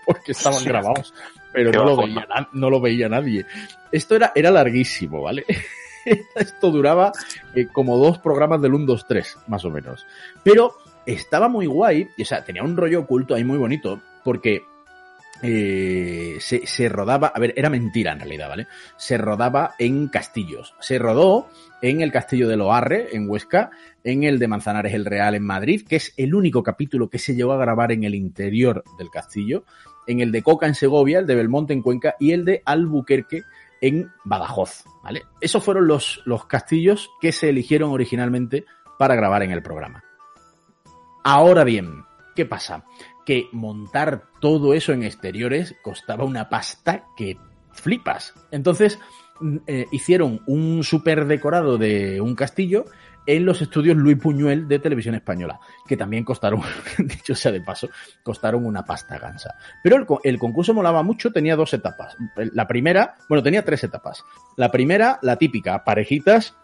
Porque 0.07 0.32
estaban 0.32 0.64
grabados, 0.64 1.14
pero 1.52 1.70
lo, 1.72 1.96
veía, 1.96 2.26
no 2.52 2.70
lo 2.70 2.80
veía 2.80 3.09
nadie. 3.09 3.46
Esto 3.92 4.16
era, 4.16 4.32
era 4.34 4.50
larguísimo, 4.50 5.22
¿vale? 5.22 5.44
Esto 6.34 6.70
duraba 6.70 7.12
eh, 7.55 7.68
como 7.72 7.96
dos 7.96 8.18
programas 8.18 8.61
del 8.61 8.74
1, 8.74 8.86
2, 8.86 9.07
3, 9.09 9.38
más 9.46 9.64
o 9.64 9.70
menos. 9.70 10.07
Pero 10.42 10.74
estaba 11.07 11.48
muy 11.48 11.66
guay, 11.66 12.09
y, 12.16 12.22
o 12.22 12.26
sea, 12.26 12.44
tenía 12.44 12.62
un 12.62 12.76
rollo 12.76 13.00
oculto 13.00 13.34
ahí 13.34 13.44
muy 13.44 13.59
bonito, 13.59 14.00
porque 14.22 14.62
eh, 15.42 16.36
se, 16.40 16.66
se 16.66 16.88
rodaba, 16.88 17.28
a 17.28 17.38
ver, 17.38 17.52
era 17.57 17.70
mentira 17.70 18.12
en 18.12 18.20
realidad, 18.20 18.48
¿vale? 18.48 18.66
Se 18.96 19.18
rodaba 19.18 19.74
en 19.78 20.09
castillos. 20.09 20.74
Se 20.80 20.98
rodó 20.98 21.48
en 21.82 22.00
el 22.00 22.12
castillo 22.12 22.48
de 22.48 22.57
Loarre, 22.57 23.14
en 23.14 23.28
Huesca, 23.28 23.70
en 24.05 24.24
el 24.24 24.38
de 24.38 24.48
Manzanares 24.48 24.94
el 24.94 25.05
Real, 25.05 25.34
en 25.34 25.44
Madrid, 25.44 25.84
que 25.86 25.96
es 25.96 26.14
el 26.16 26.34
único 26.34 26.62
capítulo 26.62 27.11
que 27.11 27.18
se 27.18 27.34
llegó 27.34 27.52
a 27.52 27.59
grabar 27.59 27.92
en 27.92 28.05
el 28.05 28.14
interior 28.14 28.84
del 28.98 29.11
castillo, 29.11 29.64
en 30.07 30.20
el 30.20 30.32
de 30.32 30.42
Coca 30.42 30.66
en 30.66 30.74
Segovia, 30.74 31.18
el 31.18 31.26
de 31.26 31.34
Belmonte 31.34 31.72
en 31.72 31.82
Cuenca 31.82 32.14
y 32.18 32.32
el 32.32 32.44
de 32.44 32.62
Albuquerque 32.64 33.42
en 33.80 34.11
Badajoz, 34.24 34.84
¿vale? 35.02 35.24
Esos 35.40 35.62
fueron 35.62 35.86
los, 35.86 36.22
los 36.24 36.46
castillos 36.46 37.11
que 37.20 37.32
se 37.32 37.50
eligieron 37.50 37.90
originalmente 37.90 38.64
para 38.98 39.14
grabar 39.14 39.42
en 39.42 39.50
el 39.50 39.62
programa. 39.62 40.02
Ahora 41.22 41.64
bien, 41.64 42.05
¿qué 42.34 42.46
pasa? 42.46 42.84
Que 43.26 43.48
montar 43.52 44.24
todo 44.40 44.74
eso 44.74 44.92
en 44.92 45.02
exteriores 45.02 45.74
costaba 45.82 46.24
una 46.24 46.48
pasta 46.48 47.07
que 47.16 47.38
flipas. 47.72 48.34
Entonces, 48.50 48.98
mm, 49.40 49.57
eh, 49.66 49.86
hicieron 49.90 50.42
un 50.46 50.84
super 50.84 51.26
decorado 51.26 51.78
de 51.78 52.20
un 52.20 52.34
castillo 52.34 52.84
en 53.27 53.45
los 53.45 53.62
estudios 53.62 53.97
Luis 53.97 54.18
Puñuel 54.18 54.68
de 54.68 54.79
Televisión 54.79 55.14
Española, 55.14 55.59
que 55.87 55.97
también 55.97 56.25
costaron, 56.25 56.61
dicho 56.99 57.35
sea 57.35 57.53
de 57.53 57.61
paso, 57.61 57.89
costaron 58.22 58.66
una 58.66 58.85
pasta 58.85 59.18
gansa. 59.18 59.55
Pero 59.83 59.97
el, 59.97 60.07
co- 60.07 60.20
el 60.25 60.39
concurso 60.39 60.75
molaba 60.75 61.03
mucho, 61.03 61.33
tenía 61.33 61.57
dos 61.57 61.72
etapas. 61.75 62.16
La 62.37 62.66
primera, 62.66 63.14
bueno, 63.29 63.43
tenía 63.43 63.64
tres 63.64 63.83
etapas. 63.85 64.25
La 64.57 64.70
primera, 64.70 65.18
la 65.22 65.37
típica, 65.37 65.85
parejitas, 65.85 66.55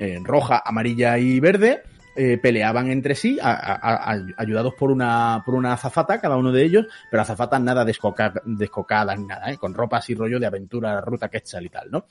eh, 0.00 0.18
roja, 0.22 0.62
amarilla 0.64 1.18
y 1.18 1.40
verde, 1.40 1.82
eh, 2.16 2.38
peleaban 2.38 2.90
entre 2.90 3.16
sí, 3.16 3.38
a- 3.42 3.50
a- 3.54 4.12
a- 4.12 4.24
ayudados 4.36 4.74
por 4.74 4.92
una, 4.92 5.42
por 5.44 5.54
una 5.56 5.72
azafata, 5.72 6.20
cada 6.20 6.36
uno 6.36 6.52
de 6.52 6.62
ellos, 6.64 6.86
pero 7.10 7.22
azafatas 7.22 7.60
nada 7.60 7.84
descoca- 7.84 8.40
descocadas 8.44 9.18
ni 9.18 9.26
nada, 9.26 9.50
¿eh? 9.50 9.56
con 9.58 9.74
ropas 9.74 10.08
y 10.10 10.14
rollo 10.14 10.38
de 10.38 10.46
aventura, 10.46 11.00
ruta 11.00 11.28
quetzal 11.28 11.64
y 11.66 11.70
tal, 11.70 11.90
¿no? 11.90 12.04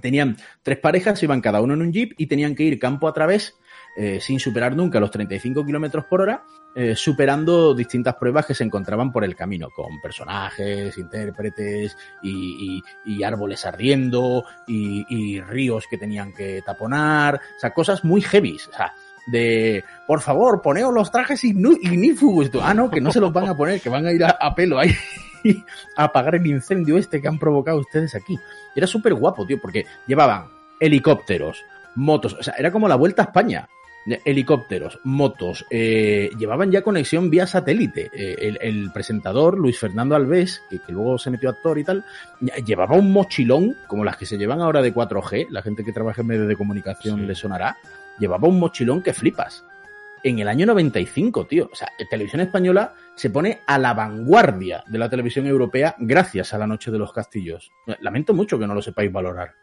Tenían 0.00 0.36
tres 0.62 0.78
parejas, 0.78 1.22
iban 1.22 1.40
cada 1.40 1.60
uno 1.60 1.74
en 1.74 1.82
un 1.82 1.92
jeep 1.92 2.12
y 2.16 2.26
tenían 2.26 2.54
que 2.54 2.62
ir 2.64 2.78
campo 2.78 3.08
a 3.08 3.12
través, 3.12 3.54
eh, 3.96 4.20
sin 4.20 4.40
superar 4.40 4.74
nunca 4.74 4.98
los 5.00 5.10
35 5.10 5.64
kilómetros 5.66 6.04
por 6.06 6.22
hora, 6.22 6.44
eh, 6.74 6.96
superando 6.96 7.74
distintas 7.74 8.14
pruebas 8.14 8.46
que 8.46 8.54
se 8.54 8.64
encontraban 8.64 9.12
por 9.12 9.24
el 9.24 9.36
camino, 9.36 9.68
con 9.76 10.00
personajes, 10.00 10.96
intérpretes 10.96 11.96
y, 12.22 12.80
y- 13.06 13.12
y 13.18 13.22
árboles 13.22 13.66
ardiendo 13.66 14.44
y, 14.66 15.04
y 15.10 15.40
ríos 15.42 15.84
que 15.90 15.98
tenían 15.98 16.32
que 16.32 16.62
taponar, 16.64 17.34
o 17.34 17.60
sea, 17.60 17.74
cosas 17.74 18.02
muy 18.04 18.22
heavy, 18.22 18.56
o 18.56 18.74
sea, 18.74 18.94
de, 19.26 19.84
por 20.06 20.20
favor, 20.20 20.62
poneos 20.62 20.92
los 20.94 21.10
trajes 21.12 21.44
ignífugos. 21.44 22.50
Ah, 22.62 22.74
no, 22.74 22.90
que 22.90 23.00
no 23.00 23.12
se 23.12 23.20
los 23.20 23.32
van 23.32 23.48
a 23.48 23.56
poner, 23.56 23.80
que 23.80 23.88
van 23.90 24.06
a 24.06 24.12
ir 24.12 24.24
a, 24.24 24.30
a 24.30 24.54
pelo 24.54 24.78
ahí 24.78 24.90
a 25.96 26.04
apagar 26.04 26.34
el 26.36 26.46
incendio 26.46 26.98
este 26.98 27.20
que 27.20 27.28
han 27.28 27.38
provocado 27.38 27.78
ustedes 27.78 28.14
aquí. 28.14 28.38
Era 28.74 28.86
súper 28.86 29.14
guapo, 29.14 29.46
tío, 29.46 29.60
porque 29.60 29.86
llevaban 30.06 30.46
helicópteros, 30.80 31.64
motos, 31.94 32.34
o 32.34 32.42
sea, 32.42 32.54
era 32.58 32.72
como 32.72 32.88
la 32.88 32.96
vuelta 32.96 33.22
a 33.22 33.26
España. 33.26 33.68
Helicópteros, 34.24 34.98
motos, 35.04 35.64
eh, 35.70 36.28
llevaban 36.36 36.72
ya 36.72 36.82
conexión 36.82 37.30
vía 37.30 37.46
satélite. 37.46 38.10
Eh, 38.12 38.36
el, 38.40 38.58
el 38.60 38.90
presentador, 38.90 39.56
Luis 39.56 39.78
Fernando 39.78 40.16
Alves, 40.16 40.60
que, 40.68 40.80
que 40.80 40.90
luego 40.90 41.18
se 41.18 41.30
metió 41.30 41.48
actor 41.48 41.78
y 41.78 41.84
tal, 41.84 42.04
llevaba 42.66 42.96
un 42.96 43.12
mochilón, 43.12 43.76
como 43.86 44.04
las 44.04 44.16
que 44.16 44.26
se 44.26 44.38
llevan 44.38 44.60
ahora 44.60 44.82
de 44.82 44.92
4G, 44.92 45.50
la 45.50 45.62
gente 45.62 45.84
que 45.84 45.92
trabaja 45.92 46.22
en 46.22 46.26
medios 46.26 46.48
de 46.48 46.56
comunicación 46.56 47.28
le 47.28 47.36
sonará, 47.36 47.76
llevaba 48.18 48.48
un 48.48 48.58
mochilón 48.58 49.02
que 49.02 49.12
flipas. 49.12 49.64
En 50.24 50.38
el 50.38 50.48
año 50.48 50.66
95, 50.66 51.46
tío. 51.46 51.68
O 51.72 51.74
sea, 51.74 51.88
Televisión 52.08 52.40
Española 52.40 52.94
se 53.16 53.30
pone 53.30 53.60
a 53.66 53.78
la 53.78 53.92
vanguardia 53.92 54.84
de 54.86 54.98
la 54.98 55.10
televisión 55.10 55.46
europea 55.46 55.96
gracias 55.98 56.54
a 56.54 56.58
la 56.58 56.66
Noche 56.66 56.90
de 56.90 56.98
los 56.98 57.12
Castillos. 57.12 57.72
Lamento 58.00 58.32
mucho 58.32 58.58
que 58.58 58.66
no 58.66 58.74
lo 58.74 58.82
sepáis 58.82 59.10
valorar. 59.10 59.61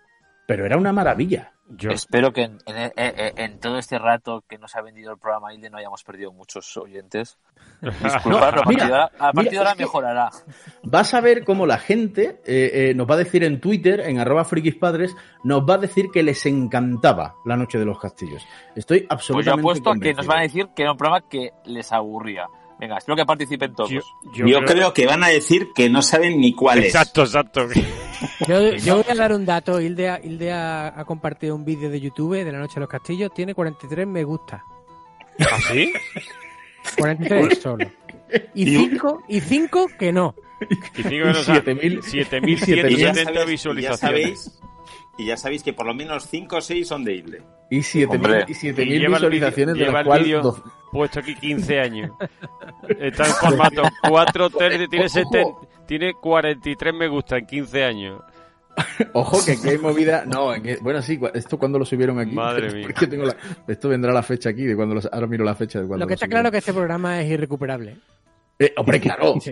Pero 0.49 0.65
era 0.65 0.77
una 0.77 0.91
maravilla. 0.91 1.53
Espero 1.91 2.33
que 2.33 2.41
en, 2.41 2.57
en- 2.65 2.91
en- 2.97 3.37
en 3.39 3.59
todo 3.59 3.77
este 3.77 3.99
rato 3.99 4.43
que 4.49 4.57
nos 4.57 4.75
ha 4.75 4.81
vendido 4.81 5.11
el 5.11 5.19
programa 5.19 5.53
Hilde 5.53 5.69
no 5.69 5.77
hayamos 5.77 6.03
perdido 6.03 6.31
muchos 6.33 6.75
oyentes. 6.77 7.37
Disculpadlo, 7.81 8.61
a 8.61 8.63
partir 8.63 8.77
de 8.79 8.83
ahora, 8.85 9.05
a 9.19 9.31
partir 9.31 9.39
mira, 9.43 9.51
de 9.51 9.57
ahora 9.59 9.69
es 9.71 9.77
que- 9.77 9.83
mejorará. 9.83 10.29
Vas 10.81 11.13
a 11.13 11.21
ver 11.21 11.43
cómo 11.45 11.67
la 11.67 11.77
gente 11.77 12.41
eh, 12.47 12.89
eh, 12.89 12.93
nos 12.95 13.07
va 13.07 13.13
a 13.13 13.17
decir 13.19 13.43
en 13.43 13.61
Twitter, 13.61 13.99
en 13.99 14.17
arroba 14.17 14.43
frikispadres, 14.43 15.15
nos 15.43 15.61
va 15.61 15.75
a 15.75 15.77
decir 15.77 16.07
que 16.11 16.23
les 16.23 16.43
encantaba 16.47 17.35
la 17.45 17.55
Noche 17.55 17.77
de 17.77 17.85
los 17.85 17.99
Castillos. 17.99 18.43
Estoy 18.75 19.01
Pues 19.01 19.07
yo 19.09 19.13
absolutamente 19.13 19.61
apuesto 19.61 19.89
a 19.91 19.93
que 19.93 19.99
convencido. 19.99 20.17
nos 20.17 20.27
van 20.27 20.39
a 20.39 20.41
decir 20.41 20.67
que 20.75 20.81
era 20.81 20.91
un 20.93 20.97
programa 20.97 21.29
que 21.29 21.51
les 21.65 21.91
aburría. 21.91 22.47
Venga, 22.79 22.97
espero 22.97 23.15
que 23.17 23.25
participen 23.25 23.73
todos. 23.75 23.89
Yo, 23.89 24.61
creo... 24.65 24.93
que 24.93 25.05
van 25.05 25.23
a 25.23 25.27
decir 25.27 25.67
que 25.75 25.89
no 25.89 26.01
saben 26.01 26.39
ni 26.39 26.53
cuál 26.53 26.79
es. 26.79 26.85
Exacto, 26.85 27.23
exacto. 27.23 27.67
Yo, 28.47 28.73
yo 28.75 28.95
voy 28.95 29.05
a 29.09 29.15
dar 29.15 29.33
un 29.33 29.45
dato. 29.45 29.81
Hilde, 29.81 30.09
ha- 30.09 30.19
Hilde 30.23 30.51
ha, 30.53 30.87
ha 30.99 31.03
compartido 31.05 31.55
un 31.55 31.65
vídeo 31.65 31.89
de 31.89 31.99
YouTube 31.99 32.43
de 32.43 32.51
la 32.51 32.59
Noche 32.59 32.75
de 32.75 32.79
los 32.81 32.89
Castillos. 32.89 33.31
Tiene 33.33 33.53
43 33.53 34.07
me 34.07 34.23
gusta. 34.23 34.63
¿Ah, 35.39 35.57
sí? 35.71 35.91
43 36.97 37.59
solo. 37.59 37.85
Y 38.53 38.65
5 38.77 39.23
y 39.27 39.41
cinco 39.41 39.87
que 39.97 40.11
no. 40.11 40.35
Y 40.69 41.01
cinco 41.01 41.09
que 41.09 41.19
no 41.19 41.33
sa- 41.33 41.63
7.000 41.63 42.13
Y 42.13 42.95
ya 43.01 43.11
7.170 43.13 43.97
sabéis- 43.97 44.59
y 45.19 45.25
ya 45.25 45.37
sabéis, 45.37 45.61
que 45.63 45.73
por 45.73 45.85
lo 45.85 45.93
menos 45.93 46.25
5 46.27 46.55
o 46.57 46.61
6 46.61 46.87
son 46.87 47.03
de 47.03 47.13
Isle. 47.15 47.41
Y 47.69 47.79
7.000 47.79 48.15
Hombre. 48.15 48.45
y 48.47 48.53
7.000 48.53 48.87
Y 48.87 48.99
lleva 48.99 49.17
el 49.17 49.23
visualizaciones, 49.29 49.75
de 49.77 49.85
las 49.91 50.03
cuales 50.05 50.37
puesto 50.91 51.19
aquí 51.19 51.35
15 51.35 51.79
años. 51.79 52.11
Está 52.99 53.25
en 53.27 53.33
formato 53.33 53.83
4 54.07 54.49
tiene, 54.49 54.87
Ojo. 55.05 55.07
seten- 55.19 55.55
tiene 55.85 56.13
43 56.13 56.93
me 56.93 57.07
gusta 57.07 57.37
en 57.37 57.45
15 57.45 57.83
años. 57.83 58.21
Ojo 59.13 59.37
que 59.45 59.69
hay 59.69 59.77
movida. 59.77 60.23
No, 60.25 60.53
en 60.55 60.63
que- 60.63 60.77
bueno, 60.77 61.01
sí, 61.01 61.19
esto 61.33 61.57
cuando 61.59 61.77
lo 61.77 61.85
subieron 61.85 62.17
aquí. 62.19 62.31
Madre 62.31 62.71
mía. 62.73 62.87
Porque 62.87 63.07
tengo 63.07 63.25
la- 63.25 63.35
esto 63.67 63.89
vendrá 63.89 64.13
la 64.13 64.23
fecha 64.23 64.49
aquí, 64.49 64.63
de 64.63 64.75
cuando 64.75 64.95
los, 64.95 65.07
ahora 65.11 65.27
miro 65.27 65.43
la 65.43 65.53
fecha 65.55 65.79
de 65.81 65.87
cuando 65.87 66.05
Lo 66.05 66.07
que 66.07 66.13
está 66.15 66.25
subieron. 66.25 66.41
claro 66.43 66.47
es 66.47 66.51
que 66.53 66.57
este 66.69 66.73
programa 66.73 67.21
es 67.21 67.29
irrecuperable. 67.29 67.97
Eh, 68.61 68.73
hombre, 68.75 68.99
claro. 68.99 69.35
Sí. 69.39 69.51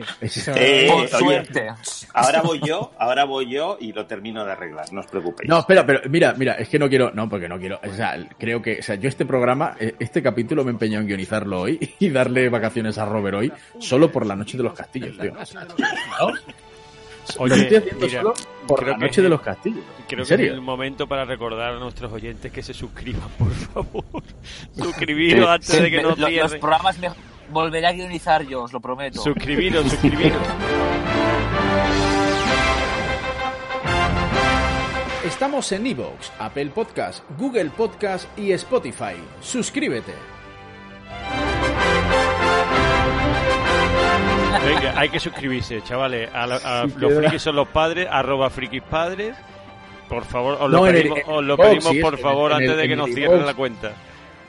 Eh, 0.56 0.88
Por 0.92 0.98
oye, 1.00 1.08
suerte. 1.08 1.68
ahora 2.14 2.42
voy 2.42 2.60
yo, 2.66 2.92
ahora 3.00 3.24
voy 3.24 3.50
yo 3.50 3.78
y 3.80 3.94
lo 3.94 4.06
termino 4.06 4.44
de 4.44 4.52
arreglar, 4.52 4.92
no 4.92 5.00
os 5.00 5.08
preocupéis. 5.08 5.50
No, 5.50 5.60
espera, 5.60 5.86
pero 5.86 6.02
mira, 6.10 6.34
mira, 6.38 6.54
es 6.56 6.68
que 6.68 6.78
no 6.78 6.90
quiero, 6.90 7.12
no, 7.14 7.30
porque 7.30 7.48
no 7.48 7.58
quiero, 7.58 7.80
o 7.82 7.94
sea, 7.94 8.18
creo 8.38 8.62
que, 8.62 8.80
o 8.80 8.84
sea, 8.84 8.96
yo 8.96 9.08
este 9.08 9.26
programa, 9.26 9.78
eh, 9.80 9.96
este 10.00 10.22
capítulo 10.22 10.66
me 10.66 10.72
he 10.72 10.74
empeñado 10.74 11.04
en 11.04 11.08
guionizarlo 11.08 11.62
hoy 11.62 11.96
y 12.00 12.10
darle 12.10 12.50
vacaciones 12.50 12.98
a 12.98 13.06
Robert 13.06 13.38
hoy, 13.38 13.54
solo 13.80 14.12
por 14.12 14.26
la 14.26 14.36
noche 14.36 14.58
de 14.58 14.64
los 14.64 14.74
castillos, 14.74 15.18
tío. 15.18 15.32
¿no? 15.34 15.40
Oye, 17.40 17.56
lo 17.58 17.62
estoy 17.62 17.78
haciendo 17.78 18.06
mira, 18.08 18.22
solo 18.22 18.34
por 18.68 18.80
creo 18.80 18.92
la 18.94 18.98
noche 19.00 19.22
de 19.22 19.30
los 19.30 19.42
castillos. 19.42 19.84
Creo 20.08 20.22
¿En 20.24 20.28
que 20.28 20.34
es 20.46 20.52
el 20.52 20.62
momento 20.62 21.08
para 21.08 21.26
recordar 21.26 21.74
a 21.74 21.80
nuestros 21.80 22.12
oyentes 22.14 22.52
que 22.52 22.64
se 22.64 22.74
suscriban, 22.74 23.28
por 23.38 23.52
favor. 23.52 24.24
Suscribiros 24.76 25.48
antes 25.50 25.68
Sí, 25.70 25.82
de 25.82 25.92
que 25.92 26.02
nos 26.02 26.18
lo- 26.18 26.30
los 26.30 26.56
programas 26.56 26.98
me 27.00 27.10
volveré 27.50 27.88
a 27.88 27.92
guionizar 27.92 28.44
yo, 28.46 28.64
os 28.64 28.74
lo 28.74 28.80
prometo. 28.80 29.22
Suscribiros, 29.22 29.84
suscribiros. 29.90 30.42
Estamos 35.26 35.72
en 35.74 35.86
Evox, 35.88 36.32
Apple 36.40 36.68
Podcast, 36.68 37.24
Google 37.38 37.70
Podcast 37.72 38.28
y 38.38 38.52
Spotify. 38.54 39.16
Suscríbete. 39.42 40.14
Venga, 44.66 45.00
hay 45.00 45.10
que 45.10 45.20
suscribirse, 45.20 45.82
chavales. 45.84 46.30
A, 46.34 46.48
la- 46.48 46.56
a 46.56 46.88
Sí, 46.88 46.94
los 46.98 47.14
frikis 47.14 47.42
son 47.42 47.56
los 47.58 47.68
padres, 47.68 48.08
arroba 48.10 48.50
frikis 48.50 48.82
padres. 48.84 49.36
Por 50.10 50.24
favor, 50.24 50.54
os 50.62 50.72
No, 50.72 50.78
lo 50.78 50.84
pedimos, 50.92 51.20
os 51.28 51.44
lo 51.44 51.58
pedimos 51.58 51.84
sí, 51.86 52.00
por 52.00 52.18
favor 52.18 52.52
el- 52.52 52.58
antes 52.58 52.78
de 52.78 52.88
que 52.88 52.96
nos 52.96 53.10
cierren 53.10 53.46
la 53.46 53.54
cuenta. 53.54 53.92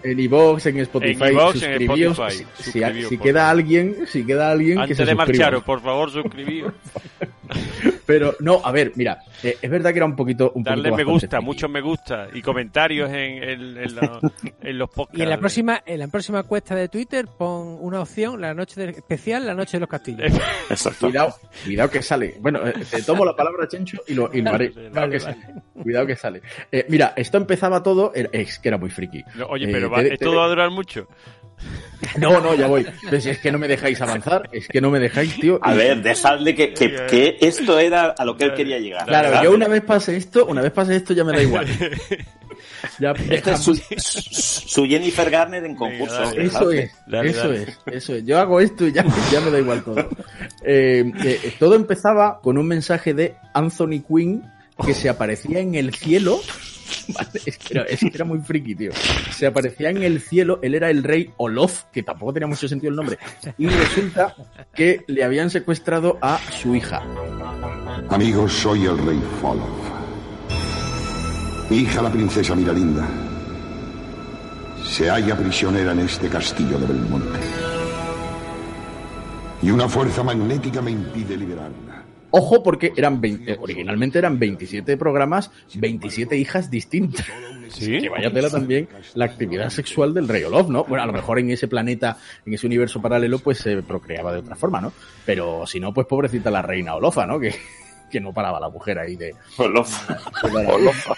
En 0.03 0.21
iVoox, 0.21 0.67
en 0.67 0.79
Spotify, 0.79 1.25
En 1.25 1.53
suscribíos. 1.53 2.19
Spotify, 2.19 2.45
Si- 2.57 2.63
si, 2.63 2.63
suscribíos, 2.73 3.09
si 3.09 3.19
queda 3.19 3.51
alguien, 3.51 3.97
si 4.07 4.25
queda 4.25 4.51
alguien 4.51 4.77
que 4.77 4.83
Antes 4.83 4.97
se 4.97 5.05
de 5.05 5.15
marcharos, 5.15 5.65
por 5.65 5.81
favor, 5.81 6.11
suscribíos. 6.11 6.73
Pero 8.07 8.35
no, 8.41 8.61
a 8.65 8.73
ver, 8.73 8.93
mira, 8.97 9.19
eh, 9.43 9.59
es 9.61 9.71
verdad 9.71 9.91
que 9.93 9.99
era 9.99 10.07
un 10.07 10.17
poquito, 10.17 10.51
un 10.55 10.63
Darle 10.63 10.89
poquito 10.91 11.07
me 11.07 11.13
gusta, 11.13 11.41
muchos 11.43 11.69
me 11.71 11.81
gusta 11.83 12.29
y 12.33 12.41
comentarios 12.41 13.11
en, 13.11 13.43
en- 13.43 13.77
en 13.77 13.95
la- 13.97 14.21
en 14.63 14.79
los 14.79 14.89
podcasts. 14.89 15.19
Y 15.19 15.23
en 15.23 15.29
la 15.31 15.39
próxima, 15.39 15.83
en 15.85 15.99
la 15.99 16.09
próxima 16.09 16.43
cuesta 16.45 16.75
de 16.75 16.89
Twitter 16.89 17.27
pon 17.27 17.77
una 17.81 18.01
opción, 18.01 18.41
la 18.41 18.55
noche 18.55 18.81
de- 18.81 18.91
especial, 18.93 19.47
la 19.47 19.55
noche 19.55 19.77
de 19.77 19.81
los 19.81 19.89
castillos. 19.91 20.33
Cuidado, 21.01 21.35
cuidado 21.65 21.91
que 21.91 22.03
sale. 22.03 22.37
Bueno, 22.41 22.67
eh, 22.67 22.73
te 22.91 23.03
tomo 23.03 23.25
la 23.25 23.35
palabra, 23.37 23.67
Chencho, 23.69 23.99
y 24.07 24.15
lo, 24.15 24.31
y 24.33 24.41
lo 24.43 24.51
haré. 24.53 24.71
Cuidado 24.73 24.95
Vale, 24.95 25.19
que 25.19 25.25
vale. 25.25 25.37
sale. 25.43 25.55
Cuidado 25.83 26.07
que 26.07 26.17
sale. 26.17 26.43
Eh, 26.73 26.87
mira, 26.89 27.13
esto 27.17 27.37
empezaba 27.39 27.83
todo, 27.83 28.13
es 28.15 28.59
que 28.59 28.69
era 28.69 28.79
muy 28.79 28.91
friki. 28.91 29.23
No, 29.35 29.47
Oye, 29.47 29.67
Eh, 29.67 29.73
pero 29.73 29.91
va- 29.91 29.99
te- 30.03 30.15
¿esto 30.15 30.31
te- 30.31 30.37
va 30.37 30.45
a 30.45 30.49
durar 30.49 30.71
mucho? 30.71 31.09
No, 32.19 32.41
no, 32.41 32.55
ya 32.55 32.67
voy. 32.67 32.87
Si 33.21 33.29
es 33.29 33.39
que 33.39 33.51
no 33.53 33.59
me 33.59 33.69
dejáis 33.69 34.01
avanzar, 34.01 34.49
es 34.53 34.69
que 34.69 34.81
no 34.81 34.91
me 34.91 34.99
dejáis, 34.99 35.35
tío. 35.41 35.59
A 35.63 35.75
ver, 35.75 36.03
dejadle 36.03 36.55
que, 36.55 36.73
que, 36.73 37.07
que 37.09 37.39
esto 37.41 37.79
era 37.79 38.15
a 38.17 38.25
lo 38.25 38.37
que 38.37 38.45
él 38.45 38.55
quería 38.55 38.79
llegar. 38.79 39.07
Claro, 39.07 39.29
¿verdad? 39.29 39.43
yo 39.43 39.53
una 39.53 39.69
vez 39.69 39.83
pase 39.83 40.17
esto, 40.17 40.47
una 40.47 40.63
vez 40.63 40.73
pase 40.73 40.97
esto 40.97 41.13
ya 41.13 41.25
me 41.25 41.33
da 41.33 41.43
igual. 41.43 41.67
Ya, 43.01 43.11
Este 43.11 43.53
es 43.53 43.61
su, 43.61 43.75
su 43.75 44.87
Jennifer 44.87 45.29
Garner 45.31 45.65
en 45.65 45.75
concurso. 45.75 46.23
Eso 46.33 46.71
es, 46.71 46.93
eso 47.11 47.53
es, 47.53 47.79
eso 47.87 48.15
es. 48.15 48.25
Yo 48.25 48.39
hago 48.39 48.61
esto 48.61 48.87
y 48.87 48.93
ya, 48.93 49.05
ya 49.33 49.41
me 49.41 49.51
da 49.51 49.59
igual 49.59 49.83
todo. 49.83 50.09
Eh, 50.63 51.11
eh, 51.25 51.55
todo 51.59 51.75
empezaba 51.75 52.41
con 52.41 52.57
un 52.57 52.67
mensaje 52.67 53.15
de 53.15 53.37
Anthony 53.53 54.03
Quinn 54.07 54.45
que 54.85 54.95
se 54.95 55.09
aparecía 55.09 55.59
en 55.61 55.75
el 55.75 55.95
cielo. 55.95 56.41
Vale, 57.09 57.41
es, 57.45 57.59
que 57.59 58.11
era, 58.13 58.25
muy 58.25 58.41
friki, 58.41 58.75
tío. 58.75 58.93
Se 59.31 59.47
aparecía 59.47 59.91
en 59.91 60.03
el 60.03 60.21
cielo, 60.21 60.59
él 60.63 60.75
era 60.75 60.91
el 60.91 61.03
rey 61.03 61.31
Olof, 61.37 61.85
que 61.93 62.03
tampoco 62.03 62.33
tenía 62.33 62.47
mucho 62.47 62.69
sentido 62.69 62.91
el 62.91 62.97
nombre. 62.97 63.19
Y 63.57 63.67
resulta 63.67 64.35
que 64.75 65.05
le 65.07 65.25
habían 65.25 65.51
secuestrado 65.51 66.19
a 66.21 66.39
su 66.51 66.75
hija. 66.75 67.03
Amigos, 68.11 68.53
soy 68.53 68.87
el 68.87 68.99
rey 68.99 69.21
Folof. 69.41 69.69
Mi 71.71 71.79
hija, 71.79 72.01
la 72.01 72.11
princesa 72.11 72.55
Miralinda, 72.55 73.07
se 74.85 75.11
halla 75.11 75.37
prisionera 75.37 75.93
en 75.93 76.01
este 76.01 76.29
castillo 76.29 76.79
de 76.79 76.87
Belmonte. 76.87 77.39
Y 79.61 79.71
una 79.71 79.89
fuerza 79.89 80.23
magnética 80.23 80.81
me 80.81 80.93
impide 80.93 81.37
liberarla. 81.37 81.88
Ojo, 82.31 82.63
porque 82.63 82.93
eran 82.97 83.21
20 83.21 83.53
eh, 83.53 83.57
originalmente 83.61 84.19
eran 84.19 84.39
27 84.39 84.97
programas, 84.97 85.51
27 85.75 86.37
hijas 86.37 86.71
distintas. 86.71 87.27
Que 87.79 88.09
vaya 88.09 88.33
tela 88.33 88.49
también 88.49 88.89
la 89.15 89.27
actividad 89.27 89.69
sexual 89.71 90.15
del 90.15 90.27
rey 90.29 90.43
Olof, 90.43 90.69
¿no? 90.69 90.85
Bueno, 90.85 91.05
a 91.05 91.07
lo 91.07 91.13
mejor 91.13 91.39
en 91.39 91.51
ese 91.51 91.69
planeta, 91.69 92.17
en 92.47 92.55
ese 92.55 92.67
universo 92.67 93.01
paralelo, 93.01 93.39
pues 93.39 93.59
se 93.59 93.83
procreaba 93.83 94.33
de 94.33 94.39
otra 94.39 94.57
forma, 94.57 94.81
¿no? 94.81 94.93
Pero 95.27 95.67
si 95.67 95.79
no, 95.79 95.93
pues 95.93 96.07
pobrecita 96.07 96.51
la 96.51 96.63
reina 96.63 96.95
Olofa, 96.95 97.27
¿no? 97.27 97.39
Que, 97.39 97.55
que 98.11 98.21
no 98.21 98.33
paraba 98.33 98.59
la 98.61 98.69
mujer 98.69 98.99
ahí 98.99 99.17
de... 99.17 99.35
Olofa. 99.57 100.17
Olofa. 100.43 101.15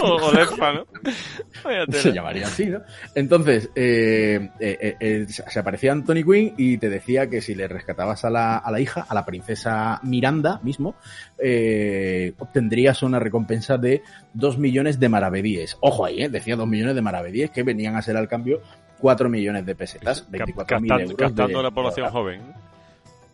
O 0.00 0.14
Olefa, 0.16 0.72
¿no? 0.72 0.86
Se 1.92 2.12
llamaría 2.12 2.46
así, 2.46 2.66
¿no? 2.66 2.80
Entonces, 3.14 3.70
eh, 3.74 4.48
eh, 4.58 4.78
eh, 4.80 4.96
eh, 5.00 5.26
se 5.28 5.58
aparecía 5.58 5.92
Anthony 5.92 6.24
Quinn 6.24 6.54
y 6.56 6.78
te 6.78 6.88
decía 6.88 7.28
que 7.28 7.40
si 7.40 7.54
le 7.54 7.68
rescatabas 7.68 8.24
a 8.24 8.30
la, 8.30 8.56
a 8.58 8.70
la 8.70 8.80
hija, 8.80 9.04
a 9.08 9.14
la 9.14 9.24
princesa 9.24 10.00
Miranda 10.02 10.60
mismo, 10.62 10.94
eh, 11.38 12.32
obtendrías 12.38 13.02
una 13.02 13.18
recompensa 13.18 13.76
de 13.78 14.02
2 14.34 14.58
millones 14.58 14.98
de 14.98 15.08
maravedíes. 15.08 15.76
Ojo 15.80 16.04
ahí, 16.06 16.22
¿eh? 16.22 16.28
Decía 16.28 16.56
2 16.56 16.66
millones 16.66 16.94
de 16.94 17.02
maravedíes 17.02 17.50
que 17.50 17.62
venían 17.62 17.96
a 17.96 18.02
ser 18.02 18.16
al 18.16 18.28
cambio 18.28 18.60
4 18.98 19.28
millones 19.28 19.66
de 19.66 19.74
pesetas, 19.74 20.24
24 20.30 20.80
mil 20.80 20.88
Captando, 20.88 21.10
euros. 21.12 21.28
captando 21.28 21.58
de- 21.58 21.64
la 21.64 21.70
población 21.70 22.08
joven. 22.10 22.40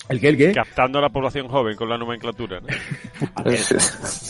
¿No? 0.08 0.14
¿El 0.14 0.20
qué, 0.20 0.28
el 0.28 0.36
qué? 0.36 0.52
Captando 0.52 0.98
a 0.98 1.02
la 1.02 1.10
población 1.10 1.48
joven 1.48 1.76
con 1.76 1.88
la 1.88 1.98
nomenclatura. 1.98 2.60
¿no? 2.60 2.66
Ver, 3.44 3.60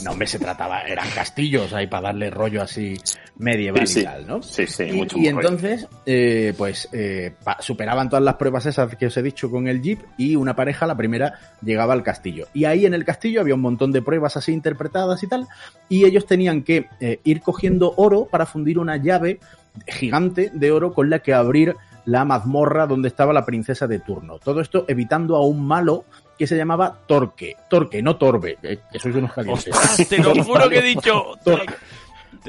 no, 0.04 0.12
hombre, 0.12 0.26
se 0.26 0.38
trataba, 0.38 0.82
eran 0.82 1.08
castillos 1.10 1.72
ahí 1.72 1.86
para 1.86 2.08
darle 2.08 2.30
rollo 2.30 2.62
así 2.62 2.96
medieval 3.38 3.86
Sí, 3.86 3.94
sí. 3.94 4.00
y 4.00 4.04
tal, 4.04 4.26
¿no? 4.26 4.42
Sí, 4.42 4.66
sí, 4.66 4.84
y, 4.84 4.92
mucho 4.92 5.18
y 5.18 5.28
entonces, 5.28 5.86
eh, 6.06 6.54
pues 6.56 6.88
eh, 6.92 7.34
superaban 7.60 8.08
todas 8.08 8.24
las 8.24 8.34
pruebas 8.34 8.66
esas 8.66 8.96
que 8.96 9.06
os 9.06 9.16
he 9.16 9.22
dicho 9.22 9.50
con 9.50 9.68
el 9.68 9.80
Jeep 9.80 10.00
y 10.16 10.36
una 10.36 10.56
pareja, 10.56 10.86
la 10.86 10.96
primera, 10.96 11.34
llegaba 11.62 11.94
al 11.94 12.02
castillo. 12.02 12.48
Y 12.52 12.64
ahí 12.64 12.84
en 12.84 12.94
el 12.94 13.04
castillo 13.04 13.40
había 13.40 13.54
un 13.54 13.60
montón 13.60 13.92
de 13.92 14.02
pruebas 14.02 14.36
así 14.36 14.52
interpretadas 14.52 15.22
y 15.22 15.28
tal, 15.28 15.46
y 15.88 16.04
ellos 16.04 16.26
tenían 16.26 16.62
que 16.62 16.86
eh, 17.00 17.20
ir 17.24 17.40
cogiendo 17.40 17.94
oro 17.96 18.26
para 18.26 18.46
fundir 18.46 18.78
una 18.78 18.96
llave 18.96 19.38
gigante 19.86 20.50
de 20.52 20.72
oro 20.72 20.92
con 20.92 21.08
la 21.08 21.20
que 21.20 21.34
abrir 21.34 21.76
la 22.08 22.24
mazmorra 22.24 22.86
donde 22.86 23.08
estaba 23.08 23.32
la 23.32 23.44
princesa 23.44 23.86
de 23.86 23.98
turno. 23.98 24.38
Todo 24.38 24.60
esto 24.60 24.84
evitando 24.88 25.36
a 25.36 25.44
un 25.44 25.66
malo 25.66 26.04
que 26.38 26.46
se 26.46 26.56
llamaba 26.56 26.96
Torque. 27.06 27.54
Torque, 27.68 28.02
no 28.02 28.16
Torbe, 28.16 28.56
eh, 28.62 28.78
que 28.90 28.98
sois 28.98 29.14
unos 29.14 29.32
calientes. 29.32 29.68
¡Ostras! 29.74 30.08
Te 30.08 30.18
lo 30.18 30.34
juro 30.42 30.68
que 30.68 30.78
he 30.78 30.82
dicho. 30.82 31.24
Torque. 31.44 31.74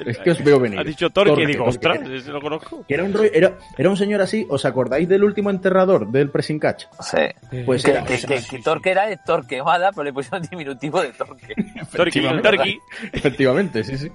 Es 0.06 0.18
que 0.20 0.32
os 0.32 0.44
veo 0.44 0.60
venir. 0.60 0.80
Has 0.80 0.86
dicho 0.86 1.10
Torque, 1.10 1.30
Torque, 1.32 1.44
y 1.44 1.48
digo, 1.48 1.64
Torque. 1.66 1.88
ostras, 1.90 2.10
ese 2.10 2.32
lo 2.32 2.42
conozco. 2.42 2.86
Que 2.88 2.94
era 2.94 3.04
un 3.04 3.12
rollo- 3.14 3.32
era, 3.34 3.58
era 3.78 3.90
un 3.90 3.98
señor 3.98 4.22
así, 4.22 4.46
¿os 4.50 4.64
acordáis 4.64 5.10
del 5.10 5.24
último 5.24 5.50
enterrador 5.50 6.08
del 6.08 6.30
pressing 6.30 6.60
catch? 6.60 6.84
Sí. 7.02 7.18
Pues 7.66 7.84
que, 7.84 7.92
era- 7.92 8.04
que, 8.04 8.18
que- 8.18 8.42
que 8.50 8.60
Torque 8.60 8.92
era 8.92 9.08
de 9.08 9.18
Torquemada, 9.18 9.92
pero 9.92 10.04
le 10.04 10.14
pusieron 10.14 10.44
diminutivo 10.50 11.02
de 11.02 11.10
Torque. 11.14 11.54
Efectivamente. 11.76 12.80
Efectivamente, 13.12 13.84
sí, 13.84 13.98
sí. 13.98 14.12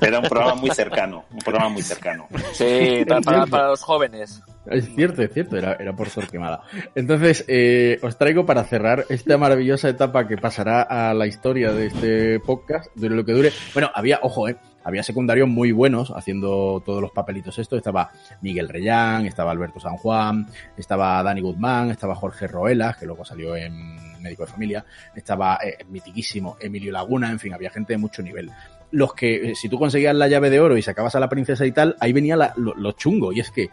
Era 0.00 0.20
un 0.20 0.28
programa 0.28 0.54
muy 0.54 0.70
cercano, 0.70 1.24
un 1.30 1.38
programa 1.38 1.68
muy 1.70 1.82
cercano. 1.82 2.28
Sí, 2.52 3.04
para, 3.06 3.20
para- 3.20 3.46
para 3.46 3.68
los 3.68 3.82
jóvenes. 3.82 4.42
Es 4.66 4.94
cierto, 4.94 5.22
es 5.22 5.32
cierto, 5.32 5.56
era, 5.56 5.74
era 5.74 5.94
por 5.94 6.08
Torquemada. 6.08 6.62
Entonces, 6.94 7.44
eh, 7.48 7.98
os 8.02 8.16
traigo 8.16 8.46
para 8.46 8.64
cerrar 8.64 9.04
esta 9.10 9.36
maravillosa 9.36 9.88
etapa 9.88 10.26
que 10.26 10.38
pasará 10.38 10.82
a 10.82 11.12
la 11.12 11.26
historia 11.26 11.72
de 11.72 11.86
este 11.86 12.40
podcast, 12.40 12.90
dure 12.94 13.14
lo 13.14 13.24
que 13.24 13.32
dure. 13.32 13.52
Bueno, 13.74 13.90
había, 13.94 14.20
ojo, 14.22 14.48
eh, 14.48 14.56
había 14.82 15.02
secundarios 15.02 15.48
muy 15.48 15.72
buenos 15.72 16.12
haciendo 16.14 16.82
todos 16.84 17.02
los 17.02 17.10
papelitos 17.10 17.58
esto. 17.58 17.76
Estaba 17.76 18.10
Miguel 18.40 18.68
Reyán, 18.68 19.26
estaba 19.26 19.50
Alberto 19.50 19.80
San 19.80 19.96
Juan, 19.96 20.46
estaba 20.76 21.22
Dani 21.22 21.42
Guzmán, 21.42 21.90
estaba 21.90 22.14
Jorge 22.14 22.46
Roelas, 22.46 22.96
que 22.96 23.06
luego 23.06 23.24
salió 23.24 23.56
en 23.56 24.22
Médico 24.22 24.46
de 24.46 24.52
Familia, 24.52 24.84
estaba 25.14 25.58
eh, 25.62 25.84
mitiquísimo 25.90 26.56
Emilio 26.58 26.90
Laguna, 26.90 27.30
en 27.30 27.38
fin, 27.38 27.52
había 27.52 27.70
gente 27.70 27.92
de 27.92 27.98
mucho 27.98 28.22
nivel. 28.22 28.50
Los 28.90 29.12
que, 29.12 29.50
eh, 29.50 29.54
si 29.54 29.68
tú 29.68 29.78
conseguías 29.78 30.14
la 30.14 30.28
llave 30.28 30.50
de 30.50 30.60
oro 30.60 30.76
y 30.76 30.82
sacabas 30.82 31.14
a 31.16 31.20
la 31.20 31.28
princesa 31.28 31.66
y 31.66 31.72
tal, 31.72 31.96
ahí 32.00 32.12
venía 32.12 32.36
lo 32.56 32.92
chungo, 32.92 33.32
y 33.32 33.40
es 33.40 33.50
que 33.50 33.68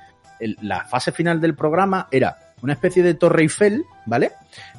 la 0.62 0.86
fase 0.86 1.12
final 1.12 1.40
del 1.40 1.56
programa 1.56 2.08
era 2.12 2.38
una 2.62 2.74
especie 2.74 3.04
de 3.04 3.14
Torre 3.14 3.44
Eiffel, 3.44 3.84
¿vale? 4.06 4.32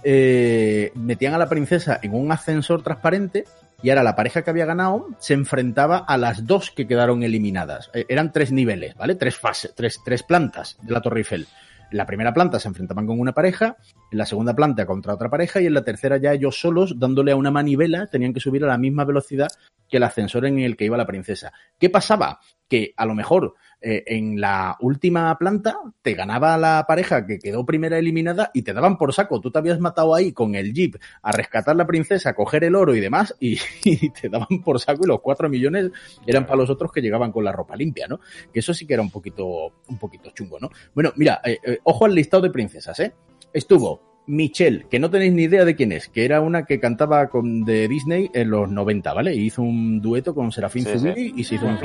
Eh, 0.05 0.93
metían 0.95 1.35
a 1.35 1.39
la 1.39 1.49
princesa 1.49 1.99
en 2.03 2.15
un 2.15 2.31
ascensor 2.31 2.83
transparente 2.83 3.45
y 3.83 3.91
ahora 3.91 4.05
la 4.05 4.15
pareja 4.15 4.43
que 4.43 4.51
había 4.51 4.67
ganado 4.67 5.09
se 5.19 5.35
enfrentaba 5.35 5.99
a 5.99 6.17
las 6.17 6.47
dos 6.47 6.71
que 6.71 6.87
quedaron 6.87 7.23
eliminadas. 7.23 7.91
Eh, 7.95 8.07
eran 8.09 8.33
tres 8.33 8.53
niveles, 8.53 8.95
¿vale? 8.95 9.17
Tres 9.17 9.37
fases, 9.37 9.75
tres, 9.75 10.01
tres 10.05 10.23
plantas 10.23 10.79
de 10.83 10.93
la 10.93 11.01
Torre 11.01 11.21
Eiffel. 11.21 11.49
En 11.91 11.99
la 11.99 12.07
primera 12.07 12.33
planta 12.33 12.59
se 12.59 12.69
enfrentaban 12.69 13.07
con 13.07 13.21
una 13.21 13.33
pareja, 13.33 13.77
en 14.11 14.19
la 14.19 14.25
segunda 14.25 14.55
planta 14.55 14.87
contra 14.87 15.13
otra 15.13 15.29
pareja 15.29 15.61
y 15.61 15.67
en 15.67 15.75
la 15.75 15.83
tercera 15.83 16.17
ya 16.17 16.33
ellos 16.33 16.59
solos, 16.59 16.99
dándole 16.99 17.33
a 17.33 17.37
una 17.37 17.51
manivela, 17.51 18.07
tenían 18.07 18.33
que 18.33 18.41
subir 18.41 18.65
a 18.65 18.69
la 18.69 18.79
misma 18.79 19.05
velocidad 19.05 19.49
que 19.91 19.99
el 19.99 20.05
ascensor 20.05 20.47
en 20.47 20.59
el 20.61 20.77
que 20.77 20.87
iba 20.87 20.97
la 20.97 21.07
princesa. 21.07 21.53
¿Qué 21.79 21.91
pasaba? 21.91 22.41
Que 22.67 22.95
a 22.97 23.05
lo 23.05 23.15
mejor 23.15 23.57
eh, 23.83 24.05
en 24.07 24.41
la 24.41 24.76
última 24.80 25.37
planta 25.39 25.76
te 26.03 26.14
ganaba 26.14 26.57
la 26.57 26.85
pareja 26.87 27.26
que 27.26 27.39
quedó 27.39 27.66
primera 27.66 27.99
eliminada 27.99 28.51
y 28.55 28.62
te 28.62 28.72
daban 28.72 28.99
por 28.99 29.12
saco. 29.12 29.41
Tú 29.41 29.51
te 29.51 29.59
habías 29.59 29.80
matado 29.80 30.14
ahí 30.14 30.33
con 30.33 30.55
el 30.55 30.72
jeep 30.72 30.97
a 31.22 31.33
rescatar 31.33 31.76
la 31.76 31.87
princesa, 31.87 32.30
a 32.30 32.35
coger 32.35 32.64
el 32.64 32.74
oro 32.74 32.95
y 32.95 33.01
demás 33.01 33.35
y, 33.41 33.59
y 33.85 34.11
te 34.11 34.28
daban 34.28 34.62
por 34.64 34.80
saco 34.80 35.05
y 35.05 35.09
los 35.09 35.20
cuatro 35.20 35.49
millones 35.49 35.91
eran 36.26 36.45
para 36.45 36.57
los 36.57 36.70
otros 36.70 36.93
que 36.93 37.01
llegaban 37.01 37.33
con 37.33 37.45
la 37.45 37.53
ropa 37.53 37.76
limpia, 37.76 38.07
¿no? 38.09 38.20
Que 38.53 38.61
eso 38.61 38.72
sí 38.74 38.87
que 38.87 38.95
era 38.95 39.03
un 39.03 39.11
poquito, 39.11 39.72
un 39.89 39.99
poquito 39.99 40.30
chungo, 40.30 40.59
¿no? 40.61 40.70
Bueno, 40.95 41.12
mira, 41.16 41.41
eh, 41.45 41.59
eh, 41.64 41.78
ojo 41.85 42.05
al 42.05 42.14
listado 42.14 42.43
de 42.43 42.51
princesas, 42.51 42.99
¿eh? 43.01 43.12
Estuvo 43.53 44.12
Michelle, 44.26 44.87
que 44.89 44.99
no 44.99 45.11
tenéis 45.11 45.33
ni 45.33 45.45
idea 45.45 45.64
de 45.64 45.74
quién 45.74 45.93
es, 45.93 46.09
que 46.09 46.24
era 46.24 46.41
una 46.41 46.64
que 46.64 46.78
cantaba 46.78 47.28
con 47.28 47.64
de 47.64 47.89
Disney 47.89 48.30
en 48.35 48.51
los 48.51 48.70
90, 48.70 49.12
¿vale? 49.12 49.35
Y 49.35 49.47
hizo 49.47 49.62
un 49.62 50.01
dueto 50.01 50.35
con 50.35 50.53
Serafín 50.53 50.85
Sí, 50.85 50.99
Zubiri 50.99 51.14
sí. 51.14 51.35
y 51.37 51.45
se 51.45 51.57
hizo 51.57 51.66
un 51.66 51.78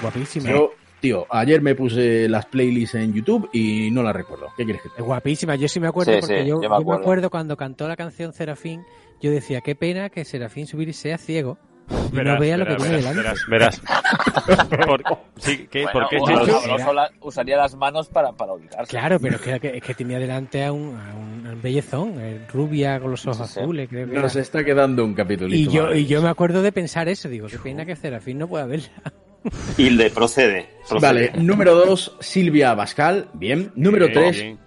Guapísima. 0.00 0.50
Yo, 0.50 0.72
tío, 1.00 1.26
ayer 1.30 1.60
me 1.62 1.74
puse 1.74 2.28
las 2.28 2.46
playlists 2.46 2.94
en 2.94 3.12
YouTube 3.12 3.48
y 3.52 3.90
no 3.90 4.02
las 4.02 4.14
recuerdo. 4.14 4.48
¿Qué 4.56 4.64
quieres 4.64 4.82
que 4.82 4.88
te 4.90 4.96
Es 5.00 5.02
guapísima, 5.04 5.54
yo 5.56 5.68
sí 5.68 5.80
me 5.80 5.88
acuerdo 5.88 6.12
Sí, 6.12 6.18
porque 6.20 6.42
sí, 6.42 6.48
yo, 6.48 6.56
yo 6.56 6.56
me 6.60 6.62
yo 6.64 6.70
me 6.70 6.76
acuerdo. 6.76 7.00
acuerdo 7.02 7.30
cuando 7.30 7.56
cantó 7.56 7.88
la 7.88 7.96
canción 7.96 8.32
Serafín, 8.32 8.82
yo 9.20 9.30
decía, 9.30 9.60
qué 9.60 9.74
pena 9.74 10.10
que 10.10 10.24
Serafín 10.24 10.66
subir 10.66 10.92
sea 10.94 11.18
ciego 11.18 11.58
y 12.12 12.16
Verás, 12.16 12.34
no 12.34 12.40
vea 12.40 12.56
lo 12.56 12.64
que 12.66 12.70
verás, 12.74 12.82
tiene 12.88 12.96
verás, 12.98 13.14
delante. 13.16 13.50
verás, 13.50 13.82
verás. 13.82 14.66
Por- 14.86 15.02
sí, 15.38 15.66
¿qué? 15.70 15.82
Bueno, 15.84 16.00
¿Por 16.00 16.08
qué, 16.08 16.18
bueno, 16.18 16.44
Chechu? 16.46 16.92
La- 16.94 17.10
usaría 17.20 17.56
las 17.56 17.74
manos 17.74 18.08
para, 18.08 18.32
para 18.32 18.52
ubicarse. 18.52 18.88
Claro, 18.90 19.18
pero 19.20 19.36
es 19.36 19.60
que, 19.60 19.72
es 19.78 19.82
que 19.82 19.94
tenía 19.94 20.18
delante 20.20 20.64
a 20.64 20.72
un, 20.72 20.96
a 20.96 21.14
un- 21.16 21.60
bellezón, 21.60 22.14
eh, 22.20 22.46
rubia 22.52 23.00
con 23.00 23.10
los 23.10 23.26
ojos 23.26 23.40
azules, 23.40 23.88
creo 23.88 24.06
que 24.08 24.14
Nos 24.14 24.34
era. 24.34 24.42
está 24.42 24.64
quedando 24.64 25.04
un 25.04 25.14
capítulo. 25.14 25.52
Y 25.54 25.66
yo, 25.66 25.92
y 25.92 26.06
yo 26.06 26.22
me 26.22 26.28
acuerdo 26.28 26.62
de 26.62 26.70
pensar 26.72 27.08
eso, 27.08 27.28
digo, 27.28 27.48
qué 27.48 27.58
pena 27.58 27.84
que 27.84 27.96
Serafín 27.96 28.38
no 28.38 28.46
pueda 28.48 28.66
verla. 28.66 28.88
Hilde, 29.78 30.10
procede. 30.10 30.68
procede. 30.88 31.00
Vale, 31.00 31.32
número 31.36 31.74
2, 31.74 32.16
Silvia 32.20 32.74
Bascal, 32.74 33.28
bien. 33.32 33.72
Número 33.74 34.06
Bien, 34.08 34.18
3, 34.32 34.42
bien. 34.42 34.58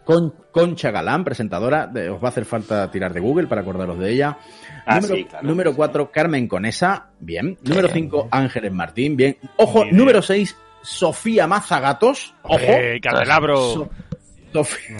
Concha 0.51 0.91
Galán, 0.91 1.23
presentadora. 1.23 1.87
de- 1.87 2.09
os 2.09 2.21
va 2.23 2.27
a 2.27 2.29
hacer 2.31 2.45
falta 2.45 2.89
tirar 2.91 3.13
de 3.13 3.19
Google 3.19 3.47
para 3.47 3.61
acordaros 3.61 3.99
de 3.99 4.11
ella. 4.11 4.37
Ah, 4.85 4.95
número, 4.99 5.15
sí, 5.15 5.23
claro. 5.25 5.47
número 5.47 5.75
4, 5.75 6.11
Carmen 6.11 6.47
Conesa, 6.47 7.07
bien. 7.19 7.57
Número 7.63 7.87
5, 7.87 8.27
Ángeles 8.31 8.71
Martín, 8.71 9.15
bien. 9.15 9.37
Ojo, 9.57 9.85
número 9.85 10.21
6, 10.21 10.55
Sofía 10.81 11.47
Mazagatos. 11.47 12.33
Ojo. 12.43 12.57
Eh, 12.59 12.99
candelabro. 13.01 13.55
So- 13.57 13.89
Sofía. 14.53 14.97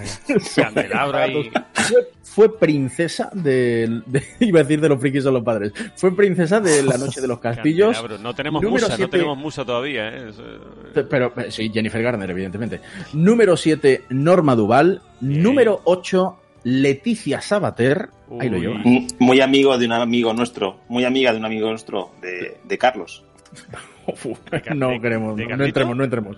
Candelabro 0.55 1.17
ahí. 1.17 1.51
Fue, 2.34 2.57
princesa 2.57 3.29
de, 3.34 4.01
de- 4.05 4.23
Iba 4.39 4.59
a 4.59 4.63
decir 4.63 4.81
de 4.81 4.89
los 4.89 4.99
frikis 4.99 5.23
son 5.23 5.36
los 5.36 5.43
padres. 5.43 5.71
Fue 5.95 6.15
princesa 6.15 6.59
de 6.59 6.81
la 6.84 6.97
Noche 6.97 7.21
de 7.21 7.27
los 7.27 7.39
Castillos. 7.41 7.93
Candelabro. 7.95 8.17
No 8.23 8.34
tenemos 8.34 8.61
Número 8.63 8.81
musa, 8.86 8.89
no 8.93 8.95
siete- 8.97 9.11
tenemos 9.11 9.38
musa 9.38 9.65
todavía, 9.65 10.09
¿eh? 10.09 10.29
Es, 10.29 11.03
Pero 11.09 11.34
sí, 11.49 11.69
Jennifer 11.73 12.01
Garner, 12.01 12.29
evidentemente. 12.29 12.81
Número 13.13 13.55
7, 13.57 14.03
Norma 14.09 14.55
Duval. 14.55 15.01
Número 15.21 15.81
8, 15.86 16.39
Leticia 16.63 17.41
Sabater. 17.41 18.09
Ahí 18.39 18.49
lo 18.49 18.57
llevo. 18.57 18.75
M- 18.84 19.07
Muy 19.19 19.41
amigo 19.41 19.77
de 19.77 19.86
un 19.86 19.91
amigo 19.91 20.34
nuestro, 20.34 20.79
muy 20.89 21.05
amiga 21.05 21.31
de 21.31 21.38
un 21.38 21.45
amigo 21.45 21.69
nuestro, 21.69 22.11
de, 22.21 22.57
de 22.63 22.77
Carlos. 22.77 23.23
No 24.75 24.99
queremos, 24.99 25.38
no, 25.38 25.63
entremos, 25.63 25.95
no 25.95 26.03
entremos. 26.03 26.38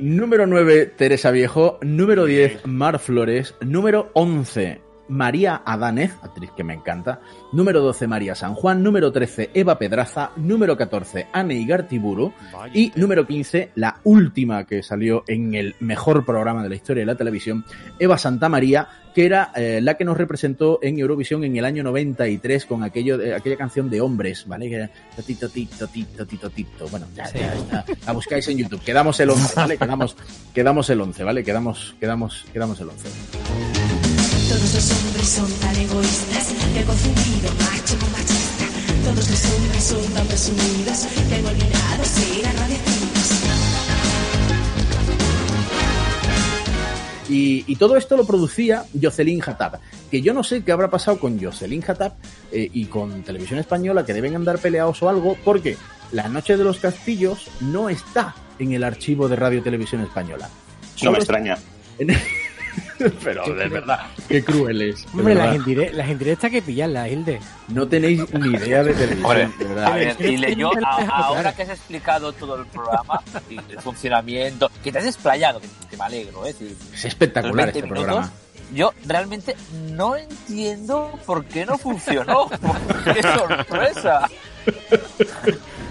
Número 0.00 0.46
9, 0.46 0.86
Teresa 0.96 1.30
Viejo. 1.30 1.78
Número 1.82 2.24
10, 2.24 2.66
Mar 2.66 2.98
Flores. 2.98 3.54
Número 3.60 4.10
11, 4.14 4.80
María 5.08 5.62
Adánez, 5.64 6.12
actriz 6.22 6.50
que 6.56 6.64
me 6.64 6.74
encanta. 6.74 7.20
Número 7.52 7.80
12, 7.80 8.06
María 8.06 8.34
San 8.34 8.54
Juan. 8.54 8.82
Número 8.82 9.10
13, 9.12 9.50
Eva 9.54 9.78
Pedraza. 9.78 10.30
Número 10.36 10.76
14, 10.76 11.28
Anne 11.32 11.54
Igartiburu. 11.54 12.32
Y 12.74 12.92
número 12.96 13.26
15, 13.26 13.70
la 13.76 14.00
última 14.04 14.64
que 14.64 14.82
salió 14.82 15.24
en 15.26 15.54
el 15.54 15.74
mejor 15.80 16.24
programa 16.24 16.62
de 16.62 16.68
la 16.68 16.74
historia 16.74 17.02
de 17.02 17.06
la 17.06 17.14
televisión, 17.16 17.64
Eva 17.98 18.18
Santamaría, 18.18 18.88
que 19.14 19.24
era 19.26 19.50
eh, 19.56 19.80
la 19.82 19.94
que 19.96 20.04
nos 20.04 20.16
representó 20.16 20.78
en 20.82 20.98
Eurovisión 20.98 21.42
en 21.42 21.56
el 21.56 21.64
año 21.64 21.82
93 21.82 22.66
con 22.66 22.82
aquello 22.84 23.18
de- 23.18 23.34
aquella 23.34 23.56
canción 23.56 23.90
de 23.90 24.00
hombres, 24.00 24.46
¿vale? 24.46 24.68
Que 24.68 24.74
era 24.76 24.90
tito, 25.26 25.48
tito, 25.48 25.86
tito, 25.88 26.26
tito, 26.26 26.50
tito. 26.50 26.86
Bueno, 26.88 27.06
ya, 27.16 27.24
ya 27.32 27.52
está. 27.54 27.84
La 28.06 28.12
buscáis 28.12 28.46
en 28.48 28.58
YouTube. 28.58 28.80
Quedamos 28.82 29.18
el 29.20 29.30
11, 29.30 29.54
¿vale? 29.56 29.78
Quedamos, 29.78 30.16
quedamos 30.54 30.90
el 30.90 31.00
11, 31.00 31.24
¿vale? 31.24 31.42
Quedamos, 31.42 31.96
quedamos, 31.98 32.46
quedamos 32.52 32.80
el 32.80 32.88
11. 32.90 33.97
Todos 34.48 34.74
los 34.74 34.90
hombres 34.92 35.28
son 35.28 35.50
tan 35.60 35.76
egoístas 35.76 36.46
que 36.72 36.78
han 36.80 36.84
confundido 36.86 37.50
macho 37.58 37.98
con 37.98 38.12
machista. 38.12 38.64
Todos 39.04 39.30
los 39.30 39.44
hombres 39.52 39.84
son 39.84 40.02
tan 40.14 40.26
presumidos 40.26 41.06
que 41.28 41.34
han 41.34 41.46
olvidado 41.46 42.04
ser 42.04 42.46
agradecidos. 42.46 43.28
Y, 47.28 47.64
y 47.66 47.76
todo 47.76 47.96
esto 47.98 48.16
lo 48.16 48.26
producía 48.26 48.84
Jocelyn 49.00 49.42
Hatab, 49.46 49.80
que 50.10 50.22
yo 50.22 50.32
no 50.32 50.42
sé 50.42 50.64
qué 50.64 50.72
habrá 50.72 50.88
pasado 50.88 51.18
con 51.20 51.38
Jocelyn 51.38 51.84
Hatab 51.86 52.14
eh, 52.50 52.70
y 52.72 52.86
con 52.86 53.22
Televisión 53.22 53.58
Española, 53.58 54.06
que 54.06 54.14
deben 54.14 54.34
andar 54.34 54.58
peleados 54.58 55.02
o 55.02 55.10
algo, 55.10 55.36
porque 55.44 55.76
La 56.12 56.28
Noche 56.28 56.56
de 56.56 56.64
los 56.64 56.78
Castillos 56.78 57.48
no 57.60 57.90
está 57.90 58.34
en 58.58 58.72
el 58.72 58.82
archivo 58.82 59.28
de 59.28 59.36
Radio 59.36 59.62
Televisión 59.62 60.00
Española. 60.00 60.48
No 61.02 61.12
me 61.12 61.18
extraña. 61.18 61.58
en- 61.98 62.16
Pero 63.24 63.44
de 63.54 63.68
verdad, 63.68 64.00
qué 64.28 64.42
crueles. 64.44 65.04
de 65.12 65.18
Hombre, 65.18 65.34
las, 65.34 65.54
indire 65.56 65.92
las 65.92 66.08
indirectas 66.08 66.44
hay 66.44 66.50
que 66.50 66.62
pillarlas, 66.62 67.08
Hilde. 67.10 67.40
No 67.68 67.86
tenéis 67.88 68.22
ni 68.34 68.48
idea 68.56 68.82
de 68.82 68.94
televisión, 68.94 69.54
de 69.58 69.64
verdad. 69.64 69.86
a 69.86 69.90
ver, 69.96 70.16
y 70.20 70.36
leyó, 70.36 70.70
Pero- 70.72 70.86
a- 70.86 71.06
ahora 71.26 71.52
que 71.54 71.62
has 71.62 71.70
explicado 71.70 72.32
todo 72.32 72.56
el 72.56 72.66
programa 72.66 73.20
y 73.48 73.56
el 73.58 73.80
funcionamiento, 73.80 74.70
que 74.82 74.90
te 74.92 74.98
has 74.98 75.06
explayado, 75.06 75.60
que, 75.60 75.68
que 75.90 75.96
me 75.96 76.04
alegro, 76.04 76.44
¿eh? 76.46 76.54
Es 76.94 77.04
espectacular 77.04 77.66
los 77.66 77.74
20 77.74 77.78
este 77.78 77.82
minutos, 77.92 78.04
programa. 78.04 78.32
Yo 78.74 78.92
realmente 79.06 79.56
no 79.92 80.14
entiendo 80.16 81.12
por 81.24 81.44
qué 81.46 81.64
no 81.64 81.78
funcionó. 81.78 82.50
¡Qué 83.14 83.22
sorpresa! 83.22 84.28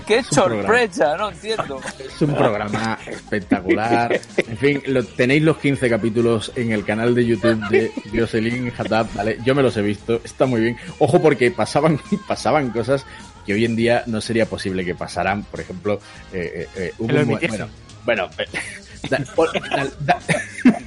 ¡Qué 0.08 0.24
sorpresa! 0.24 1.18
No 1.18 1.30
entiendo. 1.30 1.82
Es 2.00 2.22
un 2.22 2.34
programa 2.36 2.98
espectacular. 3.06 4.20
En 4.38 4.58
fin, 4.58 4.82
lo, 4.88 5.04
tenéis 5.04 5.44
los 5.44 5.58
15 5.58 5.90
capítulos 5.90 6.52
en 6.56 6.72
el 6.72 6.86
canal 6.86 7.14
de 7.14 7.26
YouTube 7.26 7.68
de 7.70 7.92
Jocelyn 8.18 8.72
Hatab, 8.78 9.08
¿vale? 9.14 9.38
Yo 9.46 9.54
me 9.54 9.62
los 9.62 9.76
he 9.78 9.82
visto, 9.82 10.22
está 10.24 10.46
muy 10.46 10.62
bien. 10.62 10.78
Ojo 11.00 11.22
porque 11.22 11.52
pasaban, 11.52 12.00
pasaban 12.28 12.70
cosas 12.72 13.06
que 13.46 13.54
hoy 13.54 13.66
en 13.66 13.76
día 13.76 14.04
no 14.08 14.22
sería 14.22 14.46
posible 14.46 14.86
que 14.86 14.96
pasaran. 14.96 15.44
Por 15.44 15.60
ejemplo, 15.60 16.00
eh, 16.34 16.68
eh, 16.76 16.84
eh, 16.88 16.94
un 17.00 17.08
bueno, 17.08 17.68
bueno, 18.06 18.30
eh, 18.38 18.46
da- 19.10 19.20
pon- 19.36 19.48
da- 19.70 19.88
da- 20.00 20.20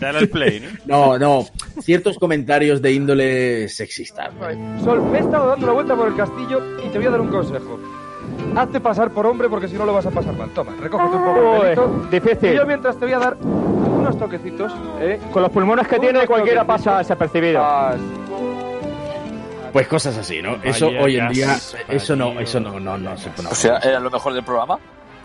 Dale 0.00 0.18
al 0.18 0.28
play, 0.28 0.60
¿no? 0.60 0.68
no, 1.18 1.18
no, 1.18 1.48
ciertos 1.82 2.18
comentarios 2.18 2.80
de 2.82 2.92
índole 2.92 3.68
sexista. 3.68 4.30
Sol, 4.82 5.02
me 5.10 5.18
he 5.18 5.20
estado 5.20 5.48
dando 5.48 5.66
la 5.66 5.72
vuelta 5.72 5.94
por 5.94 6.08
el 6.08 6.16
castillo 6.16 6.80
y 6.84 6.88
te 6.88 6.98
voy 6.98 7.06
a 7.06 7.10
dar 7.10 7.20
un 7.20 7.28
consejo. 7.28 7.78
Hazte 8.56 8.80
pasar 8.80 9.10
por 9.10 9.26
hombre 9.26 9.48
porque 9.48 9.68
si 9.68 9.74
no 9.76 9.84
lo 9.86 9.92
vas 9.92 10.06
a 10.06 10.10
pasar 10.10 10.34
mal. 10.34 10.50
Toma, 10.50 10.72
recógete 10.80 11.16
un 11.16 11.24
poco 11.24 11.54
el 11.56 11.60
pelito. 11.62 12.06
difícil. 12.10 12.52
Y 12.52 12.56
yo 12.56 12.66
mientras 12.66 12.96
te 12.98 13.04
voy 13.04 13.14
a 13.14 13.18
dar 13.18 13.36
unos 13.36 14.18
toquecitos, 14.18 14.72
¿eh? 15.00 15.20
Con 15.32 15.42
los 15.42 15.50
pulmones 15.52 15.86
que 15.86 15.98
tiene, 15.98 16.26
cualquiera 16.26 16.62
toquecitos. 16.64 16.86
pasa 16.86 16.98
desapercibido. 16.98 17.60
Ah, 17.62 17.94
Pues 19.72 19.86
cosas 19.86 20.16
así, 20.18 20.42
¿no? 20.42 20.56
Eso 20.64 20.86
Vaya 20.86 21.02
hoy 21.02 21.16
en 21.16 21.28
día, 21.28 21.56
eso 21.88 22.16
no, 22.16 22.40
eso 22.40 22.58
no, 22.58 22.80
no, 22.80 22.98
no 22.98 23.16
se 23.16 23.30
puede 23.30 23.48
O 23.48 23.54
sea, 23.54 23.78
¿era 23.78 24.00
lo 24.00 24.10
mejor 24.10 24.34
del 24.34 24.42
programa? 24.42 24.78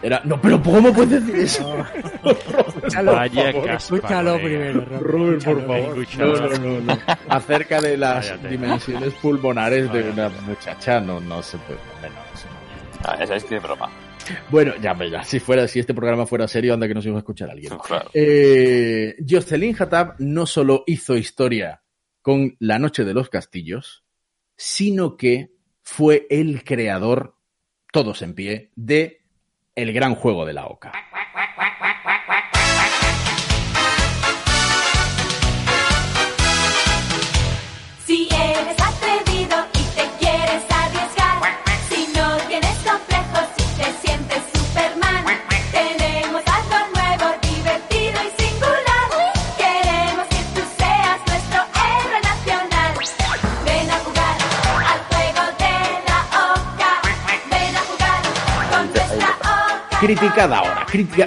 Era, 0.04 0.22
no, 0.24 0.40
pero 0.40 0.62
¿cómo 0.62 0.94
puedes 0.94 1.26
decir 1.26 1.36
eso? 1.36 1.78
Escúchalo, 2.24 3.14
Vaya 3.16 3.52
por 3.54 3.66
caspa, 3.66 3.96
escúchalo 3.96 4.36
primero. 4.36 4.86
Robert, 5.02 5.44
por 5.44 5.62
favor. 5.62 5.98
escúchalo. 6.00 6.40
No, 6.42 6.48
no, 6.50 6.58
no, 6.58 6.82
no. 6.82 6.98
Acerca 7.30 7.82
de 7.82 7.98
las 7.98 8.34
dimensiones 8.48 9.14
pulmonares 9.16 9.92
de 9.92 10.12
una 10.12 10.30
muchacha, 10.46 11.00
no, 11.00 11.20
no 11.22 11.42
se 11.42 11.58
puede. 11.58 11.80
Ah, 13.08 13.16
ya 13.20 13.28
sabéis 13.28 13.44
que 13.44 13.58
es 13.58 13.64
broma. 13.64 13.90
Bueno, 14.50 14.74
ya, 14.82 14.98
ya, 15.06 15.24
si 15.24 15.40
fuera, 15.40 15.68
si 15.68 15.80
este 15.80 15.94
programa 15.94 16.26
fuera 16.26 16.48
serio, 16.48 16.74
anda 16.74 16.88
que 16.88 16.96
nos 16.96 17.06
iba 17.06 17.16
a 17.16 17.20
escuchar 17.20 17.50
alguien. 17.50 17.74
Claro. 17.86 18.10
Eh, 18.14 19.16
Jocelyn 19.28 19.76
Hatab 19.78 20.16
no 20.18 20.48
solo 20.48 20.84
hizo 20.88 21.16
historia 21.16 21.84
con 22.22 22.56
La 22.60 22.80
Noche 22.80 23.04
de 23.04 23.14
los 23.14 23.30
Castillos, 23.30 24.04
sino 24.58 25.18
que 25.18 25.52
fue 25.84 26.26
el 26.32 26.64
creador, 26.64 27.36
todos 27.92 28.24
en 28.24 28.34
pie, 28.34 28.72
de 28.76 29.22
El 29.76 29.94
Gran 29.94 30.16
Juego 30.16 30.46
de 30.46 30.54
la 30.54 30.66
Oca. 30.66 30.92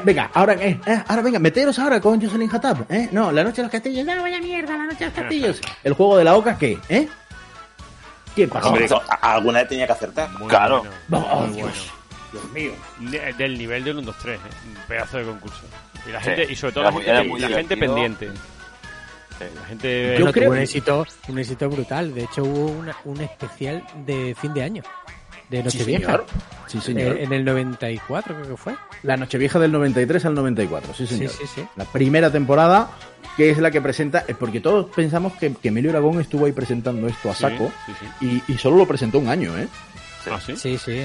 Venga, 0.05 0.31
ahora, 0.35 0.55
eh, 0.55 0.81
eh, 0.87 1.03
ahora 1.09 1.23
venga, 1.23 1.39
meteros 1.39 1.79
ahora 1.79 2.01
con 2.01 2.21
Jocelyn 2.21 2.49
Hatab, 2.55 2.87
¿eh? 2.91 3.09
No, 3.13 3.31
La 3.33 3.43
Noche 3.45 3.57
de 3.57 3.63
los 3.65 3.73
Castillos, 3.73 4.05
no, 4.07 4.23
vaya 4.23 4.41
mierda, 4.41 4.77
La 4.77 4.85
Noche 4.85 4.99
de 5.01 5.05
los 5.07 5.15
Castillos. 5.15 5.61
¿El 5.85 5.93
Juego 5.95 6.17
de 6.17 6.25
la 6.25 6.37
Oca 6.37 6.57
qué, 6.59 6.79
eh? 6.89 7.09
¿Qué 8.37 8.47
pasa? 8.47 8.69
Hombre, 8.69 8.87
alguna 9.21 9.59
vez 9.61 9.69
tenía 9.69 9.87
que 9.87 9.93
acertar. 9.93 10.29
Claro. 10.49 10.85
Bueno, 11.09 11.27
Oh, 11.31 11.47
Dios. 11.47 11.57
bueno. 11.57 11.73
Dios 12.33 12.45
mío. 12.53 12.73
De- 13.11 13.33
del 13.33 13.59
nivel 13.59 13.83
del 13.85 13.97
1, 13.97 14.07
2, 14.07 14.17
3, 14.23 14.37
¿eh? 14.39 14.41
un 14.69 14.75
pedazo 14.87 15.19
de 15.19 15.25
concurso. 15.25 15.63
Y, 16.07 16.13
la 16.13 16.21
Sí, 16.21 16.27
gente, 16.27 16.53
y 16.53 16.57
sobre 16.57 16.73
todo 16.75 16.85
la 16.85 16.91
muy- 16.91 17.03
gente, 17.05 17.39
la 17.41 17.49
gente 17.57 17.77
pendiente. 17.77 18.29
La 19.41 19.67
gente. 19.69 20.17
Yo 20.19 20.33
creo 20.33 20.51
un 20.51 20.59
éxito, 20.59 21.07
un 21.29 21.39
éxito 21.39 21.69
brutal. 21.71 22.13
De 22.15 22.25
hecho, 22.25 22.43
hubo 22.45 22.67
una- 22.73 22.97
un 23.05 23.21
especial 23.21 23.85
de 24.05 24.37
fin 24.41 24.53
de 24.53 24.63
año. 24.63 24.83
De 25.51 25.59
Sí, 25.59 25.65
Nochevieja. 25.65 26.05
señor. 26.13 26.27
Sí, 26.67 26.81
señor. 26.81 27.17
Eh, 27.17 27.25
en 27.25 27.33
el 27.33 27.45
94 27.45 28.35
creo 28.35 28.49
que 28.51 28.57
fue. 28.57 28.75
La 29.03 29.17
Nochevieja 29.17 29.59
del 29.59 29.73
93 29.73 30.25
al 30.27 30.35
94, 30.35 30.95
sí, 30.95 31.07
señor. 31.07 31.31
Sí, 31.31 31.39
sí, 31.47 31.53
sí. 31.57 31.67
La 31.77 31.85
primera 31.85 32.31
temporada, 32.31 32.91
que 33.37 33.51
es 33.51 33.59
la 33.59 33.71
que 33.71 33.81
presenta, 33.81 34.25
es 34.29 34.37
porque 34.37 34.61
todos 34.61 34.87
pensamos 34.95 35.33
que, 35.35 35.53
que 35.55 35.69
Emilio 35.69 35.91
Aragón 35.91 36.21
estuvo 36.21 36.47
ahí 36.47 36.53
presentando 36.53 37.07
esto 37.09 37.31
a 37.31 37.35
saco 37.35 37.73
sí, 37.87 37.93
sí. 38.21 38.43
Y, 38.49 38.53
y 38.53 38.59
solo 38.59 38.77
lo 38.77 38.87
presentó 38.87 39.19
un 39.19 39.29
año, 39.29 39.57
¿eh? 39.59 39.69
¿Ah, 40.31 40.39
sí? 40.45 40.57
Sí, 40.57 40.77
sí. 40.77 41.03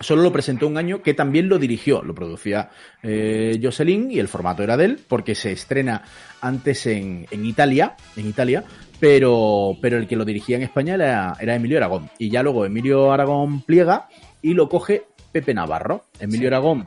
Solo 0.00 0.22
lo 0.22 0.32
presentó 0.32 0.66
un 0.66 0.78
año 0.78 1.02
que 1.02 1.12
también 1.12 1.48
lo 1.50 1.58
dirigió, 1.58 2.02
lo 2.02 2.14
producía 2.14 2.70
eh, 3.02 3.60
Jocelyn 3.62 4.10
y 4.10 4.18
el 4.18 4.28
formato 4.28 4.62
era 4.62 4.78
de 4.78 4.86
él, 4.86 5.00
porque 5.06 5.34
se 5.34 5.52
estrena 5.52 6.02
antes 6.40 6.86
en, 6.86 7.26
en 7.30 7.44
Italia, 7.44 7.96
en 8.16 8.26
Italia, 8.26 8.64
pero, 9.00 9.76
pero 9.80 9.96
el 9.96 10.06
que 10.06 10.16
lo 10.16 10.24
dirigía 10.24 10.56
en 10.56 10.62
España 10.62 10.94
era, 10.94 11.34
era 11.40 11.54
Emilio 11.54 11.78
Aragón. 11.78 12.10
Y 12.18 12.30
ya 12.30 12.42
luego 12.42 12.66
Emilio 12.66 13.10
Aragón 13.12 13.62
pliega 13.62 14.08
y 14.42 14.54
lo 14.54 14.68
coge 14.68 15.04
Pepe 15.32 15.54
Navarro. 15.54 16.04
Emilio 16.20 16.48
Aragón 16.48 16.86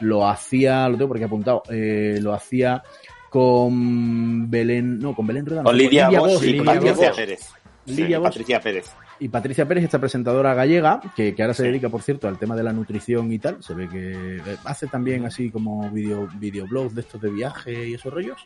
lo 0.00 0.28
hacía, 0.28 0.88
lo 0.88 0.96
tengo 0.96 1.08
por 1.08 1.16
aquí 1.16 1.24
apuntado, 1.24 1.62
eh, 1.70 2.18
lo 2.20 2.34
hacía 2.34 2.82
con 3.30 4.50
Belén, 4.50 4.98
no, 4.98 5.14
con 5.14 5.26
Belén 5.26 5.46
Rodán. 5.46 5.64
Con 5.64 5.76
Lidia 5.76 6.10
Bosch 6.10 6.42
y 6.42 6.56
con 6.58 6.66
Bosch. 6.66 7.14
Pérez. 7.14 7.48
Lidia 7.86 8.06
Sí, 8.06 8.14
Bosch. 8.14 8.24
Patricia 8.24 8.60
Pérez. 8.60 8.90
Y 9.22 9.28
Patricia 9.28 9.66
Pérez, 9.68 9.84
esta 9.84 10.00
presentadora 10.00 10.52
gallega, 10.54 11.00
que, 11.14 11.32
que 11.34 11.42
ahora 11.42 11.54
se 11.54 11.62
dedica, 11.62 11.88
por 11.88 12.02
cierto, 12.02 12.26
al 12.26 12.38
tema 12.38 12.56
de 12.56 12.64
la 12.64 12.72
nutrición 12.72 13.30
y 13.32 13.38
tal. 13.38 13.62
Se 13.62 13.72
ve 13.72 13.88
que 13.88 14.36
eh, 14.38 14.56
hace 14.64 14.88
también 14.88 15.24
así 15.24 15.48
como 15.50 15.88
video, 15.90 16.28
videoblogs 16.40 16.94
de 16.94 17.02
estos 17.02 17.20
de 17.20 17.30
viaje 17.30 17.88
y 17.88 17.94
esos 17.94 18.12
rollos. 18.12 18.40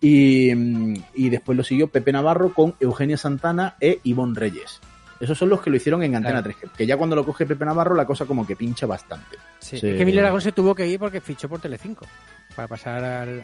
Y, 0.00 0.54
mm, 0.54 0.94
y 1.14 1.30
después 1.30 1.58
lo 1.58 1.64
siguió 1.64 1.88
Pepe 1.88 2.12
Navarro 2.12 2.54
con 2.54 2.74
Eugenia 2.78 3.16
Santana 3.16 3.74
e 3.80 3.98
Ivonne 4.04 4.38
Reyes. 4.38 4.80
Esos 5.18 5.36
son 5.36 5.48
los 5.48 5.60
que 5.60 5.68
lo 5.68 5.76
hicieron 5.76 6.02
en 6.04 6.14
Antena 6.14 6.42
3. 6.42 6.56
que- 6.76 6.86
ya 6.86 6.96
cuando 6.96 7.16
lo 7.16 7.24
coge 7.26 7.44
Pepe 7.44 7.64
Navarro, 7.64 7.94
la 7.96 8.06
cosa 8.06 8.24
como 8.24 8.46
que 8.46 8.54
pincha 8.54 8.86
bastante. 8.86 9.36
Sí, 9.58 9.78
Se- 9.78 9.90
Es 9.90 9.96
que 9.96 10.02
Emilio 10.02 10.20
Aragón 10.20 10.40
se 10.40 10.52
tuvo 10.52 10.74
que 10.76 10.86
ir 10.86 10.98
porque 11.00 11.20
fichó 11.20 11.48
por 11.48 11.60
Telecinco. 11.60 12.06
Para 12.54 12.68
pasar 12.68 13.02
al- 13.04 13.42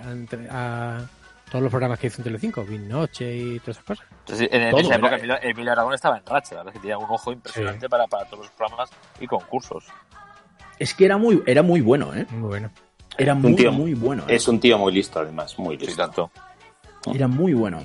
a 0.50 1.00
todos 1.50 1.62
los 1.62 1.70
programas 1.70 1.98
que 1.98 2.08
hizo 2.08 2.18
en 2.20 2.24
Telecinco. 2.24 2.64
Bin 2.64 2.88
Noche 2.88 3.36
y 3.36 3.58
todas 3.60 3.76
esas 3.76 3.84
cosas. 3.84 4.06
Entonces, 4.20 4.48
en, 4.50 4.62
en 4.62 4.70
Todo, 4.70 4.80
esa 4.80 4.94
época 4.96 5.08
era- 5.08 5.18
Emilio, 5.18 5.38
Emilio 5.42 5.72
Aragón 5.72 5.94
estaba 5.94 6.18
en 6.18 6.26
racha, 6.26 6.54
la 6.56 6.60
verdad 6.62 6.74
es 6.74 6.80
que 6.80 6.80
tenía 6.82 6.98
un 6.98 7.10
ojo 7.10 7.32
impresionante 7.32 7.88
para, 7.88 8.06
para 8.06 8.24
todos 8.26 8.44
los 8.46 8.50
programas 8.52 8.90
y 9.20 9.26
concursos. 9.26 9.84
Es 10.78 10.92
que 10.94 11.04
era 11.06 11.16
muy, 11.16 11.42
era 11.46 11.62
muy 11.62 11.80
bueno, 11.80 12.14
¿eh? 12.14 12.26
Muy 12.30 12.48
bueno. 12.48 12.70
Era 13.18 13.32
Un 13.34 13.42
muy, 13.42 13.54
tío- 13.56 13.72
muy 13.72 13.94
bueno. 13.94 14.24
¿eh? 14.28 14.34
Es 14.34 14.46
un 14.48 14.60
tío 14.60 14.76
muy 14.78 14.92
listo, 14.92 15.20
además, 15.20 15.58
muy 15.58 15.76
listo. 15.78 15.96
tanto. 15.96 16.30
Era 17.14 17.28
muy 17.28 17.54
bueno. 17.54 17.80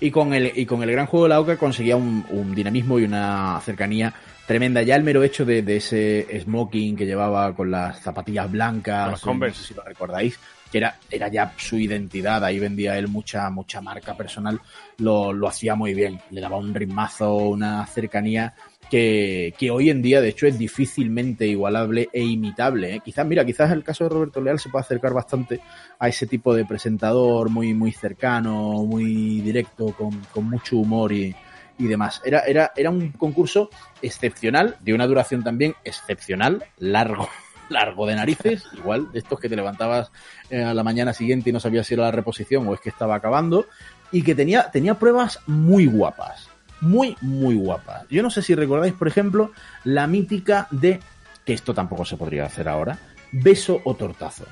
Y 0.00 0.10
con 0.10 0.34
el, 0.34 0.52
y 0.54 0.66
con 0.66 0.82
el 0.82 0.90
gran 0.90 1.06
juego 1.06 1.24
de 1.24 1.28
la 1.30 1.40
OCA 1.40 1.56
conseguía 1.56 1.96
un, 1.96 2.26
un 2.28 2.54
dinamismo 2.54 2.98
y 2.98 3.04
una 3.04 3.60
cercanía 3.64 4.12
tremenda. 4.46 4.82
Ya 4.82 4.96
el 4.96 5.04
mero 5.04 5.22
hecho 5.22 5.44
de, 5.46 5.62
de 5.62 5.76
ese 5.76 6.40
smoking 6.42 6.96
que 6.96 7.06
llevaba 7.06 7.54
con 7.54 7.70
las 7.70 8.00
zapatillas 8.00 8.50
blancas, 8.50 9.04
Con 9.04 9.10
los 9.12 9.20
eh, 9.22 9.24
no 9.26 9.30
Converse. 9.32 9.60
sé 9.62 9.68
si 9.68 9.74
lo 9.74 9.82
recordáis, 9.84 10.38
que 10.74 10.78
era, 10.78 10.98
era 11.08 11.28
ya 11.28 11.52
su 11.56 11.78
identidad, 11.78 12.44
ahí 12.44 12.58
vendía 12.58 12.98
él 12.98 13.06
mucha, 13.06 13.48
mucha 13.48 13.80
marca 13.80 14.16
personal, 14.16 14.60
lo, 14.98 15.32
lo 15.32 15.46
hacía 15.46 15.76
muy 15.76 15.94
bien. 15.94 16.18
Le 16.32 16.40
daba 16.40 16.56
un 16.56 16.74
ritmazo, 16.74 17.36
una 17.36 17.86
cercanía 17.86 18.54
que, 18.90 19.54
que 19.56 19.70
hoy 19.70 19.90
en 19.90 20.02
día, 20.02 20.20
de 20.20 20.30
hecho, 20.30 20.48
es 20.48 20.58
difícilmente 20.58 21.46
igualable 21.46 22.08
e 22.12 22.24
imitable. 22.24 22.96
¿eh? 22.96 23.00
Quizás, 23.04 23.24
mira, 23.24 23.44
quizás 23.44 23.70
el 23.70 23.84
caso 23.84 24.02
de 24.02 24.10
Roberto 24.10 24.40
Leal 24.40 24.58
se 24.58 24.68
puede 24.68 24.82
acercar 24.82 25.12
bastante 25.12 25.60
a 25.96 26.08
ese 26.08 26.26
tipo 26.26 26.52
de 26.52 26.64
presentador 26.64 27.50
muy, 27.50 27.72
muy 27.72 27.92
cercano, 27.92 28.84
muy 28.84 29.42
directo, 29.42 29.94
con, 29.96 30.22
con 30.32 30.50
mucho 30.50 30.78
humor 30.78 31.12
y, 31.12 31.32
y 31.78 31.86
demás. 31.86 32.20
Era, 32.24 32.40
era, 32.40 32.72
era 32.74 32.90
un 32.90 33.12
concurso 33.12 33.70
excepcional, 34.02 34.76
de 34.80 34.92
una 34.92 35.06
duración 35.06 35.44
también 35.44 35.76
excepcional, 35.84 36.64
largo, 36.78 37.28
largo 37.68 38.06
de 38.06 38.14
narices, 38.14 38.64
igual 38.76 39.10
de 39.12 39.18
estos 39.18 39.38
que 39.40 39.48
te 39.48 39.56
levantabas 39.56 40.10
eh, 40.50 40.62
a 40.62 40.74
la 40.74 40.82
mañana 40.82 41.12
siguiente 41.12 41.50
y 41.50 41.52
no 41.52 41.60
sabías 41.60 41.86
si 41.86 41.94
era 41.94 42.04
la 42.04 42.10
reposición 42.10 42.66
o 42.68 42.74
es 42.74 42.80
que 42.80 42.88
estaba 42.88 43.14
acabando, 43.14 43.66
y 44.12 44.22
que 44.22 44.34
tenía, 44.34 44.70
tenía 44.70 44.94
pruebas 44.94 45.40
muy 45.46 45.86
guapas, 45.86 46.48
muy, 46.80 47.16
muy 47.20 47.56
guapas. 47.56 48.06
Yo 48.08 48.22
no 48.22 48.30
sé 48.30 48.42
si 48.42 48.54
recordáis, 48.54 48.94
por 48.94 49.08
ejemplo, 49.08 49.50
la 49.84 50.06
mítica 50.06 50.68
de, 50.70 51.00
que 51.44 51.52
esto 51.52 51.74
tampoco 51.74 52.04
se 52.04 52.16
podría 52.16 52.44
hacer 52.44 52.68
ahora, 52.68 52.98
beso 53.32 53.80
o 53.84 53.94
tortazo. 53.94 54.44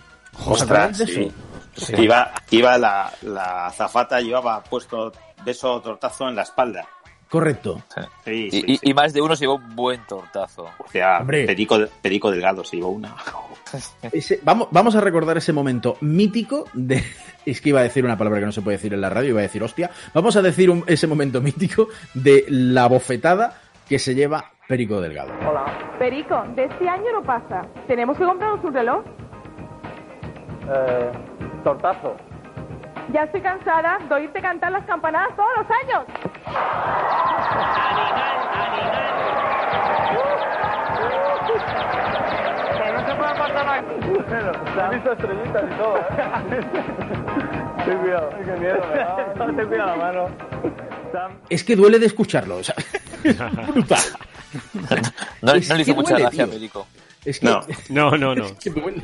¿Os 0.46 0.62
acordáis 0.62 0.98
Ostras, 0.98 0.98
de 0.98 1.32
sí. 1.76 2.02
Iba, 2.02 2.32
iba 2.50 2.78
la, 2.78 3.12
la 3.22 3.66
azafata, 3.66 4.20
llevaba 4.20 4.62
puesto 4.62 5.12
beso 5.44 5.74
o 5.74 5.80
tortazo 5.80 6.28
en 6.28 6.36
la 6.36 6.42
espalda. 6.42 6.86
Correcto. 7.32 7.80
Sí, 8.26 8.30
Y, 8.30 8.50
sí, 8.50 8.64
y- 8.66 8.76
sí. 8.76 8.90
y 8.90 8.92
más 8.92 9.14
de 9.14 9.22
uno 9.22 9.34
se 9.34 9.44
llevó 9.44 9.54
un 9.54 9.74
buen 9.74 10.02
tortazo. 10.06 10.66
O 10.76 10.86
sea, 10.90 11.20
Hombre. 11.20 11.46
Perico, 11.46 11.78
Perico 12.02 12.30
Delgado 12.30 12.62
se 12.62 12.76
llevó 12.76 12.90
una. 12.90 13.16
Ese- 14.12 14.40
vamos, 14.42 14.68
vamos 14.70 14.94
a 14.96 15.00
recordar 15.00 15.38
ese 15.38 15.54
momento 15.54 15.96
mítico 16.02 16.66
de. 16.74 17.02
Es 17.46 17.60
que 17.62 17.70
iba 17.70 17.80
a 17.80 17.84
decir 17.84 18.04
una 18.04 18.16
palabra 18.18 18.38
que 18.38 18.44
no 18.46 18.52
se 18.52 18.60
puede 18.60 18.76
decir 18.76 18.92
en 18.94 19.00
la 19.00 19.08
radio, 19.08 19.30
iba 19.30 19.40
a 19.40 19.42
decir 19.44 19.62
hostia. 19.64 19.90
Vamos 20.12 20.36
a 20.36 20.42
decir 20.42 20.68
un- 20.70 20.84
ese 20.86 21.06
momento 21.06 21.40
mítico 21.40 21.88
de 22.12 22.44
la 22.48 22.86
bofetada 22.86 23.58
que 23.88 23.98
se 23.98 24.14
lleva 24.14 24.44
Perico 24.68 25.00
Delgado. 25.00 25.32
Perico, 25.98 26.44
de 26.54 26.66
este 26.66 26.86
año 26.86 27.10
no 27.14 27.22
pasa. 27.22 27.66
Tenemos 27.88 28.16
que 28.18 28.24
comprarnos 28.24 28.62
un 28.62 28.74
reloj. 28.74 29.04
Eh, 30.68 31.10
tortazo. 31.64 32.14
Ya 33.12 33.24
estoy 33.24 33.40
cansada 33.42 33.98
de 34.08 34.14
oírte 34.14 34.40
cantar 34.40 34.72
las 34.72 34.84
campanadas 34.86 35.36
todos 35.36 35.50
los 35.58 35.66
años. 35.70 36.04
Pero 41.62 43.00
no 43.00 43.06
se 43.08 43.14
puede 43.14 43.34
pasar 43.34 43.68
aquí. 43.68 43.94
Bueno, 44.28 44.52
he 44.90 44.94
visto 44.94 45.12
estrellitas 45.12 45.64
y 45.64 45.74
todo, 45.76 45.96
¿eh? 45.98 46.60
Ten 47.84 47.98
cuidado. 47.98 48.30
Qué 48.30 48.60
miedo, 48.60 48.86
me 48.90 48.98
da. 48.98 49.34
Ten 49.56 49.68
cuidado 49.68 49.86
la 49.90 49.96
mano. 49.96 50.28
Sam. 51.12 51.32
Es 51.50 51.64
que 51.64 51.76
duele 51.76 51.98
de 51.98 52.06
escucharlo. 52.06 52.56
o 52.56 52.62
sea, 52.64 52.74
es 53.24 53.36
brutal. 53.68 54.00
No, 55.42 55.52
Es 55.52 55.68
no 55.68 55.76
le 55.76 55.82
hizo 55.82 55.94
mucha 55.94 56.18
gracia. 56.18 56.46
Perico. 56.46 56.86
Es 57.24 57.38
que, 57.40 57.46
No. 57.46 57.60
No, 57.88 58.16
no, 58.16 58.34
no. 58.34 58.46
es 58.46 58.52
que 58.54 58.70
duele. 58.70 59.02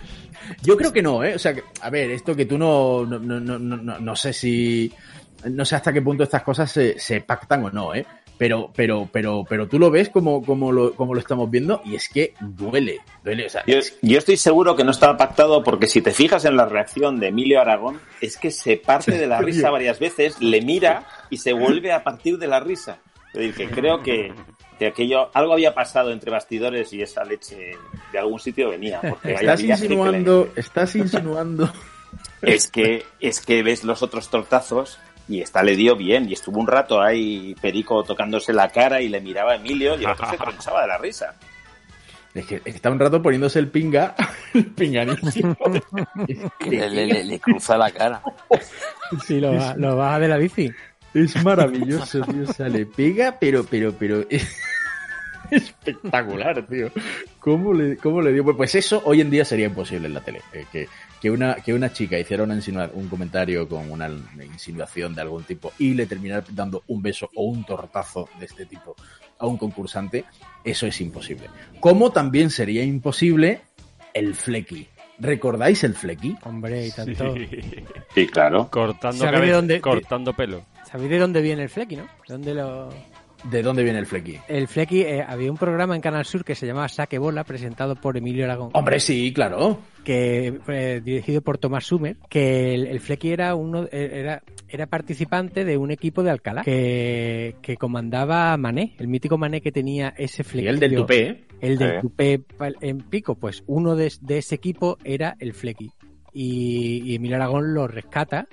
Yo 0.62 0.76
creo 0.76 0.92
que 0.92 1.02
no, 1.02 1.22
¿eh? 1.22 1.34
O 1.34 1.38
sea, 1.38 1.54
que- 1.54 1.64
a 1.80 1.90
ver, 1.90 2.10
esto 2.10 2.34
que 2.34 2.46
tú 2.46 2.58
no, 2.58 3.04
no, 3.06 3.18
no, 3.18 3.38
no, 3.40 3.58
no, 3.58 3.98
no 3.98 4.16
sé 4.16 4.32
si, 4.32 4.92
no 5.44 5.64
sé 5.64 5.76
hasta 5.76 5.92
qué 5.92 6.02
punto 6.02 6.22
estas 6.24 6.42
cosas 6.42 6.70
se, 6.70 6.98
se 6.98 7.20
pactan 7.20 7.64
o 7.64 7.70
no, 7.70 7.94
¿eh? 7.94 8.06
Pero, 8.38 8.70
pero, 8.74 9.08
pero, 9.12 9.44
pero 9.48 9.66
tú 9.66 9.80
lo 9.80 9.90
ves 9.90 10.10
como, 10.10 10.44
como, 10.44 10.70
lo, 10.70 10.94
como 10.94 11.12
lo 11.12 11.18
estamos 11.18 11.50
viendo 11.50 11.82
y 11.84 11.96
es 11.96 12.08
que 12.08 12.34
duele, 12.38 13.00
duele, 13.24 13.46
o 13.46 13.50
sea, 13.50 13.64
Yo, 13.66 13.78
yo 14.00 14.18
estoy 14.18 14.36
seguro 14.36 14.76
que 14.76 14.84
no 14.84 14.92
estaba 14.92 15.16
pactado 15.16 15.64
porque 15.64 15.88
si 15.88 16.00
te 16.02 16.12
fijas 16.12 16.44
en 16.44 16.56
la 16.56 16.64
reacción 16.64 17.18
de 17.18 17.28
Emilio 17.28 17.60
Aragón, 17.60 18.00
es 18.20 18.36
que 18.36 18.52
se 18.52 18.76
parte 18.76 19.18
de 19.18 19.26
la 19.26 19.40
risa 19.40 19.70
varias 19.70 19.98
veces, 19.98 20.40
le 20.40 20.62
mira 20.62 21.04
y 21.30 21.38
se 21.38 21.52
vuelve 21.52 21.90
a 21.92 22.04
partir 22.04 22.38
de 22.38 22.46
la 22.46 22.60
risa. 22.60 22.98
Es 23.34 23.40
decir, 23.40 23.54
que 23.54 23.74
creo 23.74 24.04
que, 24.04 24.32
que 24.78 24.86
aquello, 24.88 25.30
algo 25.34 25.52
había 25.52 25.74
pasado 25.74 26.10
entre 26.12 26.30
bastidores 26.30 26.92
y 26.92 27.02
esa 27.02 27.24
leche 27.24 27.72
de 28.12 28.18
algún 28.18 28.38
sitio 28.40 28.70
venía. 28.70 29.00
Porque 29.08 29.34
vaya 29.34 29.54
estás 29.54 29.62
insinuando, 29.80 30.48
estás 30.56 30.94
insinuando. 30.96 31.72
es 32.42 32.68
que, 32.70 33.04
es 33.20 33.40
que 33.44 33.62
ves 33.62 33.84
los 33.84 34.02
otros 34.02 34.30
tortazos 34.30 34.98
y 35.28 35.40
esta 35.42 35.62
le 35.62 35.76
dio 35.76 35.94
bien 35.96 36.28
y 36.28 36.32
estuvo 36.32 36.58
un 36.60 36.66
rato 36.66 37.02
ahí 37.02 37.54
Perico 37.60 38.02
tocándose 38.04 38.52
la 38.54 38.68
cara 38.70 39.02
y 39.02 39.08
le 39.08 39.20
miraba 39.20 39.52
a 39.52 39.56
Emilio 39.56 39.98
y 39.98 40.04
el 40.04 40.10
otro 40.10 40.30
se 40.30 40.36
tronchaba 40.38 40.82
de 40.82 40.88
la 40.88 40.98
risa. 40.98 41.34
Es 42.34 42.46
que 42.46 42.60
está 42.66 42.90
un 42.90 43.00
rato 43.00 43.20
poniéndose 43.20 43.58
el 43.58 43.68
pinga, 43.68 44.14
el 44.54 44.66
pinganísimo. 44.66 45.56
Le, 46.70 46.88
le- 46.90 47.24
le- 47.24 47.40
cruza 47.40 47.76
la 47.76 47.90
cara. 47.90 48.22
Sí, 49.26 49.40
lo, 49.40 49.52
ba- 49.54 49.74
lo 49.76 49.96
baja 49.96 50.18
de 50.20 50.28
la 50.28 50.36
bici. 50.36 50.70
Es 51.14 51.42
maravilloso, 51.42 52.20
tío. 52.32 52.42
O 52.48 52.52
sea, 52.52 52.68
le 52.68 52.86
pega, 52.86 53.36
pero, 53.40 53.64
pero, 53.64 53.92
pero. 53.92 54.24
Es 55.50 55.62
espectacular, 55.62 56.66
tío. 56.66 56.90
¿Cómo 57.40 57.72
le, 57.72 57.96
cómo 57.96 58.20
le 58.20 58.34
dio? 58.34 58.44
Pues, 58.44 58.54
pues 58.56 58.74
eso 58.74 59.00
hoy 59.06 59.22
en 59.22 59.30
día 59.30 59.46
sería 59.46 59.66
imposible 59.66 60.06
en 60.06 60.12
la 60.12 60.20
tele. 60.20 60.42
eh, 60.52 60.66
que, 60.70 60.88
que, 61.22 61.30
una, 61.30 61.54
que 61.54 61.72
una 61.72 61.90
chica 61.90 62.18
hiciera 62.18 62.42
una 62.42 62.54
insinua- 62.54 62.90
un 62.92 63.08
comentario 63.08 63.66
con 63.66 63.90
una 63.90 64.10
insinuación 64.44 65.14
de 65.14 65.22
algún 65.22 65.44
tipo 65.44 65.72
y 65.78 65.94
le 65.94 66.04
terminara 66.04 66.44
dando 66.50 66.82
un 66.88 67.00
beso 67.00 67.30
o 67.34 67.44
un 67.44 67.64
tortazo 67.64 68.28
de 68.38 68.44
este 68.44 68.66
tipo 68.66 68.94
a 69.38 69.46
un 69.46 69.56
concursante, 69.56 70.26
eso 70.64 70.86
es 70.86 71.00
imposible. 71.00 71.46
Como 71.80 72.10
también 72.12 72.50
sería 72.50 72.82
imposible 72.84 73.62
el 74.12 74.34
flequi. 74.34 74.86
¿Recordáis 75.20 75.82
el 75.82 75.94
flequi? 75.94 76.36
Hombre, 76.42 76.86
y 76.88 76.90
tanto. 76.90 77.34
Sí, 78.14 78.26
claro. 78.26 78.68
Cortando, 78.70 79.16
¿Sabéis 79.24 79.32
de 79.32 79.36
cabeza- 79.38 79.56
dónde- 79.56 79.80
cortando 79.80 80.32
pelo. 80.34 80.62
¿Sabéis 80.90 81.10
de 81.10 81.18
dónde 81.18 81.42
viene 81.42 81.62
el 81.64 81.68
flequi, 81.68 81.96
no? 81.96 82.04
¿De 82.04 82.34
dónde 82.34 82.54
lo...? 82.54 82.88
¿De 83.44 83.62
dónde 83.62 83.84
viene 83.84 84.00
el 84.00 84.06
flequi? 84.06 84.36
El 84.48 84.66
Flecky, 84.66 85.02
eh, 85.02 85.24
había 85.24 85.48
un 85.48 85.56
programa 85.56 85.94
en 85.94 86.00
Canal 86.00 86.24
Sur 86.24 86.44
que 86.44 86.56
se 86.56 86.66
llamaba 86.66 86.88
Saque 86.88 87.18
Bola, 87.18 87.44
presentado 87.44 87.94
por 87.94 88.16
Emilio 88.16 88.44
Aragón. 88.44 88.70
Hombre, 88.72 88.98
sí, 88.98 89.32
claro. 89.32 89.78
Que, 90.02 90.58
eh, 90.66 91.00
dirigido 91.04 91.40
por 91.40 91.56
Tomás 91.56 91.84
Sumer, 91.86 92.16
que 92.28 92.74
el, 92.74 92.88
el 92.88 92.98
Flecky 92.98 93.30
era 93.30 93.54
uno, 93.54 93.84
eh, 93.92 94.10
era, 94.14 94.42
era 94.68 94.86
participante 94.88 95.64
de 95.64 95.76
un 95.76 95.92
equipo 95.92 96.24
de 96.24 96.32
Alcalá, 96.32 96.64
que, 96.64 97.54
que 97.62 97.76
comandaba 97.76 98.56
Mané, 98.56 98.96
el 98.98 99.06
mítico 99.06 99.38
Mané 99.38 99.60
que 99.60 99.70
tenía 99.70 100.12
ese 100.18 100.42
Flecky. 100.42 100.66
el 100.66 100.80
del 100.80 100.96
tupé, 100.96 101.20
¿eh? 101.28 101.44
El 101.60 101.78
del 101.78 101.90
Eh. 101.92 101.98
tupé 102.00 102.40
en 102.80 102.98
pico, 103.02 103.36
pues 103.36 103.62
uno 103.68 103.94
de, 103.94 104.12
de 104.20 104.38
ese 104.38 104.56
equipo 104.56 104.98
era 105.04 105.36
el. 105.38 105.54
Y, 106.32 107.02
y 107.04 107.14
Emilio 107.14 107.36
Aragón 107.36 107.72
lo 107.72 107.86
rescata 107.86 108.48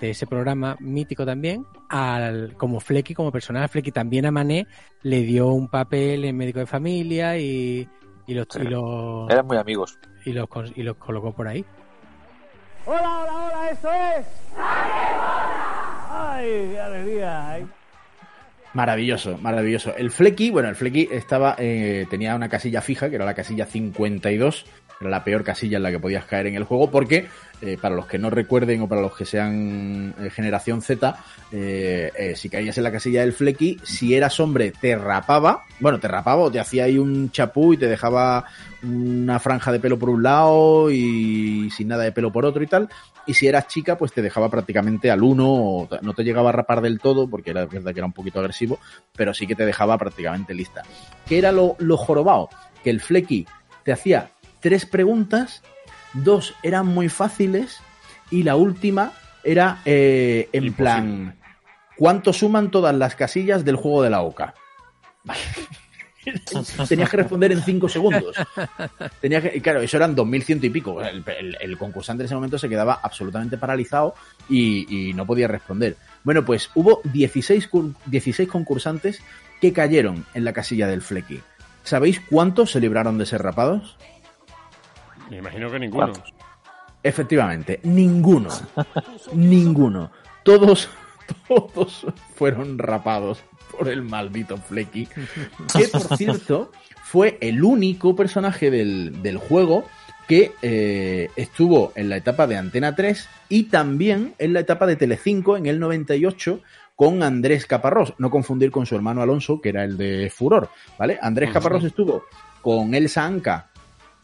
de 0.00 0.10
ese 0.10 0.26
programa 0.26 0.76
mítico 0.80 1.24
también, 1.24 1.64
al, 1.88 2.54
como 2.56 2.80
Flecky, 2.80 3.14
como 3.14 3.32
personaje 3.32 3.68
Flecky. 3.68 3.92
También 3.92 4.26
a 4.26 4.30
Mané 4.30 4.66
le 5.02 5.22
dio 5.22 5.48
un 5.48 5.68
papel 5.68 6.24
en 6.24 6.36
médico 6.36 6.58
de 6.58 6.66
familia 6.66 7.38
y, 7.38 7.88
y 8.26 8.34
los, 8.34 8.46
y 8.56 8.64
los, 8.64 9.30
Eran 9.30 9.46
muy 9.46 9.56
amigos. 9.56 9.98
y 10.24 10.32
los, 10.32 10.48
y 10.74 10.82
los 10.82 10.96
colocó 10.96 11.32
por 11.32 11.48
ahí. 11.48 11.64
Hola, 12.84 13.20
hola, 13.22 13.46
hola, 13.46 13.70
esto 13.70 13.88
es. 13.92 14.26
¡Ay, 14.58 16.46
qué 16.72 16.80
alegría! 16.80 17.50
ay. 17.50 17.66
Maravilloso, 18.74 19.38
maravilloso. 19.38 19.96
El 19.96 20.10
Flecky, 20.10 20.50
bueno, 20.50 20.68
el 20.68 20.76
Flecky 20.76 21.08
estaba, 21.10 21.56
eh, 21.58 22.06
tenía 22.10 22.34
una 22.36 22.50
casilla 22.50 22.82
fija, 22.82 23.08
que 23.08 23.16
era 23.16 23.24
la 23.24 23.32
casilla 23.32 23.64
52, 23.64 24.66
era 25.00 25.10
la 25.10 25.24
peor 25.24 25.44
casilla 25.44 25.76
en 25.76 25.82
la 25.82 25.90
que 25.90 25.98
podías 25.98 26.24
caer 26.24 26.46
en 26.46 26.54
el 26.54 26.64
juego, 26.64 26.90
porque 26.90 27.28
eh, 27.60 27.78
para 27.80 27.94
los 27.94 28.06
que 28.06 28.18
no 28.18 28.30
recuerden 28.30 28.82
o 28.82 28.88
para 28.88 29.00
los 29.00 29.16
que 29.16 29.24
sean 29.24 30.14
eh, 30.18 30.30
generación 30.30 30.82
Z, 30.82 31.16
eh, 31.52 32.10
eh, 32.16 32.36
si 32.36 32.48
caías 32.48 32.76
en 32.76 32.84
la 32.84 32.92
casilla 32.92 33.20
del 33.20 33.32
Flecky, 33.32 33.78
si 33.82 34.14
eras 34.14 34.38
hombre 34.40 34.72
te 34.78 34.96
rapaba, 34.96 35.64
bueno, 35.80 35.98
te 35.98 36.08
rapaba 36.08 36.42
o 36.42 36.50
te 36.50 36.60
hacía 36.60 36.84
ahí 36.84 36.98
un 36.98 37.30
chapú 37.30 37.74
y 37.74 37.76
te 37.76 37.86
dejaba 37.86 38.44
una 38.82 39.38
franja 39.38 39.72
de 39.72 39.80
pelo 39.80 39.98
por 39.98 40.10
un 40.10 40.22
lado 40.22 40.90
y 40.90 41.70
sin 41.70 41.88
nada 41.88 42.04
de 42.04 42.12
pelo 42.12 42.32
por 42.32 42.44
otro 42.44 42.62
y 42.62 42.66
tal. 42.66 42.88
Y 43.26 43.34
si 43.34 43.48
eras 43.48 43.66
chica, 43.66 43.98
pues 43.98 44.12
te 44.12 44.22
dejaba 44.22 44.48
prácticamente 44.48 45.10
al 45.10 45.22
uno, 45.22 45.46
o 45.48 45.88
no 46.00 46.14
te 46.14 46.22
llegaba 46.22 46.50
a 46.50 46.52
rapar 46.52 46.80
del 46.80 47.00
todo, 47.00 47.28
porque 47.28 47.50
era 47.50 47.66
verdad 47.66 47.92
que 47.92 47.98
era 47.98 48.06
un 48.06 48.12
poquito 48.12 48.38
agresivo, 48.38 48.78
pero 49.16 49.34
sí 49.34 49.48
que 49.48 49.56
te 49.56 49.66
dejaba 49.66 49.98
prácticamente 49.98 50.54
lista. 50.54 50.82
¿Qué 51.26 51.38
era 51.38 51.50
lo, 51.50 51.74
lo 51.78 51.96
jorobado? 51.96 52.48
Que 52.84 52.90
el 52.90 53.00
Flecky 53.00 53.44
te 53.86 53.92
hacía 53.92 54.30
tres 54.66 54.84
preguntas, 54.84 55.62
dos 56.12 56.54
eran 56.64 56.86
muy 56.88 57.08
fáciles 57.08 57.78
y 58.32 58.42
la 58.42 58.56
última 58.56 59.12
era 59.44 59.80
eh, 59.84 60.48
en 60.52 60.72
plan, 60.72 61.36
¿cuánto 61.96 62.32
suman 62.32 62.72
todas 62.72 62.92
las 62.96 63.14
casillas 63.14 63.64
del 63.64 63.76
juego 63.76 64.02
de 64.02 64.10
la 64.10 64.22
OCA? 64.22 64.54
Tenías 66.88 67.08
que 67.10 67.16
responder 67.18 67.52
en 67.52 67.62
cinco 67.62 67.88
segundos. 67.88 68.34
Tenía 69.20 69.40
que, 69.40 69.62
claro, 69.62 69.80
eso 69.80 69.96
eran 69.96 70.16
2100 70.16 70.64
y 70.64 70.70
pico. 70.70 71.00
El, 71.00 71.22
el- 71.38 71.56
el 71.60 71.78
concursante 71.78 72.22
en 72.22 72.26
ese 72.26 72.34
momento 72.34 72.58
se 72.58 72.68
quedaba 72.68 72.98
absolutamente 73.00 73.56
paralizado 73.58 74.16
y, 74.48 75.10
y 75.10 75.14
no 75.14 75.24
podía 75.24 75.46
responder. 75.46 75.96
Bueno, 76.24 76.44
pues 76.44 76.70
hubo 76.74 77.00
16, 77.04 77.70
cur- 77.70 77.94
16 78.06 78.48
concursantes 78.48 79.20
que 79.60 79.72
cayeron 79.72 80.26
en 80.34 80.44
la 80.44 80.52
casilla 80.52 80.88
del 80.88 81.02
Flecky. 81.02 81.40
¿Sabéis 81.84 82.20
cuántos 82.28 82.72
se 82.72 82.80
libraron 82.80 83.18
de 83.18 83.26
ser 83.26 83.42
rapados? 83.44 83.96
Me 85.30 85.38
imagino 85.38 85.70
que 85.70 85.78
ninguno. 85.78 86.12
Efectivamente, 87.02 87.80
ninguno. 87.84 88.50
ninguno. 89.32 90.10
Todos, 90.42 90.88
todos 91.48 92.06
fueron 92.34 92.78
rapados 92.78 93.42
por 93.76 93.88
el 93.88 94.02
maldito 94.02 94.56
Flecky. 94.56 95.08
Que, 95.76 95.88
por 95.88 96.02
cierto, 96.16 96.72
fue 97.02 97.38
el 97.40 97.62
único 97.62 98.14
personaje 98.16 98.70
del, 98.70 99.22
del 99.22 99.38
juego 99.38 99.84
que 100.26 100.52
eh, 100.62 101.30
estuvo 101.36 101.92
en 101.94 102.08
la 102.08 102.16
etapa 102.16 102.46
de 102.46 102.56
Antena 102.56 102.96
3 102.96 103.28
y 103.48 103.64
también 103.64 104.34
en 104.38 104.52
la 104.52 104.60
etapa 104.60 104.86
de 104.86 104.96
Telecinco 104.96 105.56
en 105.56 105.66
el 105.66 105.78
98 105.78 106.60
con 106.96 107.22
Andrés 107.22 107.66
Caparrós. 107.66 108.14
No 108.18 108.30
confundir 108.30 108.70
con 108.70 108.86
su 108.86 108.96
hermano 108.96 109.22
Alonso, 109.22 109.60
que 109.60 109.68
era 109.68 109.84
el 109.84 109.96
de 109.96 110.30
Furor, 110.34 110.70
¿vale? 110.98 111.18
Andrés 111.22 111.52
Caparrós 111.52 111.84
estuvo 111.84 112.24
con 112.62 112.94
Elsa 112.94 113.24
Anca 113.24 113.70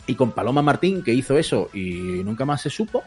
y 0.06 0.14
con 0.14 0.32
Paloma 0.32 0.62
Martín, 0.62 1.02
que 1.02 1.12
hizo 1.14 1.38
eso 1.38 1.70
y 1.72 2.22
nunca 2.24 2.44
más 2.44 2.62
se 2.62 2.70
supo. 2.70 3.02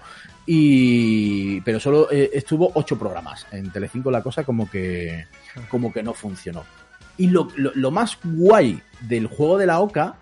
Y 0.45 1.61
pero 1.61 1.79
solo 1.79 2.09
eh, 2.11 2.29
estuvo 2.33 2.71
ocho 2.75 2.97
programas. 2.97 3.45
En 3.51 3.71
Telecinco 3.71 4.11
la 4.11 4.21
cosa 4.23 4.43
como 4.43 4.69
que 4.69 5.25
como 5.69 5.91
que 5.91 6.03
no 6.03 6.13
funcionó. 6.13 6.63
Y 7.17 7.27
lo, 7.27 7.47
lo- 7.55 7.71
lo 7.75 7.91
más 7.91 8.17
guay 8.23 8.81
del 9.01 9.27
juego 9.27 9.57
de 9.57 9.65
la 9.65 9.79
Oca 9.79 10.15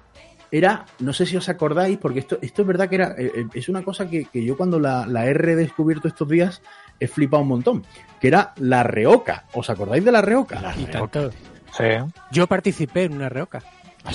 era, 0.51 0.85
no 0.99 1.13
sé 1.13 1.25
si 1.25 1.35
os 1.35 1.49
acordáis, 1.49 1.97
porque 1.97 2.19
esto, 2.19 2.37
esto 2.41 2.61
es 2.61 2.67
verdad 2.67 2.87
que 2.87 2.95
era, 2.95 3.15
eh, 3.17 3.31
eh, 3.35 3.45
es 3.55 3.69
una 3.69 3.81
cosa 3.81 4.07
que, 4.07 4.25
que 4.25 4.45
yo 4.45 4.55
cuando 4.55 4.79
la, 4.79 5.07
la 5.07 5.25
he 5.25 5.33
redescubierto 5.33 6.07
estos 6.07 6.29
días 6.29 6.61
he 6.99 7.07
flipado 7.07 7.41
un 7.41 7.49
montón, 7.49 7.83
que 8.21 8.27
era 8.27 8.53
la 8.57 8.83
reoca. 8.83 9.45
¿Os 9.53 9.69
acordáis 9.71 10.05
de 10.05 10.11
la 10.11 10.21
reoca? 10.21 10.59
Y 10.77 10.85
tanto. 10.85 11.31
Sí. 11.75 11.85
Yo 12.31 12.45
participé 12.45 13.05
en 13.05 13.13
una 13.13 13.29
reoca. 13.29 13.63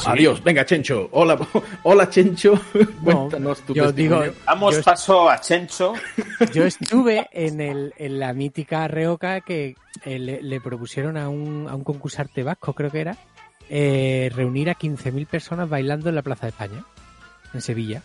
Adiós, 0.07 0.43
venga 0.45 0.65
Chencho, 0.67 1.09
hola, 1.13 1.39
hola 1.83 2.09
Chencho, 2.11 2.61
cuéntanos 3.03 3.61
tu 3.63 3.75
yo 3.75 3.87
testimonio. 3.87 4.33
digo- 4.33 4.35
Damos 4.47 4.77
Yo- 4.77 4.83
paso 4.83 5.31
a 5.31 5.41
Chencho. 5.41 5.95
Yo 6.53 6.65
estuve 6.65 7.29
en, 7.33 7.61
el, 7.61 7.95
en 7.97 8.19
la 8.21 8.33
mítica 8.35 8.87
reoca 8.87 9.41
que 9.41 9.77
eh, 10.05 10.19
le, 10.19 10.43
le 10.43 10.61
propusieron 10.61 11.17
a 11.17 11.29
un, 11.29 11.67
a 11.69 11.75
un 11.75 11.85
concursante 11.85 12.43
vasco, 12.43 12.75
creo 12.75 12.91
que 12.91 13.01
era, 13.01 13.17
eh, 13.71 14.31
reunir 14.35 14.69
a 14.71 14.75
15.000 14.79 15.27
personas 15.27 15.69
bailando 15.69 16.09
en 16.11 16.15
la 16.15 16.23
Plaza 16.23 16.47
de 16.47 16.51
España, 16.51 16.85
en 17.55 17.61
Sevilla. 17.63 18.03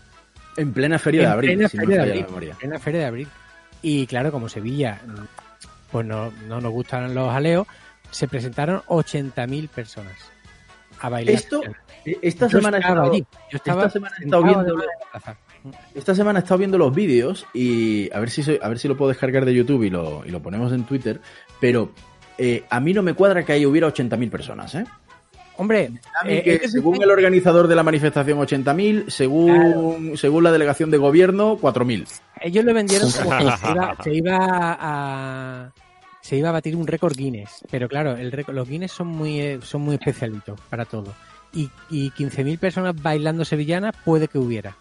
En 0.55 0.71
plena 0.73 0.97
feria 0.99 1.21
de 1.21 1.27
En 1.27 1.31
abril, 1.33 1.49
plena 1.55 1.69
si 1.69 1.77
no 1.77 1.85
de 1.85 1.95
en 2.19 2.25
plena 2.59 2.79
feria 2.79 2.99
de 3.01 3.05
abril. 3.07 3.27
Y 3.81 4.07
claro, 4.07 4.31
como 4.31 4.47
Sevilla, 4.47 5.01
pues 5.91 6.05
no, 6.05 6.31
no 6.47 6.61
nos 6.61 6.71
gustan 6.71 7.13
los 7.13 7.29
aleos, 7.33 7.67
se 8.09 8.27
presentaron 8.27 8.81
80.000 8.87 9.67
personas 9.69 10.13
a 11.03 11.09
bailar. 11.09 11.35
Esto, 11.35 11.61
esta 12.21 12.47
Yo 12.47 12.57
semana 12.59 12.77
estaba. 12.79 13.11
Yo 13.15 13.23
estaba 13.51 13.81
esta 13.83 13.93
semana 13.93 14.15
he 14.19 14.23
estado 14.25 14.43
viendo. 14.43 14.75
Esta 15.95 16.15
semana 16.15 16.39
he 16.39 16.41
estado 16.41 16.57
viendo 16.57 16.77
los 16.77 16.93
vídeos 16.93 17.45
y 17.53 18.09
a 18.13 18.19
ver 18.19 18.29
si 18.29 18.43
soy- 18.43 18.59
a 18.61 18.67
ver 18.67 18.79
si 18.79 18.87
lo 18.87 18.97
puedo 18.97 19.09
descargar 19.09 19.45
de 19.45 19.53
YouTube 19.53 19.83
y 19.83 19.89
lo, 19.89 20.23
y 20.25 20.29
lo 20.29 20.41
ponemos 20.41 20.73
en 20.73 20.83
Twitter, 20.83 21.21
pero 21.59 21.91
eh, 22.37 22.63
a 22.69 22.79
mí 22.79 22.93
no 22.93 23.01
me 23.03 23.13
cuadra 23.13 23.45
que 23.45 23.53
ahí 23.53 23.65
hubiera 23.65 23.87
80.000 23.87 24.29
personas, 24.29 24.75
¿eh? 24.75 24.83
Hombre, 25.55 25.91
eh, 26.25 26.41
que 26.43 26.55
es 26.65 26.71
según 26.71 26.97
se- 26.97 27.03
el 27.03 27.11
organizador 27.11 27.67
de 27.67 27.75
la 27.75 27.83
manifestación 27.83 28.39
80.000, 28.39 29.09
según, 29.09 30.13
según 30.17 30.43
la 30.43 30.51
delegación 30.51 30.89
de 30.89 30.97
gobierno 30.97 31.57
4.000. 31.61 32.07
Ellos 32.41 32.65
lo 32.65 32.73
vendieron 32.73 33.09
como 33.11 33.37
que 33.37 33.43
se 33.57 33.71
iba, 33.71 33.95
se 34.03 34.13
iba 34.15 34.37
a 34.79 35.71
se 36.23 36.37
iba 36.37 36.49
a 36.49 36.53
batir 36.53 36.75
un 36.75 36.87
récord 36.87 37.15
Guinness, 37.15 37.63
pero 37.69 37.87
claro, 37.89 38.15
el 38.15 38.31
récord- 38.31 38.53
los 38.53 38.67
Guinness 38.67 38.93
son 38.93 39.07
muy 39.07 39.39
eh, 39.41 39.59
son 39.61 39.81
muy 39.81 39.95
especialitos 39.95 40.59
para 40.69 40.85
todo. 40.85 41.13
Y, 41.53 41.69
y 41.89 42.09
15.000 42.11 42.57
personas 42.57 42.99
bailando 42.99 43.45
sevillanas 43.45 43.93
puede 44.05 44.27
que 44.29 44.39
hubiera. 44.39 44.75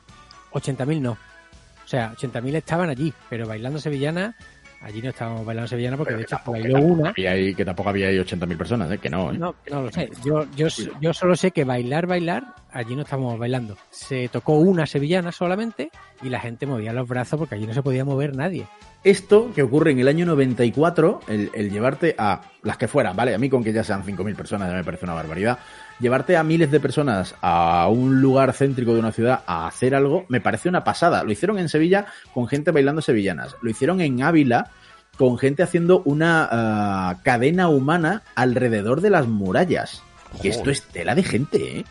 80.000 0.52 1.01
no. 1.01 1.12
O 1.12 1.89
sea, 1.89 2.14
80.000 2.16 2.55
estaban 2.55 2.89
allí, 2.89 3.12
pero 3.28 3.47
bailando 3.47 3.78
sevillana 3.81 4.36
allí 4.83 5.01
no 5.01 5.11
estábamos 5.11 5.45
bailando 5.45 5.69
sevillana 5.69 5.97
porque 5.97 6.15
de 6.15 6.23
hecho 6.23 6.39
bailó 6.47 6.81
una. 6.81 7.11
Había 7.11 7.33
ahí, 7.33 7.55
que 7.55 7.65
tampoco 7.65 7.91
había 7.91 8.09
ahí 8.09 8.17
80.000 8.17 8.57
personas, 8.57 8.91
¿eh? 8.91 8.99
Que 8.99 9.09
no, 9.09 9.33
¿eh? 9.33 9.39
No, 9.39 9.55
no 9.71 9.83
lo 9.83 9.93
sé. 9.93 10.11
Yo, 10.25 10.47
yo, 10.57 10.69
yo 11.01 11.15
solo 11.15 11.37
sé 11.37 11.53
que 11.53 11.65
bailar, 11.65 12.07
bailar, 12.07 12.55
allí 12.73 12.97
no 12.97 13.03
estábamos 13.03 13.39
bailando. 13.39 13.77
Se 13.91 14.29
tocó 14.29 14.55
una 14.55 14.87
sevillana 14.87 15.33
solamente 15.33 15.91
y 16.23 16.29
la 16.29 16.41
gente 16.41 16.67
movía 16.67 16.93
los 16.93 17.09
brazos 17.09 17.39
porque 17.39 17.55
allí 17.55 17.67
no 17.67 17.75
se 17.75 17.83
podía 17.83 18.05
mover 18.05 18.37
nadie. 18.37 18.67
Esto 19.05 19.51
que 19.53 19.63
ocurre 19.63 19.91
en 19.91 19.99
el 19.99 20.07
año 20.07 20.27
94, 20.27 21.21
el, 21.29 21.51
el 21.55 21.71
llevarte 21.71 22.15
a 22.19 22.41
las 22.63 22.77
que 22.77 22.87
fueran, 22.87 23.17
¿vale? 23.17 23.35
A 23.35 23.39
mí 23.39 23.51
con 23.51 23.65
que 23.65 23.73
ya 23.73 23.83
sean 23.83 24.05
5.000 24.05 24.37
personas 24.37 24.69
ya 24.71 24.77
me 24.77 24.85
parece 24.85 25.05
una 25.05 25.15
barbaridad. 25.15 25.59
Llevarte 26.03 26.37
a 26.37 26.43
miles 26.43 26.73
de 26.73 26.81
personas 26.81 27.37
a 27.43 27.87
un 27.89 28.20
lugar 28.20 28.53
céntrico 28.55 28.93
de 28.93 28.99
una 28.99 29.12
ciudad 29.12 29.45
a 29.47 29.69
hacer 29.69 29.95
algo 29.95 30.24
me 30.29 30.41
parece 30.41 30.69
una 30.69 30.83
pasada. 30.83 31.23
Lo 31.23 31.31
hicieron 31.31 31.61
en 31.61 31.69
Sevilla 31.69 32.07
con 32.35 32.49
gente 32.49 32.73
bailando 32.73 33.01
sevillanas. 33.03 33.55
Lo 33.62 33.70
hicieron 33.70 34.01
en 34.01 34.20
Ávila 34.20 34.73
con 35.16 35.39
gente 35.39 35.62
haciendo 35.62 36.03
una 36.05 36.49
ah, 36.51 37.19
cadena 37.23 37.69
humana 37.69 38.23
alrededor 38.35 39.01
de 39.01 39.11
las 39.11 39.29
murallas. 39.29 40.03
Y 40.43 40.49
esto 40.49 40.70
es 40.70 40.83
tela 40.83 41.15
de 41.15 41.23
gente, 41.23 41.79
¿eh? 41.79 41.85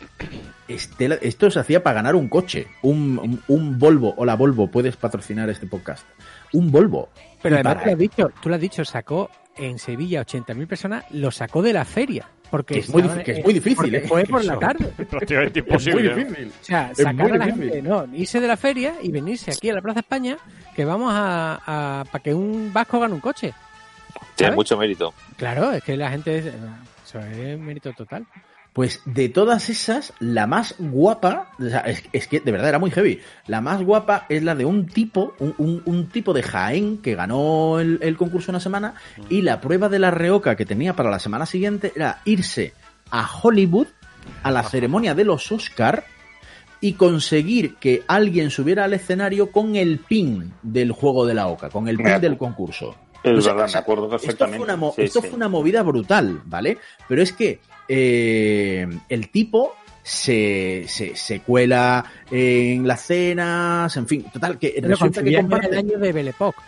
Esto 0.68 1.50
se 1.50 1.60
hacía 1.60 1.82
para 1.82 1.94
ganar 1.94 2.14
un 2.14 2.28
coche. 2.28 2.66
Un, 2.82 3.18
un, 3.18 3.42
un 3.48 3.78
Volvo. 3.78 4.12
Hola 4.18 4.36
Volvo, 4.36 4.66
puedes 4.66 4.96
patrocinar 4.96 5.48
este 5.48 5.66
podcast. 5.66 6.04
Un 6.52 6.70
Volvo. 6.70 7.08
Pero 7.40 7.54
además 7.54 7.76
para- 7.76 7.84
tú 7.84 7.86
lo 7.86 7.92
has 7.94 7.98
dicho, 7.98 8.30
tú 8.42 8.48
lo 8.50 8.54
has 8.56 8.60
dicho, 8.60 8.84
sacó 8.84 9.30
en 9.56 9.78
Sevilla 9.78 10.20
80.000 10.20 10.66
personas, 10.66 11.04
lo 11.12 11.30
sacó 11.30 11.62
de 11.62 11.72
la 11.72 11.86
feria. 11.86 12.28
Porque 12.52 12.74
Que 12.74 12.80
es 12.80 12.88
muy 12.90 13.02
que 13.24 13.32
es 13.32 13.38
eh, 13.38 13.42
muy 13.42 13.54
difícil, 13.54 13.76
porque 13.76 13.96
¿eh? 13.96 14.00
Fue 14.06 14.24
por 14.26 14.44
la 14.44 14.58
tarde. 14.58 14.84
Prácticamente 15.10 15.58
Es 15.60 15.66
imposible. 15.66 15.94
muy 15.94 16.08
¿no? 16.10 16.16
difícil. 16.28 16.48
O 16.60 16.64
sea, 16.64 16.90
Es 16.92 16.98
sacar 16.98 17.14
muy 17.14 17.30
a 17.32 17.34
la 17.38 17.44
gente, 17.46 17.82
no, 17.82 18.06
irse 18.12 18.40
de 18.40 18.46
la 18.46 18.56
feria 18.58 18.94
y 19.02 19.10
venirse 19.10 19.50
aquí 19.50 19.70
a 19.70 19.74
la 19.74 19.80
Plaza 19.80 20.00
España, 20.00 20.36
que 20.76 20.84
vamos 20.84 21.10
a, 21.12 22.04
para 22.12 22.22
que 22.22 22.32
un 22.34 22.70
vasco 22.72 23.00
gane 23.00 23.14
un 23.14 23.20
coche. 23.20 23.54
Tiene 24.36 24.54
mucho 24.54 24.76
mérito. 24.76 25.12
Claro, 25.38 25.72
es 25.72 25.82
que 25.82 25.96
la 25.96 26.10
gente, 26.10 26.38
es- 26.38 26.46
Eso 27.06 27.18
es 27.20 27.58
mérito 27.58 27.92
total. 27.94 28.26
Pues 28.72 29.02
de 29.04 29.28
todas 29.28 29.68
esas, 29.68 30.14
la 30.18 30.46
más 30.46 30.74
guapa, 30.78 31.50
o 31.58 31.64
sea, 31.68 31.80
es, 31.80 32.02
es 32.12 32.26
que 32.26 32.40
de 32.40 32.52
verdad 32.52 32.70
era 32.70 32.78
muy 32.78 32.90
heavy. 32.90 33.20
La 33.46 33.60
más 33.60 33.82
guapa 33.82 34.24
es 34.30 34.42
la 34.42 34.54
de 34.54 34.64
un 34.64 34.86
tipo, 34.86 35.34
un, 35.40 35.54
un- 35.58 35.82
un 35.84 36.08
tipo 36.08 36.32
de 36.32 36.42
Jaén 36.42 36.96
que 36.98 37.14
ganó 37.14 37.80
el, 37.80 37.98
el 38.00 38.16
concurso 38.16 38.50
una 38.50 38.60
semana 38.60 38.94
y 39.28 39.42
la 39.42 39.60
prueba 39.60 39.90
de 39.90 39.98
la 39.98 40.10
reoca 40.10 40.56
que 40.56 40.64
tenía 40.64 40.96
para 40.96 41.10
la 41.10 41.18
semana 41.18 41.44
siguiente 41.44 41.92
era 41.94 42.22
irse 42.24 42.72
a 43.10 43.28
Hollywood 43.42 43.88
a 44.42 44.50
la 44.50 44.62
ceremonia 44.62 45.14
de 45.14 45.24
los 45.24 45.52
Oscar 45.52 46.04
y 46.80 46.94
conseguir 46.94 47.74
que 47.76 48.02
alguien 48.08 48.50
subiera 48.50 48.84
al 48.84 48.94
escenario 48.94 49.52
con 49.52 49.76
el 49.76 49.98
pin 49.98 50.54
del 50.62 50.92
juego 50.92 51.26
de 51.26 51.34
la 51.34 51.46
oca, 51.48 51.68
con 51.68 51.88
el 51.88 51.98
pin 51.98 52.20
del 52.22 52.38
concurso. 52.38 52.96
Es 53.22 53.44
verdad, 53.46 53.70
me 53.72 53.78
acuerdo 53.78 54.04
esto 54.06 54.18
perfectamente. 54.18 54.64
fue 54.64 54.74
una, 54.74 54.90
Sí, 54.92 55.02
esto 55.02 55.20
sí. 55.20 55.28
fue 55.28 55.36
una 55.36 55.48
movida 55.48 55.82
brutal, 55.82 56.40
¿vale? 56.46 56.78
Pero 57.06 57.22
es 57.22 57.32
que 57.32 57.60
eh, 57.88 58.86
el 59.08 59.28
tipo 59.30 59.74
se, 60.02 60.84
se, 60.88 61.14
se 61.16 61.40
cuela 61.40 62.04
en 62.30 62.86
las 62.86 63.02
cenas, 63.02 63.96
en 63.96 64.06
fin, 64.06 64.24
total, 64.32 64.58
que 64.58 64.72
Pero 64.74 64.88
resulta 64.88 65.22
que 65.22 65.36
comparte. 65.36 65.68
el 65.68 65.78
año 65.78 65.98
de 65.98 66.12
Belle-Époque. 66.12 66.58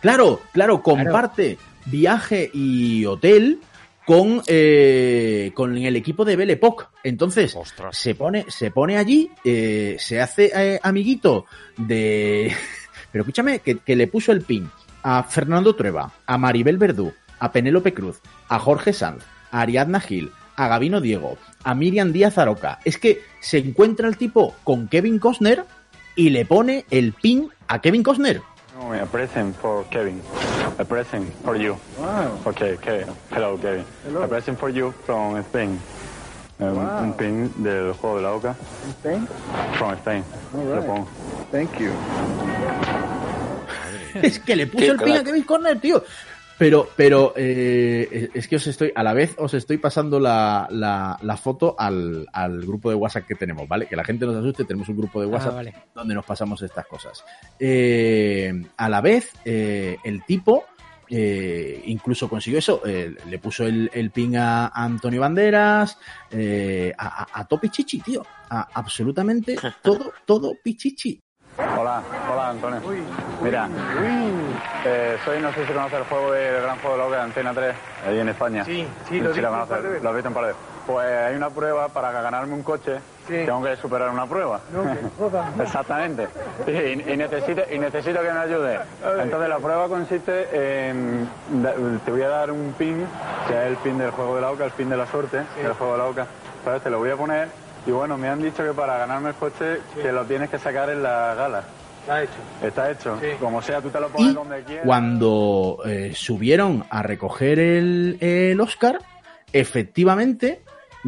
Claro, 0.00 0.42
claro, 0.52 0.82
comparte 0.82 1.56
viaje 1.86 2.50
y 2.52 3.06
hotel 3.06 3.60
con, 4.04 4.42
eh, 4.46 5.50
con 5.54 5.76
el 5.76 5.96
equipo 5.96 6.24
de 6.24 6.36
Belle 6.36 6.52
Époque. 6.54 6.84
Entonces, 7.02 7.56
se 7.90 8.14
pone, 8.14 8.44
se 8.48 8.70
pone 8.70 8.98
allí, 8.98 9.30
eh, 9.44 9.96
se 9.98 10.20
hace 10.20 10.50
eh, 10.54 10.80
amiguito 10.82 11.46
de. 11.76 12.52
Pero 13.12 13.22
escúchame, 13.22 13.60
que, 13.60 13.78
que 13.78 13.96
le 13.96 14.08
puso 14.08 14.32
el 14.32 14.42
pin 14.42 14.68
a 15.02 15.22
Fernando 15.22 15.74
Trueba, 15.74 16.12
a 16.26 16.36
Maribel 16.36 16.78
Verdú, 16.78 17.12
a 17.38 17.52
Penélope 17.52 17.94
Cruz, 17.94 18.20
a 18.48 18.58
Jorge 18.58 18.92
Sanz, 18.92 19.24
a 19.50 19.60
Ariadna 19.60 20.00
Gil, 20.00 20.32
a 20.56 20.68
Gabino 20.68 21.00
Diego, 21.00 21.38
a 21.62 21.74
Miriam 21.74 22.12
Díaz 22.12 22.38
Aroca. 22.38 22.78
Es 22.84 22.98
que 22.98 23.22
se 23.40 23.58
encuentra 23.58 24.08
el 24.08 24.16
tipo 24.16 24.54
con 24.64 24.88
Kevin 24.88 25.18
Costner 25.18 25.64
y 26.16 26.30
le 26.30 26.44
pone 26.44 26.84
el 26.90 27.12
pin 27.12 27.50
a 27.68 27.80
Kevin 27.80 28.02
Costner. 28.02 28.40
No, 28.78 28.92
a 28.92 29.06
present 29.06 29.54
for 29.56 29.84
Kevin. 29.88 30.20
A 30.78 30.84
present 30.84 31.32
for 31.44 31.56
you. 31.56 31.76
Wow. 31.98 32.40
Okay, 32.46 32.76
Kevin. 32.78 33.06
Hello, 33.30 33.56
Kevin. 33.60 33.84
Hello. 34.04 34.22
A 34.24 34.28
present 34.28 34.58
for 34.58 34.70
you 34.70 34.92
from 35.06 35.38
Spain. 35.44 35.78
Um, 36.58 36.74
Wow. 36.76 37.02
Un 37.02 37.12
pin 37.14 37.52
del 37.62 37.92
juego 37.94 38.16
de 38.16 38.22
la 38.22 38.32
Oca. 38.32 38.56
Spain? 39.00 39.26
From 39.76 39.92
Spain. 39.94 40.24
All 40.54 40.64
right. 40.64 40.86
pongo. 40.86 41.08
Thank 41.50 41.78
you. 41.78 41.90
Es 44.22 44.38
que 44.38 44.54
le 44.54 44.68
puso 44.68 44.92
el 44.92 44.98
pin 44.98 45.16
a. 45.16 45.24
Kevin 45.24 45.42
Corner, 45.42 45.80
tío. 45.80 46.04
Pero, 46.56 46.88
pero 46.96 47.32
eh, 47.36 48.30
es 48.32 48.46
que 48.46 48.56
os 48.56 48.66
estoy, 48.68 48.92
a 48.94 49.02
la 49.02 49.12
vez 49.12 49.34
os 49.38 49.54
estoy 49.54 49.78
pasando 49.78 50.20
la, 50.20 50.68
la, 50.70 51.18
la 51.20 51.36
foto 51.36 51.74
al, 51.76 52.26
al 52.32 52.60
grupo 52.60 52.90
de 52.90 52.94
WhatsApp 52.96 53.26
que 53.26 53.34
tenemos, 53.34 53.66
¿vale? 53.66 53.86
Que 53.86 53.96
la 53.96 54.04
gente 54.04 54.24
nos 54.24 54.36
asuste, 54.36 54.64
tenemos 54.64 54.88
un 54.88 54.96
grupo 54.96 55.20
de 55.20 55.26
WhatsApp 55.26 55.52
Ah, 55.52 55.56
vale. 55.56 55.74
donde 55.94 56.14
nos 56.14 56.24
pasamos 56.24 56.62
estas 56.62 56.86
cosas. 56.86 57.24
Eh, 57.58 58.52
a 58.76 58.88
la 58.88 59.00
vez, 59.00 59.32
eh, 59.44 59.96
el 60.04 60.24
tipo 60.24 60.64
eh, 61.10 61.82
incluso 61.86 62.28
consiguió 62.28 62.58
eso, 62.60 62.80
eh, 62.86 63.14
le 63.28 63.38
puso 63.38 63.66
el, 63.66 63.90
el 63.92 64.10
pin 64.12 64.36
a 64.36 64.68
Antonio 64.68 65.20
Banderas, 65.20 65.98
eh, 66.30 66.92
a, 66.96 67.22
a, 67.24 67.40
a 67.40 67.44
todo 67.46 67.60
Pichichi, 67.60 67.98
tío. 68.00 68.24
A 68.48 68.68
absolutamente 68.74 69.56
todo, 69.82 70.12
todo 70.24 70.52
Pichichi. 70.62 71.20
Hola, 71.56 72.02
hola 72.32 72.50
Antonio. 72.50 72.80
Mira, 73.42 73.68
eh, 74.84 75.16
soy, 75.24 75.40
no 75.40 75.52
sé 75.52 75.66
si 75.66 75.72
conoces 75.72 75.98
el 75.98 76.04
juego 76.04 76.32
del 76.32 76.62
Gran 76.62 76.78
Juego 76.78 76.96
de 76.96 77.02
la 77.02 77.06
Oca 77.06 77.16
de 77.16 77.22
Antena 77.22 77.54
3, 77.54 77.74
ahí 78.06 78.18
en 78.18 78.28
España. 78.28 78.64
Sí, 78.64 78.86
sí, 79.08 79.20
lo 79.20 79.32
Sí, 79.34 79.40
veces. 79.40 80.02
Lo 80.02 80.08
has 80.08 80.14
visto 80.14 80.28
un 80.28 80.34
par 80.34 80.46
de. 80.46 80.54
Pues 80.86 81.06
hay 81.08 81.34
una 81.34 81.48
prueba 81.48 81.88
para 81.88 82.12
ganarme 82.12 82.54
un 82.54 82.62
coche, 82.62 82.98
tengo 83.26 83.62
que 83.62 83.76
superar 83.76 84.10
una 84.10 84.26
prueba. 84.26 84.60
No, 84.70 84.82
que. 84.82 85.62
Exactamente. 85.62 86.28
Y, 86.66 87.10
y 87.12 87.16
necesito, 87.16 87.62
y 87.70 87.78
necesito 87.78 88.20
que 88.20 88.30
me 88.30 88.38
ayude. 88.38 88.80
Entonces 89.18 89.48
la 89.48 89.58
prueba 89.58 89.88
consiste 89.88 90.88
en... 90.88 91.28
Te 92.04 92.10
voy 92.10 92.22
a 92.22 92.28
dar 92.28 92.50
un 92.50 92.74
pin, 92.76 93.06
que 93.48 93.54
es 93.54 93.66
el 93.68 93.76
pin 93.78 93.96
del 93.96 94.10
juego 94.10 94.36
de 94.36 94.42
la 94.42 94.50
oca, 94.50 94.66
el 94.66 94.72
pin 94.72 94.90
de 94.90 94.96
la 94.98 95.06
suerte 95.06 95.42
del 95.56 95.72
juego 95.72 95.92
de 95.92 95.98
la 95.98 96.04
oca. 96.04 96.26
¿Sabes? 96.64 96.82
Te 96.82 96.90
lo 96.90 96.98
voy 96.98 97.10
a 97.10 97.16
poner 97.16 97.48
y 97.86 97.90
bueno, 97.90 98.16
me 98.16 98.28
han 98.28 98.40
dicho 98.40 98.64
que 98.64 98.72
para 98.72 98.96
ganarme 98.96 99.30
el 99.30 99.34
coche 99.34 99.80
que 100.00 100.10
lo 100.12 100.24
tienes 100.24 100.48
que 100.48 100.58
sacar 100.58 100.88
en 100.88 101.02
la 101.02 101.34
gala. 101.34 101.64
Está 102.04 102.22
hecho. 102.22 102.32
Está 102.62 102.90
hecho. 102.90 103.20
Como 103.40 103.62
sea, 103.62 103.80
tú 103.80 103.88
te 103.88 103.98
lo 103.98 104.08
pones 104.10 104.32
Y 104.32 104.34
donde 104.34 104.62
quieras. 104.62 104.84
cuando 104.84 105.78
eh, 105.86 106.12
subieron 106.14 106.84
a 106.90 107.02
recoger 107.02 107.58
el, 107.58 108.18
el 108.20 108.60
Oscar, 108.60 108.98
efectivamente 109.54 110.60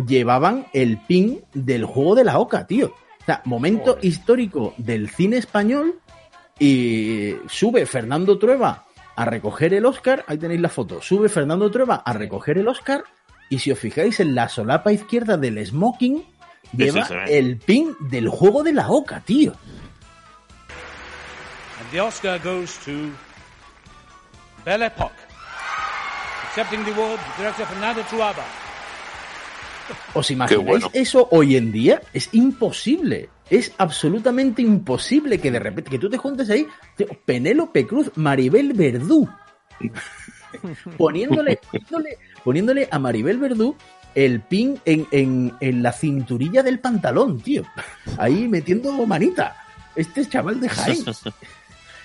llevaban 0.06 0.68
el 0.72 0.96
pin 1.06 1.44
del 1.52 1.84
juego 1.84 2.14
de 2.14 2.24
la 2.24 2.38
Oca, 2.38 2.66
tío. 2.66 2.94
O 3.20 3.24
sea, 3.26 3.42
momento 3.44 3.98
histórico 4.00 4.72
del 4.78 5.10
cine 5.10 5.36
español 5.36 6.00
y 6.58 7.34
sube 7.46 7.84
Fernando 7.84 8.38
Trueba 8.38 8.84
a 9.16 9.24
recoger 9.26 9.74
el 9.74 9.84
Oscar, 9.84 10.24
ahí 10.26 10.38
tenéis 10.38 10.62
la 10.62 10.70
foto, 10.70 11.02
sube 11.02 11.28
Fernando 11.28 11.70
Trueba 11.70 11.96
a 11.96 12.12
recoger 12.14 12.56
el 12.56 12.68
Oscar 12.68 13.04
y 13.50 13.58
si 13.58 13.70
os 13.70 13.78
fijáis 13.78 14.20
en 14.20 14.34
la 14.34 14.48
solapa 14.48 14.92
izquierda 14.92 15.36
del 15.36 15.64
smoking, 15.64 16.24
lleva 16.74 17.06
el 17.28 17.58
pin 17.58 17.94
del 18.00 18.28
juego 18.28 18.62
de 18.62 18.72
la 18.72 18.88
Oca, 18.88 19.20
tío. 19.20 19.52
The 21.96 22.02
Oscar 22.02 22.38
goes 22.44 22.76
to 22.84 22.92
Belle 24.66 24.82
Époque. 24.82 25.16
Accepting 26.48 26.84
the 26.84 26.90
award, 26.90 27.18
director 27.38 27.64
Fernando 27.64 28.02
Truaba. 28.02 28.44
¿Os 30.12 30.30
imagináis 30.30 30.66
bueno. 30.66 30.90
eso 30.92 31.26
hoy 31.30 31.56
en 31.56 31.72
día? 31.72 32.02
Es 32.12 32.28
imposible. 32.32 33.30
Es 33.48 33.72
absolutamente 33.78 34.60
imposible 34.60 35.40
que 35.40 35.50
de 35.50 35.58
repente, 35.58 35.90
que 35.90 35.98
tú 35.98 36.10
te 36.10 36.18
juntes 36.18 36.50
ahí, 36.50 36.66
Penélope 37.24 37.86
Cruz, 37.86 38.12
Maribel 38.16 38.74
Verdú, 38.74 39.26
poniéndole, 40.98 41.58
poniéndole, 41.72 42.18
poniéndole 42.44 42.88
a 42.90 42.98
Maribel 42.98 43.38
Verdú 43.38 43.74
el 44.14 44.42
pin 44.42 44.78
en, 44.84 45.08
en, 45.12 45.54
en 45.60 45.82
la 45.82 45.92
cinturilla 45.92 46.62
del 46.62 46.78
pantalón, 46.78 47.40
tío. 47.40 47.62
Ahí 48.18 48.48
metiendo 48.48 48.92
manita. 49.06 49.64
Este 49.94 50.28
chaval 50.28 50.60
de 50.60 50.68
Jaén. 50.68 51.02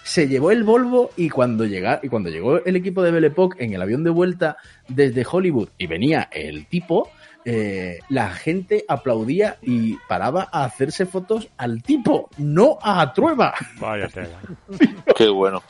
se 0.03 0.28
llevó 0.28 0.52
el 0.52 0.64
Volvo 0.64 1.11
y 1.15 1.30
cuando, 1.30 1.65
llega, 1.65 1.99
y 2.02 2.10
cuando 2.10 2.30
llegó 2.30 2.64
el 2.64 2.76
equipo 2.76 3.02
de 3.02 3.11
Belle 3.11 3.28
Époque 3.28 3.64
en 3.64 3.73
el 3.73 3.82
avión 3.82 4.03
de 4.03 4.10
vuelta 4.10 4.57
desde 4.88 5.26
Hollywood 5.30 5.69
y 5.78 5.88
venía 5.88 6.30
el 6.32 6.65
tipo, 6.65 7.10
eh, 7.45 7.99
la 8.10 8.30
gente 8.32 8.86
aplaudía 8.88 9.57
y 9.61 9.98
paraba 10.07 10.49
a 10.52 10.65
hacerse 10.65 11.06
fotos 11.06 11.49
al 11.57 11.82
tipo, 11.82 12.30
no 12.38 12.78
a 12.82 13.14
Trueba. 13.14 13.53
Vaya 13.80 14.07
tela. 14.07 14.40
Qué 15.15 15.30
bueno. 15.30 15.61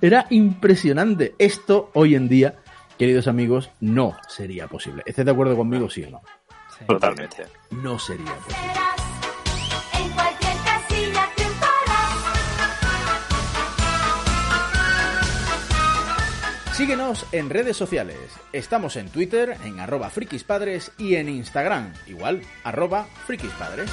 Era 0.00 0.26
impresionante. 0.30 1.34
Esto 1.38 1.90
hoy 1.94 2.14
en 2.14 2.28
día, 2.28 2.56
queridos 2.98 3.26
amigos, 3.26 3.70
no 3.80 4.16
sería 4.28 4.66
posible. 4.68 5.02
¿Estás 5.06 5.24
de 5.24 5.30
acuerdo 5.30 5.56
conmigo, 5.56 5.88
sí 5.88 6.04
o 6.04 6.10
no? 6.10 6.22
Totalmente. 6.86 7.44
No 7.70 7.98
sería 7.98 8.34
posible. 8.34 9.01
Síguenos 16.82 17.26
en 17.30 17.48
redes 17.48 17.76
sociales. 17.76 18.16
Estamos 18.52 18.96
en 18.96 19.08
Twitter, 19.08 19.56
en 19.64 19.78
arroba 19.78 20.10
frikispadres 20.10 20.90
y 20.98 21.14
en 21.14 21.28
Instagram, 21.28 21.92
igual, 22.08 22.42
arroba 22.64 23.06
frikispadres. 23.24 23.88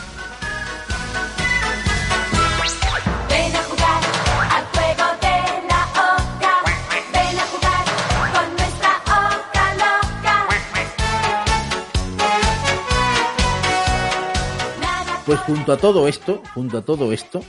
Pues 15.27 15.39
junto 15.41 15.73
a 15.73 15.77
todo 15.77 16.07
esto, 16.07 16.41
junto 16.55 16.79
a 16.79 16.81
todo 16.81 17.13
esto, 17.13 17.43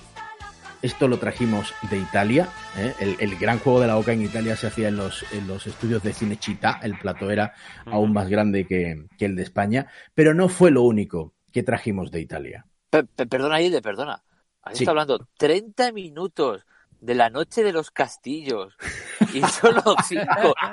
esto 0.83 1.09
lo 1.09 1.19
trajimos 1.19 1.75
de 1.91 1.99
Italia. 1.99 2.49
¿eh? 2.77 2.95
El, 3.01 3.17
el 3.21 3.37
gran 3.39 3.59
juego 3.59 3.81
de 3.81 3.87
la 3.87 3.99
oca 3.99 4.13
en 4.13 4.23
Italia 4.23 4.57
se 4.57 4.67
hacía 4.67 4.89
en 4.89 4.97
los, 4.97 5.25
en 5.33 5.47
los 5.47 5.67
estudios 5.67 6.03
de 6.03 6.13
Cinecittà. 6.13 6.79
El 6.83 6.99
plato 6.99 7.31
era 7.31 7.55
aún 7.87 8.13
más 8.13 8.29
grande 8.29 8.67
que, 8.67 9.07
que 9.19 9.25
el 9.27 9.37
de 9.37 9.43
España. 9.43 9.87
Pero 10.15 10.35
no 10.35 10.49
fue 10.49 10.71
lo 10.71 10.83
único 10.83 11.35
que 11.53 11.63
trajimos 11.63 12.11
de 12.11 12.21
Italia. 12.21 12.67
Pe- 12.91 13.05
pe- 13.05 13.27
perdona, 13.27 13.61
Ide, 13.61 13.83
perdona. 13.83 14.23
Has 14.63 14.77
Sí. 14.79 14.85
estado 14.85 15.01
hablando 15.01 15.29
30 15.39 15.93
minutos 15.93 16.65
de 17.01 17.15
la 17.15 17.31
noche 17.31 17.63
de 17.65 17.73
los 17.73 17.91
castillos 17.91 18.75
y 19.33 19.41
solo 19.43 19.83
5 20.05 20.23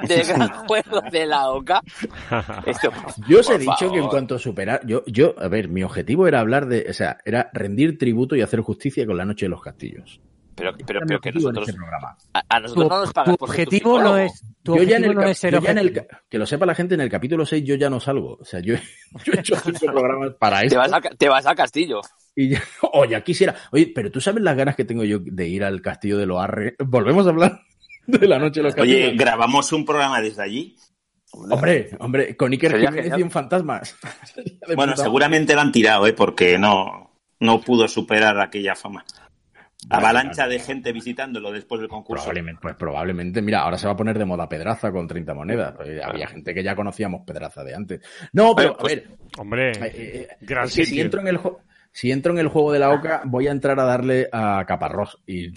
del 0.07 0.25
gran 0.25 0.49
juego 0.67 1.01
de 1.11 1.25
la 1.25 1.49
oca. 1.49 1.81
Esto, 2.65 2.91
Yo 3.27 3.39
os 3.39 3.49
he 3.49 3.57
dicho 3.57 3.91
que 3.91 3.99
en 3.99 4.07
cuanto 4.07 4.35
a 4.35 4.39
superar, 4.39 4.81
yo, 4.85 5.03
yo, 5.07 5.35
a 5.37 5.47
ver, 5.47 5.69
mi 5.69 5.83
objetivo 5.83 6.27
era 6.27 6.39
hablar 6.39 6.67
de, 6.67 6.85
o 6.89 6.93
sea, 6.93 7.17
era 7.25 7.49
rendir 7.53 7.97
tributo 7.97 8.35
y 8.35 8.41
hacer 8.41 8.59
justicia 8.61 9.05
con 9.05 9.17
la 9.17 9.25
noche 9.25 9.45
de 9.45 9.49
los 9.49 9.61
castillos. 9.61 10.19
Pero, 10.55 10.71
pero, 10.87 11.01
pero 11.07 11.19
que 11.21 11.31
nosotros. 11.31 11.67
este 11.69 11.77
programa. 11.79 12.17
A, 12.33 12.41
a 12.49 12.59
nosotros 12.59 12.85
Tu- 12.87 12.89
no 12.89 12.99
nos 12.99 13.13
tu 13.13 13.23
ser 13.23 13.35
objetivo 13.39 14.01
no 14.01 14.17
es- 14.17 14.43
tu 14.63 14.75
Yo 14.75 14.81
ya 14.83 14.97
en 14.97 15.03
el, 15.05 15.13
no 15.13 15.21
cap- 15.21 15.29
es 15.29 15.37
ser 15.37 15.53
yo 15.53 15.61
ya 15.61 15.69
en 15.71 15.77
el 15.77 15.87
objetivo. 15.89 16.07
ca- 16.09 16.23
que 16.27 16.37
lo 16.39 16.45
sepa 16.47 16.65
la 16.65 16.73
gente, 16.73 16.95
en 16.95 17.01
el 17.01 17.09
capítulo 17.11 17.45
6 17.45 17.63
yo 17.63 17.75
ya 17.75 17.91
no 17.91 17.99
salgo. 17.99 18.39
O 18.41 18.43
sea, 18.43 18.59
yo, 18.59 18.73
yo 19.25 19.33
he 19.33 19.39
hecho 19.39 19.55
cinco 19.57 19.85
programas 19.85 20.31
para 20.39 20.61
Te 20.61 20.65
esto. 20.65 20.79
vas, 20.79 20.91
a, 20.93 20.99
te 21.01 21.29
vas 21.29 21.45
al 21.45 21.55
castillo. 21.55 22.01
Y 22.37 22.49
ya, 22.49 22.61
oh, 22.93 23.03
ya 23.03 23.21
quisiera. 23.21 23.55
Oye, 23.71 23.91
pero 23.93 24.11
tú 24.11 24.21
sabes 24.21 24.43
las 24.43 24.55
ganas 24.55 24.75
que 24.75 24.85
tengo 24.85 25.03
yo 25.03 25.17
de 25.19 25.47
ir 25.47 25.63
al 25.63 25.81
castillo 25.81 26.19
de 26.19 26.27
Loarre. 26.27 26.75
Volvemos 26.85 27.25
a 27.25 27.31
hablar 27.31 27.61
de 28.05 28.27
la 28.27 28.37
noche 28.37 28.59
de 28.59 28.65
los 28.65 28.75
castillos. 28.75 29.07
Oye, 29.07 29.17
grabamos 29.17 29.73
un 29.73 29.83
programa 29.83 30.21
desde 30.21 30.43
allí. 30.43 30.75
Hombre, 31.31 31.89
hombre, 31.99 32.37
con 32.37 32.51
Iker 32.51 32.79
Jiménez 32.79 33.17
y 33.17 33.23
un 33.23 33.31
fantasmas. 33.31 33.97
De 34.35 34.75
Bueno, 34.75 34.93
puta 34.93 35.03
seguramente 35.03 35.55
lo 35.55 35.61
han 35.61 35.71
tirado, 35.71 36.07
¿eh? 36.07 36.13
Porque 36.13 36.57
no, 36.57 37.11
no 37.39 37.59
pudo 37.59 37.87
superar 37.87 38.39
aquella 38.39 38.75
fama. 38.75 39.03
Avalancha 39.89 40.47
de 40.47 40.59
gente 40.59 40.91
visitándolo 40.91 41.51
después 41.51 41.81
del 41.81 41.89
concurso. 41.89 42.23
Probablemente, 42.23 42.59
pues 42.61 42.75
probablemente, 42.75 43.41
mira, 43.41 43.61
ahora 43.61 43.77
se 43.77 43.87
va 43.87 43.93
a 43.93 43.97
poner 43.97 44.17
de 44.17 44.25
moda 44.25 44.47
Pedraza 44.47 44.91
con 44.91 45.07
30 45.07 45.33
monedas. 45.33 45.73
Pues 45.75 46.01
había 46.03 46.27
gente 46.27 46.53
que 46.53 46.63
ya 46.63 46.75
conocíamos 46.75 47.21
Pedraza 47.25 47.63
de 47.63 47.75
antes. 47.75 48.01
No, 48.33 48.55
pero 48.55 48.75
pues, 48.77 48.93
a 48.93 48.95
ver, 48.95 49.17
Hombre, 49.37 49.71
eh, 49.71 49.91
eh, 49.95 50.27
gran 50.41 50.65
es 50.65 50.75
que 50.75 50.85
si 50.85 50.91
sitio. 50.91 51.03
entro 51.03 51.21
en 51.21 51.27
el 51.27 51.37
si 51.97 52.11
entro 52.11 52.31
en 52.31 52.37
el 52.37 52.47
juego 52.47 52.71
de 52.71 52.77
la 52.77 52.91
OCA, 52.91 53.23
voy 53.25 53.47
a 53.47 53.51
entrar 53.51 53.79
a 53.79 53.83
darle 53.83 54.29
a 54.31 54.63
Caparrós 54.67 55.17
y 55.25 55.47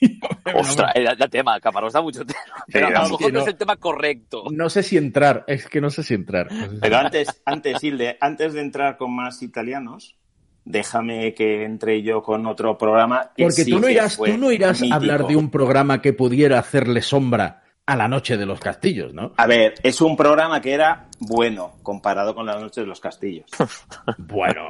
Ostras, 0.54 0.92
eh, 0.94 1.04
da 1.04 1.28
tema, 1.28 1.60
Caparrós 1.60 1.92
da 1.92 2.00
mucho 2.00 2.24
tema. 2.24 2.40
Pero 2.72 2.86
a 2.86 2.90
lo 2.90 3.00
mejor 3.02 3.20
no 3.20 3.38
no. 3.38 3.40
es 3.40 3.48
el 3.48 3.56
tema 3.56 3.76
correcto. 3.76 4.44
no 4.50 4.70
sé 4.70 4.82
si 4.82 4.96
entrar, 4.96 5.44
es 5.46 5.66
que 5.66 5.82
no 5.82 5.90
sé 5.90 6.02
si 6.02 6.14
entrar. 6.14 6.48
Pero 6.80 6.96
antes, 6.96 7.42
antes, 7.44 7.84
Hilde, 7.84 8.16
antes 8.18 8.54
de 8.54 8.62
entrar 8.62 8.96
con 8.96 9.14
más 9.14 9.42
italianos, 9.42 10.16
déjame 10.64 11.34
que 11.34 11.64
entre 11.64 12.00
yo 12.00 12.22
con 12.22 12.46
otro 12.46 12.78
programa. 12.78 13.32
que 13.36 13.42
Porque 13.42 13.64
sí 13.64 13.70
tú 13.70 13.80
no 13.80 13.90
irás, 13.90 14.16
tú 14.16 14.38
no 14.38 14.50
irás 14.52 14.82
a 14.82 14.94
hablar 14.94 15.26
de 15.26 15.36
un 15.36 15.50
programa 15.50 16.00
que 16.00 16.14
pudiera 16.14 16.58
hacerle 16.58 17.02
sombra 17.02 17.64
a 17.84 17.94
la 17.94 18.08
noche 18.08 18.38
de 18.38 18.46
los 18.46 18.58
castillos, 18.58 19.12
¿no? 19.12 19.34
A 19.36 19.46
ver, 19.46 19.74
es 19.82 20.00
un 20.00 20.16
programa 20.16 20.62
que 20.62 20.72
era 20.72 21.08
bueno 21.18 21.74
comparado 21.82 22.34
con 22.34 22.46
la 22.46 22.58
noche 22.58 22.80
de 22.80 22.86
los 22.86 23.00
castillos. 23.00 23.50
bueno, 24.16 24.66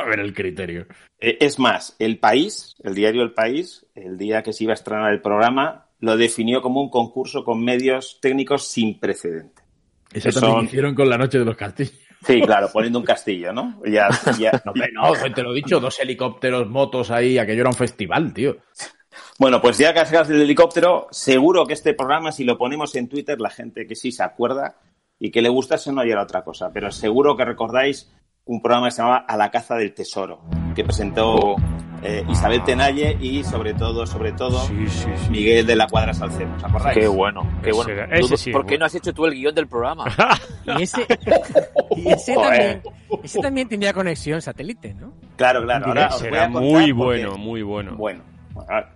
a 0.00 0.04
ver 0.04 0.20
el 0.20 0.34
criterio. 0.34 0.86
Eh, 1.18 1.38
Es 1.40 1.58
más, 1.58 1.94
El 1.98 2.18
País, 2.18 2.74
el 2.82 2.94
diario 2.94 3.22
El 3.22 3.32
País, 3.32 3.86
el 3.94 4.16
día 4.18 4.42
que 4.42 4.52
se 4.52 4.64
iba 4.64 4.72
a 4.72 4.74
estrenar 4.74 5.12
el 5.12 5.20
programa, 5.20 5.86
lo 6.00 6.16
definió 6.16 6.62
como 6.62 6.80
un 6.80 6.90
concurso 6.90 7.44
con 7.44 7.62
medios 7.62 8.18
técnicos 8.20 8.66
sin 8.66 8.98
precedente. 8.98 9.62
Eso 10.12 10.30
también 10.32 10.56
son- 10.58 10.64
hicieron 10.66 10.94
con 10.94 11.08
la 11.08 11.18
noche 11.18 11.38
de 11.38 11.44
los 11.44 11.56
castillos. 11.56 11.94
Sí, 12.26 12.40
claro, 12.42 12.68
poniendo 12.72 12.98
un 12.98 13.04
castillo, 13.04 13.52
¿no? 13.52 13.80
Ya, 13.86 14.08
ya- 14.38 14.50
No, 14.94 15.14
no, 15.14 15.34
te 15.34 15.42
lo 15.42 15.52
he 15.52 15.54
dicho, 15.56 15.80
dos 15.80 15.98
helicópteros, 16.00 16.68
motos 16.68 17.10
ahí, 17.10 17.38
aquello 17.38 17.60
era 17.60 17.70
un 17.70 17.74
festival, 17.76 18.32
tío. 18.34 18.56
Bueno, 19.38 19.60
pues 19.62 19.78
ya 19.78 19.92
que 19.94 20.00
has 20.00 20.28
del 20.28 20.42
helicóptero, 20.42 21.06
seguro 21.10 21.66
que 21.66 21.72
este 21.72 21.94
programa, 21.94 22.30
si 22.32 22.44
lo 22.44 22.58
ponemos 22.58 22.94
en 22.96 23.08
Twitter, 23.08 23.40
la 23.40 23.48
gente 23.50 23.86
que 23.86 23.94
sí 23.96 24.12
se 24.12 24.22
acuerda 24.22 24.76
y 25.18 25.30
que 25.30 25.40
le 25.42 25.48
gusta, 25.48 25.76
eso 25.76 25.92
no 25.92 26.02
era 26.02 26.22
otra 26.22 26.42
cosa. 26.44 26.70
Pero 26.72 26.90
seguro 26.90 27.36
que 27.36 27.44
recordáis 27.44 28.12
un 28.44 28.60
programa 28.62 28.88
que 28.88 28.92
se 28.92 28.98
llamaba 29.02 29.24
A 29.28 29.36
la 29.36 29.50
caza 29.50 29.76
del 29.76 29.94
tesoro, 29.94 30.40
que 30.74 30.82
presentó 30.84 31.56
eh, 32.02 32.24
Isabel 32.28 32.64
Tenalle 32.64 33.16
y 33.20 33.44
sobre 33.44 33.74
todo, 33.74 34.06
sobre 34.06 34.32
todo, 34.32 34.60
Miguel 35.30 35.66
de 35.66 35.76
la 35.76 35.86
Cuadra 35.86 36.12
Salcedo. 36.14 36.52
¿Os 36.56 36.64
acordáis? 36.64 36.98
Qué 36.98 37.06
bueno, 37.06 37.42
qué 37.62 37.72
bueno. 37.72 37.92
Ese 38.10 38.50
¿Por 38.50 38.62
qué 38.62 38.70
bueno. 38.70 38.78
no 38.80 38.84
has 38.86 38.94
hecho 38.94 39.12
tú 39.12 39.26
el 39.26 39.34
guion 39.34 39.54
del 39.54 39.68
programa? 39.68 40.04
Y 40.78 40.82
ese, 40.82 41.06
y 41.96 42.08
ese, 42.08 42.34
Joder. 42.34 42.82
también, 42.82 42.82
ese 43.24 43.40
también 43.40 43.68
tenía 43.68 43.92
conexión 43.94 44.40
satélite, 44.42 44.94
¿no? 44.94 45.12
Claro, 45.36 45.62
claro. 45.64 45.86
Ahora 45.86 46.06
os 46.08 46.12
voy 46.12 46.20
Será 46.20 46.44
a 46.44 46.52
contar 46.52 46.62
muy 46.62 46.92
porque- 46.92 46.92
bueno, 46.92 47.38
muy 47.38 47.62
bueno. 47.62 47.96
Bueno, 47.96 48.22
bueno, 48.52 48.86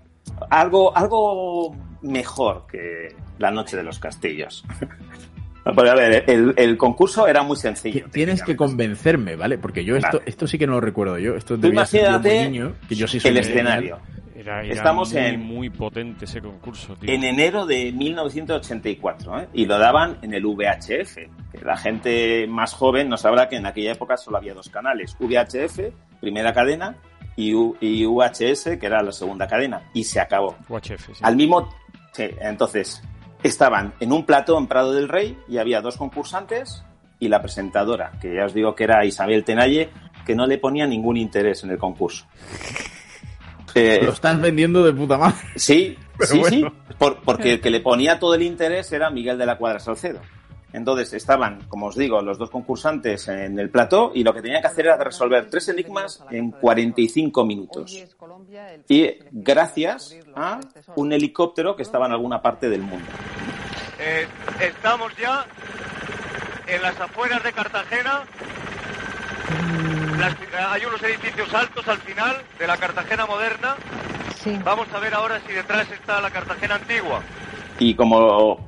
algo, 0.50 0.96
algo 0.96 1.74
mejor 2.02 2.66
que 2.70 3.16
la 3.38 3.50
noche 3.50 3.76
de 3.78 3.82
los 3.82 3.98
castillos. 3.98 4.62
Pero 5.64 5.90
a 5.90 5.94
ver, 5.94 6.24
el, 6.28 6.52
el 6.56 6.76
concurso 6.76 7.26
era 7.26 7.42
muy 7.42 7.56
sencillo. 7.56 8.04
Tienes 8.12 8.42
que 8.42 8.54
convencerme, 8.54 9.34
¿vale? 9.36 9.56
Porque 9.58 9.84
yo 9.84 9.96
esto, 9.96 10.18
Vale. 10.18 10.22
esto 10.30 10.46
sí 10.46 10.58
que 10.58 10.66
no 10.66 10.74
lo 10.74 10.80
recuerdo 10.82 11.18
yo. 11.18 11.34
Esto 11.36 11.58
Tú 11.58 11.68
imagínate 11.68 12.34
muy 12.42 12.50
niño, 12.50 12.74
que 12.88 12.94
yo 12.94 13.08
sí 13.08 13.18
soy 13.18 13.30
el 13.30 13.38
escenario. 13.38 13.98
Era, 14.36 14.62
era 14.62 14.74
Estamos 14.74 15.12
muy, 15.14 15.22
en- 15.22 15.40
muy 15.40 15.70
potente 15.70 16.26
ese 16.26 16.42
concurso, 16.42 16.94
tío. 16.96 17.10
En 17.10 17.24
enero 17.24 17.64
de 17.64 17.92
1984, 17.92 19.40
¿eh? 19.40 19.48
y 19.54 19.66
lo 19.66 19.78
daban 19.78 20.18
en 20.22 20.34
el 20.34 20.44
VHF. 20.44 21.14
Que 21.52 21.64
la 21.64 21.76
gente 21.76 22.46
más 22.48 22.74
joven 22.74 23.08
no 23.08 23.16
sabrá 23.16 23.48
que 23.48 23.56
en 23.56 23.66
aquella 23.66 23.92
época 23.92 24.16
solo 24.16 24.36
había 24.36 24.52
dos 24.54 24.68
canales: 24.68 25.16
VHF, 25.18 25.80
primera 26.20 26.52
cadena, 26.52 26.96
y, 27.36 27.54
U- 27.54 27.76
y 27.80 28.04
UHS, 28.04 28.76
que 28.78 28.86
era 28.86 29.02
la 29.02 29.12
segunda 29.12 29.46
cadena, 29.46 29.82
y 29.94 30.04
se 30.04 30.20
acabó. 30.20 30.56
UHF, 30.68 31.06
sí. 31.14 31.22
Al 31.22 31.36
mismo. 31.36 31.68
Sí, 32.12 32.24
entonces, 32.40 33.02
estaban 33.44 33.94
en 34.00 34.10
un 34.12 34.26
plató 34.26 34.58
en 34.58 34.66
Prado 34.66 34.92
del 34.92 35.08
Rey 35.08 35.38
y 35.48 35.58
había 35.58 35.80
dos 35.80 35.96
concursantes 35.96 36.82
y 37.20 37.28
la 37.28 37.40
presentadora, 37.40 38.10
que 38.20 38.34
ya 38.34 38.46
os 38.46 38.54
digo 38.54 38.74
que 38.74 38.84
era 38.84 39.04
Isabel 39.04 39.44
Tenalle, 39.44 39.90
que 40.26 40.34
no 40.34 40.46
le 40.46 40.58
ponía 40.58 40.86
ningún 40.86 41.16
interés 41.16 41.62
en 41.62 41.70
el 41.70 41.78
concurso. 41.78 42.26
Eh, 43.76 44.02
Lo 44.04 44.12
estás 44.12 44.40
vendiendo 44.40 44.84
de 44.84 44.92
puta 44.92 45.18
madre. 45.18 45.36
Sí, 45.56 45.98
Pero 46.16 46.30
sí, 46.30 46.38
bueno. 46.38 46.68
sí. 46.88 46.94
Por- 46.96 47.20
porque 47.22 47.54
el 47.54 47.60
que 47.60 47.70
le 47.70 47.80
ponía 47.80 48.20
todo 48.20 48.34
el 48.36 48.42
interés 48.42 48.92
era 48.92 49.10
Miguel 49.10 49.36
de 49.36 49.46
la 49.46 49.58
Cuadra 49.58 49.80
Salcedo. 49.80 50.20
Entonces 50.72 51.12
estaban, 51.12 51.62
como 51.68 51.86
os 51.86 51.96
digo, 51.96 52.20
los 52.22 52.38
dos 52.38 52.50
concursantes 52.50 53.26
en 53.26 53.58
el 53.58 53.70
plató 53.70 54.12
y 54.14 54.22
lo 54.22 54.32
que 54.32 54.42
tenían 54.42 54.60
que 54.60 54.68
hacer 54.68 54.86
era 54.86 54.96
resolver 54.96 55.50
tres 55.50 55.68
enigmas 55.70 56.22
en 56.30 56.52
45 56.52 57.44
minutos. 57.44 57.96
Y 58.88 59.10
gracias 59.32 60.16
a 60.36 60.60
un 60.96 61.12
helicóptero 61.12 61.76
que 61.76 61.82
estaba 61.82 62.06
en 62.06 62.12
alguna 62.12 62.42
parte 62.42 62.68
del 62.68 62.82
mundo. 62.82 63.06
Eh, 63.98 64.26
estamos 64.60 65.12
ya 65.16 65.44
en 66.66 66.82
las 66.82 66.98
afueras 67.00 67.42
de 67.42 67.52
Cartagena. 67.52 68.22
Las- 70.18 70.36
hay 70.72 70.84
unos 70.84 71.02
edificios 71.02 71.52
altos 71.52 71.86
al 71.88 71.98
final 71.98 72.36
de 72.58 72.66
la 72.66 72.76
Cartagena 72.76 73.26
moderna. 73.26 73.76
Vamos 74.64 74.86
a 74.92 74.98
ver 74.98 75.14
ahora 75.14 75.40
si 75.46 75.52
detrás 75.52 75.90
está 75.90 76.20
la 76.20 76.30
Cartagena 76.30 76.74
antigua. 76.76 77.20
Y 77.78 77.94
como, 77.94 78.58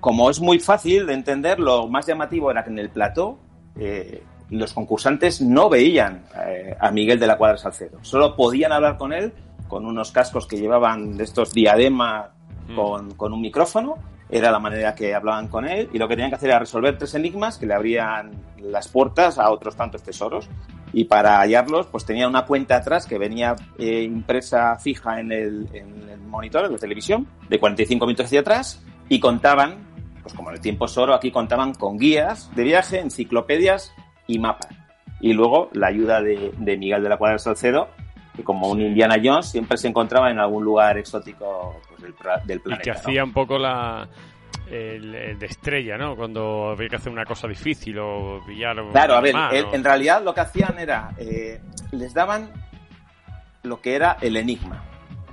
como 0.00 0.30
es 0.30 0.40
muy 0.40 0.58
fácil 0.60 1.06
de 1.06 1.14
entender, 1.14 1.58
lo 1.58 1.88
más 1.88 2.06
llamativo 2.06 2.50
era 2.50 2.62
que 2.64 2.70
en 2.70 2.78
el 2.78 2.90
plató 2.90 3.38
eh, 3.78 4.22
los 4.50 4.72
concursantes 4.72 5.40
no 5.40 5.68
veían 5.68 6.24
eh, 6.46 6.76
a 6.80 6.90
Miguel 6.90 7.18
de 7.18 7.26
la 7.26 7.36
Cuadra 7.36 7.58
Salcedo. 7.58 7.98
Solo 8.02 8.36
podían 8.36 8.72
hablar 8.72 8.96
con 8.98 9.12
él 9.12 9.32
con 9.68 9.86
unos 9.86 10.12
cascos 10.12 10.46
que 10.46 10.58
llevaban 10.58 11.16
de 11.16 11.24
estos 11.24 11.52
diadema 11.52 12.32
con, 12.74 13.14
con 13.14 13.32
un 13.32 13.40
micrófono. 13.40 13.96
Era 14.28 14.50
la 14.50 14.58
manera 14.58 14.94
que 14.94 15.14
hablaban 15.14 15.46
con 15.46 15.68
él 15.68 15.88
y 15.92 15.98
lo 15.98 16.08
que 16.08 16.14
tenían 16.14 16.30
que 16.30 16.36
hacer 16.36 16.50
era 16.50 16.58
resolver 16.58 16.98
tres 16.98 17.14
enigmas 17.14 17.58
que 17.58 17.66
le 17.66 17.74
abrían 17.74 18.32
las 18.58 18.88
puertas 18.88 19.38
a 19.38 19.50
otros 19.50 19.76
tantos 19.76 20.02
tesoros. 20.02 20.48
Y 20.92 21.04
para 21.04 21.40
hallarlos, 21.40 21.86
pues 21.86 22.04
tenía 22.04 22.26
una 22.26 22.44
cuenta 22.44 22.76
atrás 22.76 23.06
que 23.06 23.18
venía 23.18 23.54
eh, 23.78 24.02
impresa 24.02 24.76
fija 24.76 25.20
en 25.20 25.30
el, 25.30 25.68
en 25.72 26.08
el 26.08 26.20
monitor 26.20 26.62
de 26.62 26.70
la 26.70 26.78
televisión, 26.78 27.26
de 27.48 27.58
45 27.60 28.06
minutos 28.06 28.26
hacia 28.26 28.40
atrás, 28.40 28.82
y 29.08 29.20
contaban, 29.20 29.76
pues 30.22 30.34
como 30.34 30.50
en 30.50 30.56
el 30.56 30.60
tiempo 30.60 30.86
es 30.86 30.96
oro, 30.96 31.14
aquí 31.14 31.30
contaban 31.30 31.74
con 31.74 31.98
guías 31.98 32.50
de 32.54 32.64
viaje, 32.64 33.00
enciclopedias 33.00 33.92
y 34.26 34.38
mapas. 34.38 34.70
Y 35.20 35.32
luego 35.32 35.70
la 35.72 35.88
ayuda 35.88 36.20
de, 36.20 36.52
de 36.56 36.76
Miguel 36.76 37.02
de 37.02 37.08
la 37.08 37.16
Cuadra 37.16 37.38
Salcedo, 37.38 37.88
que 38.36 38.44
como 38.44 38.68
un 38.68 38.80
Indiana 38.80 39.16
Jones 39.22 39.46
siempre 39.46 39.76
se 39.78 39.88
encontraba 39.88 40.30
en 40.30 40.38
algún 40.38 40.64
lugar 40.64 40.98
exótico 40.98 41.80
pues, 41.88 42.02
del, 42.02 42.14
del 42.44 42.58
Y 42.58 42.60
planeta. 42.60 42.82
que 42.82 42.90
¿no? 42.90 42.96
hacía 42.98 43.24
un 43.24 43.32
poco 43.32 43.58
la 43.58 44.08
el, 44.70 45.14
el 45.14 45.38
de 45.38 45.46
estrella, 45.46 45.96
¿no? 45.96 46.16
Cuando 46.16 46.70
había 46.70 46.88
que 46.88 46.96
hacer 46.96 47.12
una 47.12 47.24
cosa 47.24 47.46
difícil 47.48 47.98
o 47.98 48.40
pillar 48.46 48.76
Claro, 48.92 49.14
a 49.14 49.20
ver, 49.20 49.34
en 49.72 49.84
realidad 49.84 50.22
lo 50.22 50.34
que 50.34 50.40
hacían 50.40 50.78
era, 50.78 51.12
eh, 51.18 51.60
les 51.92 52.12
daban 52.14 52.50
lo 53.62 53.80
que 53.80 53.94
era 53.94 54.16
el 54.20 54.36
enigma. 54.36 54.84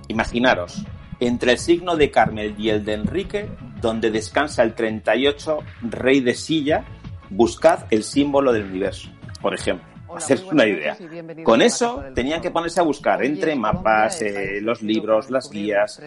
Imaginaros, 0.08 0.86
entre 1.20 1.54
el 1.54 1.58
signo 1.58 1.96
de 1.96 2.12
Carmel 2.12 2.56
y 2.58 2.70
el 2.70 2.84
de 2.86 2.94
Enrique, 2.94 3.50
donde 3.82 4.12
descansa 4.12 4.64
el 4.64 4.74
38 4.74 5.60
rey 5.84 6.20
de 6.20 6.36
silla, 6.36 6.84
buscad 7.30 7.86
el 7.90 8.04
símbolo 8.04 8.52
del 8.54 8.66
universo, 8.66 9.10
por 9.42 9.54
ejemplo. 9.54 9.93
Hacer 10.16 10.42
una 10.52 10.66
idea. 10.66 10.98
Con 11.44 11.62
eso 11.62 12.04
tenían 12.14 12.42
que 12.42 12.52
ponerse 12.52 12.80
a 12.80 12.84
buscar 12.84 13.24
entre 13.24 13.56
mapas, 13.56 14.22
eh, 14.22 14.60
los 14.62 14.82
libros, 14.82 15.30
las 15.30 15.50
guías, 15.50 16.02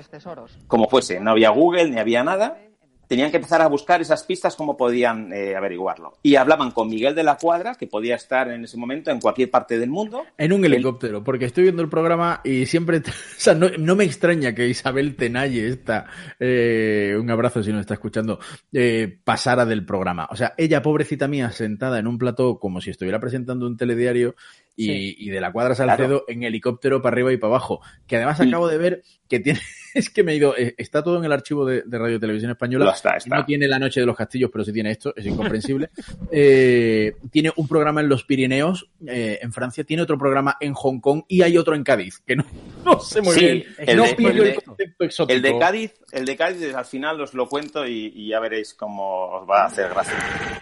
como 0.67 0.89
fuese. 0.89 1.21
No 1.21 1.33
había 1.33 1.51
Google 1.51 1.91
ni 1.91 1.99
había 1.99 2.23
nada. 2.23 2.59
Tenían 3.07 3.31
que 3.31 3.37
empezar 3.37 3.63
a 3.63 3.69
buscar 3.69 4.01
esas 4.01 4.25
pistas 4.25 4.57
cómo 4.57 4.77
podían 4.77 5.33
eh, 5.33 5.55
averiguarlo. 5.55 6.19
Y 6.23 6.37
hablaban 6.37 6.73
con 6.73 6.89
Miguel 6.89 7.15
de 7.15 7.23
la 7.23 7.37
Cuadra, 7.37 7.75
que 7.77 7.87
podía 7.87 8.17
estar 8.17 8.51
en 8.51 8.65
ese 8.65 8.77
momento 8.77 9.11
en 9.11 9.21
cualquier 9.21 9.51
parte 9.51 9.79
del 9.79 9.91
mundo. 9.91 10.25
En 10.37 10.53
un 10.53 10.65
helicóptero, 10.65 11.23
porque 11.23 11.45
estoy 11.45 11.65
viendo 11.65 11.83
el 11.83 11.89
programa 11.89 12.41
y 12.45 12.67
siempre, 12.67 12.99
o 12.99 13.03
sea, 13.37 13.55
no, 13.55 13.69
no 13.79 13.95
me 13.97 14.05
extraña 14.05 14.55
que 14.55 14.69
Isabel 14.69 15.17
Tenalle, 15.17 15.69
esta, 15.69 16.07
eh, 16.41 17.17
un 17.19 17.31
abrazo 17.31 17.63
si 17.63 17.73
nos 17.73 17.81
está 17.81 17.95
escuchando, 17.95 18.41
eh, 18.73 19.19
pasara 19.25 19.65
del 19.65 19.85
programa. 19.85 20.29
O 20.31 20.37
sea, 20.37 20.55
ella, 20.57 20.83
pobrecita 20.83 21.29
mía, 21.29 21.53
sentada 21.53 21.99
en 21.99 22.07
un 22.07 22.19
plató 22.19 22.59
como 22.59 22.81
si 22.81 22.91
estuviera 22.91 23.21
presentando 23.21 23.67
un 23.67 23.77
telediario 23.77 24.35
y, 24.75 24.87
Sí. 24.87 25.17
y 25.19 25.31
de 25.31 25.41
la 25.41 25.53
cuadra 25.53 25.75
Salcedo 25.75 26.25
en 26.29 26.43
helicóptero 26.43 27.01
para 27.01 27.15
arriba 27.15 27.33
y 27.33 27.39
para 27.39 27.55
abajo. 27.55 27.81
Que 28.07 28.17
además 28.17 28.41
acabo 28.41 28.69
de 28.69 28.79
ver 28.79 29.03
que 29.29 29.41
tiene, 29.41 29.61
es 29.99 30.11
que 30.11 30.23
me 30.23 30.33
he 30.33 30.37
ido, 30.37 30.57
eh, 30.57 30.75
está 30.79 31.03
todo 31.03 31.19
en 31.19 31.25
el 31.25 31.33
archivo 31.33 31.65
de, 31.67 31.83
de 31.85 31.99
Radio 31.99 32.21
Televisión 32.21 32.51
Española. 32.51 32.85
Lo 32.87 32.91
está, 32.93 33.17
está. 33.17 33.37
No 33.37 33.45
tiene 33.45 33.67
La 33.69 33.79
Noche 33.79 34.01
de 34.01 34.07
los 34.07 34.17
Castillos, 34.17 34.51
pero 34.53 34.65
sí 34.65 34.73
tiene 34.73 34.91
esto, 34.91 35.13
es 35.17 35.27
incomprensible. 35.27 35.91
Eh, 36.31 37.15
tiene 37.31 37.53
un 37.57 37.67
programa 37.69 38.01
en 38.01 38.09
los 38.09 38.25
Pirineos, 38.25 38.89
eh, 39.07 39.39
en 39.41 39.53
Francia, 39.53 39.85
tiene 39.85 40.03
otro 40.03 40.19
programa 40.19 40.57
en 40.61 40.75
Hong 40.75 41.01
Kong 41.01 41.23
y 41.29 41.43
hay 41.43 41.57
otro 41.57 41.75
en 41.75 41.83
Cádiz, 41.85 42.21
que 42.27 42.37
no, 42.37 42.45
no 42.85 43.01
sé 43.01 43.23
muy 43.23 43.35
Sí, 43.35 43.41
bien. 43.47 43.65
el 43.79 43.97
no 43.97 44.03
de- 44.05 44.15
pillo 44.15 44.43
el 44.45 44.63
concepto 44.63 45.05
exótico. 45.05 45.35
El 45.37 45.43
de 45.43 45.59
Cádiz, 45.59 45.95
el 46.13 46.25
de 46.27 46.37
Cádiz 46.37 46.75
al 46.75 46.85
final 46.85 47.21
os 47.21 47.33
lo 47.35 47.49
cuento 47.49 47.87
y, 47.87 48.13
y 48.15 48.29
ya 48.29 48.41
veréis 48.41 48.75
cómo 48.75 49.29
os 49.31 49.49
va 49.49 49.63
a 49.63 49.67
hacer 49.67 49.89
gracia. 49.89 50.15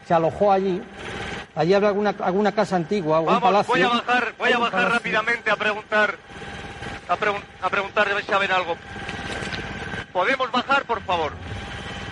se 0.07 0.15
alojó 0.15 0.53
allí. 0.53 0.81
Allí 1.57 1.73
había 1.75 1.89
alguna, 1.89 2.11
alguna 2.21 2.53
casa 2.53 2.77
antigua, 2.77 3.21
un 3.21 3.27
Vamos, 3.27 3.43
palacio. 3.43 3.73
voy 3.75 3.83
a 3.83 3.89
bajar, 3.89 4.35
voy 4.39 4.53
a 4.53 4.59
bajar 4.59 4.91
rápidamente 4.93 5.51
a 5.51 5.57
preguntar, 5.57 6.17
a, 7.09 7.17
pregun- 7.19 7.43
a 7.63 7.71
preguntar 7.71 8.09
a 8.09 8.15
ver 8.15 8.25
si 8.25 8.31
saben 8.31 8.51
algo. 8.51 8.77
¿Podemos 10.15 10.51
bajar, 10.53 10.85
por 10.85 11.03
favor? 11.03 11.33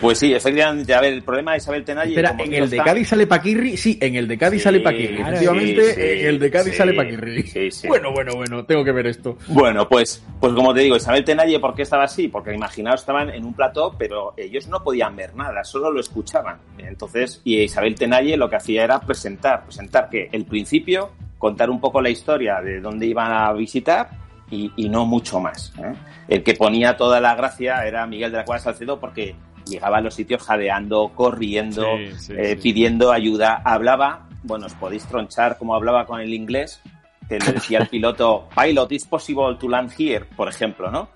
Pues 0.01 0.19
sí, 0.19 0.35
efectivamente, 0.35 0.93
a 0.93 1.01
ver, 1.01 1.13
el 1.13 1.23
problema 1.23 1.53
de 1.53 1.59
Isabel 1.59 1.85
Tenalle... 1.85 2.11
Espera, 2.11 2.35
en 2.37 2.53
el 2.53 2.69
de 2.69 2.77
está- 2.77 2.85
Cádiz 2.91 3.09
sale 3.09 3.29
Paquirri, 3.29 3.77
sí, 3.77 3.97
en 4.01 4.17
el 4.17 4.27
de 4.27 4.37
Cádiz 4.37 4.59
Sí, 4.61 4.65
sale 4.65 4.81
Paquirri. 4.81 5.21
Efectivamente, 5.23 5.85
sí, 5.85 5.93
sí, 5.95 6.01
en 6.03 6.27
el 6.27 6.39
de 6.41 6.51
Cádiz 6.51 6.73
sí, 6.73 6.77
sale 6.79 6.93
Paquirri. 6.95 7.43
sí, 7.45 7.71
sí. 7.71 7.87
Bueno, 7.87 8.11
bueno, 8.11 8.35
bueno, 8.35 8.65
tengo 8.65 8.83
que 8.85 8.91
ver 8.91 9.07
esto. 9.07 9.39
Bueno, 9.47 9.89
pues, 9.89 10.21
pues 10.41 10.53
como 10.55 10.75
te 10.75 10.81
digo, 10.81 10.97
Isabel 10.97 11.25
Tenalle, 11.25 11.61
¿por 11.61 11.77
qué 11.77 11.83
estaba 11.83 12.03
así? 12.03 12.27
Porque 12.27 12.53
imaginaos, 12.53 12.99
estaban 13.03 13.31
en 13.31 13.45
un 13.45 13.55
plató, 13.55 13.95
pero 13.97 14.35
ellos 14.37 14.67
no 14.67 14.83
podían 14.83 15.15
ver 15.15 15.37
nada, 15.37 15.63
solo 15.63 15.93
lo 15.93 16.01
escuchaban. 16.01 16.57
Entonces, 16.79 17.41
y 17.45 17.61
Isabel 17.61 17.95
Tenalle 17.95 18.37
lo 18.37 18.51
que 18.51 18.57
hacía 18.57 18.83
era 18.83 18.99
presentar, 18.99 19.63
presentar 19.63 20.11
que 20.11 20.29
el 20.33 20.45
principio, 20.47 21.13
contar 21.39 21.71
un 21.71 21.81
poco 21.81 22.01
la 22.01 22.11
historia 22.11 22.61
de 22.61 22.81
dónde 22.81 23.07
iban 23.07 23.31
a 23.31 23.53
visitar 23.53 24.09
y, 24.53 24.71
y 24.77 24.89
no 24.89 25.05
mucho 25.07 25.41
más. 25.41 25.73
¿eh? 25.79 25.95
El 26.29 26.45
que 26.45 26.55
ponía 26.55 26.97
toda 26.97 27.21
la 27.21 27.35
gracia 27.35 27.85
era 27.87 28.07
Miguel 28.07 28.31
de 28.31 28.39
la 28.39 28.45
Cuadra 28.45 28.63
Salcedo 28.63 29.01
porque 29.01 29.35
llegaba 29.67 29.99
a 29.99 30.01
los 30.01 30.15
sitios 30.15 30.43
jadeando, 30.43 31.11
corriendo, 31.15 31.85
Sí, 31.97 32.13
sí, 32.19 32.33
eh, 32.37 32.55
sí. 32.57 32.63
pidiendo 32.63 33.11
ayuda. 33.13 33.63
Hablaba, 33.65 34.29
bueno, 34.45 34.67
os 34.67 34.75
podéis 34.75 35.05
tronchar 35.07 35.59
como 35.59 35.75
hablaba 35.75 36.07
con 36.07 36.21
el 36.21 36.33
inglés, 36.35 36.81
que 37.29 37.39
le 37.39 37.53
decía 37.53 37.79
al 37.81 37.89
piloto, 37.91 38.49
pilot, 38.55 38.93
is 38.93 39.07
possible 39.07 39.57
to 39.59 39.69
land 39.69 39.91
here, 39.99 40.25
por 40.37 40.49
ejemplo, 40.49 40.91
¿no? 40.91 41.09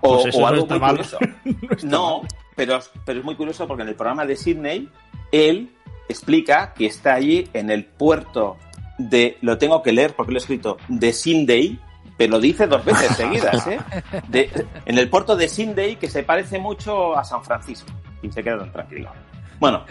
O, 0.00 0.22
Pues 0.22 0.34
o 0.36 0.40
no 0.40 0.46
algo 0.46 0.62
está 0.62 0.74
muy 0.74 0.80
mal. 0.80 0.90
curioso. 0.96 1.18
no, 1.86 2.22
pero, 2.56 2.78
pero 3.04 3.18
es 3.20 3.24
muy 3.24 3.34
curioso 3.36 3.66
porque 3.66 3.82
en 3.82 3.88
el 3.90 3.94
programa 3.94 4.24
de 4.26 4.36
Sydney, 4.36 4.88
él 5.32 5.70
explica 6.08 6.72
que 6.74 6.86
está 6.86 7.14
allí 7.14 7.48
en 7.52 7.70
el 7.70 7.84
puerto 7.84 8.56
de, 8.98 9.38
lo 9.40 9.58
tengo 9.58 9.82
que 9.82 9.92
leer 9.92 10.14
porque 10.14 10.32
lo 10.32 10.38
he 10.38 10.40
escrito, 10.40 10.76
de 10.88 11.12
Sydney, 11.12 11.78
pero 12.16 12.32
lo 12.32 12.40
dice 12.40 12.66
dos 12.66 12.84
veces 12.84 13.08
seguidas, 13.16 13.66
¿eh? 13.66 13.78
De- 14.28 14.66
en 14.86 14.98
el 14.98 15.08
puerto 15.10 15.36
de 15.36 15.48
Sydney, 15.48 15.96
que 15.96 16.08
se 16.08 16.22
parece 16.22 16.58
mucho 16.58 17.16
a 17.16 17.24
San 17.24 17.42
Francisco. 17.44 17.90
Y 18.22 18.30
se 18.30 18.42
queda 18.42 18.58
tan 18.58 18.72
tranquilo. 18.72 19.10
Bueno, 19.60 19.84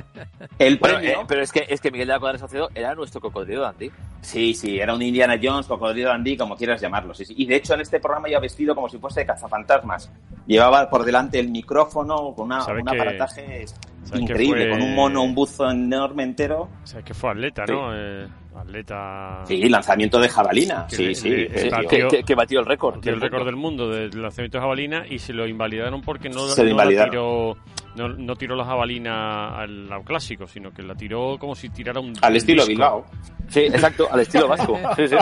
el 0.60 0.78
Bueno, 0.78 0.98
premio... 1.00 1.22
eh, 1.22 1.26
pero 1.28 1.42
es 1.42 1.52
que, 1.52 1.66
es 1.70 1.80
que 1.80 1.90
Miguel 1.90 2.08
de 2.08 2.14
la 2.14 2.20
Cuadra 2.20 2.38
Salcedo 2.38 2.70
era 2.76 2.94
nuestro 2.96 3.22
cocodrilo 3.22 3.66
Andy. 3.66 3.90
Sí, 4.22 4.54
sí, 4.54 4.78
era 4.80 4.94
un 4.94 5.02
Indiana 5.02 5.40
Jones, 5.42 5.68
cocodrilo 5.68 6.12
Andy, 6.12 6.36
como 6.36 6.56
quieras 6.58 6.82
llamarlo. 6.82 7.14
sí, 7.14 7.24
sí. 7.26 7.34
Y 7.38 7.46
de 7.46 7.56
hecho 7.56 7.74
en 7.74 7.82
este 7.82 8.00
programa 8.00 8.30
iba 8.30 8.40
vestido 8.40 8.76
como 8.76 8.90
si 8.90 8.98
fuese 9.00 9.26
cazafantasmas. 9.26 10.12
Llevaba 10.46 10.90
por 10.90 11.06
delante 11.06 11.40
el 11.40 11.50
micrófono 11.50 12.34
con 12.36 12.46
una, 12.48 12.62
¿Sabes 12.62 12.84
un 12.84 12.90
que- 12.92 12.96
aparataje 13.00 13.66
que 14.12 14.20
increíble, 14.20 14.64
fue- 14.68 14.72
con 14.72 14.82
un 14.82 14.96
mono, 14.96 15.24
un 15.24 15.34
buzo 15.34 15.70
enorme 15.70 16.24
entero. 16.24 16.70
O 16.84 16.88
sea, 16.88 17.02
que 17.02 17.14
fue 17.14 17.32
atleta, 17.32 17.66
Sí. 17.66 17.72
¿no? 17.72 17.96
Eh, 17.96 18.28
atleta... 18.58 19.42
Sí, 19.46 19.68
lanzamiento 19.70 20.20
de 20.20 20.30
jabalina. 20.30 20.86
Que 20.90 20.96
Sí, 20.96 21.06
le- 21.06 21.16
sí. 21.16 21.30
le- 21.30 21.58
sí, 21.60 21.70
batió- 21.70 21.90
tío. 21.90 22.08
Que, 22.10 22.24
que 22.24 22.36
batió 22.36 22.60
el 22.60 22.66
récord. 22.66 22.96
batió 22.96 23.14
el 23.14 23.22
récord 23.22 23.46
del 23.46 23.56
mundo 23.56 23.90
del 23.90 24.10
lanzamiento 24.22 24.58
de 24.58 24.62
jabalina 24.62 25.06
y 25.10 25.20
se 25.20 25.34
lo 25.34 25.48
invalidaron 25.48 26.02
porque 26.02 26.30
no, 26.30 26.48
Se 26.48 26.64
lo 26.64 26.70
no 26.72 26.76
la 26.78 26.84
invalidaron. 26.84 27.10
tiró 27.12 27.58
no, 27.96 28.10
no 28.10 28.36
tiró 28.36 28.56
la 28.56 28.66
jabalina 28.66 29.56
al, 29.60 29.92
al 29.92 30.04
clásico, 30.04 30.48
sino 30.48 30.72
que 30.72 30.82
la 30.82 30.96
tiró 30.96 31.38
como 31.38 31.54
si 31.56 31.70
tirara 31.70 32.00
un 32.00 32.14
Al 32.22 32.36
estilo 32.36 32.64
disco. 32.66 32.70
Bilbao. 32.72 33.06
Sí, 33.50 33.60
exacto, 33.62 34.08
al 34.12 34.20
estilo 34.22 34.48
vasco. 34.48 34.80
Sí, 34.96 35.08
sí. 35.08 35.16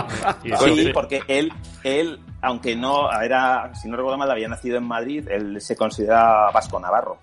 Sí, 0.86 0.90
porque 0.94 1.22
él, 1.28 1.52
él, 1.84 2.18
aunque 2.42 2.76
no 2.76 3.12
era, 3.22 3.74
si 3.76 3.90
no 3.90 3.98
recuerdo 3.98 4.18
mal, 4.18 4.32
había 4.32 4.48
nacido 4.48 4.78
en 4.78 4.86
Madrid, 4.86 5.28
él 5.30 5.60
se 5.60 5.76
considera 5.76 6.50
vasco 6.52 6.80
navarro. 6.80 7.18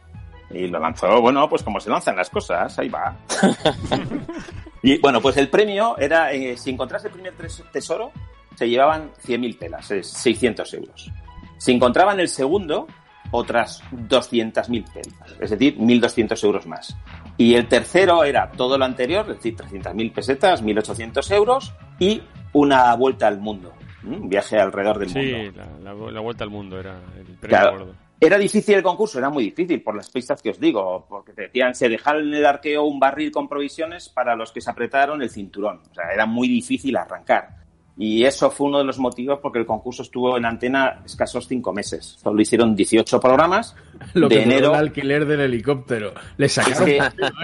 Y 0.51 0.67
lo 0.69 0.79
lanzó, 0.79 1.21
bueno, 1.21 1.49
pues 1.49 1.63
como 1.63 1.79
se 1.81 1.89
lanzan 1.91 2.17
las 2.17 2.29
cosas, 2.31 2.79
ahí 2.79 2.89
va. 2.89 3.17
y 4.83 4.99
bueno, 4.99 5.21
pues 5.21 5.37
el 5.37 5.49
premio 5.49 5.97
era, 5.99 6.33
eh, 6.33 6.57
si 6.57 6.71
encontrase 6.71 7.09
el 7.09 7.13
primer 7.15 7.35
tesoro, 7.73 8.13
se 8.57 8.69
llevaban 8.69 9.11
100.000 9.25 9.59
pelas, 9.59 9.91
es 9.91 10.09
600 10.09 10.75
euros. 10.75 11.11
Si 11.59 11.73
encontraban 11.73 12.19
el 12.21 12.29
segundo, 12.29 12.87
otras 13.31 13.83
200.000 13.93 14.85
pelas, 14.93 15.37
es 15.41 15.51
decir, 15.51 15.77
1.200 15.79 16.45
euros 16.45 16.67
más. 16.67 16.97
Y 17.37 17.55
el 17.55 17.69
tercero 17.69 18.25
era 18.25 18.51
todo 18.53 18.79
lo 18.79 18.85
anterior, 18.85 19.27
es 19.29 19.37
decir, 19.37 19.55
300.000 19.57 20.13
pesetas, 20.13 20.63
1.800 20.65 21.31
euros 21.35 21.73
y 21.99 22.23
una 22.53 22.95
vuelta 22.95 23.27
al 23.29 23.39
mundo, 23.39 23.75
un 24.05 24.29
viaje 24.29 24.59
alrededor 24.59 24.99
del 24.99 25.09
mundo. 25.09 25.53
Sí, 25.53 25.59
la, 25.85 25.93
la- 25.95 26.11
la 26.13 26.21
vuelta 26.21 26.45
al 26.45 26.51
mundo 26.51 26.79
era 26.81 26.99
el 27.19 27.25
premio 27.37 27.39
Claro. 27.49 27.71
gordo. 27.79 27.95
Era 28.21 28.37
difícil 28.37 28.75
el 28.75 28.83
concurso, 28.83 29.19
era 29.19 29.31
muy 29.31 29.45
difícil 29.45 29.81
por 29.81 29.95
las 29.95 30.11
pistas 30.11 30.43
que 30.43 30.51
os 30.51 30.59
digo, 30.59 31.07
porque 31.09 31.33
te 31.33 31.43
decían, 31.43 31.75
se 31.75 31.89
dejaron 31.89 32.27
en 32.27 32.35
el 32.35 32.47
arqueo 32.47 32.83
un 32.83 32.99
barril 32.99 33.31
con 33.31 33.49
provisiones 33.49 34.09
para 34.09 34.35
los 34.35 34.51
que 34.51 34.61
se 34.61 34.71
apretaron 34.71 35.23
el 35.23 35.31
cinturón. 35.31 35.83
O 35.89 35.95
sea, 35.95 36.11
era 36.13 36.27
muy 36.27 36.49
difícil 36.49 36.97
arrancar. 36.97 37.59
Y 37.97 38.25
eso 38.25 38.51
fue 38.51 38.69
uno 38.69 38.79
de 38.79 38.85
los 38.85 38.99
motivos 38.99 39.39
porque 39.41 39.61
el 39.61 39.67
concurso 39.67 40.03
estuvo 40.03 40.37
en 40.37 40.47
antena 40.47 41.03
escasos 41.05 41.47
cinco 41.47 41.73
meses. 41.73 42.17
Solo 42.21 42.41
hicieron 42.41 42.75
18 42.75 43.21
programas 43.21 43.77
Lo 44.15 44.29
de 44.29 44.37
que 44.37 44.43
enero. 44.43 44.71
el 44.71 44.75
alquiler 44.77 45.27
del 45.27 45.41
helicóptero. 45.41 46.13
Le 46.37 46.47
Es 46.47 46.53
sacaron. 46.53 46.85
que, 46.87 47.01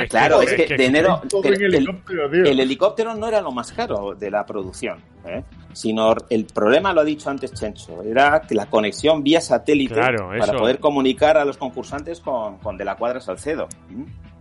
claro, 0.09 0.43
es 0.43 0.53
que 0.55 0.77
de 0.77 0.87
enero 0.87 1.21
el, 1.45 1.63
helicóptero, 1.75 2.31
tío. 2.31 2.45
el 2.45 2.61
helicóptero 2.61 3.15
no 3.15 3.29
era 3.29 3.41
lo 3.41 3.53
más 3.53 3.73
caro 3.73 4.15
de 4.15 4.31
la 4.31 4.45
producción, 4.47 4.99
¿eh? 5.27 5.43
sino 5.73 6.15
el 6.31 6.47
problema 6.47 6.93
lo 6.93 7.01
ha 7.01 7.05
dicho 7.05 7.29
antes 7.31 7.53
Chencho, 7.53 8.03
era 8.03 8.43
que 8.43 8.55
la 8.55 8.67
conexión 8.67 9.23
vía 9.23 9.41
satélite 9.41 9.95
Claro, 9.95 10.31
para 10.39 10.53
poder 10.55 10.79
comunicar 10.79 11.37
a 11.37 11.45
los 11.45 11.57
concursantes 11.57 12.21
con, 12.21 12.59
con 12.59 12.77
De 12.77 12.85
la 12.85 12.97
Cuadra 12.97 13.21
Salcedo. 13.21 13.69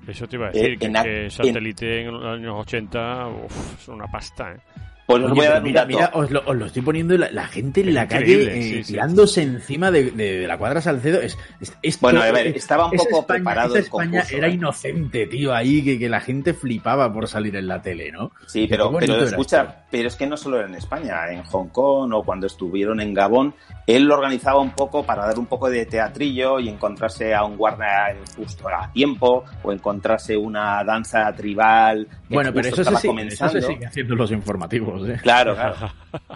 Eso 0.07 0.27
te 0.27 0.35
iba 0.35 0.47
a 0.47 0.49
Eh, 0.49 0.53
decir, 0.53 0.79
que, 0.79 0.85
en 0.87 0.97
a- 0.97 1.03
que 1.03 1.29
satélite 1.29 2.01
en, 2.01 2.11
los 2.11 2.25
años 2.25 2.55
80 2.59 3.27
uf, 3.45 3.79
es 3.81 3.87
una 3.87 4.05
pasta, 4.07 4.51
¿eh? 4.51 4.57
Pues 5.05 5.21
os 5.21 5.31
Oye, 5.31 5.35
voy 5.39 5.45
a 5.45 5.49
dar 5.49 5.57
un 5.61 5.67
mira, 5.67 5.81
dato. 5.81 5.87
mira, 5.93 6.11
os 6.13 6.31
lo, 6.31 6.43
os 6.45 6.55
lo 6.55 6.65
estoy 6.65 6.81
poniendo 6.81 7.17
la, 7.17 7.29
la 7.29 7.45
gente 7.47 7.81
en 7.81 7.89
Es 7.89 7.93
la 7.93 8.07
calle 8.07 8.43
eh, 8.57 8.61
sí, 8.63 8.83
sí. 8.85 8.93
tirándose 8.93 9.41
encima 9.41 9.91
de, 9.91 10.11
de- 10.11 10.39
de 10.39 10.47
la 10.47 10.57
cuadra 10.57 10.79
Salcedo. 10.81 11.19
Es, 11.19 11.37
es- 11.59 11.75
esto- 11.81 11.99
Bueno, 12.07 12.21
a 12.21 12.31
ver, 12.31 12.47
es- 12.47 12.55
estaba 12.55 12.85
un 12.85 12.91
poco 12.91 13.19
España- 13.19 13.27
preparado 13.27 13.75
el 13.75 13.81
España 13.83 14.11
concurso, 14.21 14.37
era 14.37 14.47
¿eh? 14.47 14.51
inocente, 14.51 15.27
tío, 15.27 15.53
ahí 15.53 15.83
que, 15.83 15.99
que 15.99 16.07
la 16.07 16.21
gente 16.21 16.53
flipaba 16.53 17.11
por 17.11 17.27
salir 17.27 17.53
en 17.57 17.67
la 17.67 17.81
tele, 17.81 18.13
¿no? 18.13 18.31
Sí, 18.47 18.65
pero, 18.69 18.91
pero 18.97 19.23
escucha, 19.25 19.83
pero 19.91 20.07
es 20.07 20.15
que 20.15 20.25
no 20.25 20.37
solo 20.37 20.57
era 20.59 20.67
en 20.69 20.75
España, 20.75 21.15
en 21.31 21.43
Hong 21.43 21.67
Kong 21.67 22.13
o 22.13 22.23
cuando 22.23 22.47
estuvieron 22.47 23.01
en 23.01 23.13
Gabón, 23.13 23.53
él 23.85 24.03
lo 24.03 24.15
organizaba 24.15 24.61
un 24.61 24.71
poco 24.71 25.03
para 25.05 25.25
dar 25.25 25.37
un 25.37 25.47
poco 25.47 25.69
de 25.69 25.85
teatrillo 25.85 26.61
y 26.61 26.69
encontrarse 26.69 27.33
a 27.35 27.43
un 27.43 27.57
guardia 27.57 28.15
justo 28.37 28.69
a 28.69 28.89
tiempo 28.93 29.43
o 29.63 29.73
encontrarse 29.73 30.37
una 30.37 30.81
danza 30.85 31.29
tribal. 31.35 32.07
que 32.29 32.35
Bueno, 32.35 32.53
pero 32.53 32.69
eso 32.69 32.77
se, 32.77 32.83
sigue, 32.85 32.97
eso 32.97 33.07
comenzando. 33.07 33.53
se 33.53 33.61
sigue 33.67 33.85
haciendo 33.85 34.13
en 34.13 34.19
los 34.19 34.31
informativos, 34.31 35.02
¿eh? 35.09 35.19
Claro, 35.23 35.53
claro. 35.55 35.75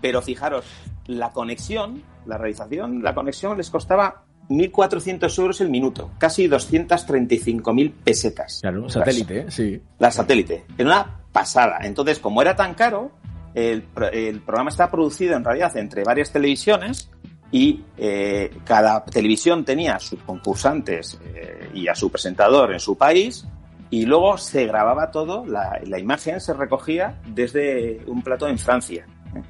Pero 0.01 0.21
fijaros, 0.21 0.65
la 1.07 1.31
conexión, 1.31 2.03
la 2.25 2.37
realización, 2.37 3.01
la 3.03 3.13
conexión 3.15 3.57
les 3.57 3.69
costaba 3.69 4.23
1.400 4.49 5.39
euros 5.39 5.61
el 5.61 5.69
minuto, 5.69 6.11
casi 6.17 6.47
235.000 6.47 7.91
pesetas. 8.03 8.59
Claro, 8.61 8.89
satélite, 8.89 9.39
¿eh? 9.41 9.45
sí. 9.49 9.81
La 9.99 10.11
satélite. 10.11 10.65
Era 10.77 10.87
una 10.89 11.19
pasada. 11.31 11.79
Entonces, 11.81 12.19
como 12.19 12.41
era 12.41 12.55
tan 12.55 12.73
caro, 12.73 13.11
el, 13.53 13.83
pro- 13.83 14.09
el 14.11 14.41
programa 14.41 14.69
está 14.69 14.89
producido 14.89 15.35
en 15.35 15.43
realidad 15.43 15.75
entre 15.77 16.03
varias 16.03 16.31
televisiones 16.31 17.09
y 17.51 17.83
eh, 17.97 18.51
cada 18.65 19.03
televisión 19.05 19.63
tenía 19.65 19.95
a 19.95 19.99
sus 19.99 20.19
concursantes 20.23 21.19
eh, 21.23 21.69
y 21.73 21.87
a 21.87 21.95
su 21.95 22.09
presentador 22.09 22.73
en 22.73 22.79
su 22.79 22.97
país 22.97 23.45
y 23.89 24.05
luego 24.05 24.37
se 24.37 24.65
grababa 24.65 25.11
todo, 25.11 25.45
la, 25.45 25.79
imagen 25.97 26.41
se 26.41 26.53
recogía 26.53 27.19
desde 27.25 28.01
un 28.07 28.21
plato 28.21 28.47
en 28.47 28.57
Francia, 28.57 29.05
¿eh? 29.35 29.41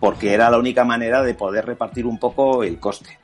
porque 0.00 0.34
era 0.34 0.50
la 0.50 0.58
única 0.58 0.84
manera 0.84 1.22
de 1.22 1.34
poder 1.34 1.66
repartir 1.66 2.06
un 2.06 2.18
poco 2.18 2.64
el 2.64 2.80
coste. 2.80 3.18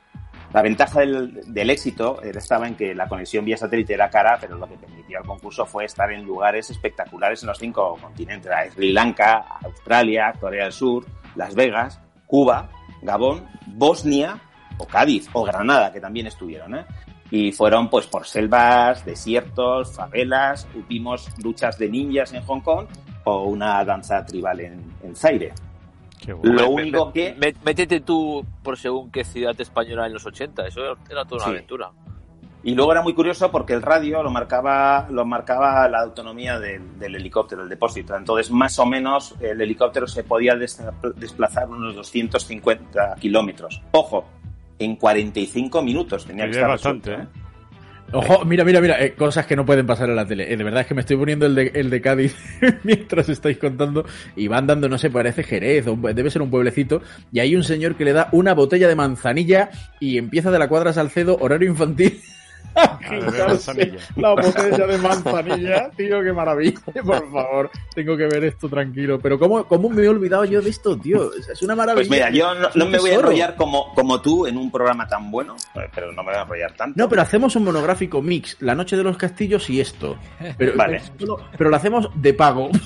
La 0.53 0.63
ventaja 0.63 1.01
del, 1.01 1.69
éxito 1.69 2.23
estaba 2.23 2.67
en 2.67 2.75
que 2.75 2.95
la 2.95 3.07
conexión 3.07 3.45
vía 3.45 3.55
satélite 3.55 3.93
era 3.93 4.09
cara, 4.09 4.37
pero 4.41 4.57
lo 4.57 4.67
que 4.67 4.77
permitía 4.77 5.19
el 5.19 5.25
concurso 5.25 5.63
fue 5.65 5.85
estar 5.85 6.11
en 6.11 6.23
lugares 6.23 6.71
espectaculares 6.71 7.43
en 7.43 7.49
los 7.49 7.59
cinco 7.59 7.95
continentes. 8.01 8.51
Sri 8.73 8.91
Lanka, 8.91 9.45
Australia, 9.63 10.33
Corea 10.39 10.63
del 10.63 10.73
Sur, 10.73 11.05
Las 11.35 11.53
Vegas, 11.53 12.01
Cuba, 12.25 12.67
Gabón, 13.03 13.47
Bosnia 13.67 14.39
o 14.79 14.87
Cádiz 14.87 15.29
o 15.33 15.43
Granada, 15.43 15.93
que 15.93 15.99
también 15.99 16.25
estuvieron. 16.25 16.75
¿eh? 16.77 16.85
Y 17.31 17.51
fueron 17.51 17.89
pues 17.89 18.07
por 18.07 18.25
selvas, 18.25 19.05
desiertos, 19.05 19.93
favelas, 19.95 20.67
vimos 20.87 21.29
luchas 21.43 21.77
de 21.77 21.87
ninjas 21.89 22.33
en 22.33 22.43
Hong 22.43 22.61
Kong 22.61 22.87
o 23.25 23.43
una 23.43 23.83
danza 23.85 24.25
tribal 24.25 24.59
en, 24.61 24.83
en 25.03 25.15
Zaire. 25.15 25.53
Lo 26.43 26.69
único 26.69 27.07
me- 27.07 27.13
que 27.13 27.35
me- 27.35 27.53
métete 27.63 28.01
tú 28.01 28.45
por 28.63 28.77
según 28.77 29.09
qué 29.11 29.23
ciudad 29.23 29.59
española 29.59 30.07
en 30.07 30.13
los 30.13 30.25
80. 30.25 30.67
Eso 30.67 30.81
era 31.09 31.23
toda 31.25 31.35
una 31.37 31.45
Sí. 31.45 31.49
aventura. 31.51 31.91
Y 32.61 32.75
luego 32.75 32.91
era 32.91 33.01
muy 33.01 33.13
curioso 33.13 33.49
porque 33.51 33.71
el 33.73 33.81
radio 33.81 34.21
lo 34.21 34.29
marcaba, 34.31 35.07
lo 35.09 35.23
marcaba 35.25 35.87
la 35.87 36.01
autonomía 36.01 36.59
del, 36.59 36.99
del 36.99 37.15
helicóptero, 37.15 37.63
el 37.63 37.69
depósito. 37.69 38.17
Entonces, 38.17 38.51
más 38.51 38.77
o 38.79 38.85
menos, 38.85 39.33
el 39.39 39.61
helicóptero 39.61 40.07
se 40.07 40.23
podía 40.25 40.55
des- 40.55 40.81
desplazar 41.15 41.69
unos 41.69 41.95
250 41.95 43.15
kilómetros. 43.15 43.81
Ojo, 43.91 44.25
en 44.79 44.95
45 44.95 45.81
minutos 45.83 46.25
tenía 46.25 46.45
que 46.45 46.51
Es 46.51 46.57
estar 46.57 46.69
bastante, 46.69 47.09
resuelto, 47.11 47.37
¿eh? 47.37 47.39
Ojo, 48.11 48.43
mira, 48.43 48.63
mira, 48.65 48.81
mira, 48.81 48.99
eh, 49.05 49.13
cosas 49.13 49.45
que 49.45 49.55
no 49.55 49.67
pueden 49.67 49.85
pasar 49.85 50.09
en 50.09 50.15
la 50.15 50.25
tele. 50.25 50.51
Eh, 50.51 50.57
de 50.57 50.63
verdad 50.63 50.81
es 50.81 50.87
que 50.87 50.95
me 50.95 51.01
estoy 51.01 51.15
poniendo 51.15 51.45
el 51.45 51.53
de, 51.53 51.71
el 51.75 51.91
de 51.91 52.01
Cádiz 52.01 52.35
mientras 52.83 53.29
estáis 53.29 53.59
contando 53.59 54.03
y 54.35 54.47
van 54.47 54.65
dando, 54.65 54.89
no 54.89 54.97
sé, 54.97 55.11
parece 55.11 55.43
Jerez, 55.43 55.85
o 55.85 55.93
un- 55.93 56.01
debe 56.01 56.31
ser 56.31 56.41
un 56.41 56.49
pueblecito, 56.49 57.03
y 57.31 57.39
hay 57.39 57.55
un 57.55 57.63
señor 57.63 57.93
que 57.95 58.05
le 58.05 58.13
da 58.13 58.27
una 58.31 58.55
botella 58.55 58.87
de 58.87 58.95
manzanilla 58.95 59.69
y 59.99 60.17
empieza 60.17 60.49
de 60.49 60.57
la 60.57 60.67
cuadra 60.67 60.91
Salcedo, 60.91 61.37
horario 61.39 61.69
infantil. 61.69 62.19
La 64.15 64.29
botella 64.33 64.87
de 64.87 64.97
manzanilla, 64.97 65.89
tío, 65.91 66.21
qué 66.21 66.31
maravilla, 66.33 66.79
por 67.05 67.31
favor. 67.31 67.69
Tengo 67.93 68.15
que 68.17 68.27
ver 68.27 68.43
esto 68.45 68.69
tranquilo. 68.69 69.19
Pero 69.19 69.37
¿cómo, 69.39 69.63
cómo 69.65 69.89
me 69.89 70.03
he 70.03 70.09
olvidado 70.09 70.45
yo 70.45 70.61
de 70.61 70.69
esto, 70.69 70.97
tío? 70.97 71.31
Es- 71.33 71.61
una 71.61 71.75
maravilla. 71.75 72.07
Pues 72.07 72.09
mira, 72.09 72.29
yo 72.29 72.53
no, 72.75 72.85
me 72.85 72.97
voy 72.99 73.09
a 73.11 73.15
enrollar 73.15 73.55
como, 73.55 73.93
como 73.93 74.21
tú 74.21 74.45
en 74.47 74.57
un 74.57 74.71
programa 74.71 75.07
tan 75.07 75.29
bueno, 75.31 75.55
pero 75.93 76.11
no 76.11 76.23
me 76.23 76.31
voy 76.31 76.39
a 76.39 76.43
enrollar 76.43 76.73
tanto. 76.73 76.93
No, 76.97 77.09
pero 77.09 77.21
hacemos 77.21 77.55
un 77.55 77.63
monográfico 77.65 78.21
mix, 78.21 78.57
La 78.59 78.75
Noche 78.75 78.95
de 78.97 79.03
los 79.03 79.17
Castillos 79.17 79.69
y 79.69 79.81
esto. 79.81 80.17
Pero, 80.57 80.73
Vale. 80.75 81.01
pero, 81.17 81.37
pero 81.57 81.69
lo 81.69 81.75
hacemos 81.75 82.09
de 82.15 82.33
pago. 82.33 82.69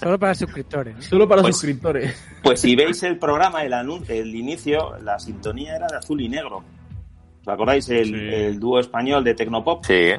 Solo 0.00 0.18
para 0.18 0.34
suscriptores. 0.34 1.04
Solo 1.06 1.28
para 1.28 1.42
Pues- 1.42 1.54
suscriptores. 1.56 2.20
Pues 2.42 2.60
si 2.60 2.74
veis 2.74 3.02
el 3.04 3.18
programa, 3.18 3.62
el, 3.64 3.72
anun- 3.72 4.04
el 4.08 4.34
inicio, 4.34 4.98
la 5.02 5.18
sintonía 5.18 5.76
era 5.76 5.86
de 5.86 5.96
azul 5.96 6.20
y 6.20 6.28
negro. 6.28 6.64
¿Os 7.44 7.48
acordáis? 7.52 7.88
El, 7.90 8.14
el 8.14 8.58
dúo 8.60 8.80
español 8.80 9.22
de 9.22 9.34
Tecnopop. 9.34 9.84
Sí. 9.84 10.12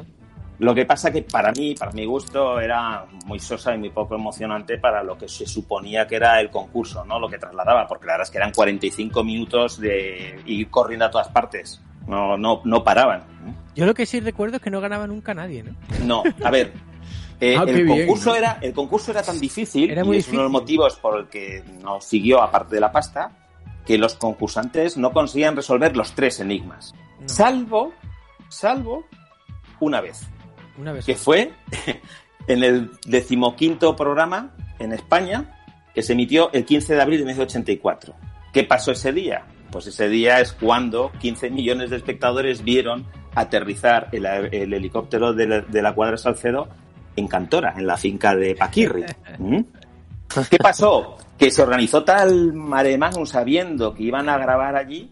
Lo 0.58 0.74
que 0.74 0.86
pasa 0.86 1.10
que 1.12 1.22
para 1.22 1.52
mí, 1.52 1.74
para 1.74 1.92
mi 1.92 2.06
gusto, 2.06 2.58
era 2.60 3.04
muy 3.26 3.38
sosa 3.38 3.74
y 3.74 3.78
muy 3.78 3.90
poco 3.90 4.14
emocionante 4.14 4.78
para 4.78 5.02
lo 5.02 5.18
que 5.18 5.28
se 5.28 5.44
suponía 5.46 6.06
que 6.06 6.16
era 6.16 6.40
el 6.40 6.48
concurso, 6.50 7.04
¿no? 7.04 7.18
Lo 7.18 7.28
que 7.28 7.36
trasladaba, 7.38 7.86
porque 7.86 8.06
la 8.06 8.12
verdad 8.14 8.26
es 8.26 8.30
que 8.30 8.38
eran 8.38 8.52
45 8.52 9.22
minutos 9.22 9.78
de 9.78 10.40
ir 10.46 10.70
corriendo 10.70 11.04
a 11.04 11.10
todas 11.10 11.28
partes. 11.28 11.82
No, 12.06 12.38
no, 12.38 12.62
no 12.64 12.82
paraban. 12.84 13.24
Yo 13.74 13.84
lo 13.84 13.92
que 13.92 14.06
sí 14.06 14.20
recuerdo 14.20 14.56
es 14.56 14.62
que 14.62 14.70
no 14.70 14.80
ganaba 14.80 15.06
nunca 15.06 15.34
nadie, 15.34 15.62
¿no? 15.62 15.72
No, 16.04 16.22
a 16.42 16.50
ver. 16.50 16.72
eh, 17.40 17.56
Ah, 17.58 17.64
el, 17.66 17.84
bien. 17.84 18.06
concurso 18.06 18.34
era, 18.34 18.58
el 18.62 18.72
concurso 18.72 19.10
era 19.10 19.22
tan 19.22 19.38
difícil, 19.38 19.90
Era 19.90 20.02
y 20.02 20.04
muy 20.06 20.16
es 20.18 20.28
uno 20.28 20.38
de 20.38 20.42
los 20.44 20.52
motivos 20.52 20.96
por 20.96 21.18
el 21.18 21.26
que 21.26 21.62
nos 21.82 22.02
siguió, 22.04 22.40
aparte 22.40 22.76
de 22.76 22.80
la 22.80 22.90
pasta, 22.90 23.30
que 23.86 23.98
los 23.98 24.14
concursantes 24.14 24.96
no 24.96 25.12
conseguían 25.12 25.56
resolver 25.56 25.96
los 25.96 26.12
tres 26.12 26.40
enigmas. 26.40 26.94
Salvo, 27.26 27.92
salvo 28.48 29.04
una 29.80 30.00
vez. 30.00 30.26
Una 30.76 30.92
vez. 30.92 31.06
Que 31.06 31.14
fue 31.14 31.52
en 32.46 32.62
el 32.62 32.90
decimoquinto 33.06 33.96
programa 33.96 34.50
en 34.78 34.92
España, 34.92 35.58
que 35.94 36.02
se 36.02 36.12
emitió 36.12 36.52
el 36.52 36.64
15 36.64 36.94
de 36.94 37.02
abril 37.02 37.20
de 37.20 37.26
1984. 37.26 38.14
¿Qué 38.52 38.64
pasó 38.64 38.92
ese 38.92 39.12
día? 39.12 39.46
Pues 39.70 39.86
ese 39.86 40.08
día 40.08 40.40
es 40.40 40.52
cuando 40.52 41.12
15 41.20 41.50
millones 41.50 41.90
de 41.90 41.96
espectadores 41.96 42.62
vieron 42.62 43.06
aterrizar 43.34 44.08
el, 44.12 44.26
el 44.26 44.72
helicóptero 44.72 45.32
de 45.32 45.46
la, 45.46 45.60
de 45.60 45.82
la 45.82 45.94
cuadra 45.94 46.16
Salcedo 46.16 46.68
en 47.16 47.28
Cantora, 47.28 47.74
en 47.76 47.86
la 47.86 47.96
finca 47.96 48.34
de 48.34 48.54
Paquirri. 48.54 49.04
¿Mm? 49.38 49.60
¿Qué 50.50 50.58
pasó? 50.58 51.16
Que 51.38 51.50
se 51.50 51.62
organizó 51.62 52.04
tal 52.04 52.52
mare 52.54 52.98
sabiendo 53.24 53.94
que 53.94 54.04
iban 54.04 54.28
a 54.28 54.38
grabar 54.38 54.76
allí, 54.76 55.10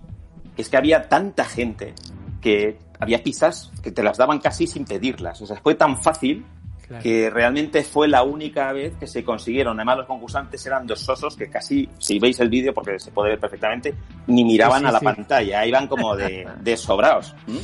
que 0.56 0.62
es 0.62 0.68
que 0.68 0.76
había 0.76 1.08
tanta 1.08 1.44
gente 1.44 1.94
que 2.40 2.78
había 2.98 3.22
pistas 3.22 3.70
que 3.82 3.90
te 3.90 4.02
las 4.02 4.16
daban 4.18 4.38
casi 4.38 4.66
sin 4.66 4.84
pedirlas. 4.84 5.40
O 5.42 5.46
sea, 5.46 5.56
fue 5.56 5.74
tan 5.74 6.00
fácil 6.02 6.44
Claro. 6.86 7.02
que 7.02 7.30
realmente 7.30 7.82
fue 7.82 8.06
la 8.08 8.22
única 8.22 8.70
vez 8.74 8.94
que 9.00 9.06
se 9.06 9.24
consiguieron. 9.24 9.78
Además, 9.78 9.96
los 9.96 10.06
concursantes 10.06 10.66
eran 10.66 10.86
dos 10.86 11.00
sosos 11.00 11.34
que 11.34 11.48
casi, 11.48 11.88
si 11.98 12.18
veis 12.18 12.38
el 12.40 12.50
vídeo, 12.50 12.74
porque 12.74 12.98
se 12.98 13.10
puede 13.10 13.30
ver 13.30 13.40
perfectamente, 13.40 13.94
ni 14.26 14.44
miraban 14.44 14.80
Sí, 14.80 14.84
sí, 14.84 14.88
a 14.88 14.92
la 14.92 14.98
sí. 14.98 15.04
pantalla, 15.06 15.64
iban 15.64 15.88
como 15.88 16.14
de, 16.14 16.46
de 16.60 16.76
sobraos. 16.76 17.34
¿m? 17.48 17.58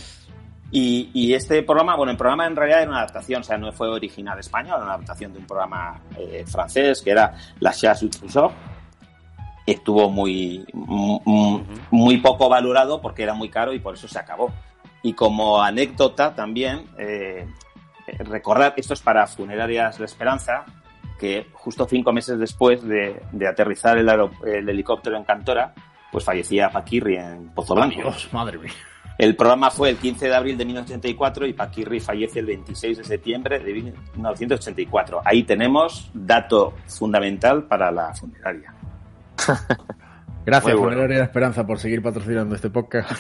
Y, 0.73 1.11
y 1.13 1.35
este 1.35 1.63
programa, 1.63 1.97
bueno, 1.97 2.13
el 2.13 2.19
programa 2.19 2.47
en 2.47 2.55
realidad 2.55 2.83
era 2.83 2.91
una 2.91 3.01
adaptación, 3.01 3.41
o 3.41 3.45
sea, 3.45 3.59
no 3.59 3.73
fue 3.73 3.89
original 3.89 4.39
español, 4.39 4.77
era 4.77 4.85
una 4.85 4.95
adaptación 4.95 5.33
de 5.33 5.41
un 5.41 5.47
programa 5.47 6.01
eh, 6.17 6.45
francés 6.47 7.03
que 7.03 7.11
era 7.11 7.35
La 7.59 7.73
Chasse. 7.73 8.09
Estuvo 9.67 10.11
muy, 10.11 10.65
muy, 10.73 11.65
muy 11.91 12.17
poco 12.19 12.49
valorado 12.49 13.01
porque 13.01 13.23
era 13.23 13.35
muy 13.35 13.49
caro 13.49 13.73
y 13.73 13.81
por 13.81 13.95
eso 13.95 14.09
se 14.09 14.19
acabó. 14.19 14.53
Y 15.03 15.13
como 15.13 15.63
anécdota 15.63 16.35
también, 16.35 16.87
eh, 16.99 17.47
recordar, 18.21 18.75
esto 18.77 18.95
es 18.95 19.01
para 19.01 19.27
Funerarias 19.27 19.99
La 19.99 20.07
Esperanza, 20.07 20.65
que 21.19 21.47
justo 21.53 21.87
cinco 21.87 22.13
meses 22.13 22.39
después 22.39 22.83
de, 22.83 23.23
de 23.33 23.49
aterrizar 23.49 23.99
el, 23.99 24.09
el 24.47 24.69
helicóptero 24.69 25.17
en 25.17 25.25
Cantora, 25.25 25.75
pues 26.11 26.25
fallecía 26.25 26.71
Paquirri 26.71 27.17
en 27.17 27.51
Pozo 27.51 27.75
Blanco. 27.75 28.01
Dios, 28.01 28.29
madre 28.33 28.59
mía. 28.59 28.73
El 29.21 29.37
programa 29.37 29.71
fue 29.71 29.91
el 29.91 29.99
15 29.99 30.29
de 30.29 30.35
abril 30.35 30.57
de 30.57 30.65
1984 30.65 31.47
y 31.47 31.53
Paquirri 31.53 32.01
fallece 32.01 32.39
el 32.39 32.47
26 32.47 32.97
de 32.97 33.05
septiembre 33.05 33.59
de 33.59 33.75
1984. 33.75 35.21
Ahí 35.23 35.43
tenemos 35.43 36.11
dato 36.15 36.73
fundamental 36.87 37.65
para 37.65 37.91
la 37.93 38.15
funeraria. 38.15 38.73
Gracias, 40.47 40.73
bueno. 40.73 40.89
Funeraria 40.89 41.19
de 41.19 41.25
Esperanza, 41.25 41.67
por 41.67 41.79
seguir 41.79 42.01
patrocinando 42.01 42.55
este 42.55 42.71
podcast. 42.71 43.13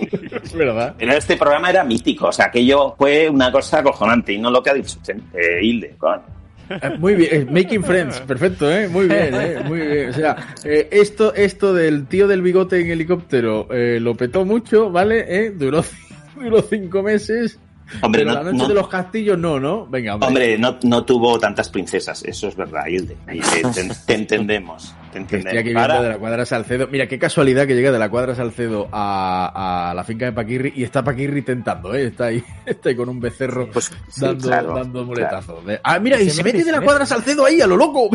es 0.42 0.52
verdad. 0.52 0.94
Pero 0.98 1.12
este 1.14 1.38
programa 1.38 1.70
era 1.70 1.82
mítico, 1.82 2.26
o 2.26 2.32
sea, 2.32 2.48
aquello 2.48 2.94
fue 2.98 3.30
una 3.30 3.50
cosa 3.50 3.78
acojonante 3.78 4.34
y 4.34 4.38
no 4.38 4.50
lo 4.50 4.62
que 4.62 4.68
ha 4.68 4.74
dicho 4.74 4.98
eh, 5.08 5.60
Hilde. 5.62 5.96
coño. 5.96 6.39
Eh, 6.70 6.96
Muy 6.98 7.14
bien, 7.16 7.30
eh, 7.32 7.46
Making 7.50 7.82
Friends, 7.82 8.20
perfecto, 8.20 8.70
¿eh? 8.70 8.88
Muy 8.88 9.06
bien, 9.06 9.34
¿eh? 9.34 9.56
Muy 9.66 9.80
bien. 9.80 10.10
O 10.10 10.12
sea, 10.12 10.54
eh, 10.64 10.88
esto, 10.92 11.34
esto 11.34 11.74
del 11.74 12.06
tío 12.06 12.28
del 12.28 12.42
bigote 12.42 12.80
en 12.80 12.90
helicóptero 12.90 13.66
eh, 13.72 13.98
lo 14.00 14.14
petó 14.16 14.44
mucho, 14.44 14.90
¿vale? 14.90 15.50
Duró, 15.50 15.84
duró 16.40 16.62
cinco 16.62 17.02
meses. 17.02 17.58
Hombre, 18.02 18.22
pero 18.22 18.32
no- 18.34 18.38
la 18.38 18.44
noche 18.52 18.56
no- 18.58 18.68
de 18.68 18.74
los 18.74 18.88
castillos 18.88 19.38
no, 19.38 19.58
¿no? 19.60 19.86
Venga, 19.86 20.14
hombre. 20.14 20.28
Hombre, 20.28 20.58
no, 20.58 20.78
no 20.84 21.04
tuvo 21.04 21.38
tantas 21.38 21.68
princesas, 21.68 22.22
eso 22.24 22.48
es 22.48 22.56
verdad, 22.56 22.86
Hilde. 22.86 23.16
Y 23.32 23.40
te, 23.40 23.62
te- 23.62 23.94
te 24.06 24.14
entendemos, 24.14 24.94
te 25.12 25.24
Que 25.24 25.36
estoy 25.38 25.50
aquí 25.50 25.58
entendemos. 25.70 25.82
Ahora- 25.82 26.02
de 26.02 26.08
la 26.10 26.18
cuadra 26.18 26.46
Salcedo. 26.46 26.88
Mira, 26.90 27.06
qué 27.08 27.18
casualidad 27.18 27.66
que 27.66 27.74
llega 27.74 27.90
de 27.90 27.98
la 27.98 28.08
cuadra 28.08 28.34
Salcedo 28.34 28.88
a, 28.92 29.90
a 29.90 29.94
la 29.94 30.04
finca 30.04 30.24
de 30.26 30.32
Paquirri 30.32 30.72
y 30.76 30.84
está 30.84 31.02
Paquirri 31.02 31.42
tentando, 31.42 31.94
¿eh? 31.94 32.04
Está 32.06 32.26
ahí, 32.26 32.42
está 32.66 32.88
ahí 32.90 32.96
con 32.96 33.08
un 33.08 33.18
becerro 33.20 33.68
dando, 34.16 34.46
claro, 34.48 34.68
dando 34.74 34.92
claro. 34.92 35.06
muletazos. 35.06 35.64
De- 35.66 35.80
Ah, 35.82 35.98
mira, 35.98 36.20
y 36.20 36.26
Se 36.26 36.36
se, 36.36 36.42
mete, 36.44 36.62
de 36.64 36.72
la 36.72 36.80
cuadra 36.80 37.04
Salcedo 37.06 37.44
ahí, 37.44 37.60
a 37.60 37.66
lo 37.66 37.76
loco. 37.76 38.08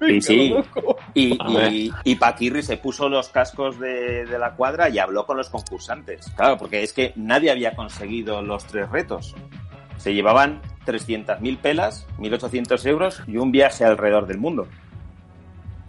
Sí, 0.00 0.20
sí. 0.20 0.54
Y, 1.14 1.32
y, 1.34 1.92
y 2.04 2.14
Paquirri 2.16 2.62
se 2.62 2.76
puso 2.76 3.08
los 3.08 3.28
cascos 3.28 3.78
de, 3.78 4.24
de 4.24 4.38
la 4.38 4.54
cuadra 4.54 4.88
y 4.88 4.98
habló 4.98 5.26
con 5.26 5.36
los 5.36 5.50
concursantes. 5.50 6.30
Claro, 6.36 6.56
porque 6.56 6.82
es 6.82 6.92
que 6.92 7.12
nadie 7.16 7.50
había 7.50 7.74
conseguido 7.74 8.42
los 8.42 8.64
tres 8.64 8.88
retos. 8.90 9.34
Se 9.98 10.14
llevaban 10.14 10.62
300.000 10.86 11.58
pelas, 11.58 12.06
1.800 12.18 12.86
euros 12.86 13.22
y 13.26 13.36
un 13.36 13.52
viaje 13.52 13.84
alrededor 13.84 14.26
del 14.26 14.38
mundo. 14.38 14.66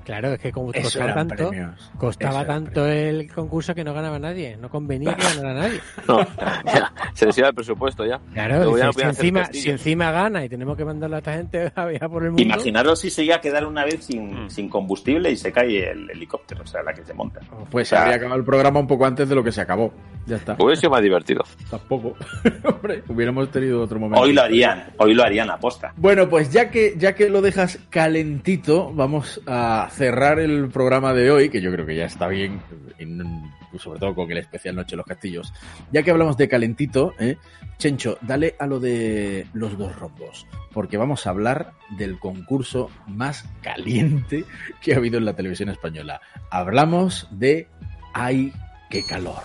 Claro, 0.03 0.33
es 0.33 0.39
que 0.39 0.51
como 0.51 0.71
Eso 0.71 0.83
costaba 0.83 1.13
tanto, 1.13 1.49
premios. 1.49 1.91
costaba 1.97 2.45
tanto 2.45 2.85
el 2.87 3.31
concurso 3.31 3.73
que 3.75 3.83
no 3.83 3.93
ganaba 3.93 4.17
nadie. 4.19 4.57
No 4.57 4.69
convenía 4.69 5.15
que 5.15 5.23
ganara 5.23 5.53
nadie. 5.53 5.79
No, 6.07 6.19
ya, 6.65 6.91
se 7.13 7.25
les 7.25 7.37
iba 7.37 7.47
el 7.49 7.55
presupuesto 7.55 8.05
ya. 8.05 8.19
Claro, 8.33 8.77
ya 8.77 8.85
no 8.87 8.93
si, 8.93 9.01
encima, 9.01 9.45
si 9.51 9.69
encima 9.69 10.11
gana 10.11 10.43
y 10.43 10.49
tenemos 10.49 10.75
que 10.75 10.85
mandarle 10.85 11.17
a 11.17 11.19
esta 11.19 11.33
gente 11.33 11.71
a 11.75 11.85
viajar 11.85 12.09
por 12.09 12.23
el 12.23 12.29
mundo. 12.31 12.41
Imaginaros 12.43 12.99
si 12.99 13.09
se 13.09 13.23
iba 13.23 13.35
a 13.35 13.41
quedar 13.41 13.65
una 13.65 13.85
vez 13.85 14.05
sin, 14.05 14.21
Mm. 14.45 14.49
sin 14.49 14.69
combustible 14.69 15.29
y 15.31 15.35
se 15.35 15.51
cae 15.51 15.91
el 15.91 16.09
helicóptero, 16.09 16.63
o 16.63 16.67
sea, 16.67 16.81
la 16.83 16.93
que 16.93 17.03
se 17.03 17.13
monta. 17.13 17.39
Pues 17.69 17.87
O 17.87 17.89
sea, 17.89 17.97
se 17.99 18.03
habría 18.03 18.15
acabado 18.17 18.39
el 18.39 18.45
programa 18.45 18.79
un 18.79 18.87
poco 18.87 19.05
antes 19.05 19.27
de 19.27 19.35
lo 19.35 19.43
que 19.43 19.51
se 19.51 19.61
acabó. 19.61 19.91
Ya 20.25 20.35
está. 20.37 20.55
Hubiera 20.59 20.75
sido 20.75 20.91
más 20.91 21.01
divertido. 21.01 21.43
Tampoco. 21.69 22.15
Hombre, 22.63 23.03
hubiéramos 23.07 23.49
tenido 23.51 23.81
otro 23.81 23.99
momento. 23.99 24.21
Hoy 24.21 24.33
lo 24.33 24.41
harían, 24.43 24.85
hoy 24.97 25.13
lo 25.13 25.23
harían 25.23 25.49
aposta. 25.49 25.93
Bueno, 25.97 26.29
pues 26.29 26.51
ya 26.51 26.69
que, 26.69 26.93
ya 26.97 27.13
que 27.15 27.29
lo 27.29 27.41
dejas 27.41 27.79
calentito, 27.89 28.91
vamos 28.93 29.41
a 29.47 29.87
cerrar 29.95 30.39
el 30.39 30.69
programa 30.69 31.13
de 31.13 31.29
hoy, 31.31 31.49
que 31.49 31.61
yo 31.61 31.71
creo 31.71 31.85
que 31.85 31.95
ya 31.95 32.05
está 32.05 32.27
bien, 32.27 32.61
en- 32.97 33.51
sobre 33.79 33.99
todo 33.99 34.13
con 34.15 34.31
el 34.31 34.37
especial 34.37 34.75
Noche 34.75 34.91
de 34.91 34.97
los 34.97 35.05
Castillos. 35.05 35.53
Ya 35.91 36.03
que 36.03 36.11
hablamos 36.11 36.37
de 36.37 36.47
calentito, 36.49 37.13
¿eh? 37.19 37.37
Chencho, 37.77 38.17
dale 38.21 38.55
a 38.59 38.67
lo 38.67 38.79
de 38.79 39.47
los 39.53 39.77
dos 39.77 39.95
rombos, 39.95 40.45
porque 40.73 40.97
vamos 40.97 41.25
a 41.25 41.31
hablar 41.31 41.71
del 41.97 42.19
concurso 42.19 42.89
más 43.07 43.45
caliente 43.61 44.45
que 44.81 44.93
ha 44.93 44.97
habido 44.97 45.17
en 45.17 45.25
la 45.25 45.33
televisión 45.35 45.69
española. 45.69 46.21
Hablamos 46.49 47.27
de 47.31 47.67
¡Ay, 48.13 48.51
qué 48.89 49.03
calor! 49.05 49.41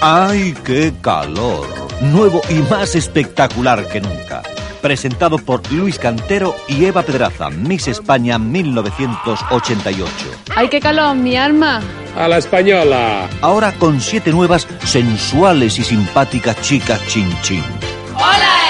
¡Ay, 0.00 0.54
qué 0.64 0.92
calor! 1.00 1.66
Nuevo 2.02 2.40
y 2.50 2.54
más 2.68 2.94
espectacular 2.96 3.86
que 3.88 4.00
nunca. 4.00 4.42
Presentado 4.82 5.38
por 5.38 5.62
Luis 5.72 5.98
Cantero 5.98 6.54
y 6.68 6.84
Eva 6.84 7.02
Pedraza, 7.02 7.48
Miss 7.48 7.88
España 7.88 8.38
1988. 8.38 10.12
¡Ay, 10.54 10.68
qué 10.68 10.80
calor, 10.80 11.16
mi 11.16 11.36
alma! 11.36 11.80
A 12.16 12.28
la 12.28 12.36
española. 12.36 13.28
Ahora 13.40 13.72
con 13.72 14.00
siete 14.00 14.30
nuevas, 14.32 14.68
sensuales 14.84 15.78
y 15.78 15.84
simpáticas 15.84 16.60
chicas 16.60 17.00
chin 17.06 17.32
chin. 17.40 17.64
¡Hola, 18.16 18.61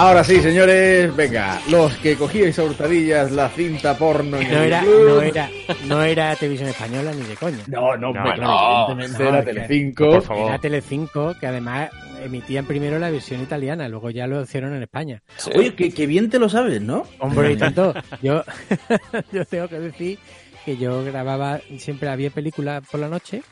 Ahora 0.00 0.24
sí, 0.24 0.40
señores, 0.40 1.14
venga, 1.14 1.60
los 1.68 1.94
que 1.98 2.16
cogíais 2.16 2.58
a 2.58 2.64
hurtadillas 2.64 3.30
la 3.32 3.50
cinta 3.50 3.98
porno 3.98 4.38
en 4.38 4.50
No 4.50 4.58
el 4.60 4.64
era, 4.68 4.80
club. 4.80 5.08
no 5.08 5.20
era, 5.20 5.50
no 5.86 6.02
era 6.02 6.36
televisión 6.36 6.70
española 6.70 7.12
ni 7.12 7.22
de 7.22 7.36
coña. 7.36 7.58
No, 7.66 7.96
no, 7.98 8.10
no, 8.10 8.22
claro, 8.34 8.86
evidentemente 8.92 9.22
era 9.28 9.38
es 9.40 9.44
que- 9.44 9.52
Telecinco. 9.52 10.10
Por 10.10 10.22
favor. 10.22 10.48
Era 10.48 10.58
Telecinco, 10.58 11.34
que 11.38 11.46
además 11.46 11.90
emitían 12.24 12.64
primero 12.64 12.98
la 12.98 13.10
versión 13.10 13.42
italiana, 13.42 13.88
luego 13.90 14.08
ya 14.08 14.26
lo 14.26 14.42
hicieron 14.42 14.74
en 14.74 14.82
España. 14.82 15.22
Oye, 15.54 15.74
que, 15.74 15.92
que 15.92 16.06
bien 16.06 16.30
te 16.30 16.38
lo 16.38 16.48
sabes, 16.48 16.80
¿no? 16.80 17.04
Hombre, 17.18 17.52
y 17.52 17.56
tanto. 17.58 17.92
Yo, 18.22 18.42
yo 19.32 19.44
tengo 19.44 19.68
que 19.68 19.80
decir 19.80 20.18
que 20.64 20.78
yo 20.78 21.04
grababa, 21.04 21.60
siempre 21.78 22.08
había 22.08 22.30
películas 22.30 22.82
por 22.90 23.00
la 23.00 23.08
noche, 23.08 23.42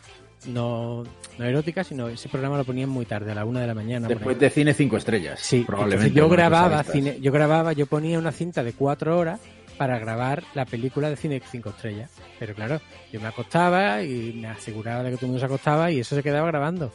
no, 0.46 1.04
no 1.39 1.44
eróticas, 1.44 1.86
sino 1.86 2.09
ese 2.09 2.28
programa 2.28 2.56
lo 2.59 2.65
ponían 2.65 2.89
muy 2.89 3.06
tarde, 3.06 3.32
a 3.32 3.35
la 3.35 3.44
una 3.44 3.60
de 3.60 3.66
la 3.66 3.74
mañana. 3.74 4.09
Después 4.09 4.39
de 4.39 4.51
cine 4.51 4.74
cinco 4.74 4.97
estrellas. 4.97 5.39
Sí, 5.40 5.65
probablemente. 5.66 6.09
entonces 6.09 6.15
yo 6.16 6.28
grababa 6.28 6.82
cine, 6.82 7.19
yo 7.20 7.32
grababa, 7.32 7.73
yo 7.73 7.86
ponía 7.86 8.19
una 8.19 8.32
cinta 8.32 8.62
de 8.65 8.73
cuatro 8.73 9.16
horas 9.19 9.40
para 9.77 9.98
grabar 10.01 10.43
la 10.55 10.65
película 10.66 11.09
de 11.09 11.15
cine 11.16 11.40
cinco 11.48 11.70
estrellas. 11.70 12.10
Pero 12.40 12.55
claro, 12.55 12.81
yo 13.12 13.20
me 13.20 13.28
acostaba 13.28 14.02
y 14.02 14.32
me 14.35 14.48
aseguraba 14.48 15.05
de 15.05 15.10
que 15.10 15.16
todo 15.16 15.27
el 15.27 15.31
mundo 15.32 15.40
se 15.40 15.47
acostaba 15.47 15.90
y 15.93 16.01
eso 16.01 16.16
se 16.16 16.23
quedaba 16.24 16.48
grabando. 16.48 16.93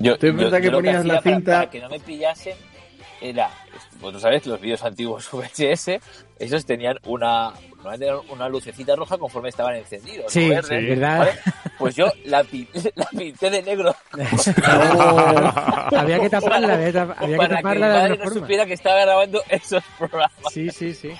Yo, 0.00 0.18
¿Tú 0.18 0.32
verdad 0.34 0.60
que 0.60 0.70
lo 0.70 0.78
ponías 0.78 0.96
hacía 0.96 1.12
la 1.14 1.20
para- 1.20 1.36
cinta- 1.36 1.52
Para, 1.58 1.70
que 1.70 1.80
no 1.80 1.88
me 1.88 2.00
pillasen, 2.00 2.56
era. 3.20 3.50
Vosotros 4.00 4.22
sabéis, 4.22 4.44
los 4.46 4.60
vídeos 4.60 4.82
antiguos 4.82 5.28
VHS, 5.32 6.00
esos 6.40 6.66
tenían 6.66 6.98
una, 7.04 7.52
normalmente 7.82 8.32
una 8.32 8.48
lucecita 8.48 8.94
roja 8.96 9.18
conforme 9.18 9.48
estaban 9.48 9.74
encendidos. 9.76 10.32
Sí, 10.32 10.46
o 10.46 10.54
verde, 10.54 10.80
sí, 10.80 10.86
¿verdad? 10.86 11.18
¿vale? 11.18 11.32
Pues 11.78 11.96
yo 11.96 12.06
la, 12.26 12.42
pin- 12.44 12.68
la 12.94 13.06
pinté 13.06 13.50
de 13.50 13.62
negro. 13.62 13.94
había 15.96 16.20
que 16.20 16.30
taparla, 16.30 16.74
había, 16.74 16.92
tap- 16.92 17.14
había 17.18 17.28
que 17.30 17.36
para 17.36 17.56
taparla 17.56 17.86
que 17.86 17.92
de 17.92 17.92
mi 17.92 17.98
madre 18.02 18.18
no 18.18 18.24
forma. 18.24 18.40
supiera 18.40 18.66
que 18.66 18.72
estaba 18.74 19.00
grabando 19.02 19.42
esos 19.48 19.82
programas. 19.98 20.30
Sí, 20.52 20.70
sí, 20.70 20.94
sí. 20.94 21.10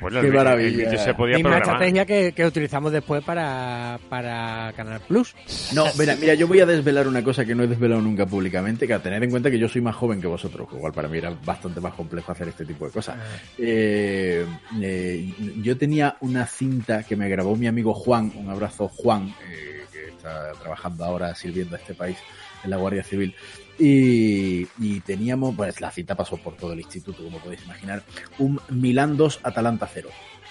Bueno, 0.00 0.20
Qué 0.20 0.28
maravilla. 0.28 0.88
vídeo 0.88 0.98
se 0.98 1.14
podía 1.14 1.36
Misma 1.36 1.50
programar. 1.50 1.74
estrategia 1.82 2.06
que, 2.06 2.32
que 2.32 2.46
utilizamos 2.46 2.92
después 2.92 3.22
para, 3.24 3.98
para 4.08 4.72
Canal 4.76 5.00
Plus. 5.00 5.34
No, 5.72 5.86
mira, 5.98 6.16
mira, 6.16 6.34
yo 6.34 6.46
voy 6.48 6.60
a 6.60 6.66
desvelar 6.66 7.08
una 7.08 7.22
cosa 7.22 7.44
que 7.44 7.54
no 7.54 7.62
he 7.64 7.66
desvelado 7.66 8.00
nunca 8.00 8.26
públicamente, 8.26 8.86
que 8.86 8.94
a 8.94 9.02
tener 9.02 9.22
en 9.22 9.30
cuenta 9.30 9.50
que 9.50 9.58
yo 9.58 9.68
soy 9.68 9.80
más 9.80 9.96
joven 9.96 10.20
que 10.20 10.26
vosotros, 10.26 10.68
que 10.68 10.76
igual 10.76 10.92
para 10.92 11.08
mí 11.08 11.18
era 11.18 11.30
bastante 11.44 11.80
más 11.80 11.94
complejo 11.94 12.32
hacer 12.32 12.48
este 12.48 12.64
tipo 12.64 12.86
de 12.86 12.92
cosas. 12.92 13.16
Eh, 13.58 14.46
eh, 14.80 15.32
yo 15.62 15.76
tenía 15.76 16.11
una 16.20 16.46
cinta 16.46 17.02
que 17.02 17.16
me 17.16 17.28
grabó 17.28 17.56
mi 17.56 17.66
amigo 17.66 17.94
Juan, 17.94 18.32
un 18.36 18.50
abrazo 18.50 18.88
Juan, 18.88 19.34
eh, 19.48 19.84
que 19.92 20.08
está 20.08 20.52
trabajando 20.60 21.04
ahora 21.04 21.34
sirviendo 21.34 21.76
a 21.76 21.78
este 21.78 21.94
país 21.94 22.16
en 22.64 22.70
la 22.70 22.76
Guardia 22.76 23.02
Civil. 23.02 23.34
Y, 23.78 24.68
y 24.78 25.00
teníamos, 25.00 25.56
pues 25.56 25.80
la 25.80 25.90
cinta 25.90 26.14
pasó 26.14 26.36
por 26.36 26.56
todo 26.56 26.72
el 26.72 26.80
instituto, 26.80 27.24
como 27.24 27.38
podéis 27.38 27.64
imaginar, 27.64 28.02
un 28.38 28.60
Milán 28.68 29.16
2 29.16 29.40
Atalanta 29.42 29.88
0. 29.92 30.08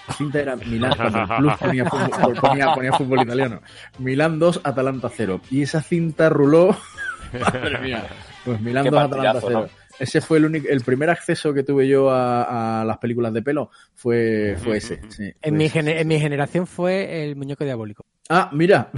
La 0.08 0.14
cinta 0.14 0.40
era 0.40 0.56
Milán, 0.56 0.92
Plus 1.38 1.54
ponía 1.58 1.84
fútbol, 1.84 2.34
ponía, 2.34 2.74
ponía 2.74 2.92
fútbol 2.92 3.22
italiano. 3.22 3.60
Milán 3.98 4.38
2, 4.38 4.60
Atalanta 4.64 5.08
0. 5.14 5.40
Y 5.50 5.62
esa 5.62 5.80
cinta 5.80 6.28
ruló. 6.28 6.76
Madre 7.40 7.78
mía. 7.78 8.04
Pues 8.44 8.60
Milán 8.60 8.84
Qué 8.84 8.90
2, 8.90 9.00
Atalanta 9.00 9.40
partidazo, 9.40 9.68
0. 9.68 9.81
Ese 9.98 10.20
fue 10.20 10.38
el 10.38 10.46
único, 10.46 10.68
el 10.68 10.80
primer 10.82 11.10
acceso 11.10 11.52
que 11.54 11.62
tuve 11.62 11.86
yo 11.88 12.10
a, 12.10 12.80
a 12.80 12.84
las 12.84 12.98
películas 12.98 13.32
de 13.32 13.42
pelo 13.42 13.70
fue, 13.94 14.56
fue 14.62 14.78
ese. 14.78 15.00
sí, 15.08 15.24
En, 15.24 15.34
fue 15.40 15.50
mi 15.52 15.64
ese. 15.66 15.72
gene- 15.80 16.00
en 16.00 16.08
mi 16.08 16.18
generación 16.20 16.66
fue 16.66 17.24
el 17.24 17.36
muñeco 17.36 17.64
diabólico. 17.64 18.04
Ah, 18.28 18.48
mira, 18.52 18.90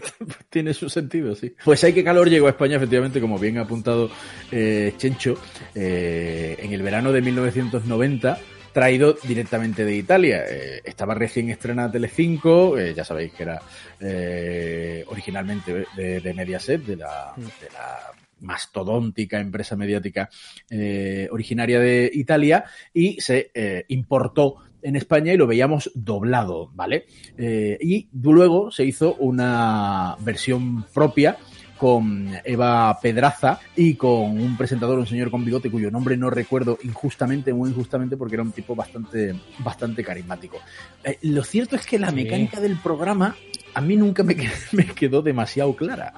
tiene 0.50 0.74
su 0.74 0.88
sentido, 0.88 1.34
sí. 1.34 1.54
Pues 1.64 1.82
hay 1.84 1.92
que 1.92 2.04
calor 2.04 2.28
llegó 2.28 2.46
a 2.46 2.50
España, 2.50 2.76
efectivamente, 2.76 3.20
como 3.20 3.38
bien 3.38 3.58
ha 3.58 3.62
apuntado 3.62 4.10
eh, 4.50 4.92
Chencho, 4.98 5.38
eh, 5.74 6.56
en 6.58 6.72
el 6.72 6.82
verano 6.82 7.12
de 7.12 7.22
1990, 7.22 8.38
traído 8.72 9.16
directamente 9.22 9.84
de 9.84 9.94
Italia. 9.96 10.44
Eh, 10.48 10.80
estaba 10.84 11.14
recién 11.14 11.48
estrenada 11.50 11.92
Telecinco, 11.92 12.76
eh, 12.78 12.92
ya 12.94 13.04
sabéis 13.04 13.32
que 13.32 13.42
era 13.44 13.62
eh, 14.00 15.04
originalmente 15.08 15.86
de, 15.96 16.20
de 16.20 16.34
Mediaset, 16.34 16.82
de 16.84 16.96
la, 16.96 17.32
de 17.36 17.70
la 17.72 17.98
mastodóntica 18.42 19.40
empresa 19.40 19.76
mediática 19.76 20.28
eh, 20.70 21.28
originaria 21.30 21.80
de 21.80 22.10
Italia 22.12 22.64
y 22.92 23.20
se 23.20 23.50
eh, 23.54 23.84
importó 23.88 24.56
en 24.82 24.96
España 24.96 25.32
y 25.32 25.36
lo 25.36 25.46
veíamos 25.46 25.90
doblado, 25.94 26.70
¿vale? 26.74 27.06
Eh, 27.38 27.78
y 27.80 28.08
luego 28.12 28.70
se 28.70 28.84
hizo 28.84 29.14
una 29.14 30.16
versión 30.20 30.84
propia 30.92 31.36
con 31.78 32.30
Eva 32.44 32.96
Pedraza 33.00 33.58
y 33.74 33.94
con 33.94 34.40
un 34.40 34.56
presentador, 34.56 35.00
un 35.00 35.06
señor 35.06 35.32
con 35.32 35.44
bigote 35.44 35.68
cuyo 35.70 35.90
nombre 35.90 36.16
no 36.16 36.30
recuerdo 36.30 36.78
injustamente, 36.84 37.52
muy 37.52 37.70
injustamente, 37.70 38.16
porque 38.16 38.36
era 38.36 38.44
un 38.44 38.52
tipo 38.52 38.76
bastante, 38.76 39.34
bastante 39.58 40.04
carismático. 40.04 40.58
Eh, 41.02 41.18
lo 41.22 41.42
cierto 41.42 41.74
es 41.74 41.84
que 41.84 41.98
la 41.98 42.10
Sí. 42.10 42.16
mecánica 42.16 42.60
del 42.60 42.76
programa 42.76 43.34
a 43.74 43.80
mí 43.80 43.96
nunca 43.96 44.22
me 44.22 44.36
quedó 44.94 45.22
demasiado 45.22 45.74
clara. 45.74 46.14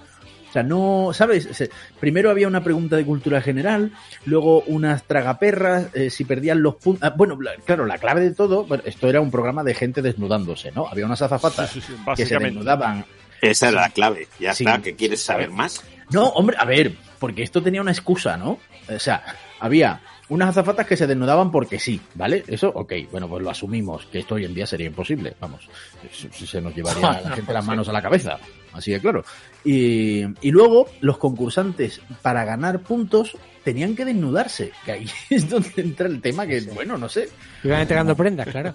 O 0.55 0.57
sea, 0.57 0.63
no, 0.63 1.11
¿sabes? 1.13 1.49
Se- 1.51 1.69
Primero 1.99 2.31
había 2.31 2.47
una 2.47 2.63
pregunta 2.63 2.95
de 2.95 3.05
cultura 3.05 3.41
general, 3.43 3.91
luego 4.25 4.61
unas 4.69 5.03
tragaperras, 5.03 5.89
eh, 5.95 6.11
si 6.11 6.25
perdían 6.25 6.63
los 6.63 6.77
puntos. 6.77 7.11
bueno, 7.17 7.37
la- 7.41 7.57
claro, 7.57 7.85
la 7.87 7.99
clave 7.99 8.21
de 8.21 8.31
todo, 8.31 8.65
bueno, 8.65 8.85
esto 8.87 9.09
era 9.09 9.21
un 9.21 9.33
programa 9.33 9.65
de 9.65 9.75
gente 9.75 10.01
desnudándose, 10.01 10.71
¿no? 10.71 10.87
Había 10.87 11.07
unas 11.07 11.21
azafatas 11.23 11.77
que 12.15 12.25
se 12.25 12.39
desnudaban. 12.39 13.05
Esa 13.43 13.71
era 13.71 13.81
la 13.81 13.89
clave. 13.91 14.29
Ya 14.39 14.55
Sí. 14.55 14.63
está, 14.65 14.81
que 14.81 14.95
quieres 14.95 15.21
saber 15.23 15.51
más. 15.51 15.83
No, 16.13 16.29
hombre, 16.29 16.57
a 16.57 16.65
ver, 16.65 16.93
porque 17.19 17.43
esto 17.43 17.61
tenía 17.61 17.81
una 17.81 17.91
excusa, 17.91 18.37
¿no? 18.37 18.61
O 18.89 18.99
sea, 19.01 19.25
había 19.59 20.03
unas 20.29 20.51
azafatas 20.51 20.87
que 20.87 20.97
se 20.97 21.09
desnudaban 21.09 21.51
porque 21.51 21.81
sí, 21.81 22.01
¿vale? 22.15 22.45
Eso, 22.47 22.69
ok, 22.73 22.93
bueno, 23.11 23.29
pues 23.29 23.43
lo 23.43 23.51
asumimos, 23.51 24.07
que 24.07 24.21
esto 24.21 24.37
hoy 24.37 24.45
en 24.45 24.55
día 24.55 24.67
sería 24.69 24.87
imposible, 24.87 25.35
vamos, 25.41 25.69
se, 26.13 26.31
se 26.47 26.61
nos 26.61 26.73
llevaría 26.77 27.11
a 27.11 27.21
la 27.23 27.31
gente 27.33 27.53
las 27.53 27.65
manos 27.67 27.89
a 27.89 27.93
la 27.93 28.01
cabeza, 28.01 28.39
así 28.73 28.93
de 28.93 29.01
claro. 29.01 29.25
Y, 29.65 30.25
y 30.47 30.51
luego 30.51 30.87
los 31.01 31.17
concursantes, 31.19 32.01
para 32.23 32.45
ganar 32.45 32.81
puntos, 32.81 33.37
tenían 33.65 33.97
que 33.97 34.05
desnudarse, 34.05 34.73
que 34.85 34.93
ahí 34.93 35.07
es 35.31 35.49
donde 35.49 35.71
entra 35.77 36.07
el 36.07 36.21
tema 36.21 36.47
que, 36.47 36.61
bueno, 36.61 36.99
no 36.99 37.09
sé. 37.09 37.29
Iban 37.63 37.81
entregando 37.81 38.15
prendas, 38.15 38.47
claro. 38.49 38.75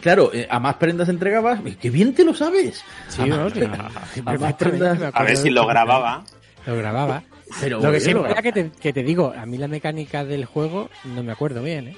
Claro, 0.00 0.30
eh, 0.34 0.46
a 0.50 0.58
más 0.58 0.74
prendas 0.76 1.08
entregabas, 1.08 1.60
¡qué 1.80 1.90
bien 1.90 2.14
te 2.14 2.24
lo 2.24 2.34
sabes! 2.34 2.84
Sí, 3.08 3.22
a, 3.22 3.26
no, 3.26 3.36
más, 3.44 3.52
sí. 3.52 3.60
a 3.62 3.68
más 3.68 3.92
Perfectamente, 4.24 4.54
prendas... 4.64 4.98
me 4.98 5.06
acuerdo 5.06 5.26
de 5.26 5.32
eso. 5.34 5.42
Lo 6.66 6.76
grababa. 6.76 7.22
Pero 7.60 7.80
lo 7.80 7.92
que 7.92 8.00
sí 8.00 8.08
es 8.08 8.14
lo 8.14 8.22
verdad 8.22 8.42
que 8.42 8.52
te, 8.52 8.70
que 8.70 8.92
te 8.92 9.02
digo, 9.02 9.32
a 9.36 9.46
mí 9.46 9.58
la 9.58 9.68
mecánica 9.68 10.24
del 10.24 10.44
juego 10.46 10.90
no 11.04 11.22
me 11.22 11.30
acuerdo 11.32 11.62
bien, 11.62 11.88
¿eh? 11.88 11.96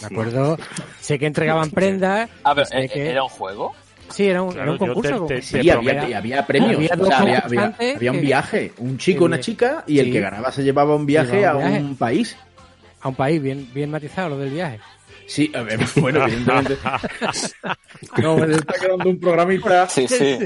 Me 0.00 0.06
acuerdo, 0.06 0.58
sé 1.00 1.18
que 1.18 1.26
entregaban 1.26 1.70
prendas. 1.72 2.28
Ah, 2.42 2.54
¿eh, 2.72 2.88
que- 2.88 3.10
¿era 3.10 3.22
un 3.22 3.28
juego? 3.28 3.72
Sí, 4.10 4.26
era 4.26 4.42
un, 4.42 4.52
Claro, 4.52 4.62
era 4.62 4.72
un 4.72 4.78
concurso. 4.78 5.26
te- 5.26 5.36
te- 5.36 5.42
sí, 5.42 5.70
había, 5.70 6.08
y 6.08 6.12
había 6.12 6.46
premios. 6.46 6.74
Había 6.76 6.90
o 6.98 7.06
sea, 7.06 7.18
había, 7.20 7.38
había- 7.38 7.76
había 7.96 8.12
un 8.12 8.20
viaje, 8.20 8.72
un 8.78 8.98
chico, 8.98 9.24
una 9.24 9.40
chica, 9.40 9.84
y 9.86 9.98
el 10.00 10.06
sí. 10.06 10.12
que 10.12 10.20
ganaba 10.20 10.52
se 10.52 10.62
llevaba 10.62 10.94
un 10.94 11.06
viaje 11.06 11.36
Llevaba 11.36 11.52
a 11.52 11.64
un 11.64 11.70
viaje. 11.70 11.84
un 11.84 11.96
país. 11.96 12.36
A 13.00 13.08
un 13.08 13.14
país, 13.14 13.42
bien, 13.42 13.68
bien 13.72 13.90
matizado 13.90 14.30
lo 14.30 14.38
del 14.38 14.50
viaje. 14.50 14.78
Sí, 15.26 15.50
a 15.54 15.62
ver, 15.62 15.78
bueno, 15.96 16.24
evidentemente. 16.26 16.76
no, 18.22 18.36
me 18.36 18.52
está 18.54 18.74
quedando 18.74 19.08
un 19.08 19.18
programita. 19.20 19.88
Sí, 19.88 20.06
sí. 20.08 20.38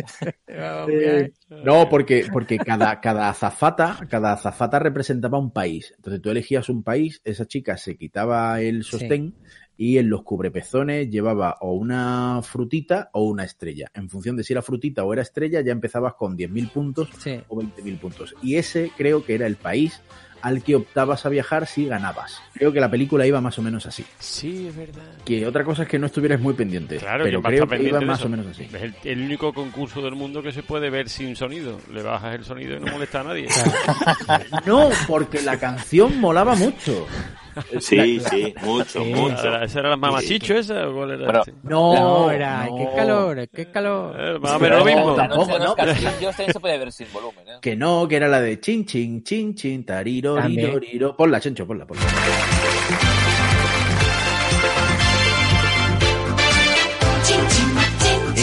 Eh, 0.47 1.33
no, 1.65 1.89
porque, 1.89 2.27
porque 2.33 2.59
cada, 2.59 3.01
cada 3.01 3.29
azafata, 3.31 3.99
cada 4.09 4.33
azafata 4.35 4.79
representaba 4.79 5.39
un 5.39 5.51
país. 5.51 5.93
Entonces 5.97 6.21
tú 6.23 6.31
elegías 6.31 6.69
un 6.69 6.83
país, 6.83 7.21
esa 7.25 7.47
chica 7.47 7.77
se 7.77 7.97
quitaba 7.97 8.61
el 8.61 8.85
sostén 8.85 9.35
y 9.79 9.99
en 9.99 10.09
los 10.09 10.23
cubrepezones 10.23 11.11
llevaba 11.11 11.57
o 11.61 11.75
una 11.75 12.41
frutita 12.43 13.11
o 13.13 13.25
una 13.25 13.45
estrella. 13.45 13.91
En 13.95 14.09
función 14.09 14.37
de 14.37 14.45
si 14.45 14.53
era 14.53 14.63
frutita 14.63 15.05
o 15.05 15.13
era 15.13 15.23
estrella, 15.23 15.61
ya 15.61 15.73
empezabas 15.73 16.15
con 16.15 16.37
10.000 16.37 16.71
puntos 16.71 17.09
Sí. 17.19 17.41
o 17.49 17.57
20.000 17.61 17.99
puntos. 17.99 18.35
Y 18.43 18.57
ese 18.57 18.91
creo 18.97 19.25
que 19.25 19.35
era 19.35 19.47
el 19.47 19.57
país 19.57 20.01
al 20.43 20.63
que 20.63 20.77
optabas 20.77 21.27
a 21.27 21.29
viajar 21.29 21.67
si 21.67 21.87
ganabas. 21.87 22.41
Creo 22.55 22.73
que 22.73 22.79
la 22.79 22.91
película 22.91 23.27
iba 23.27 23.41
más 23.41 23.59
o 23.59 23.63
menos 23.63 23.85
así. 23.87 24.05
Sí, 24.21 24.67
es 24.69 24.77
verdad. 24.77 25.03
Que 25.25 25.45
otra 25.47 25.65
cosa 25.65 25.83
es 25.85 25.89
que 25.89 25.99
no 25.99 26.07
estuvieras 26.07 26.41
muy 26.41 26.55
pendiente. 26.55 26.99
Claro, 26.99 27.25
pero 27.25 27.43
que 27.43 27.49
creo 27.49 27.67
que 27.67 27.83
iba 27.83 28.01
más 28.03 28.25
o 28.25 28.29
menos 28.29 28.47
así. 28.47 28.65
Es 28.65 28.75
el, 28.75 28.95
el 29.03 29.23
único 29.23 29.53
concurso 29.53 30.01
del 30.03 30.15
mundo 30.15 30.43
que 30.43 30.53
se 30.53 30.63
puede 30.63 30.89
ver 30.89 31.09
sin 31.09 31.35
sonido. 31.35 31.81
Le 31.93 32.03
bajas 32.03 32.35
el 32.37 32.45
sonido 32.45 32.77
y 32.77 32.81
no 32.81 32.93
molesta 32.93 33.21
a 33.21 33.25
nadie. 33.25 33.49
No, 34.67 34.89
porque 35.09 35.43
la 35.43 35.59
canción 35.59 36.21
molaba 36.21 36.55
mucho. 36.55 37.07
Sí, 37.81 38.21
sí, 38.21 38.55
mucho, 38.63 39.03
Sí. 39.03 39.13
mucho. 39.15 39.47
¿Era- 39.49 39.65
¿Esa 39.65 39.81
era 39.81 39.91
la 39.91 39.97
mamachicho 39.97 40.55
esa 40.55 40.89
o 40.89 40.95
cuál 40.95 41.11
era? 41.13 41.27
Pero- 41.27 41.43
ese? 41.43 41.53
No, 41.63 42.31
era, 42.31 42.69
qué 42.77 42.89
calor, 42.97 43.49
qué 43.49 43.71
calor. 43.71 44.17
Eh, 44.19 44.39
más 44.39 44.53
o 44.53 44.59
menos 44.59 44.79
lo 44.81 44.85
mismo. 44.85 45.15
Tampoco, 45.15 45.59
¿no? 45.59 45.75
castillos 45.75 46.37
también 46.37 46.53
se 46.53 46.61
puede 46.61 46.79
ver 46.79 46.93
sin 46.93 47.13
volumen, 47.13 47.49
¿eh? 47.49 47.53
Que 47.61 47.77
no, 47.77 48.07
que 48.09 48.17
era 48.17 48.29
la 48.29 48.41
de 48.41 48.61
chin, 48.61 48.85
chin, 48.85 49.23
chin, 49.23 49.55
chin, 49.55 49.85
tariro, 49.85 50.41
riro, 50.41 50.79
riro. 50.79 51.17
Ponla, 51.17 51.41
Chencho, 51.41 51.67
ponla, 51.67 51.87
ponla. 51.87 52.03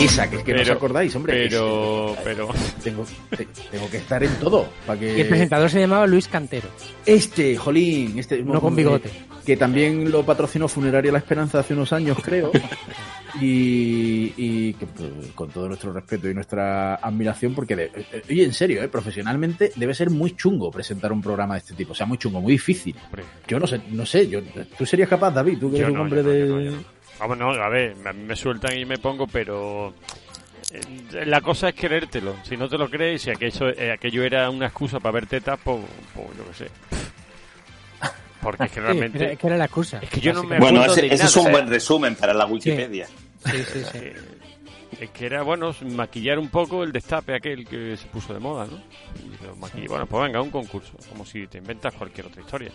Esa, 0.03 0.29
que 0.29 0.37
es 0.37 0.43
que 0.43 0.53
no 0.53 0.61
os 0.61 0.69
acordáis, 0.69 1.15
hombre. 1.15 1.47
Pero, 1.47 2.15
pero... 2.23 2.49
Tengo, 2.83 3.05
te- 3.35 3.47
tengo 3.71 3.89
que 3.89 3.97
estar 3.97 4.23
en 4.23 4.33
todo. 4.35 4.67
Para 4.85 4.99
que... 4.99 5.17
Y 5.17 5.21
el 5.21 5.27
presentador 5.27 5.69
se 5.69 5.79
llamaba 5.79 6.05
Luis 6.07 6.27
Cantero. 6.27 6.67
Este, 7.05 7.55
jolín, 7.57 8.17
este. 8.19 8.41
No 8.43 8.59
con 8.61 8.75
bigote. 8.75 9.09
Que 9.45 9.57
también 9.57 10.11
lo 10.11 10.23
patrocinó 10.23 10.67
Funeraria 10.67 11.11
La 11.11 11.17
Esperanza 11.19 11.59
hace 11.59 11.73
unos 11.73 11.91
años, 11.93 12.17
creo. 12.23 12.51
y, 13.41 14.33
y 14.37 14.73
que, 14.73 14.85
pues, 14.85 15.09
con 15.35 15.49
todo 15.49 15.67
nuestro 15.67 15.91
respeto 15.93 16.29
y 16.29 16.33
nuestra 16.33 16.95
admiración, 16.95 17.53
porque, 17.55 17.75
de- 17.75 17.91
eh, 18.11 18.23
oye, 18.29 18.43
en 18.43 18.53
serio, 18.53 18.83
eh, 18.83 18.87
profesionalmente 18.87 19.71
debe 19.75 19.93
ser 19.93 20.09
muy 20.09 20.35
chungo 20.35 20.71
presentar 20.71 21.11
un 21.11 21.21
programa 21.21 21.55
de 21.55 21.59
este 21.59 21.73
tipo. 21.73 21.93
O 21.93 21.95
sea, 21.95 22.05
muy 22.05 22.17
chungo, 22.17 22.41
muy 22.41 22.53
difícil. 22.53 22.95
Yo 23.47 23.59
no 23.59 23.67
sé, 23.67 23.81
no 23.91 24.05
sé, 24.05 24.27
yo, 24.29 24.39
¿tú 24.77 24.85
serías 24.85 25.09
capaz, 25.09 25.31
David? 25.31 25.57
¿Tú 25.59 25.71
que 25.71 25.77
eres 25.77 25.89
un 25.89 25.99
hombre 25.99 26.21
yo 26.21 26.23
no, 26.23 26.57
de. 26.57 26.65
yo 26.65 26.71
no. 26.71 26.83
Vamos, 27.19 27.37
no, 27.37 27.49
a 27.51 27.69
ver, 27.69 27.95
a 28.05 28.13
mí 28.13 28.23
me 28.23 28.35
sueltan 28.35 28.77
y 28.77 28.85
me 28.85 28.97
pongo, 28.97 29.27
pero 29.27 29.93
eh, 30.71 31.25
la 31.25 31.41
cosa 31.41 31.69
es 31.69 31.75
creértelo. 31.75 32.35
Si 32.43 32.57
no 32.57 32.67
te 32.67 32.77
lo 32.77 32.89
crees, 32.89 33.21
si 33.21 33.29
aquello, 33.29 33.69
eh, 33.69 33.91
aquello 33.91 34.23
era 34.23 34.49
una 34.49 34.65
excusa 34.67 34.99
para 34.99 35.13
ver 35.13 35.27
tetas, 35.27 35.59
pues, 35.63 35.79
pues 36.13 36.27
yo 36.37 36.45
qué 36.49 36.53
sé. 36.65 36.71
Porque 38.41 38.65
es 38.65 38.71
que 38.71 38.81
realmente... 38.81 39.31
es 39.33 39.39
que 39.39 39.47
era 39.47 39.55
la 39.55 39.65
excusa. 39.65 39.99
Es 40.01 40.09
que 40.09 40.19
yo 40.19 40.33
no 40.33 40.43
me 40.43 40.59
Bueno, 40.59 40.83
ese, 40.83 41.05
es 41.13 41.35
un 41.37 41.49
buen 41.49 41.67
resumen 41.69 42.15
para 42.15 42.33
la 42.33 42.45
Wikipedia. 42.45 43.05
Sí, 43.07 43.13
sí, 43.45 43.83
sí. 43.91 43.97
Eh, 43.97 44.15
Es 44.99 45.09
que 45.09 45.25
era, 45.25 45.41
bueno, 45.41 45.75
maquillar 45.95 46.37
un 46.37 46.49
poco 46.49 46.83
el 46.83 46.91
destape 46.91 47.33
aquel 47.35 47.67
que 47.67 47.97
se 47.97 48.05
puso 48.07 48.33
de 48.33 48.39
moda, 48.39 48.67
¿no? 48.67 48.77
Y 49.25 49.43
lo 49.45 49.55
maquillé. 49.55 49.87
Bueno, 49.87 50.05
pues 50.05 50.23
venga, 50.23 50.41
un 50.41 50.51
concurso, 50.51 50.93
como 51.09 51.25
si 51.25 51.47
te 51.47 51.57
inventas 51.57 51.93
cualquier 51.95 52.27
otra 52.27 52.41
historia. 52.41 52.71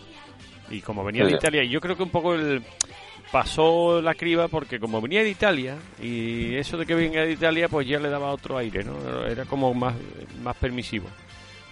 Y 0.71 0.81
como 0.81 1.05
venía 1.05 1.25
de 1.25 1.31
Sí. 1.31 1.37
Italia, 1.37 1.63
y 1.63 1.69
yo 1.71 1.81
creo 1.81 1.97
que 1.97 2.03
un 2.03 2.11
poco 2.11 2.35
el 2.35 2.63
pasó 3.31 4.01
la 4.01 4.15
criba 4.15 4.49
porque 4.49 4.81
como 4.81 5.01
venía 5.03 5.23
de 5.23 5.29
Italia 5.31 5.77
y 6.03 6.55
eso 6.57 6.77
de 6.79 6.87
que 6.87 6.95
venga 6.95 7.23
de 7.23 7.33
Italia 7.33 7.69
pues 7.69 7.87
ya 7.87 7.99
le 7.99 8.09
daba 8.09 8.31
otro 8.33 8.57
aire, 8.57 8.83
¿no? 8.85 9.27
Era 9.27 9.45
como 9.45 9.73
más, 9.75 9.95
más 10.43 10.57
permisivo. 10.57 11.07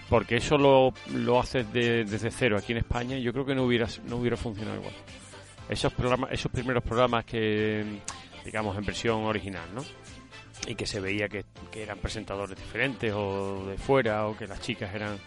Porque 0.08 0.36
eso 0.36 0.56
lo, 0.58 0.92
lo 1.14 1.40
haces 1.40 1.70
de- 1.72 2.04
desde 2.04 2.30
cero 2.30 2.56
aquí 2.58 2.72
en 2.72 2.78
España 2.78 3.16
y 3.16 3.22
yo 3.22 3.32
creo 3.32 3.44
que 3.44 3.54
no 3.54 3.64
hubiera, 3.64 3.86
no 4.08 4.16
hubiera 4.16 4.36
funcionado 4.36 4.76
igual. 4.78 4.94
Esos 5.68 5.92
programas, 5.94 6.30
esos 6.30 6.52
primeros 6.52 6.84
programas 6.84 7.24
que, 7.24 7.84
digamos, 8.46 8.78
en 8.78 8.84
versión 8.86 9.24
original, 9.24 9.68
¿no? 9.74 9.82
y 10.66 10.74
que 10.74 10.86
se 10.86 11.00
veía 11.00 11.28
que, 11.28 11.44
que 11.70 11.82
eran 11.82 11.98
presentadores 11.98 12.56
diferentes 12.56 13.12
o 13.14 13.66
de 13.66 13.76
fuera 13.76 14.26
o 14.26 14.34
que 14.36 14.46
las 14.46 14.58
chicas 14.62 14.92
eran 14.94 15.18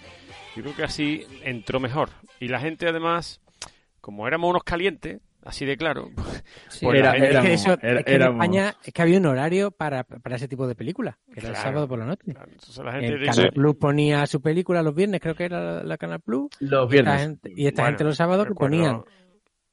yo 0.55 0.63
creo 0.63 0.75
que 0.75 0.83
así 0.83 1.23
entró 1.43 1.79
mejor 1.79 2.09
y 2.39 2.47
la 2.47 2.59
gente 2.59 2.87
además 2.89 3.39
como 4.01 4.27
éramos 4.27 4.49
unos 4.49 4.63
calientes 4.63 5.21
así 5.45 5.65
de 5.65 5.77
claro 5.77 6.09
Sí, 6.69 6.83
pues 6.83 6.99
la 7.03 7.11
era- 7.15 7.31
gente- 7.31 7.37
es 7.37 7.41
que 7.45 7.53
eso- 7.53 7.77
era- 7.81 7.99
es 7.99 8.05
que 8.05 8.11
en 8.15 8.21
éramos- 8.21 8.43
España 8.43 8.75
es 8.83 8.91
que 8.93 9.01
había 9.03 9.19
un 9.19 9.25
horario 9.27 9.69
para, 9.69 10.03
para 10.03 10.35
ese 10.35 10.47
tipo 10.47 10.67
de 10.67 10.73
películas, 10.75 11.15
que 11.31 11.39
era 11.41 11.49
el 11.49 11.55
sábado 11.55 11.87
por 11.87 11.99
la 11.99 12.05
noche. 12.05 12.23
entonces 12.25 12.77
la 12.83 12.91
gente 12.93 13.07
El 13.07 13.19
dice- 13.19 13.31
Canal 13.35 13.51
Plus 13.53 13.75
ponía 13.75 14.25
su 14.25 14.41
película 14.41 14.81
los 14.81 14.95
viernes, 14.95 15.21
creo 15.21 15.35
que 15.35 15.45
era 15.45 15.61
la, 15.75 15.83
la 15.83 15.97
Canal 15.99 16.21
Plus. 16.21 16.49
Los 16.59 16.89
y 16.89 16.91
viernes. 16.91 17.13
Esta 17.13 17.23
gente, 17.27 17.53
y 17.55 17.67
esta 17.67 17.83
Bueno, 17.83 17.91
gente 17.91 18.03
los 18.05 18.17
sábados 18.17 18.47
ponían 18.57 19.03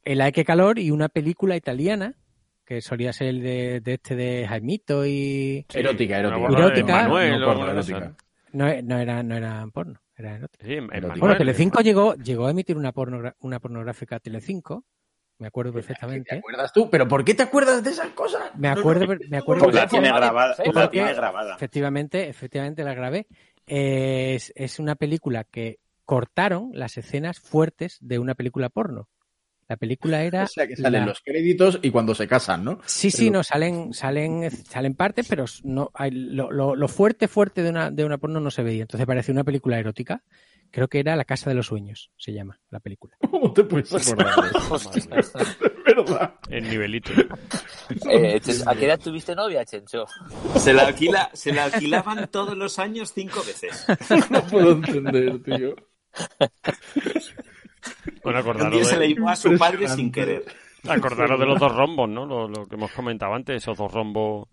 El 0.04 0.20
Ay 0.20 0.32
que 0.32 0.44
calor 0.44 0.78
y 0.78 0.90
una 0.90 1.08
película 1.08 1.56
italiana 1.56 2.14
que 2.66 2.80
solía 2.82 3.12
ser 3.12 3.28
el 3.28 3.42
de, 3.42 3.80
de 3.80 3.94
este 3.94 4.16
de 4.16 4.46
Jaimito 4.48 5.06
y... 5.06 5.64
Sí, 5.68 5.78
erótica, 5.78 6.18
erótica. 6.18 6.48
de 6.48 6.56
Erótica. 6.56 6.92
Manuel 7.02 7.40
No 7.40 7.46
porno, 7.46 7.70
erótica. 7.70 7.98
esas. 7.98 8.12
No, 8.52 8.82
no 8.82 8.98
era, 8.98 9.22
no 9.22 9.36
era 9.36 9.66
porno, 9.72 10.00
era 10.16 10.34
erótica. 10.34 10.66
Sí. 10.66 10.80
Manuel. 10.80 11.20
Bueno, 11.20 11.36
Telecinco 11.36 11.80
llegó, 11.80 12.14
llegó 12.16 12.46
a 12.46 12.50
emitir 12.50 12.76
una, 12.76 12.92
pornogra- 12.92 13.36
una 13.40 13.60
pornográfica 13.60 14.18
Telecinco, 14.18 14.84
me 15.38 15.46
acuerdo 15.46 15.70
¿Te 15.72 15.76
perfectamente. 15.78 16.38
acuerdas 16.38 16.72
tú? 16.72 16.88
¿Pero 16.90 17.06
por 17.06 17.24
qué 17.24 17.34
te 17.34 17.42
acuerdas 17.44 17.84
de 17.84 17.90
esas 17.90 18.08
cosas? 18.08 18.42
Me 18.56 18.68
acuerdo, 18.68 19.06
me 19.28 19.36
acuerdo 19.38 19.64
Pues 19.64 19.74
la 19.76 19.82
perfectamente. 19.82 19.88
tiene 19.90 20.08
grabada, 20.08 20.54
la 20.58 20.64
Porque- 20.72 20.88
tiene 20.88 21.14
grabada. 21.14 21.54
Efectivamente, 21.56 22.28
efectivamente 22.28 22.82
la 22.84 22.94
grabé. 22.94 23.26
Eh, 23.66 24.34
Es, 24.34 24.52
es 24.56 24.78
una 24.78 24.94
película 24.96 25.44
que 25.44 25.78
cortaron 26.04 26.70
las 26.72 26.96
escenas 26.98 27.38
fuertes 27.38 27.98
de 28.00 28.18
una 28.18 28.34
película 28.34 28.70
porno. 28.70 29.08
La 29.68 29.76
película 29.76 30.22
era. 30.22 30.42
O 30.44 30.46
sea, 30.46 30.66
que 30.66 30.76
salen 30.76 31.00
la- 31.02 31.06
los 31.08 31.20
créditos 31.20 31.78
y 31.82 31.90
cuando 31.90 32.14
se 32.14 32.26
casan, 32.28 32.64
¿no? 32.64 32.80
Sí, 32.86 33.10
sí, 33.10 33.30
no, 33.30 33.42
salen, 33.42 33.92
salen, 33.92 34.50
salen 34.50 34.94
partes, 34.94 35.26
pero 35.28 35.44
no, 35.64 35.90
hay- 35.94 36.10
lo, 36.12 36.50
lo- 36.52 36.76
lo 36.76 36.88
fuerte, 36.88 37.26
fuerte 37.28 37.62
de 37.62 37.70
una, 37.70 37.90
de 37.90 38.04
una 38.04 38.18
porno 38.18 38.40
no 38.40 38.50
se 38.50 38.62
veía. 38.62 38.82
Entonces 38.82 39.06
parecía 39.06 39.32
una 39.32 39.44
película 39.44 39.78
erótica. 39.78 40.22
Creo 40.72 40.88
que 40.88 40.98
era 40.98 41.14
La 41.16 41.24
Casa 41.24 41.48
de 41.48 41.54
los 41.54 41.66
Sueños, 41.68 42.10
se 42.16 42.32
llama 42.32 42.60
la 42.70 42.80
película. 42.80 43.16
¿Cómo 43.30 43.52
te 43.52 43.64
puedes 43.64 43.92
acordar 43.94 44.34
de 44.52 44.58
eso? 45.20 45.36
¿Verdad? 45.86 46.34
el 46.50 46.68
nivelito 46.68 47.10
Eh, 48.10 48.40
¿A 48.66 48.74
qué 48.74 48.84
edad 48.86 48.98
tuviste 48.98 49.34
novia, 49.36 49.64
Chencho? 49.64 50.04
Se 50.58 50.72
la, 50.72 50.88
alquila, 50.88 51.30
se 51.32 51.52
la 51.52 51.64
alquilaban 51.64 52.28
todos 52.28 52.56
los 52.56 52.78
años 52.80 53.12
cinco 53.14 53.42
veces. 53.44 53.86
No 54.30 54.42
puedo 54.46 54.72
entender, 54.72 55.40
tío. 55.44 55.76
Bueno 58.22 58.38
Un 58.40 58.44
acordaros 58.44 58.72
día 58.74 58.84
se 58.84 58.96
le 58.98 59.08
de, 59.08 59.14
llevó 59.14 59.28
a 59.28 59.36
su 59.36 59.56
padre 59.58 59.88
sin 59.88 60.10
querer. 60.12 60.44
acordaros 60.88 61.38
de 61.40 61.46
los 61.46 61.58
dos 61.58 61.74
rombos 61.74 62.08
no 62.08 62.26
lo, 62.26 62.48
lo 62.48 62.66
que 62.66 62.74
hemos 62.76 62.90
comentado 62.92 63.34
antes 63.34 63.56
esos 63.62 63.76
dos 63.76 63.92
rombos 63.92 64.46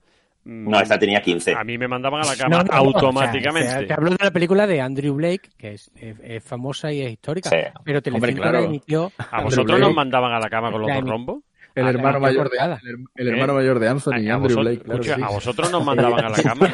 mm, 0.45 0.69
No, 0.69 0.79
esta 0.79 0.97
tenía 0.99 1.21
15. 1.21 1.53
a 1.55 1.63
mí 1.63 1.77
me 1.77 1.87
mandaban 1.87 2.21
a 2.23 2.27
la 2.27 2.35
cama 2.35 2.57
No, 2.57 2.63
no, 2.63 2.73
automáticamente 2.73 3.67
o 3.67 3.71
sea, 3.71 3.87
te 3.87 3.93
hablo 3.93 4.09
de 4.11 4.17
la 4.19 4.31
película 4.31 4.65
de 4.67 4.81
Andrew 4.81 5.13
Blake, 5.15 5.49
que 5.57 5.73
es, 5.73 5.91
es- 5.95 6.17
es 6.23 6.43
famosa 6.43 6.91
y 6.91 7.01
es 7.01 7.11
histórica. 7.11 7.49
Sí. 7.49 7.57
Pero 7.83 8.01
Telecinco 8.01 8.27
Hombre, 8.29 8.41
claro. 8.41 8.59
la 8.61 8.65
emitió. 8.65 9.11
a 9.31 9.41
vosotros 9.43 9.79
nos 9.79 9.93
mandaban 9.93 10.31
a 10.33 10.39
la 10.39 10.49
cama 10.49 10.71
con 10.71 10.81
los 10.81 10.89
dos 10.93 11.03
rombos 11.09 11.43
El 11.75 11.87
hermano 11.87 12.19
mayor 12.19 12.49
de, 12.51 12.57
el, 12.57 13.05
el 13.15 13.27
hermano 13.29 13.53
mayor 13.55 13.79
de 13.79 13.87
Anthony, 13.89 14.11
a 14.11 14.15
Andrew 14.35 14.39
vosotros, 14.41 14.63
Blake. 14.65 14.79
Claro, 14.83 15.01
escucha, 15.01 15.15
sí. 15.15 15.21
a 15.23 15.27
vosotros 15.27 15.71
nos 15.71 15.83
mandaban 15.85 16.25
a 16.25 16.29
la 16.29 16.37
cama 16.43 16.73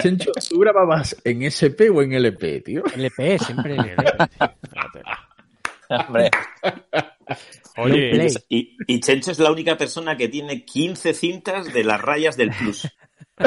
Chencho, 0.00 0.30
¿tú 0.50 0.58
grababas 0.58 1.16
en 1.24 1.42
SP 1.48 1.88
o 1.88 2.02
en 2.02 2.12
LP, 2.12 2.60
tío? 2.60 2.82
LP, 2.94 3.38
siempre 3.38 3.76
LP. 3.76 4.04
Hombre, 7.76 8.12
oye. 8.18 8.28
Y, 8.48 8.76
y 8.86 9.00
Chencho 9.00 9.30
es 9.32 9.38
la 9.38 9.50
única 9.50 9.76
persona 9.76 10.16
que 10.16 10.28
tiene 10.28 10.64
15 10.64 11.12
cintas 11.14 11.72
de 11.72 11.84
las 11.84 12.00
rayas 12.00 12.36
del 12.36 12.50
Plus. 12.50 12.88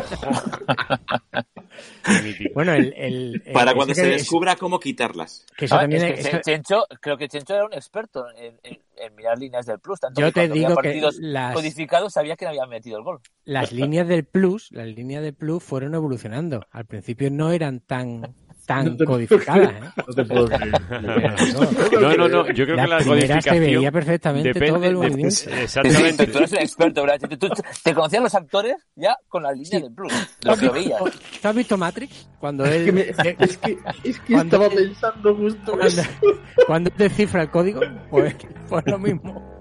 Bueno, 2.54 2.74
el, 2.74 2.94
el- 2.98 3.42
el- 3.46 3.54
Para 3.54 3.74
cuando 3.74 3.94
se 3.94 4.06
descubra 4.06 4.56
cómo 4.56 4.80
quitarlas. 4.80 5.46
Que 5.58 5.66
eso 5.66 5.76
Ah, 5.76 5.82
también 5.82 6.04
es 6.04 6.14
que 6.14 6.20
es- 6.22 6.28
Chen- 6.28 6.42
Chencho, 6.42 6.86
creo 7.02 7.18
que 7.18 7.28
Chencho 7.28 7.54
era 7.56 7.66
un 7.66 7.74
experto 7.74 8.26
en, 8.36 8.60
en- 8.64 8.80
en 8.98 9.16
mirar 9.16 9.38
líneas 9.38 9.66
del 9.66 9.80
plus. 9.80 10.00
Tanto 10.00 10.20
Yo 10.20 10.28
que 10.28 10.32
te 10.34 10.40
cuando 10.42 10.54
había 10.56 10.68
digo 10.70 10.82
que 10.82 10.88
partidos 10.90 11.18
las- 11.20 11.54
codificados 11.56 12.14
sabía 12.14 12.36
que 12.36 12.46
no 12.46 12.50
había 12.50 12.66
metido 12.66 12.98
el 12.98 13.04
gol. 13.04 13.20
las 13.46 13.72
líneas 13.72 14.08
del 14.08 14.26
Plus, 14.26 14.72
las 14.72 14.88
líneas 14.88 15.24
del 15.24 15.34
Plus 15.34 15.64
fueron 15.64 15.94
evolucionando. 15.96 16.66
Al 16.72 16.86
principio 16.86 17.30
no 17.32 17.52
eran 17.52 17.80
tan 17.80 18.36
tan 18.70 18.96
No 18.98 19.06
codificadas. 19.06 19.72
¿eh? 19.72 19.80
No 20.08 20.14
te 20.14 20.26
puedo 20.26 20.46
creer. 20.48 20.72
no 22.00 22.16
no 22.18 22.28
no 22.30 22.52
yo 22.52 22.66
creo 22.66 22.76
La 22.76 22.84
que 22.84 22.88
la 22.90 22.98
primera 22.98 23.02
se 23.02 23.08
codificación 23.10 23.60
veía 23.60 23.92
perfectamente 23.92 24.48
depende 24.50 24.68
todo 24.74 24.84
el 24.86 24.96
movimiento. 24.96 25.36
Sí, 25.36 25.50
exactamente 25.52 26.28
tú 26.28 26.38
eres 26.38 26.54
el 26.54 26.60
experto, 26.60 27.02
¿verdad? 27.04 27.30
Tú, 27.40 27.50
te 27.84 27.94
conocían 27.96 28.22
los 28.24 28.36
actores 28.36 28.76
ya 28.96 29.18
con 29.28 29.42
las 29.42 29.54
líneas 29.58 29.82
del 29.82 29.92
plus. 29.94 30.14
Los 30.44 30.60
que 30.60 30.70
veías. 30.70 31.02
¿Tú 31.42 31.48
has 31.48 31.56
visto 31.56 31.78
Matrix? 31.78 32.30
Cuando 32.40 32.64
Es 32.66 32.72
él, 32.74 32.86
que, 32.86 32.92
me- 32.92 33.02
es 33.10 33.18
que, 33.58 33.78
es 34.04 34.20
que 34.20 34.34
Cuando- 34.34 34.58
estaba 34.58 34.70
pensando 34.70 35.36
justo 35.36 35.72
cuando, 35.72 35.88
eso. 35.88 36.04
cuando 36.68 36.92
descifra 36.96 37.42
el 37.42 37.50
código, 37.50 37.82
pues, 38.12 38.36
pues 38.70 38.84
lo 38.86 39.00
mismo. 39.00 39.60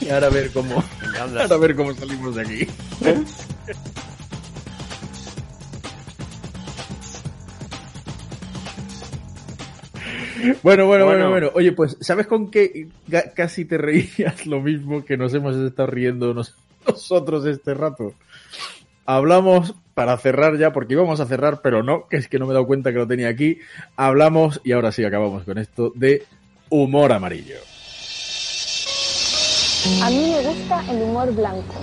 Y 0.00 0.10
ahora 0.10 0.26
a 0.28 0.30
ver 0.30 0.52
cómo, 0.52 0.84
ahora 1.20 1.44
a 1.54 1.56
ver 1.58 1.74
cómo 1.74 1.92
salimos 1.94 2.36
de 2.36 2.42
aquí. 2.42 2.66
Bueno, 10.62 10.86
bueno, 10.86 11.04
bueno, 11.06 11.30
Bueno. 11.30 11.50
Oye, 11.54 11.72
pues, 11.72 11.96
¿sabes 12.00 12.26
con 12.26 12.50
qué 12.50 12.88
casi 13.34 13.64
te 13.64 13.78
reías 13.78 14.46
lo 14.46 14.60
mismo 14.60 15.04
que 15.04 15.16
nos 15.16 15.32
hemos 15.34 15.56
estado 15.56 15.86
riendo 15.90 16.34
nos- 16.34 16.54
nosotros 16.86 17.46
este 17.46 17.74
rato? 17.74 18.14
Hablamos, 19.06 19.74
para 19.94 20.16
cerrar 20.16 20.56
ya, 20.56 20.72
porque 20.72 20.94
íbamos 20.94 21.20
a 21.20 21.26
cerrar, 21.26 21.60
pero 21.62 21.82
no, 21.82 22.06
que 22.08 22.16
es 22.16 22.26
que 22.28 22.38
no 22.38 22.46
me 22.46 22.52
he 22.52 22.54
dado 22.54 22.66
cuenta 22.66 22.90
que 22.92 22.98
lo 22.98 23.06
tenía 23.06 23.28
aquí. 23.28 23.58
Hablamos, 23.96 24.60
y 24.64 24.72
ahora 24.72 24.92
sí 24.92 25.04
acabamos 25.04 25.44
con 25.44 25.58
esto, 25.58 25.92
de 25.94 26.24
humor 26.70 27.12
amarillo. 27.12 27.56
A 30.02 30.08
mí 30.10 30.16
me 30.30 30.40
gusta 30.42 30.82
el 30.90 31.02
humor 31.02 31.34
blanco. 31.34 31.74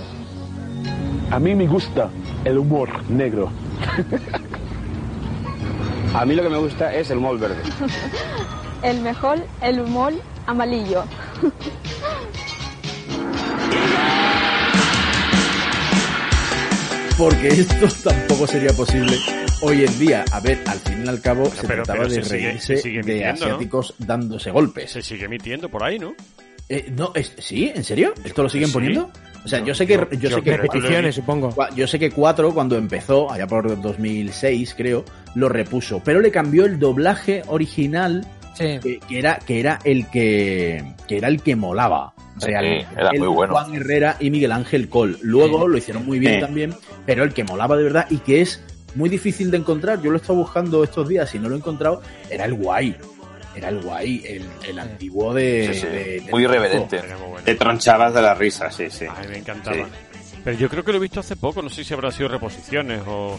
A 1.30 1.38
mí 1.38 1.54
me 1.54 1.66
gusta 1.66 2.10
el 2.44 2.58
humor 2.58 2.88
negro. 3.08 3.50
A 6.14 6.24
mí 6.26 6.34
lo 6.34 6.42
que 6.42 6.48
me 6.48 6.58
gusta 6.58 6.94
es 6.94 7.10
el 7.10 7.18
humor 7.18 7.38
verde. 7.38 7.56
el 8.82 9.00
mejor, 9.00 9.38
el 9.62 9.80
humor 9.80 10.12
amarillo. 10.46 11.04
Porque 17.18 17.48
esto 17.48 17.86
tampoco 18.10 18.46
sería 18.46 18.72
posible 18.72 19.16
hoy 19.60 19.84
en 19.84 19.98
día. 19.98 20.24
A 20.32 20.40
ver, 20.40 20.58
al 20.66 20.78
fin 20.78 21.04
y 21.04 21.08
al 21.08 21.20
cabo 21.20 21.46
se 21.46 21.66
pero- 21.66 21.82
trataba 21.84 22.04
pero 22.08 22.14
de 22.14 22.24
se 22.24 22.30
sigue- 22.30 22.46
reírse 22.48 22.76
se 22.76 22.82
sigue 22.82 23.02
de 23.02 23.26
asiáticos 23.26 23.94
dándose 23.98 24.50
golpes. 24.50 24.90
Se 24.92 25.02
sigue 25.02 25.26
emitiendo 25.26 25.68
por 25.68 25.84
ahí, 25.84 25.98
¿no? 25.98 26.14
Eh, 26.68 26.90
no, 26.96 27.12
es, 27.14 27.32
¿sí? 27.38 27.70
¿En 27.74 27.84
serio? 27.84 28.14
¿Esto 28.24 28.42
lo 28.42 28.48
siguen 28.48 28.68
sí. 28.68 28.72
poniendo? 28.74 29.10
O 29.44 29.48
sea, 29.48 29.58
Yo- 29.60 29.66
yo, 29.66 29.74
sé 29.74 29.86
que 29.86 29.94
yo- 29.94 30.08
yo, 30.10 30.18
yo 30.30 30.36
sé 30.36 30.42
que 30.42 30.56
Repeticiones, 30.56 31.14
supongo. 31.14 31.54
Yo 31.76 31.86
sé 31.86 31.98
que 31.98 32.10
4 32.10 32.54
cuando 32.54 32.76
empezó, 32.76 33.30
allá 33.30 33.46
por 33.46 33.80
2006 33.80 34.74
creo, 34.76 35.04
lo 35.34 35.48
repuso, 35.48 36.00
pero 36.04 36.20
le 36.20 36.30
cambió 36.30 36.64
el 36.66 36.78
doblaje 36.78 37.42
original 37.48 38.26
Sí. 38.54 38.78
que, 38.82 39.00
que 39.00 39.18
era 39.18 39.38
que 39.38 39.60
era 39.60 39.78
el 39.82 40.06
que 40.10 40.84
que 41.08 41.16
era 41.16 41.28
el 41.28 41.40
que 41.40 41.56
molaba 41.56 42.12
Sí, 42.38 42.48
realmente. 42.48 42.86
era 42.94 43.08
El 43.10 43.20
muy 43.20 43.28
bueno. 43.28 43.54
Juan 43.54 43.74
Herrera 43.74 44.16
y 44.20 44.30
Miguel 44.30 44.52
Ángel 44.52 44.88
Col. 44.90 45.18
Luego 45.22 45.66
lo 45.66 45.78
hicieron 45.78 46.04
muy 46.04 46.18
bien 46.18 46.34
Sí. 46.34 46.40
también, 46.40 46.74
pero 47.06 47.24
el 47.24 47.32
que 47.32 47.44
molaba 47.44 47.76
de 47.78 47.84
verdad 47.84 48.06
y 48.10 48.18
que 48.18 48.42
es 48.42 48.62
muy 48.94 49.08
difícil 49.08 49.50
de 49.50 49.56
encontrar, 49.56 50.02
yo 50.02 50.10
lo 50.10 50.18
he 50.18 50.20
estado 50.20 50.38
buscando 50.38 50.84
estos 50.84 51.08
días 51.08 51.34
y 51.34 51.38
no 51.38 51.48
lo 51.48 51.54
he 51.54 51.58
encontrado, 51.58 52.02
era 52.28 52.44
el 52.44 52.52
guay. 52.54 52.94
Era 53.56 53.68
el 53.70 53.80
guay, 53.80 54.22
el, 54.26 54.44
el 54.68 54.78
antiguo 54.78 55.32
de, 55.34 55.70
Sí, 55.72 55.80
sí, 55.80 55.86
de- 55.86 56.20
de- 56.20 56.30
muy 56.30 56.42
irreverente. 56.44 56.96
Era 56.96 57.16
muy 57.18 57.28
bueno. 57.28 57.44
Te 57.44 57.54
tronchabas 57.54 58.12
de 58.14 58.20
la 58.22 58.34
risa, 58.34 58.70
sí, 58.70 58.86
sí. 58.90 59.06
Ay, 59.14 59.28
me 59.28 59.38
encantaba. 59.38 59.76
Sí. 59.76 59.82
Pero 60.44 60.58
yo 60.58 60.68
creo 60.68 60.84
que 60.84 60.92
lo 60.92 60.98
he 60.98 61.00
visto 61.00 61.20
hace 61.20 61.36
poco, 61.36 61.62
no 61.62 61.68
sé 61.68 61.84
si 61.84 61.94
habrá 61.94 62.10
sido 62.10 62.28
reposiciones 62.28 63.02
o... 63.06 63.38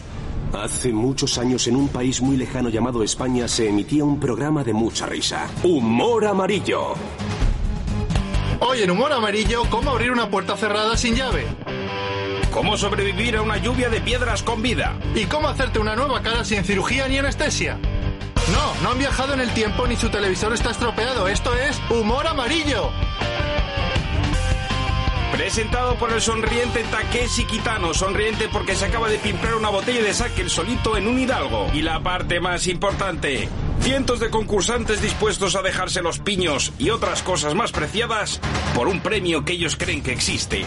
Hace 0.52 0.92
muchos 0.92 1.36
años 1.38 1.66
en 1.66 1.74
un 1.74 1.88
país 1.88 2.20
muy 2.20 2.36
lejano 2.36 2.68
llamado 2.68 3.02
España 3.02 3.48
se 3.48 3.68
emitía 3.68 4.04
un 4.04 4.20
programa 4.20 4.62
de 4.62 4.72
mucha 4.72 5.04
risa. 5.04 5.48
Humor 5.64 6.26
amarillo. 6.26 6.94
Hoy 8.60 8.82
en 8.82 8.90
Humor 8.90 9.12
Amarillo, 9.12 9.64
¿cómo 9.68 9.90
abrir 9.90 10.12
una 10.12 10.30
puerta 10.30 10.56
cerrada 10.56 10.96
sin 10.96 11.16
llave? 11.16 11.44
¿Cómo 12.52 12.76
sobrevivir 12.76 13.36
a 13.36 13.42
una 13.42 13.56
lluvia 13.58 13.88
de 13.88 14.00
piedras 14.00 14.42
con 14.44 14.62
vida? 14.62 14.96
¿Y 15.14 15.24
cómo 15.24 15.48
hacerte 15.48 15.80
una 15.80 15.96
nueva 15.96 16.22
cara 16.22 16.44
sin 16.44 16.64
cirugía 16.64 17.08
ni 17.08 17.18
anestesia? 17.18 17.78
No, 18.52 18.82
no 18.82 18.92
han 18.92 18.98
viajado 18.98 19.34
en 19.34 19.40
el 19.40 19.50
tiempo 19.50 19.86
ni 19.86 19.96
su 19.96 20.08
televisor 20.08 20.54
está 20.54 20.70
estropeado. 20.70 21.26
Esto 21.26 21.54
es 21.56 21.80
Humor 21.90 22.26
Amarillo. 22.28 22.90
Presentado 25.34 25.96
por 25.96 26.12
el 26.12 26.20
sonriente 26.20 26.84
Takeshi 26.92 27.44
Kitano, 27.44 27.92
sonriente 27.92 28.48
porque 28.52 28.76
se 28.76 28.84
acaba 28.84 29.08
de 29.08 29.18
pimplar 29.18 29.56
una 29.56 29.68
botella 29.68 30.00
de 30.00 30.14
saque 30.14 30.42
el 30.42 30.48
solito 30.48 30.96
en 30.96 31.08
un 31.08 31.18
hidalgo. 31.18 31.66
Y 31.74 31.82
la 31.82 32.00
parte 32.00 32.38
más 32.38 32.68
importante, 32.68 33.48
cientos 33.80 34.20
de 34.20 34.30
concursantes 34.30 35.02
dispuestos 35.02 35.56
a 35.56 35.62
dejarse 35.62 36.02
los 36.02 36.20
piños 36.20 36.72
y 36.78 36.90
otras 36.90 37.24
cosas 37.24 37.56
más 37.56 37.72
preciadas 37.72 38.40
por 38.76 38.86
un 38.86 39.00
premio 39.00 39.44
que 39.44 39.54
ellos 39.54 39.74
creen 39.74 40.04
que 40.04 40.12
existe. 40.12 40.64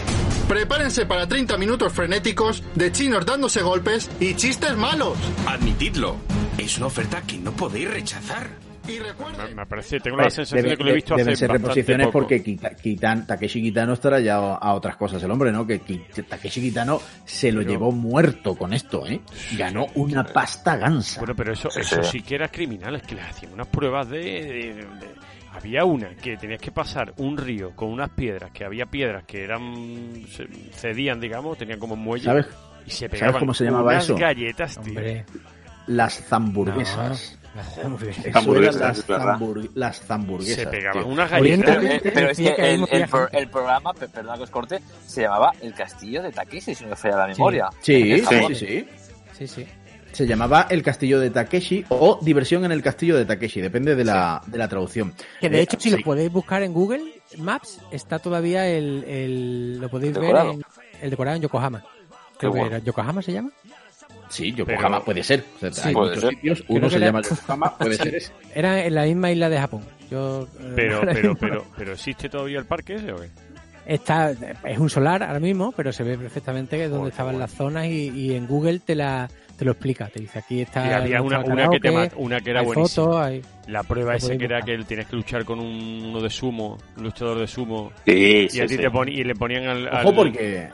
Prepárense 0.48 1.06
para 1.06 1.26
30 1.26 1.56
minutos 1.56 1.90
frenéticos 1.94 2.62
de 2.74 2.92
chinos 2.92 3.24
dándose 3.24 3.62
golpes 3.62 4.10
y 4.20 4.34
chistes 4.34 4.76
malos. 4.76 5.16
Admitidlo, 5.46 6.16
es 6.58 6.76
una 6.76 6.88
oferta 6.88 7.22
que 7.22 7.38
no 7.38 7.52
podéis 7.52 7.90
rechazar. 7.90 8.67
Y 8.88 8.98
recuerden, 9.00 9.48
Me, 9.50 9.54
me 9.54 9.66
parece, 9.66 10.00
tengo 10.00 10.16
la 10.16 10.30
sensación 10.30 10.60
Debe- 10.64 10.70
de 10.70 10.76
que 10.78 10.84
lo 10.84 10.90
he 10.90 10.94
visto 10.94 11.14
deben 11.16 11.32
hace 11.32 11.36
ser 11.40 11.50
reposiciones 11.50 12.06
poco. 12.06 12.18
porque 12.20 12.42
Kita- 12.42 12.74
Kitan- 12.76 13.26
Takeshi 13.26 13.60
Kitano 13.62 13.92
estará 13.92 14.18
ya 14.20 14.36
a 14.36 14.74
otras 14.74 14.96
cosas 14.96 15.22
el 15.22 15.30
hombre, 15.30 15.52
¿no? 15.52 15.66
Que 15.66 15.78
Takeshi 15.78 16.60
Kitano 16.62 17.00
se 17.24 17.52
lo 17.52 17.60
Pero- 17.60 17.70
llevó 17.70 17.92
muerto 17.92 18.54
con 18.56 18.72
esto, 18.72 19.06
¿eh? 19.06 19.20
Ganó 19.56 19.86
una 19.94 20.24
pasta 20.24 20.76
gansa. 20.76 21.20
Bueno, 21.20 21.34
pero 21.36 21.52
eso, 21.52 21.70
Sí, 21.70 21.80
eso 21.80 22.02
sí. 22.02 22.22
que 22.22 22.34
era 22.36 22.48
criminal, 22.48 22.96
es 22.96 23.02
que 23.02 23.14
les 23.14 23.24
hacían 23.26 23.52
unas 23.52 23.66
pruebas 23.68 24.08
de, 24.08 24.18
de- 24.20 24.74
de- 24.74 25.28
Había 25.50 25.84
una 25.84 26.10
que 26.14 26.36
tenías 26.36 26.60
que 26.60 26.70
pasar 26.70 27.14
un 27.16 27.36
río 27.36 27.74
con 27.74 27.88
unas 27.90 28.10
piedras, 28.10 28.50
que 28.52 28.64
había 28.64 28.86
piedras 28.86 29.24
que 29.24 29.42
eran... 29.42 30.22
se- 30.30 30.46
cedían, 30.72 31.18
digamos, 31.20 31.58
tenían 31.58 31.78
como 31.80 31.96
muelle. 31.96 32.26
¿Sabes? 32.26 32.46
Y 32.86 32.90
se 32.90 33.06
¿Sabes 33.06 33.10
pegaban 33.20 33.40
cómo 33.40 33.54
se 33.54 33.64
llamaba 33.64 33.90
unas 33.92 34.04
eso? 34.04 34.14
galletas, 34.16 34.78
tío. 34.80 34.88
Hombre, 34.92 35.24
Las 35.88 36.22
zamburguesas. 36.28 37.38
Hamburguesas, 38.34 39.04
las, 39.74 40.00
zamburguesas. 40.00 40.56
Se 40.56 40.66
pegaban 40.66 41.02
tío. 41.02 41.12
unas 41.12 41.30
Pero, 41.30 41.42
galletas. 41.42 41.84
Eh, 41.84 42.00
pero 42.14 42.30
es 42.30 42.36
que 42.38 42.54
el, 42.74 42.80
mucha 42.80 42.96
el 42.96 43.08
pro- 43.08 43.20
gente. 43.22 43.38
el 43.38 43.48
programa, 43.48 43.94
pe- 43.94 44.08
perdona 44.08 44.36
que 44.36 44.42
os 44.44 44.50
corte, 44.50 44.80
se 45.06 45.22
llamaba 45.22 45.52
El 45.60 45.74
Castillo 45.74 46.22
de 46.22 46.32
Takeshi, 46.32 46.74
si 46.74 46.84
no 46.84 46.90
me 46.90 46.96
falla 46.96 47.16
la 47.16 47.26
memoria. 47.28 47.68
Sí, 47.80 48.20
sí, 48.20 48.44
sí, 48.48 48.54
sí. 48.54 48.88
Sí, 49.38 49.46
sí. 49.48 49.66
Se 50.12 50.26
llamaba 50.26 50.66
El 50.70 50.82
Castillo 50.82 51.20
de 51.20 51.30
Takeshi 51.30 51.84
o 51.90 52.18
Diversión 52.22 52.64
en 52.64 52.72
el 52.72 52.82
Castillo 52.82 53.16
de 53.16 53.24
Takeshi, 53.24 53.60
depende 53.60 53.94
de 53.94 54.04
la, 54.04 54.42
de 54.46 54.58
la 54.58 54.66
traducción. 54.68 55.14
Que 55.40 55.48
de 55.50 55.58
Eh, 55.58 55.62
hecho, 55.62 55.76
si 55.78 55.90
sí. 55.90 55.96
lo 55.96 56.02
podéis 56.02 56.32
buscar 56.32 56.62
en 56.62 56.72
Google 56.72 57.02
Maps, 57.38 57.78
está 57.90 58.18
todavía 58.18 58.66
el, 58.66 59.04
el 59.04 59.78
lo 59.78 59.88
podéis 59.88 60.14
Decorado. 60.14 60.46
ver 60.48 60.54
en, 60.56 61.02
el 61.02 61.10
decorado 61.10 61.36
en 61.36 61.42
Yokohama. 61.42 61.84
Creo 62.38 62.52
que 62.52 62.58
bueno. 62.60 62.76
era 62.76 62.84
Yokohama 62.84 63.20
se 63.22 63.32
llama. 63.32 63.50
Sí, 64.28 64.52
Yokohama 64.52 65.04
puede 65.04 65.22
ser. 65.22 65.44
O 65.56 65.58
sea, 65.60 65.72
Sí, 65.72 65.88
hay 65.88 65.94
puede 65.94 66.08
muchos 66.10 66.22
ser. 66.24 66.30
sitios, 66.34 66.64
uno 66.68 66.90
se 66.90 66.96
era- 66.96 67.06
llama 67.06 67.22
Yokohama, 67.22 67.78
puede 67.78 67.94
ser 67.94 68.14
ese. 68.14 68.32
Era 68.54 68.84
en 68.84 68.94
la 68.94 69.04
misma 69.04 69.30
isla 69.32 69.48
de 69.48 69.58
Japón. 69.58 69.82
Yo, 70.10 70.42
eh, 70.60 70.72
Pero, 70.76 71.00
pero, 71.12 71.34
pero, 71.36 71.64
pero, 71.76 71.92
¿existe 71.92 72.28
todavía 72.28 72.58
el 72.58 72.66
parque 72.66 72.94
ese 72.94 73.12
o 73.12 73.16
qué? 73.16 73.28
Está, 73.86 74.32
es 74.64 74.78
un 74.78 74.90
solar 74.90 75.22
ahora 75.22 75.40
mismo, 75.40 75.72
pero 75.72 75.92
se 75.92 76.02
ve 76.04 76.18
perfectamente 76.18 76.88
Joder, 76.88 77.08
estaban 77.10 77.38
las 77.38 77.50
zonas 77.50 77.86
y, 77.86 78.10
y 78.10 78.34
en 78.34 78.46
Google 78.46 78.80
te 78.80 78.94
la 78.94 79.28
te 79.56 79.64
lo 79.64 79.72
explica. 79.72 80.06
Te 80.08 80.20
dice 80.20 80.38
aquí 80.38 80.60
está. 80.60 80.86
Y 80.86 80.92
había 80.92 81.22
una, 81.22 81.38
que 81.70 81.80
te 81.80 81.90
una 82.16 82.40
que 82.40 82.50
era 82.50 82.60
hay 82.60 82.66
buenísima. 82.66 83.06
fotos, 83.06 83.16
hay- 83.20 83.42
La 83.66 83.82
prueba 83.82 84.16
podéis 84.18 84.38
que 84.38 84.44
era 84.44 84.60
que 84.62 84.76
tenías 84.84 85.06
que 85.08 85.16
luchar 85.16 85.44
con 85.44 85.58
un, 85.58 86.04
uno 86.04 86.20
de 86.20 86.30
sumo, 86.30 86.76
un 86.96 87.02
luchador 87.02 87.38
de 87.38 87.46
sumo. 87.48 87.90
Sí, 88.06 88.12
Y 88.12 88.48
sí, 88.50 88.60
a 88.60 88.66
ti 88.66 88.74
sí. 88.76 88.80
te 88.82 88.88
poni- 88.90 89.14
y 89.18 89.24
le 89.24 89.34
ponían 89.34 89.66
al, 89.66 89.88
al, 89.88 90.04
Ojo 90.06 90.14
porque 90.14 90.68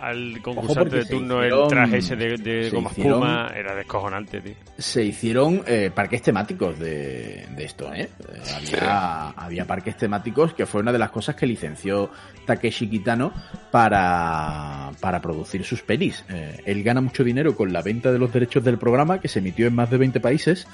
al 0.00 0.40
concursante 0.42 0.96
de 0.96 1.04
se 1.04 1.10
turno 1.12 1.38
hicieron- 1.44 1.62
el 1.62 1.68
traje 1.68 1.96
ese 1.98 2.16
de, 2.16 2.70
goma 2.70 2.90
hicieron- 2.90 3.12
espuma. 3.22 3.52
Era 3.56 3.74
descojonante, 3.74 4.40
tío. 4.40 4.54
se 4.78 5.04
hicieron 5.04 5.62
eh, 5.66 5.90
parques 5.94 6.22
temáticos 6.22 6.78
de, 6.78 7.46
de 7.56 7.64
esto, 7.64 7.92
¿eh? 7.92 8.08
Eh, 8.20 8.40
Había, 8.56 9.28
había 9.30 9.64
parques 9.66 9.96
temáticos 9.96 10.54
que 10.54 10.66
fue 10.66 10.80
una 10.80 10.92
de 10.92 10.98
las 10.98 11.10
cosas 11.10 11.34
que 11.36 11.46
licenció 11.46 12.10
Takeshi 12.46 12.88
Kitano 12.88 13.32
para, 13.70 14.90
para 15.00 15.20
producir 15.20 15.64
sus 15.64 15.82
pelis. 15.82 16.24
Eh, 16.28 16.60
él 16.64 16.82
gana 16.82 17.00
mucho 17.00 17.24
dinero 17.24 17.54
con 17.56 17.72
la 17.72 17.82
venta 17.82 18.12
de 18.12 18.18
los 18.18 18.32
derechos 18.32 18.62
del 18.64 18.78
programa, 18.78 19.20
que 19.20 19.28
se 19.28 19.38
emitió 19.40 19.66
en 19.66 19.74
más 19.74 19.90
de 19.90 19.96
20 19.98 20.20
países, 20.20 20.66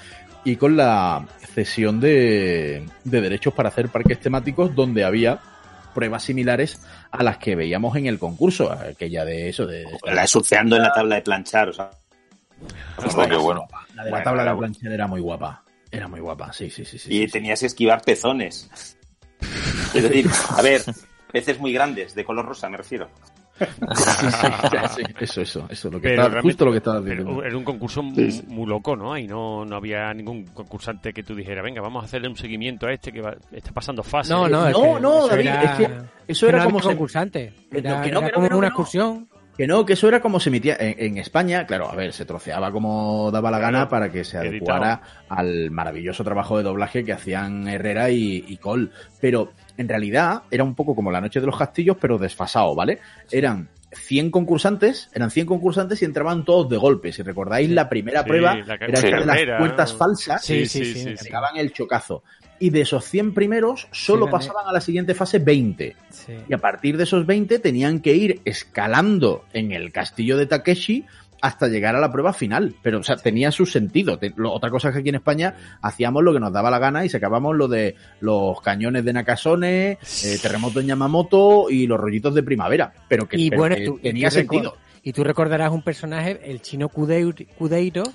y 0.44 0.56
con 0.56 0.76
la 0.76 1.26
cesión 1.54 2.00
de, 2.00 2.84
de 3.04 3.20
derechos 3.20 3.54
para 3.54 3.68
hacer 3.70 3.88
parques 3.88 4.20
temáticos 4.20 4.74
donde 4.74 5.04
había 5.04 5.38
pruebas 5.94 6.24
similares 6.24 6.80
a 7.10 7.22
las 7.22 7.38
que 7.38 7.56
veíamos 7.56 7.96
en 7.96 8.06
el 8.06 8.18
concurso, 8.18 8.70
aquella 8.70 9.24
de 9.24 9.48
eso, 9.48 9.66
de, 9.66 9.86
La 10.04 10.26
surfeando 10.26 10.76
en 10.76 10.82
la 10.82 10.92
tabla 10.92 11.16
de 11.16 11.22
planchar, 11.22 11.70
o 11.70 11.72
sea. 11.72 11.90
Qué 13.28 13.36
bueno. 13.36 13.66
la 13.94 14.04
de 14.04 14.10
la 14.10 14.16
Bueno, 14.16 14.24
tabla 14.24 14.44
de 14.44 14.56
planchar 14.58 14.92
era 14.92 15.06
muy 15.06 15.20
guapa. 15.20 15.62
Era 15.90 16.08
muy 16.08 16.20
guapa, 16.20 16.52
sí, 16.52 16.70
sí, 16.70 16.84
sí. 16.84 16.98
sí, 16.98 17.14
Y 17.14 17.26
sí, 17.26 17.32
tenías 17.32 17.60
que 17.60 17.66
esquivar 17.66 18.02
pezones. 18.02 18.68
Es 19.94 20.02
decir, 20.02 20.28
a 20.48 20.60
ver, 20.60 20.82
peces 21.30 21.60
muy 21.60 21.72
grandes, 21.72 22.16
de 22.16 22.24
color 22.24 22.46
rosa, 22.46 22.68
me 22.68 22.76
refiero. 22.76 23.08
Eso, 25.20 25.40
eso, 25.42 25.66
eso, 25.70 25.90
lo 25.90 26.00
que 26.00 26.08
Pero 26.10 26.42
justo 26.42 26.64
lo 26.64 26.72
que 26.72 26.78
estabas 26.78 27.04
diciendo. 27.04 27.42
era 27.42 27.56
un 27.56 27.64
concurso 27.64 28.02
muy, 28.02 28.42
muy 28.48 28.66
loco, 28.66 28.96
¿no? 28.96 29.12
Ahí 29.12 29.26
no, 29.26 29.64
no 29.64 29.76
había 29.76 30.12
ningún 30.12 30.44
concursante 30.46 31.12
que 31.12 31.22
tú 31.22 31.34
dijeras, 31.34 31.62
venga, 31.64 31.80
vamos 31.80 32.02
a 32.02 32.06
hacerle 32.06 32.28
un 32.28 32.36
seguimiento 32.36 32.86
a 32.86 32.92
este 32.92 33.12
que 33.12 33.20
va- 33.20 33.36
está 33.52 33.72
pasando 33.72 34.02
fase. 34.02 34.32
No, 34.32 34.48
no, 34.48 34.66
es 34.66 34.72
No, 34.76 34.82
que 34.94 35.00
no, 35.00 35.18
eso 35.18 35.28
David, 35.28 35.46
era- 35.46 35.62
es 35.62 35.70
que 35.78 35.90
eso 36.28 36.46
que 36.46 36.50
era 36.50 36.58
no 36.58 36.64
como 36.70 36.80
concursante. 36.80 37.52
Era, 37.70 38.02
que 38.02 38.10
no, 38.10 38.20
como 38.22 38.32
que 38.32 38.32
no, 38.32 38.40
una 38.40 38.48
que 38.48 38.58
no. 38.58 38.66
excursión. 38.66 39.28
Que 39.56 39.68
no, 39.68 39.86
que 39.86 39.92
eso 39.92 40.08
era 40.08 40.20
como 40.20 40.40
se 40.40 40.48
emitía 40.48 40.76
en, 40.80 40.96
en 40.98 41.18
España, 41.18 41.64
claro, 41.64 41.88
a 41.88 41.94
ver, 41.94 42.12
se 42.12 42.24
troceaba 42.24 42.72
como 42.72 43.30
daba 43.30 43.52
la 43.52 43.60
gana 43.60 43.88
para 43.88 44.10
que 44.10 44.24
se 44.24 44.36
editado. 44.38 44.50
adecuara 44.82 45.00
al 45.28 45.70
maravilloso 45.70 46.24
trabajo 46.24 46.56
de 46.58 46.64
doblaje 46.64 47.04
que 47.04 47.12
hacían 47.12 47.68
Herrera 47.68 48.10
y, 48.10 48.44
y 48.48 48.56
Cole. 48.56 48.88
Pero 49.20 49.52
en 49.76 49.88
realidad 49.88 50.42
era 50.50 50.64
un 50.64 50.74
poco 50.74 50.94
como 50.94 51.10
la 51.10 51.20
noche 51.20 51.40
de 51.40 51.46
los 51.46 51.56
castillos, 51.58 51.96
pero 52.00 52.18
desfasado, 52.18 52.74
¿vale? 52.74 52.98
Eran 53.30 53.68
100 53.92 54.30
concursantes, 54.30 55.08
eran 55.12 55.30
100 55.30 55.46
concursantes 55.46 56.02
y 56.02 56.04
entraban 56.04 56.44
todos 56.44 56.68
de 56.68 56.76
golpe. 56.76 57.12
Si 57.12 57.22
recordáis, 57.22 57.70
la 57.70 57.88
primera 57.88 58.22
Sí, 58.22 58.28
prueba 58.28 58.54
la 58.54 58.74
era 58.74 58.86
esta 58.98 59.18
de 59.20 59.46
las 59.46 59.58
puertas 59.58 59.92
falsas 59.94 60.44
Sí, 60.44 60.66
sí, 60.66 60.84
sí, 60.84 61.04
que 61.04 61.16
sí. 61.16 61.24
pegaban 61.24 61.56
el 61.56 61.72
chocazo. 61.72 62.22
Y 62.60 62.70
de 62.70 62.82
esos 62.82 63.04
100 63.04 63.34
primeros, 63.34 63.88
solo 63.90 64.30
pasaban 64.30 64.66
a 64.66 64.72
la 64.72 64.80
siguiente 64.80 65.14
fase 65.14 65.38
20. 65.40 65.96
Sí. 66.10 66.32
Y 66.48 66.54
a 66.54 66.58
partir 66.58 66.96
de 66.96 67.02
esos 67.02 67.26
20 67.26 67.58
tenían 67.58 68.00
que 68.00 68.14
ir 68.14 68.40
escalando 68.44 69.44
en 69.52 69.72
el 69.72 69.92
castillo 69.92 70.36
de 70.36 70.46
Takeshi 70.46 71.04
hasta 71.44 71.68
llegar 71.68 71.94
a 71.94 72.00
la 72.00 72.10
prueba 72.10 72.32
final. 72.32 72.74
Pero, 72.82 73.00
o 73.00 73.02
sea, 73.02 73.16
tenía 73.16 73.50
su 73.52 73.66
sentido. 73.66 74.18
Te- 74.18 74.32
lo- 74.36 74.50
otra 74.52 74.70
cosa 74.70 74.88
es 74.88 74.94
que 74.94 75.00
aquí 75.00 75.10
en 75.10 75.16
España 75.16 75.54
hacíamos 75.82 76.22
lo 76.24 76.32
que 76.32 76.40
nos 76.40 76.52
daba 76.52 76.70
la 76.70 76.78
gana 76.78 77.04
y 77.04 77.08
sacábamos 77.10 77.54
lo 77.54 77.68
de 77.68 77.96
los 78.20 78.60
cañones 78.62 79.04
de 79.04 79.12
Nakasone, 79.12 79.90
eh, 80.24 80.38
terremoto 80.40 80.80
en 80.80 80.86
Yamamoto 80.86 81.66
y 81.68 81.86
los 81.86 82.00
rollitos 82.00 82.34
de 82.34 82.42
primavera. 82.42 82.92
Pero 83.08 83.28
que, 83.28 83.36
Y 83.38 83.50
pero 83.50 83.60
bueno, 83.60 83.76
que 83.76 83.84
tú- 83.84 83.98
tenía 84.02 84.30
sentido. 84.30 84.76
Y 85.06 85.12
tú 85.12 85.22
recordarás 85.22 85.70
un 85.70 85.82
personaje, 85.82 86.40
el 86.44 86.62
chino 86.62 86.88
Cudeiro. 86.88 87.34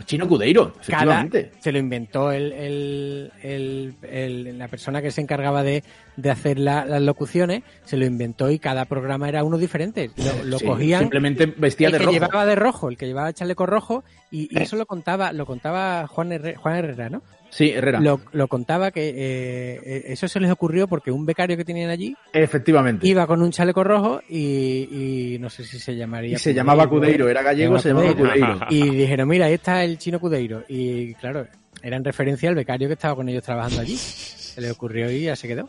Chino 0.06 0.28
Cudeiro, 0.28 0.74
cada- 0.74 0.82
efectivamente. 0.82 1.52
se 1.60 1.72
lo 1.72 1.78
inventó 1.78 2.32
el, 2.32 2.52
el- 2.52 3.32
el- 3.44 3.94
el- 4.12 4.58
la 4.58 4.68
persona 4.68 5.00
que 5.02 5.12
se 5.12 5.22
encargaba 5.22 5.62
de, 5.62 5.84
de 6.18 6.32
hacer 6.32 6.58
la- 6.58 6.86
las 6.86 7.02
locuciones, 7.04 7.62
se 7.86 7.96
lo 7.96 8.06
inventó 8.06 8.50
y 8.50 8.58
cada 8.58 8.86
programa 8.86 9.30
era 9.30 9.44
uno 9.44 9.60
diferente. 9.60 10.10
Lo, 10.18 10.44
lo 10.46 10.58
Sí, 10.60 10.66
cogían. 10.66 11.02
simplemente 11.02 11.46
vestía 11.46 11.88
el 11.88 11.94
de 11.94 12.00
que 12.00 12.06
rojo. 12.06 12.14
llevaba 12.14 12.46
de 12.48 12.56
rojo, 12.56 12.90
el 12.90 12.98
que 12.98 13.06
llevaba 13.06 13.34
chaleco 13.34 13.68
rojo, 13.68 14.04
y, 14.32 14.50
y 14.52 14.60
eso 14.62 14.76
lo 14.76 14.88
contaba, 14.88 15.32
lo 15.32 15.46
contaba 15.46 16.08
Juan, 16.08 16.32
Herre- 16.32 16.56
Juan 16.56 16.76
Herrera, 16.76 17.10
¿no? 17.12 17.22
Sí, 17.50 17.72
Herrera. 17.72 18.00
Lo, 18.00 18.22
lo 18.32 18.48
contaba 18.48 18.92
que 18.92 19.10
eh, 19.10 19.82
eh, 19.84 20.04
eso 20.08 20.28
se 20.28 20.40
les 20.40 20.52
ocurrió 20.52 20.88
porque 20.88 21.12
un 21.12 21.26
becario 21.26 21.58
que 21.58 21.66
tenían 21.66 21.90
allí 21.90 22.16
Efectivamente. 22.32 23.08
iba 23.08 23.26
con 23.26 23.42
un 23.42 23.52
chaleco 23.52 23.84
rojo 23.84 24.22
y, 24.30 25.34
y 25.36 25.40
no 25.40 25.50
sé 25.50 25.64
si 25.64 25.80
se 25.80 25.96
llamaría. 25.96 26.36
Y 26.36 26.40
se 26.40 26.54
llamaba 26.54 26.88
Cudeiro, 26.88 27.28
era 27.28 27.42
gallego, 27.42 27.80
se 27.80 27.90
llamaba 27.90 28.14
Cudeiro. 28.16 28.60
Y 28.70 28.90
dijeron, 28.92 29.28
mira, 29.28 29.48
ahí 29.48 29.54
está 29.54 29.84
el 29.84 29.98
chino 29.98 30.20
Cudeiro. 30.20 30.64
Y 30.68 31.16
claro, 31.16 31.48
era 31.82 31.98
en 31.98 32.04
referencia 32.04 32.50
al 32.50 32.56
becario 32.56 32.88
que 32.88 32.94
estaba 32.94 33.16
con 33.16 33.28
ellos 33.30 33.44
trabajando 33.44 33.82
allí. 33.82 33.98
Se 33.98 34.62
le 34.62 34.70
ocurrió 34.72 35.10
y 35.12 35.24
ya 35.24 35.36
se 35.36 35.48
quedó. 35.48 35.68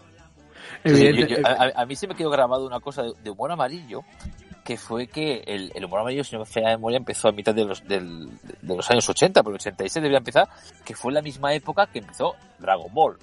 Sí, 0.84 1.12
yo- 1.14 1.26
yo- 1.26 1.46
a, 1.46 1.72
a- 1.82 1.86
mí 1.86 1.94
se 1.96 2.06
me 2.06 2.14
quedó 2.14 2.30
grabado 2.30 2.66
una 2.66 2.80
cosa 2.80 3.02
de, 3.02 3.12
de 3.22 3.30
humor 3.30 3.52
amarillo, 3.52 4.02
que 4.70 4.76
fue 4.76 5.08
que 5.08 5.42
el, 5.48 5.72
el 5.74 5.84
humor 5.84 5.98
amarillo, 5.98 6.22
si 6.22 6.36
no 6.36 6.40
me 6.40 6.46
falla 6.46 6.68
la 6.68 6.76
memoria, 6.76 6.96
empezó 6.98 7.26
a 7.26 7.32
mitad 7.32 7.52
de 7.52 7.64
los, 7.64 7.82
del- 7.88 8.30
de 8.62 8.76
los 8.76 8.88
años 8.88 9.08
80, 9.08 9.42
porque 9.42 9.54
el 9.56 9.60
86 9.60 10.00
debía 10.00 10.18
empezar, 10.18 10.48
que 10.84 10.94
fue 10.94 11.12
la 11.12 11.20
misma 11.22 11.52
época 11.54 11.88
que 11.88 11.98
empezó 11.98 12.36
Dragon 12.60 12.86
Ball. 12.94 13.18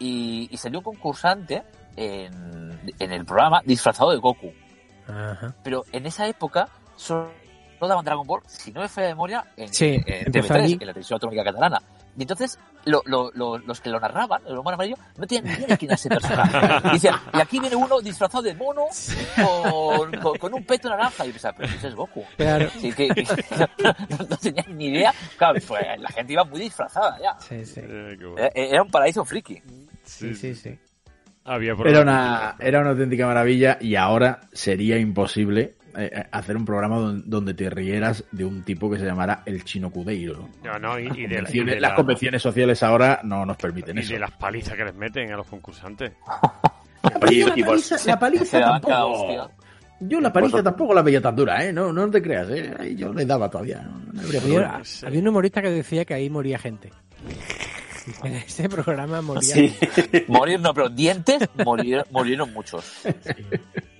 Y, 0.00 0.48
y 0.50 0.56
salió 0.56 0.80
un 0.80 0.84
concursante 0.84 1.62
en, 1.96 2.80
en 2.98 3.12
el 3.12 3.24
programa 3.24 3.62
disfrazado 3.64 4.10
de 4.10 4.16
Goku. 4.16 4.52
Ajá. 5.06 5.54
Pero 5.62 5.84
en 5.92 6.04
esa 6.06 6.26
época 6.26 6.68
solo 6.96 7.30
daban 7.80 8.04
Dragon 8.04 8.26
Ball, 8.26 8.42
si 8.46 8.72
no 8.72 8.80
me 8.80 8.88
falla 8.88 9.08
la 9.10 9.14
memoria, 9.14 9.44
en, 9.56 9.72
Sí, 9.72 10.02
en 10.04 10.26
empezó 10.26 10.52
TV3, 10.54 10.62
allí. 10.64 10.72
en 10.72 10.78
la 10.80 10.92
televisión 10.94 11.14
autonómica 11.16 11.44
catalana. 11.44 11.80
Y 12.18 12.22
entonces 12.22 12.58
lo- 12.86 13.02
lo- 13.04 13.30
lo- 13.34 13.58
los 13.58 13.80
que 13.80 13.90
lo 13.90 14.00
narraban, 14.00 14.40
el 14.46 14.56
humor 14.56 14.74
amarillo, 14.74 14.96
no 15.18 15.26
tenían 15.26 15.44
ni 15.44 15.50
idea 15.52 15.66
de 15.68 15.76
quién 15.78 15.90
era 15.90 15.94
ese 15.96 16.08
personaje. 16.08 16.88
Y 16.88 16.92
decían, 16.94 17.16
y 17.34 17.40
aquí 17.40 17.60
viene 17.60 17.76
uno 17.76 18.00
disfrazado 18.00 18.42
de 18.42 18.54
mono 18.54 18.86
con, 19.36 20.12
con- 20.20 20.38
con 20.38 20.54
un 20.54 20.64
peto 20.64 20.88
naranja. 20.88 21.26
Y 21.26 21.30
pensaba, 21.32 21.54
pero 21.58 21.72
ese 21.74 21.88
es 21.88 21.94
Goku. 21.94 22.24
Claro. 22.36 22.68
Sí, 22.78 22.92
que, 22.92 23.08
que- 23.08 23.22
no, 24.08 24.26
no 24.30 24.36
tenían 24.38 24.76
ni 24.78 24.86
idea. 24.86 25.12
Claro, 25.36 25.58
pues, 25.66 25.84
la 25.98 26.08
gente 26.08 26.32
iba 26.32 26.44
muy 26.44 26.60
disfrazada 26.60 27.18
ya. 27.20 27.38
Sí, 27.38 27.64
sí. 27.66 27.80
Era, 28.36 28.50
era 28.54 28.82
un 28.82 28.90
paraíso 28.90 29.24
friki. 29.24 29.62
Sí, 30.04 30.34
sí, 30.34 30.54
sí. 30.54 30.78
Había 31.44 31.74
Era 31.84 32.00
una, 32.00 32.56
era 32.58 32.80
una 32.80 32.90
auténtica 32.90 33.24
maravilla 33.26 33.78
y 33.80 33.94
ahora 33.94 34.40
sería 34.52 34.98
imposible 34.98 35.75
eh, 35.96 36.10
eh, 36.14 36.24
hacer 36.30 36.56
un 36.56 36.64
programa 36.64 36.96
don- 36.98 37.22
donde 37.28 37.54
te 37.54 37.68
rieras 37.70 38.24
de 38.32 38.44
un 38.44 38.62
tipo 38.62 38.90
que 38.90 38.98
se 38.98 39.04
llamara 39.04 39.42
el 39.46 39.64
chino 39.64 39.90
Cudeiro. 39.90 40.48
¿no? 40.64 40.78
No, 40.78 40.98
y, 40.98 41.06
y 41.06 41.26
de, 41.26 41.44
y 41.52 41.64
las 41.64 41.80
la- 41.80 41.94
convenciones 41.94 42.42
sociales 42.42 42.82
ahora 42.82 43.20
no 43.24 43.44
nos 43.46 43.56
permiten 43.56 43.96
y 43.96 44.00
eso. 44.00 44.12
de 44.14 44.20
las 44.20 44.30
palizas 44.32 44.74
que 44.74 44.84
les 44.84 44.94
meten 44.94 45.32
a 45.32 45.36
los 45.36 45.46
concursantes. 45.46 46.12
Y 47.30 47.44
la 47.44 47.54
paliza, 47.54 47.96
la 48.06 48.18
paliza 48.18 48.60
tampoco. 48.60 49.50
Yo 50.00 50.20
la 50.20 50.30
paliza 50.32 50.62
tampoco 50.62 50.92
la 50.92 51.00
veía 51.02 51.20
tan 51.22 51.34
dura, 51.34 51.64
¿eh? 51.64 51.72
No, 51.72 51.90
no 51.92 52.10
te 52.10 52.20
creas, 52.20 52.48
¿eh? 52.50 52.94
Yo 52.96 53.12
le 53.14 53.24
daba 53.24 53.48
todavía. 53.48 53.80
No, 53.82 54.12
no 54.12 54.20
habría 54.22 54.40
Había, 54.40 54.54
problema. 54.68 54.82
había 55.06 55.20
un 55.20 55.28
humorista 55.28 55.62
que 55.62 55.70
decía 55.70 56.04
que 56.04 56.12
ahí 56.14 56.28
moría 56.28 56.58
gente. 56.58 56.90
En 58.24 58.34
ese 58.36 58.68
programa 58.68 59.20
moría 59.20 59.42
Sí. 59.54 59.74
Morir 60.28 60.60
no, 60.60 60.72
pero 60.74 60.88
dientes 60.88 61.48
morir- 61.64 62.04
murieron 62.10 62.52
muchos. 62.52 62.84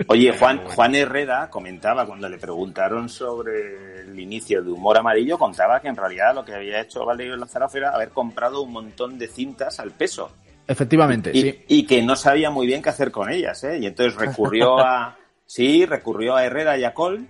Oye, 0.08 0.32
Juan, 0.38 0.62
Juan 0.66 0.94
Herrera 0.94 1.48
comentaba 1.50 2.06
cuando 2.06 2.28
le 2.28 2.38
preguntaron 2.38 3.08
sobre 3.08 4.00
el 4.02 4.18
inicio 4.20 4.62
de 4.62 4.70
Humor 4.70 4.98
Amarillo, 4.98 5.38
contaba 5.38 5.80
que 5.80 5.88
en 5.88 5.96
realidad 5.96 6.34
lo 6.34 6.44
que 6.44 6.54
había 6.54 6.80
hecho 6.80 7.04
Valerio 7.04 7.36
Lazaroff 7.36 7.74
era 7.74 7.90
haber 7.90 8.10
comprado 8.10 8.62
un 8.62 8.72
montón 8.72 9.18
de 9.18 9.26
cintas 9.28 9.80
al 9.80 9.90
peso. 9.90 10.30
Efectivamente, 10.68 11.30
y, 11.32 11.42
sí. 11.42 11.64
y 11.68 11.86
que 11.86 12.02
no 12.02 12.16
sabía 12.16 12.50
muy 12.50 12.66
bien 12.66 12.82
qué 12.82 12.88
hacer 12.90 13.10
con 13.10 13.30
ellas, 13.30 13.62
¿eh? 13.64 13.78
Y 13.78 13.86
entonces 13.86 14.14
recurrió 14.16 14.78
a, 14.78 15.16
sí, 15.46 15.86
recurrió 15.86 16.34
a 16.36 16.44
Herrera 16.44 16.76
y 16.76 16.84
a 16.84 16.92
Col. 16.92 17.26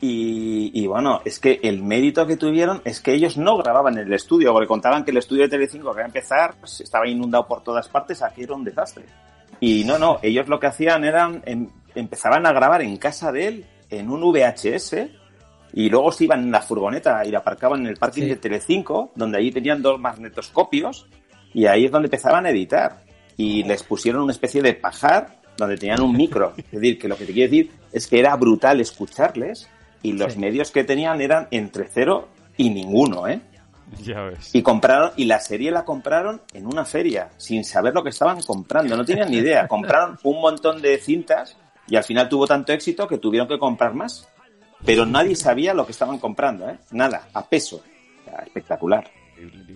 Y, 0.00 0.70
y 0.74 0.86
bueno, 0.86 1.20
es 1.24 1.40
que 1.40 1.58
el 1.62 1.82
mérito 1.82 2.26
que 2.26 2.36
tuvieron 2.36 2.80
es 2.84 3.00
que 3.00 3.12
ellos 3.12 3.36
no 3.36 3.56
grababan 3.56 3.98
en 3.98 4.06
el 4.06 4.12
estudio, 4.12 4.52
porque 4.52 4.68
contaban 4.68 5.04
que 5.04 5.10
el 5.10 5.16
estudio 5.16 5.42
de 5.42 5.48
Telecinco 5.48 5.90
que 5.90 5.98
iba 5.98 6.02
a 6.04 6.06
empezar 6.06 6.54
pues, 6.60 6.80
estaba 6.80 7.08
inundado 7.08 7.46
por 7.48 7.62
todas 7.64 7.88
partes, 7.88 8.22
aquí 8.22 8.44
era 8.44 8.54
un 8.54 8.64
desastre. 8.64 9.04
Y 9.60 9.82
no, 9.84 9.98
no, 9.98 10.20
ellos 10.22 10.46
lo 10.46 10.60
que 10.60 10.68
hacían 10.68 11.04
eran, 11.04 11.42
em- 11.46 11.68
empezaban 11.96 12.46
a 12.46 12.52
grabar 12.52 12.82
en 12.82 12.96
casa 12.96 13.32
de 13.32 13.48
él, 13.48 13.66
en 13.90 14.08
un 14.08 14.20
VHS, 14.20 15.08
y 15.72 15.90
luego 15.90 16.12
se 16.12 16.24
iban 16.24 16.44
en 16.44 16.52
la 16.52 16.62
furgoneta 16.62 17.24
y 17.24 17.30
la 17.30 17.38
aparcaban 17.38 17.80
en 17.80 17.88
el 17.88 17.96
parking 17.96 18.28
de 18.28 18.36
Telecinco, 18.36 19.10
donde 19.16 19.38
allí 19.38 19.50
tenían 19.50 19.82
dos 19.82 19.98
magnetoscopios, 19.98 21.06
y 21.52 21.66
ahí 21.66 21.86
es 21.86 21.90
donde 21.90 22.06
empezaban 22.06 22.46
a 22.46 22.50
editar. 22.50 23.02
Y 23.36 23.64
les 23.64 23.82
pusieron 23.82 24.22
una 24.22 24.32
especie 24.32 24.62
de 24.62 24.74
pajar 24.74 25.40
donde 25.56 25.76
tenían 25.76 26.02
un 26.02 26.16
micro. 26.16 26.54
Es 26.56 26.70
decir, 26.70 26.98
que 26.98 27.08
lo 27.08 27.16
que 27.16 27.24
te 27.24 27.32
quiero 27.32 27.50
decir 27.50 27.70
es 27.92 28.06
que 28.06 28.20
era 28.20 28.34
brutal 28.36 28.80
escucharles 28.80 29.68
y 30.02 30.12
los 30.12 30.36
medios 30.36 30.70
que 30.70 30.84
tenían 30.84 31.20
eran 31.20 31.48
entre 31.50 31.88
cero 31.88 32.28
y 32.56 32.70
ninguno, 32.70 33.26
¿eh? 33.28 33.40
Ya 34.02 34.20
ves. 34.22 34.54
Y 34.54 34.62
compraron, 34.62 35.12
y 35.16 35.24
la 35.24 35.40
serie 35.40 35.70
la 35.70 35.84
compraron 35.84 36.42
en 36.52 36.66
una 36.66 36.84
feria, 36.84 37.30
sin 37.38 37.64
saber 37.64 37.94
lo 37.94 38.02
que 38.02 38.10
estaban 38.10 38.42
comprando, 38.42 38.96
no 38.96 39.04
tenían 39.04 39.30
ni 39.30 39.38
idea. 39.38 39.66
Compraron 39.68 40.18
un 40.24 40.40
montón 40.40 40.82
de 40.82 40.98
cintas 40.98 41.56
y 41.86 41.96
al 41.96 42.04
final 42.04 42.28
tuvo 42.28 42.46
tanto 42.46 42.72
éxito 42.72 43.08
que 43.08 43.16
tuvieron 43.18 43.48
que 43.48 43.58
comprar 43.58 43.94
más. 43.94 44.28
Pero 44.84 45.06
nadie 45.06 45.34
sabía 45.34 45.72
lo 45.74 45.84
que 45.86 45.92
estaban 45.92 46.18
comprando, 46.18 46.68
¿eh? 46.68 46.78
Nada, 46.92 47.28
a 47.32 47.44
peso. 47.46 47.82
O 48.20 48.24
sea, 48.30 48.40
espectacular. 48.46 49.10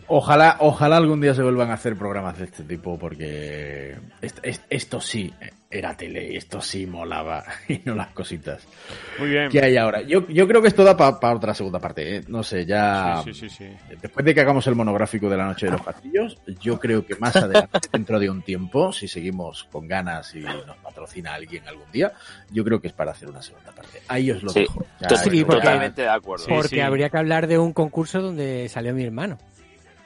Ojalá, 0.09 0.57
ojalá 0.61 0.97
algún 0.99 1.21
día 1.21 1.35
se 1.35 1.43
vuelvan 1.43 1.71
a 1.71 1.75
hacer 1.75 1.97
programas 1.97 2.37
de 2.39 2.45
este 2.45 2.65
tipo 2.65 2.99
porque 2.99 3.97
est- 4.21 4.39
est- 4.45 4.65
esto 4.69 5.01
sí 5.01 5.33
era 5.75 5.97
tele, 5.97 6.37
esto 6.37 6.61
sí 6.61 6.87
molaba 6.87 7.43
y 7.69 7.81
no 7.85 7.95
las 7.95 8.09
cositas 8.09 8.63
Muy 9.19 9.31
bien. 9.31 9.49
que 9.49 9.61
hay 9.65 9.77
ahora. 9.77 10.03
Yo, 10.03 10.29
yo 10.29 10.47
creo 10.47 10.61
que 10.61 10.69
esto 10.69 10.85
da 10.85 10.97
para 10.97 11.35
otra 11.35 11.55
segunda 11.55 11.79
parte, 11.79 12.17
¿eh? 12.17 12.25
no 12.29 12.43
sé, 12.43 12.67
ya 12.67 13.23
Sí, 13.25 13.33
sí, 13.33 13.49
sí, 13.49 13.57
sí. 13.89 13.97
después 14.01 14.25
de 14.27 14.35
que 14.35 14.41
hagamos 14.43 14.67
el 14.67 14.75
monográfico 14.75 15.31
de 15.31 15.37
la 15.39 15.47
noche 15.47 15.67
de 15.67 15.73
los 15.73 15.83
castillos, 15.83 16.39
yo 16.61 16.79
creo 16.79 17.07
que 17.07 17.15
más 17.17 17.35
adelante, 17.37 17.79
dentro 17.93 18.21
de 18.21 18.29
un 18.29 18.43
tiempo, 18.43 18.93
si 18.93 19.09
seguimos 19.09 19.65
con 19.73 19.89
ganas 19.89 20.35
y 20.35 20.41
nos 20.41 20.77
patrocina 20.83 21.35
alguien 21.35 21.67
algún 21.67 21.91
día, 21.91 22.13
yo 22.51 22.63
creo 22.65 22.81
que 22.81 22.89
es 22.89 22.93
para 22.93 23.13
hacer 23.13 23.29
una 23.31 23.41
segunda 23.43 23.73
parte. 23.73 24.03
Ahí 24.09 24.31
os 24.31 24.43
lo 24.43 24.51
Sí, 24.53 24.61
dejo. 24.61 24.85
Ya 25.01 25.09
lo- 25.09 25.47
totalmente 25.47 26.03
de 26.03 26.09
acuerdo. 26.09 26.45
Porque 26.49 26.69
sí. 26.69 26.81
habría 26.81 27.09
que 27.09 27.17
hablar 27.19 27.47
de 27.47 27.59
un 27.59 27.73
concurso 27.73 28.21
donde 28.21 28.69
salió 28.69 28.93
mi 28.95 29.05
hermano. 29.05 29.39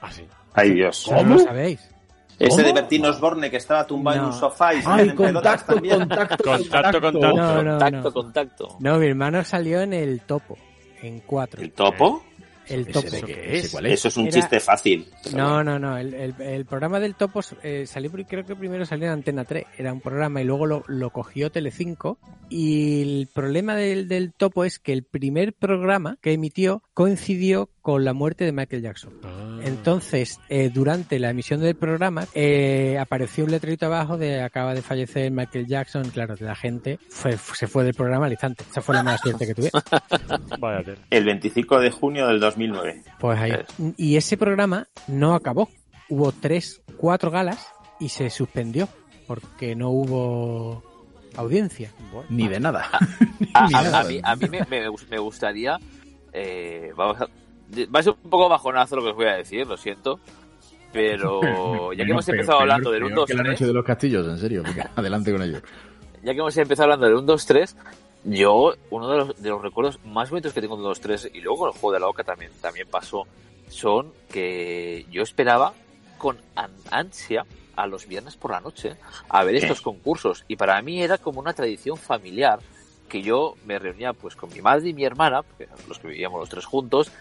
Ah, 0.00 0.12
sí. 0.12 0.24
Ay, 0.54 0.74
Dios. 0.74 1.06
No 1.10 1.22
lo 1.24 1.38
sabéis. 1.40 1.90
Ese 2.38 2.62
de. 2.62 2.72
Bertín 2.72 3.04
Osborne 3.06 3.50
que 3.50 3.56
estaba 3.56 3.86
tumbado 3.86 4.16
en 4.18 4.22
No. 4.24 4.28
un 4.28 4.34
sofá 4.34 4.74
y 4.74 4.82
Ay, 4.84 5.08
en 5.08 5.16
pelotas 5.16 5.62
contacto, 5.62 5.74
también. 5.74 5.98
contacto, 5.98 6.44
Contacto, 6.44 7.00
contacto. 7.00 7.36
No, 7.36 7.62
no, 7.62 7.70
contacto, 7.70 8.02
no. 8.08 8.12
contacto. 8.12 8.76
No, 8.80 8.98
mi 8.98 9.06
hermano 9.06 9.44
salió 9.44 9.80
en 9.80 9.92
el 9.92 10.20
topo, 10.20 10.58
en 11.02 11.20
cuatro. 11.20 11.62
¿El 11.62 11.72
topo? 11.72 12.22
El 12.68 12.80
¿Ese 12.80 12.92
topo. 12.92 13.26
es? 13.28 13.64
es? 13.66 13.70
¿Cuál 13.70 13.86
es? 13.86 13.92
Eso 13.92 14.08
es 14.08 14.16
un 14.16 14.24
Era- 14.26 14.32
chiste 14.34 14.58
fácil. 14.58 15.06
No, 15.36 15.62
no, 15.62 15.78
no. 15.78 15.96
El, 15.96 16.12
el- 16.14 16.34
el 16.40 16.64
programa 16.66 16.98
del 16.98 17.14
Topo 17.14 17.38
eh, 17.62 17.86
salió, 17.86 18.10
creo 18.10 18.44
que 18.44 18.56
primero 18.56 18.84
salió 18.84 19.06
en 19.06 19.12
Antena 19.12 19.44
3. 19.44 19.66
Era 19.78 19.92
un 19.92 20.00
programa 20.00 20.40
y 20.40 20.44
luego 20.44 20.66
lo, 20.66 20.82
lo 20.88 21.10
cogió 21.10 21.52
Telecinco. 21.52 22.18
Y 22.48 23.02
el 23.20 23.28
problema 23.32 23.76
del, 23.76 24.08
del 24.08 24.32
Topo 24.32 24.64
es 24.64 24.80
que 24.80 24.92
el 24.92 25.04
primer 25.04 25.52
programa 25.52 26.18
que 26.20 26.32
emitió 26.32 26.82
coincidió 26.92 27.70
con 27.86 28.04
la 28.04 28.12
muerte 28.12 28.44
de 28.44 28.50
Michael 28.50 28.82
Jackson. 28.82 29.12
Ah. 29.22 29.60
Entonces, 29.62 30.40
eh, 30.48 30.70
durante 30.74 31.20
la 31.20 31.30
emisión 31.30 31.60
del 31.60 31.76
programa, 31.76 32.26
eh, 32.34 32.98
apareció 32.98 33.44
un 33.44 33.52
letrerito 33.52 33.86
abajo 33.86 34.18
de 34.18 34.42
acaba 34.42 34.74
de 34.74 34.82
fallecer 34.82 35.30
Michael 35.30 35.68
Jackson. 35.68 36.10
Claro, 36.10 36.34
la 36.40 36.56
gente 36.56 36.98
fue- 37.10 37.36
se 37.38 37.68
fue 37.68 37.84
del 37.84 37.94
programa 37.94 38.26
al 38.26 38.32
instante. 38.32 38.64
Esa 38.68 38.82
fue 38.82 38.96
la 38.96 39.04
mala 39.04 39.18
suerte 39.18 39.46
que 39.46 39.54
tuve. 39.54 39.70
El 41.10 41.24
25 41.26 41.78
de 41.78 41.90
junio 41.92 42.26
del 42.26 42.40
2009. 42.40 43.02
Pues 43.20 43.38
ahí. 43.38 43.52
Y 43.96 44.16
ese 44.16 44.36
programa 44.36 44.88
no 45.06 45.36
acabó. 45.36 45.68
Hubo 46.08 46.32
tres, 46.32 46.82
cuatro 46.96 47.30
galas 47.30 47.68
y 48.00 48.08
se 48.08 48.30
suspendió 48.30 48.88
porque 49.28 49.76
no 49.76 49.90
hubo 49.90 50.82
audiencia. 51.36 51.92
Ni 52.30 52.48
de 52.48 52.58
nada. 52.58 52.88
A, 53.54 53.68
Ni 53.68 53.74
a- 53.74 54.02
mí, 54.02 54.20
a 54.24 54.34
mí 54.34 54.48
me, 54.48 54.64
me 54.68 54.88
gus- 54.88 55.06
me 55.08 55.18
gustaría. 55.18 55.78
eh, 56.32 56.90
vamos 56.96 57.20
a, 57.20 57.28
va 57.94 58.00
a 58.00 58.02
ser 58.02 58.14
un 58.22 58.30
poco 58.30 58.48
bajonazo 58.48 58.96
lo 58.96 59.02
que 59.02 59.08
os 59.10 59.16
voy 59.16 59.26
a 59.26 59.34
decir, 59.36 59.66
lo 59.66 59.76
siento. 59.76 60.20
Pero 60.92 61.92
ya 61.92 62.04
que 62.04 62.10
hemos 62.10 62.28
empezado 62.28 62.60
hablando 62.60 62.90
del 62.90 63.00
peor 63.00 63.12
1, 63.12 63.20
2, 63.22 63.26
que 63.28 63.34
la 63.34 63.42
3, 63.42 63.52
noche 63.52 63.66
de 63.66 63.72
los 63.72 63.84
castillos, 63.84 64.26
en 64.28 64.38
serio. 64.38 64.62
adelante 64.96 65.32
con 65.32 65.42
ello. 65.42 65.60
ya 66.22 66.32
que 66.32 66.38
hemos 66.38 66.56
empezado 66.56 66.84
hablando 66.84 67.06
del 67.06 67.14
1, 67.16 67.22
2, 67.26 67.46
3, 67.46 67.76
yo, 68.24 68.74
uno 68.90 69.08
de 69.10 69.16
los, 69.18 69.42
de 69.42 69.48
los 69.50 69.62
recuerdos 69.62 70.00
más 70.04 70.30
bonitos 70.30 70.52
que 70.52 70.60
tengo 70.60 70.74
del 70.76 70.80
1, 70.82 70.88
2, 70.90 71.00
3, 71.00 71.30
y 71.34 71.40
luego 71.40 71.58
con 71.60 71.68
el 71.68 71.78
juego 71.78 71.92
de 71.92 72.00
la 72.00 72.08
Oca 72.08 72.24
también, 72.24 72.50
también 72.60 72.88
pasó, 72.90 73.24
son 73.68 74.12
que 74.30 75.06
yo 75.10 75.22
esperaba 75.22 75.74
con 76.18 76.38
an- 76.54 76.70
ansia 76.90 77.44
a 77.76 77.86
los 77.86 78.06
viernes 78.06 78.36
por 78.36 78.52
la 78.52 78.60
noche 78.60 78.96
a 79.28 79.44
ver 79.44 79.56
estos 79.56 79.80
concursos. 79.82 80.44
Y 80.48 80.56
para 80.56 80.80
mí 80.82 81.02
era 81.02 81.18
como 81.18 81.40
una 81.40 81.52
tradición 81.52 81.96
familiar 81.98 82.58
que 83.08 83.22
yo 83.22 83.54
me 83.66 83.78
reunía 83.78 84.12
pues 84.14 84.34
con 84.34 84.50
mi 84.52 84.60
madre 84.60 84.88
y 84.88 84.94
mi 84.94 85.04
hermana, 85.04 85.42
los 85.88 85.98
que 85.98 86.08
vivíamos 86.08 86.40
los 86.40 86.48
tres 86.48 86.64
juntos, 86.64 87.12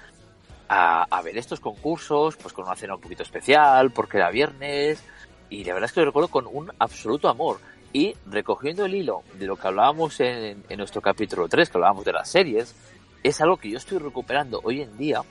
a, 0.68 1.22
ver 1.24 1.38
estos 1.38 1.60
concursos, 1.60 2.38
pues 2.38 2.54
con 2.54 2.66
una 2.66 2.76
cena 2.76 2.96
un 2.96 3.02
poquito 3.02 3.24
especial, 3.24 3.92
porque 3.92 4.18
era 4.18 4.30
viernes, 4.30 5.04
y 5.50 5.64
la 5.64 5.74
verdad 5.74 5.90
es 5.90 5.94
que 5.94 6.00
lo 6.02 6.08
recuerdo 6.08 6.30
con 6.30 6.48
un 6.48 6.72
absoluto 6.80 7.30
amor. 7.30 7.60
Y 7.94 8.14
recogiendo 8.26 8.84
el 8.86 8.94
hilo 8.94 9.24
de 9.36 9.46
lo 9.46 9.56
que 9.56 9.68
hablábamos 9.68 10.20
en, 10.20 10.64
en 10.68 10.78
nuestro 10.78 11.02
capítulo 11.02 11.48
3, 11.48 11.70
que 11.70 11.78
hablábamos 11.78 12.04
de 12.04 12.12
las 12.12 12.30
series, 12.30 12.76
es 13.24 13.40
algo 13.42 13.58
que 13.58 13.70
yo 13.70 13.78
estoy 13.78 14.00
recuperando 14.00 14.60
hoy 14.64 14.82
en 14.82 14.98
día 14.98 15.22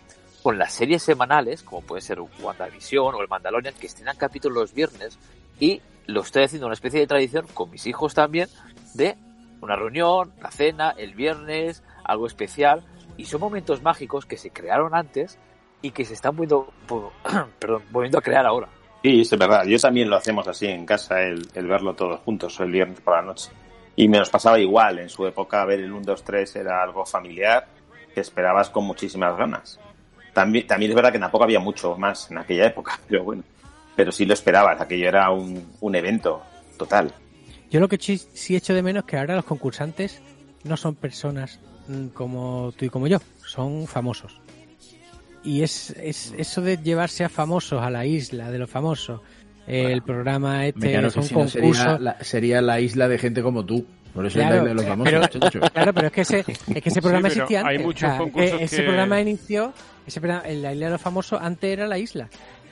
con 0.43 0.59
las 0.59 0.73
series 0.73 1.03
semanales, 1.03 1.63
como 1.63 1.83
puede 1.83 2.03
ser 2.03 2.21
WandaVision 2.21 3.15
o 3.15 3.21
el 3.21 3.29
Mandalorian, 3.29 3.75
que 3.75 3.87
estrenan 3.87 4.17
capítulos 4.17 4.57
los 4.57 4.75
viernes, 4.75 5.19
y 5.61 5.81
lo 6.07 6.23
estoy 6.23 6.45
haciendo 6.45 6.67
una 6.67 6.75
especie 6.75 7.01
de 7.01 7.07
tradición 7.07 7.47
con 7.55 7.71
mis 7.71 7.87
hijos 7.87 8.15
también, 8.15 8.49
de 8.95 9.17
una 9.61 9.77
reunión, 9.77 10.33
la 10.43 10.51
cena, 10.51 10.95
el 10.97 11.15
viernes, 11.15 11.83
algo 12.05 12.27
especial, 12.27 12.85
y 13.17 13.25
son 13.25 13.41
momentos 13.41 13.83
mágicos 13.83 14.27
que 14.27 14.37
se 14.37 14.51
crearon 14.51 14.95
antes 14.95 15.39
y 15.83 15.91
que 15.91 16.05
se 16.05 16.15
están 16.15 16.37
volviendo, 16.37 16.73
perdón, 17.59 17.83
volviendo 17.91 18.19
a 18.19 18.23
crear 18.23 18.47
ahora. 18.47 18.69
Sí, 19.03 19.21
es 19.21 19.31
verdad. 19.31 19.67
Yo 19.67 19.79
también 19.79 20.09
lo 20.09 20.17
hacemos 20.17 20.49
así 20.49 20.67
en 20.67 20.87
casa, 20.87 21.21
el, 21.21 21.47
el 21.55 21.67
verlo 21.67 21.95
todos 21.95 22.21
juntos 22.21 22.59
el 22.61 22.71
viernes 22.71 23.01
por 23.01 23.15
la 23.15 23.23
noche. 23.23 23.51
Y 23.97 24.09
me 24.09 24.19
nos 24.19 24.31
pasaba 24.31 24.59
igual. 24.59 24.99
En 24.99 25.09
su 25.09 25.27
época 25.27 25.65
ver 25.67 25.81
el 25.81 25.93
1, 25.93 26.03
2, 26.07 26.25
3 26.25 26.57
era 26.57 26.83
algo 26.83 27.05
familiar 27.05 27.67
que 28.15 28.21
esperabas 28.21 28.71
con 28.71 28.85
muchísimas 28.85 29.37
ganas. 29.37 29.79
También, 30.33 30.67
también 30.67 30.91
es 30.91 30.97
verdad 30.97 31.13
que 31.13 31.19
tampoco 31.19 31.45
había 31.45 31.61
mucho 31.61 31.97
más 31.97 32.31
en 32.31 32.39
aquella 32.39 32.67
época, 32.67 32.99
pero 33.09 33.25
bueno. 33.25 33.43
Pero 33.95 34.11
sí 34.11 34.25
lo 34.25 34.33
esperabas. 34.33 34.81
Aquello 34.81 35.09
era 35.09 35.31
un, 35.31 35.71
un 35.81 35.95
evento 35.95 36.43
total. 36.79 37.13
Yo 37.71 37.81
lo 37.81 37.89
que 37.89 37.99
sí, 37.99 38.17
sí 38.17 38.57
echo 38.57 38.73
de 38.73 38.83
menos 38.83 39.05
es 39.05 39.11
que 39.11 39.19
ahora 39.19 39.37
los 39.37 39.45
concursantes 39.45 40.23
no 40.65 40.77
son 40.77 40.95
personas 40.95 41.61
como 42.13 42.73
tú 42.77 42.85
y 42.85 42.89
como 42.89 43.07
yo, 43.07 43.19
son 43.47 43.87
famosos. 43.87 44.41
Y 45.43 45.63
es, 45.63 45.91
es 45.91 46.33
eso 46.39 46.63
de 46.63 46.79
llevarse 46.79 47.23
a 47.25 47.29
famosos 47.29 47.83
a 47.83 47.91
la 47.91 48.07
isla 48.07 48.51
de 48.51 48.59
los 48.59 48.71
famosos, 48.71 49.21
el 49.67 50.03
programa 50.03 50.67
este 50.67 51.11
son 51.11 51.23
si 51.23 51.35
no 51.35 51.41
concursos. 51.41 51.53
sería, 51.53 51.99
la, 51.99 52.17
sería 52.25 52.63
la 52.63 52.81
isla 52.81 53.09
de 53.09 53.19
gente 53.19 53.43
como 53.43 53.65
tú. 53.65 53.87
Por 54.15 54.27
eso 54.27 54.39
Claro, 54.39 54.57
es 54.57 54.63
la 54.63 54.63
isla 54.63 54.69
de 54.69 54.75
los 54.75 54.85
famosos. 54.87 55.51
pero, 55.51 55.71
claro, 55.71 55.93
pero 55.95 56.07
es 56.07 56.13
que 56.13 56.21
ese, 56.21 56.39
es 56.49 56.83
que 56.83 56.89
ese 56.89 57.03
programa 57.03 57.29
Sí, 57.31 57.39
existía 57.41 57.61
hay 57.67 57.77
antes. 57.77 57.87
muchos 57.87 58.03
O 58.05 58.13
sea, 58.13 58.19
concursos 58.19 58.61
e- 58.61 58.65
ese 58.65 58.77
que- 58.77 58.83
programa 58.85 59.21
inició, 59.21 59.73
ese 60.07 60.21
programa, 60.21 60.49
en 60.49 60.63
la 60.63 60.73
isla 60.73 60.87
de 60.87 60.93
los 60.93 61.01
famosos 61.01 61.41
antes 61.43 61.71
era 61.73 61.87
la 61.89 61.99
isla. 61.99 62.29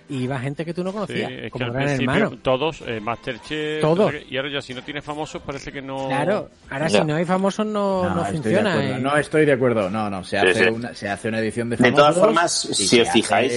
Y 0.08 0.24
iba 0.24 0.38
gente 0.38 0.64
que 0.64 0.74
tú 0.74 0.82
no 0.84 0.90
Sí, 0.90 0.94
conocías, 0.94 1.30
es 1.30 1.40
que 1.42 1.50
como 1.50 1.64
al 1.66 1.72
Gran 1.72 1.84
principio 1.86 2.14
Hermano. 2.14 2.38
todos, 2.42 2.82
eh, 2.86 3.00
Masterchef, 3.00 3.80
Todos. 3.80 4.12
y 4.28 4.36
ahora 4.36 4.50
ya 4.50 4.60
si 4.60 4.74
no 4.74 4.82
tienes 4.82 5.04
famosos 5.04 5.40
parece 5.42 5.72
que 5.72 5.80
no... 5.80 6.08
Claro, 6.08 6.50
ahora 6.70 6.88
Ya. 6.88 7.00
si 7.00 7.06
no 7.06 7.14
hay 7.14 7.24
famosos 7.24 7.64
no, 7.66 8.08
no, 8.14 8.24
de 8.24 8.30
funciona. 8.32 8.72
acuerdo. 8.74 8.94
eh. 8.96 8.98
No 9.00 9.16
estoy 9.16 9.44
de 9.46 9.52
acuerdo. 9.52 9.90
No, 9.90 10.10
no. 10.10 10.22
Se 10.24 10.38
hace, 10.38 10.64
sí. 10.64 10.70
Una, 10.70 10.94
se 10.94 11.08
hace 11.08 11.28
una 11.28 11.38
edición 11.38 11.70
de 11.70 11.76
De 11.76 11.84
famosos. 11.84 12.04
todas 12.14 12.18
formas, 12.18 12.52
si 12.52 13.00
os 13.00 13.10
fijáis, 13.10 13.52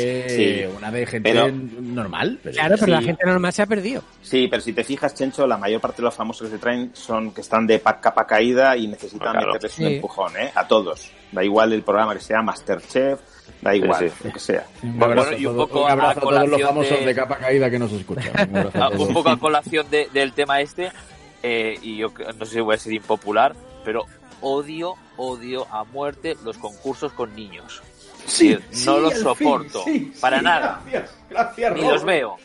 una 0.78 0.92
de 0.92 1.06
gente 1.06 1.32
Pero- 1.34 1.52
normal. 1.52 2.40
Pero 2.44 2.54
Claro, 2.56 2.76
pero 2.80 2.92
la 2.92 3.02
gente 3.02 3.26
normal 3.26 3.54
se 3.54 3.62
ha 3.62 3.66
perdido. 3.66 4.04
Sí, 4.22 4.48
pero 4.50 4.62
si 4.62 4.74
te 4.74 4.84
fijas, 4.84 5.14
Chencho, 5.14 5.46
la 5.48 5.58
mayor 5.58 5.82
parte 5.82 5.98
de 5.98 6.04
los 6.04 6.14
famosos 6.16 6.48
que 6.48 6.56
se 6.56 6.60
traen 6.60 6.92
son 6.94 7.32
que 7.32 7.42
están 7.42 7.68
de 7.68 7.80
pa- 7.80 8.00
capa 8.00 8.26
caída 8.26 8.76
y 8.78 8.88
necesitan 8.88 9.32
Claro. 9.34 9.54
meterles 9.54 9.80
un 9.80 9.86
empujón, 9.88 10.32
¿eh? 10.38 10.52
A 10.56 10.68
todos. 10.68 11.12
Da 11.31 11.43
igual 11.43 11.73
el 11.73 11.81
programa 11.84 12.14
que 12.14 12.22
sea 12.22 12.41
Masterchef, 12.41 13.19
da 13.61 13.76
igual, 13.76 14.10
sí. 14.10 14.15
lo 14.27 14.34
que 14.34 14.39
sea. 14.39 14.65
Un 14.84 15.03
abrazo, 15.03 15.30
Bueno, 15.30 15.38
y 15.41 15.45
un 15.45 15.56
poco 15.57 15.84
un 15.85 15.91
abrazo 15.91 16.07
a 16.07 16.11
a 16.11 16.15
todos 16.22 16.34
los 16.34 16.43
colación 16.43 16.68
famosos 16.69 16.99
de- 16.99 17.06
de... 17.06 17.15
capa 17.15 17.38
caída 17.38 17.69
que 17.69 17.80
nos 17.80 17.91
escuchan. 17.91 18.49
Un 18.52 18.81
Ah, 18.81 18.89
un 18.89 19.14
poco 19.14 19.30
a 19.30 19.38
colación 19.39 19.89
de- 19.89 20.07
del 20.14 20.34
tema 20.34 20.61
este, 20.61 20.91
eh, 21.43 21.77
y 21.81 21.97
yo 21.97 22.14
que- 22.14 22.23
no 22.34 22.45
sé 22.45 22.53
si 22.53 22.60
voy 22.61 22.76
a 22.76 22.77
ser 22.77 22.93
impopular, 22.93 23.56
pero 23.84 24.06
odio, 24.41 24.95
odio 25.18 25.68
a 25.72 25.84
muerte 25.84 26.35
los 26.43 26.57
concursos 26.57 27.11
con 27.14 27.35
niños. 27.35 27.81
Sí, 28.26 28.53
Es 28.53 28.60
decir, 28.69 28.85
no 28.88 28.95
sí, 28.95 29.02
los 29.02 29.14
soporto, 29.19 29.84
fin, 29.84 30.11
sí, 30.14 30.19
para 30.19 30.39
sí, 30.39 30.43
nada. 30.43 30.81
Gracias, 30.89 31.15
gracias, 31.30 31.73
Ni 31.73 31.81
los 31.81 32.03
veo. 32.03 32.38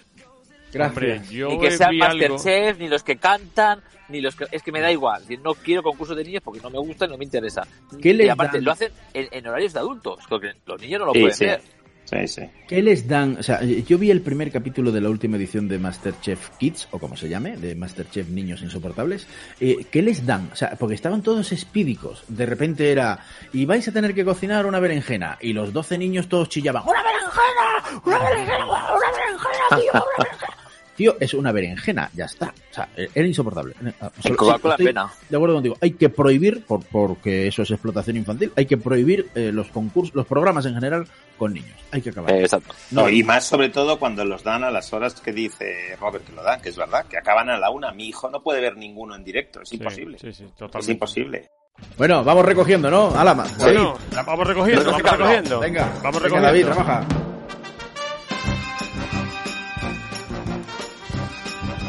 Hombre, 0.79 1.21
yo 1.31 1.49
ni 1.49 1.59
que 1.59 1.71
sean 1.73 1.91
algo- 2.03 2.35
Masterchef, 2.35 2.79
ni 2.79 2.89
los 2.89 3.03
que 3.03 3.17
cantan, 3.17 3.81
ni 4.09 4.21
los 4.21 4.37
que... 4.37 4.47
Es 4.53 4.63
que 4.63 4.71
me 4.73 4.81
da 4.81 4.91
igual. 4.93 5.23
No 5.43 5.55
quiero 5.55 5.83
concursos 5.83 6.17
de 6.17 6.25
niños 6.25 6.43
porque 6.45 6.61
no 6.61 6.71
me 6.71 6.79
gusta 6.79 7.07
y 7.07 7.09
no 7.09 7.19
me 7.19 7.25
interesa. 7.25 7.63
¿Qué 8.01 8.11
y 8.11 8.15
les 8.15 8.31
aparte, 8.31 8.59
dan? 8.59 8.65
lo 8.65 8.73
hacen 8.73 8.93
en, 9.15 9.29
en 9.33 9.47
horarios 9.47 9.73
de 9.73 9.79
adultos, 9.81 10.19
porque 10.29 10.53
los 10.67 10.81
niños 10.81 11.01
no 11.01 11.07
lo 11.07 11.13
Sí, 11.15 11.21
pueden 11.21 11.37
sí. 11.37 11.45
ver. 11.47 11.61
Sí, 12.03 12.27
sí. 12.27 12.43
¿Qué 12.67 12.83
les 12.83 13.07
dan? 13.07 13.37
O 13.39 13.43
sea, 13.45 13.63
yo 13.63 13.97
vi 13.97 14.11
el 14.11 14.21
primer 14.21 14.51
capítulo 14.51 14.91
de 14.91 15.01
la 15.01 15.09
última 15.09 15.37
edición 15.37 15.69
de 15.69 15.79
Masterchef 15.79 16.51
Kids, 16.59 16.89
o 16.91 16.99
como 16.99 17.17
se 17.17 17.29
llame, 17.29 17.57
de 17.57 17.77
Masterchef 17.77 18.29
Niños 18.31 18.63
Insoportables. 18.63 19.29
Eh, 19.61 19.87
¿Qué 19.93 20.03
les 20.03 20.27
dan? 20.27 20.51
O 20.53 20.57
sea, 20.57 20.75
porque 20.77 20.97
estaban 20.97 21.23
todos 21.23 21.53
espídicos. 21.53 22.25
De 22.27 22.47
repente 22.47 22.91
era, 22.91 23.21
y 23.53 23.65
vais 23.65 23.87
a 23.87 23.93
tener 23.93 24.13
que 24.13 24.25
cocinar 24.25 24.67
una 24.67 24.81
berenjena. 24.81 25.39
Y 25.41 25.53
los 25.53 25.73
12 25.73 25.99
niños 25.99 26.29
todos 26.29 26.49
chillaban, 26.49 26.83
¡Una 26.85 27.01
berenjena! 27.01 28.01
¡Una 28.05 28.19
berenjena! 28.29 28.67
¡Una 28.67 29.13
berenjena, 29.13 29.69
tío! 29.71 29.93
¡Una 29.93 30.03
berenjena! 30.19 30.57
Tío, 31.01 31.17
es 31.19 31.33
una 31.33 31.51
berenjena, 31.51 32.11
ya 32.13 32.27
está. 32.27 32.53
O 32.71 32.75
sea, 32.75 32.87
era 32.95 33.27
insoportable. 33.27 33.75
En 34.23 34.37
Coca-Cola 34.37 34.75
estoy 34.75 34.89
pena. 34.89 35.11
De 35.31 35.35
acuerdo 35.35 35.55
contigo. 35.55 35.79
Hay 35.81 35.93
que 35.93 36.11
prohibir, 36.11 36.63
por, 36.67 36.85
porque 36.85 37.47
eso 37.47 37.63
es 37.63 37.71
explotación 37.71 38.19
infantil, 38.19 38.53
hay 38.55 38.67
que 38.67 38.77
prohibir 38.77 39.31
eh, 39.35 39.51
los 39.51 39.69
concursos, 39.69 40.15
los 40.15 40.27
programas 40.27 40.67
en 40.67 40.75
general 40.75 41.07
con 41.39 41.55
niños. 41.55 41.73
Hay 41.91 42.03
que 42.03 42.11
acabar. 42.11 42.35
Eh, 42.35 42.41
exacto. 42.41 42.75
No, 42.91 43.09
y 43.09 43.23
más 43.23 43.47
sobre 43.47 43.71
todo 43.71 43.99
cuando 43.99 44.27
los 44.27 44.45
dan 44.45 44.63
a 44.63 44.71
las 44.71 44.93
horas 44.93 45.19
que 45.23 45.33
dice 45.33 45.97
Robert 45.99 46.27
que 46.27 46.33
lo 46.35 46.43
dan, 46.43 46.61
que 46.61 46.69
es 46.69 46.77
verdad, 46.77 47.07
que 47.07 47.17
acaban 47.17 47.49
a 47.49 47.59
la 47.59 47.71
una. 47.71 47.93
Mi 47.93 48.07
hijo 48.07 48.29
no 48.29 48.43
puede 48.43 48.61
ver 48.61 48.77
ninguno 48.77 49.17
en 49.17 49.25
directo, 49.25 49.63
es 49.63 49.73
imposible. 49.73 50.19
Sí, 50.19 50.35
sí, 50.35 50.45
es 50.45 50.55
totalmente. 50.55 50.93
imposible. 50.93 51.51
Bueno, 51.97 52.23
vamos 52.23 52.45
recogiendo, 52.45 52.91
¿no? 52.91 53.19
Alama. 53.19 53.47
Bueno, 53.59 53.95
vamos 54.15 54.47
recogiendo, 54.47 54.85
vamos 54.85 55.11
recogiendo. 55.11 55.61
Venga, 55.61 55.85
vamos 56.03 56.23
venga, 56.23 56.41
recogiendo. 56.41 56.47
David, 56.47 56.65
trabaja. 56.67 57.07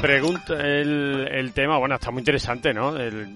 Pregunta 0.01 0.55
el, 0.55 1.27
el 1.31 1.53
tema, 1.53 1.77
bueno, 1.77 1.93
está 1.93 2.09
muy 2.09 2.21
interesante, 2.21 2.73
¿no? 2.73 2.97
El, 2.97 3.27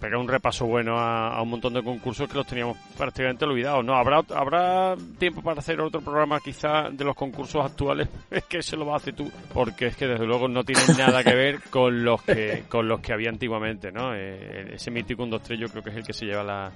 pegado 0.00 0.20
un 0.20 0.28
repaso 0.28 0.66
bueno 0.66 0.98
a, 0.98 1.40
un 1.40 1.50
montón 1.50 1.74
de 1.74 1.82
concursos 1.82 2.28
que 2.28 2.34
los 2.34 2.46
teníamos 2.46 2.76
prácticamente 2.96 3.44
olvidados, 3.44 3.84
¿no? 3.84 3.94
Habrá 3.94 4.22
habrá 4.34 4.96
tiempo 5.18 5.42
para 5.42 5.60
hacer 5.60 5.80
otro 5.80 6.00
programa 6.00 6.40
quizá 6.40 6.90
de 6.90 7.04
los 7.04 7.14
concursos 7.14 7.64
actuales, 7.64 8.08
es 8.30 8.44
que 8.44 8.62
se 8.62 8.76
lo 8.76 8.84
va 8.84 8.94
a 8.94 8.96
hacer 8.96 9.14
tú, 9.14 9.30
porque 9.54 9.86
es 9.86 9.96
que 9.96 10.08
desde 10.08 10.26
luego 10.26 10.48
no 10.48 10.64
tienen 10.64 10.98
nada 10.98 11.22
que 11.22 11.34
ver 11.34 11.60
con 11.70 12.04
los 12.04 12.20
que 12.22 12.64
con 12.68 12.88
los 12.88 13.00
que 13.00 13.12
había 13.12 13.30
antiguamente, 13.30 13.92
¿no? 13.92 14.12
Eh, 14.12 14.74
ese 14.74 14.90
mítico 14.90 15.22
1 15.22 15.30
2 15.30 15.42
3 15.42 15.60
yo 15.60 15.68
creo 15.68 15.84
que 15.84 15.90
es 15.90 15.96
el 15.96 16.04
que 16.04 16.12
se 16.12 16.26
lleva 16.26 16.42
la, 16.42 16.72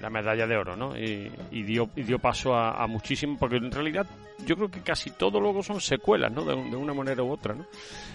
la 0.00 0.10
medalla 0.10 0.46
de 0.46 0.56
oro, 0.56 0.76
¿no? 0.76 0.96
Y, 0.96 1.30
dio 1.62 1.88
y 1.96 2.02
dio 2.02 2.18
paso 2.18 2.54
a, 2.54 2.82
a 2.82 2.86
muchísimo, 2.86 3.36
porque 3.38 3.56
en 3.56 3.70
realidad 3.70 4.06
yo 4.46 4.56
creo 4.56 4.70
que 4.70 4.80
casi 4.80 5.10
todo 5.10 5.40
luego 5.40 5.62
son 5.62 5.80
secuelas, 5.80 6.32
¿no? 6.32 6.44
De, 6.44 6.54
de 6.54 6.76
una 6.76 6.94
manera 6.94 7.22
u 7.22 7.30
otra, 7.30 7.54
¿no? 7.54 7.66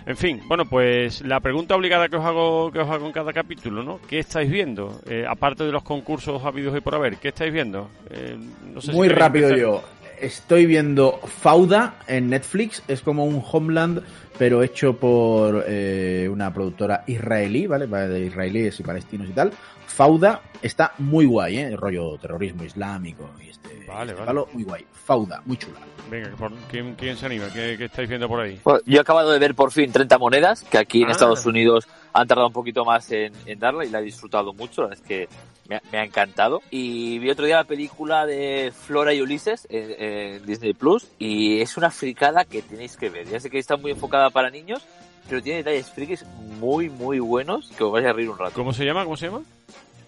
En 0.05 0.17
fin, 0.17 0.41
bueno, 0.47 0.65
pues 0.69 1.21
la 1.21 1.39
pregunta 1.39 1.75
obligada 1.75 2.09
que 2.09 2.17
os 2.17 2.25
hago 2.25 2.71
que 2.71 2.79
os 2.79 2.89
hago 2.89 3.05
en 3.05 3.11
cada 3.11 3.33
capítulo, 3.33 3.83
¿no? 3.83 3.99
¿Qué 4.07 4.19
estáis 4.19 4.49
viendo? 4.49 4.99
Eh, 5.05 5.25
aparte 5.27 5.63
de 5.63 5.71
los 5.71 5.83
concursos 5.83 6.43
habidos 6.43 6.77
y 6.77 6.81
por 6.81 6.95
haber, 6.95 7.17
¿qué 7.17 7.29
estáis 7.29 7.53
viendo? 7.53 7.89
Eh, 8.09 8.37
no 8.73 8.81
sé 8.81 8.91
si 8.91 8.97
Muy 8.97 9.07
queréis 9.07 9.23
rápido 9.23 9.55
yo. 9.55 9.83
Estoy 10.19 10.65
viendo 10.65 11.19
Fauda 11.41 11.99
en 12.07 12.29
Netflix. 12.29 12.81
Es 12.87 13.01
como 13.01 13.25
un 13.25 13.43
Homeland, 13.51 14.03
pero 14.37 14.63
hecho 14.63 14.95
por 14.97 15.63
eh, 15.67 16.27
una 16.31 16.53
productora 16.53 17.03
israelí, 17.07 17.67
¿vale? 17.67 17.85
Va 17.85 18.07
De 18.07 18.25
israelíes 18.25 18.79
y 18.79 18.83
palestinos 18.83 19.29
y 19.29 19.33
tal. 19.33 19.51
Fauda 19.85 20.41
está 20.61 20.93
muy 20.99 21.25
guay, 21.25 21.57
¿eh? 21.57 21.75
Rollo 21.75 22.17
terrorismo 22.17 22.63
islámico 22.63 23.29
y 23.43 23.49
este, 23.49 23.69
Vale, 23.87 24.11
este 24.11 24.13
vale. 24.13 24.25
palo, 24.25 24.47
muy 24.53 24.63
guay. 24.63 24.85
Fauda, 24.91 25.41
muy 25.45 25.57
chula. 25.57 25.79
Venga, 26.09 26.29
por- 26.37 26.53
¿quién, 26.71 26.95
quién 26.95 27.17
se 27.17 27.25
anima? 27.25 27.45
¿Qué, 27.53 27.75
qué 27.77 27.85
estáis 27.85 28.07
viendo 28.07 28.27
por 28.27 28.39
ahí? 28.41 28.59
Bueno, 28.63 28.79
yo 28.85 28.97
he 28.97 29.01
acabado 29.01 29.31
de 29.31 29.39
ver 29.39 29.55
por 29.55 29.71
fin 29.71 29.91
30 29.91 30.17
monedas, 30.17 30.63
que 30.63 30.77
aquí 30.77 31.01
en 31.01 31.09
Ah. 31.09 31.11
Estados 31.11 31.45
Unidos 31.45 31.87
han 32.13 32.27
tardado 32.27 32.47
un 32.47 32.53
poquito 32.53 32.85
más 32.85 33.11
en, 33.11 33.33
en 33.45 33.59
darla 33.59 33.85
y 33.85 33.89
la 33.89 33.99
he 33.99 34.03
disfrutado 34.03 34.53
mucho, 34.53 34.81
la 34.83 34.89
verdad 34.89 35.03
es 35.03 35.07
que 35.07 35.29
me 35.67 35.75
ha, 35.77 35.81
me 35.91 35.99
ha 35.99 36.03
encantado. 36.03 36.61
Y 36.71 37.19
vi 37.19 37.29
otro 37.29 37.45
día 37.45 37.57
la 37.57 37.63
película 37.63 38.25
de 38.25 38.73
Flora 38.75 39.13
y 39.13 39.21
Ulises 39.21 39.67
en, 39.69 39.91
en 39.99 40.45
Disney 40.45 40.73
Plus 40.73 41.07
y 41.19 41.61
es 41.61 41.77
una 41.77 41.91
fricada 41.91 42.45
que 42.45 42.61
tenéis 42.61 42.97
que 42.97 43.09
ver. 43.09 43.27
Ya 43.27 43.39
sé 43.39 43.49
que 43.49 43.59
está 43.59 43.77
muy 43.77 43.91
enfocada 43.91 44.29
para 44.29 44.49
niños, 44.49 44.83
pero 45.29 45.41
tiene 45.41 45.59
detalles 45.59 45.89
frikis 45.89 46.25
muy, 46.59 46.89
muy 46.89 47.19
buenos 47.19 47.69
que 47.77 47.83
os 47.83 47.91
vais 47.91 48.05
a 48.05 48.13
reír 48.13 48.29
un 48.29 48.37
rato. 48.37 48.53
¿Cómo 48.53 48.73
se 48.73 48.85
llama? 48.85 49.03
¿Cómo 49.03 49.17
se 49.17 49.27
llama? 49.27 49.43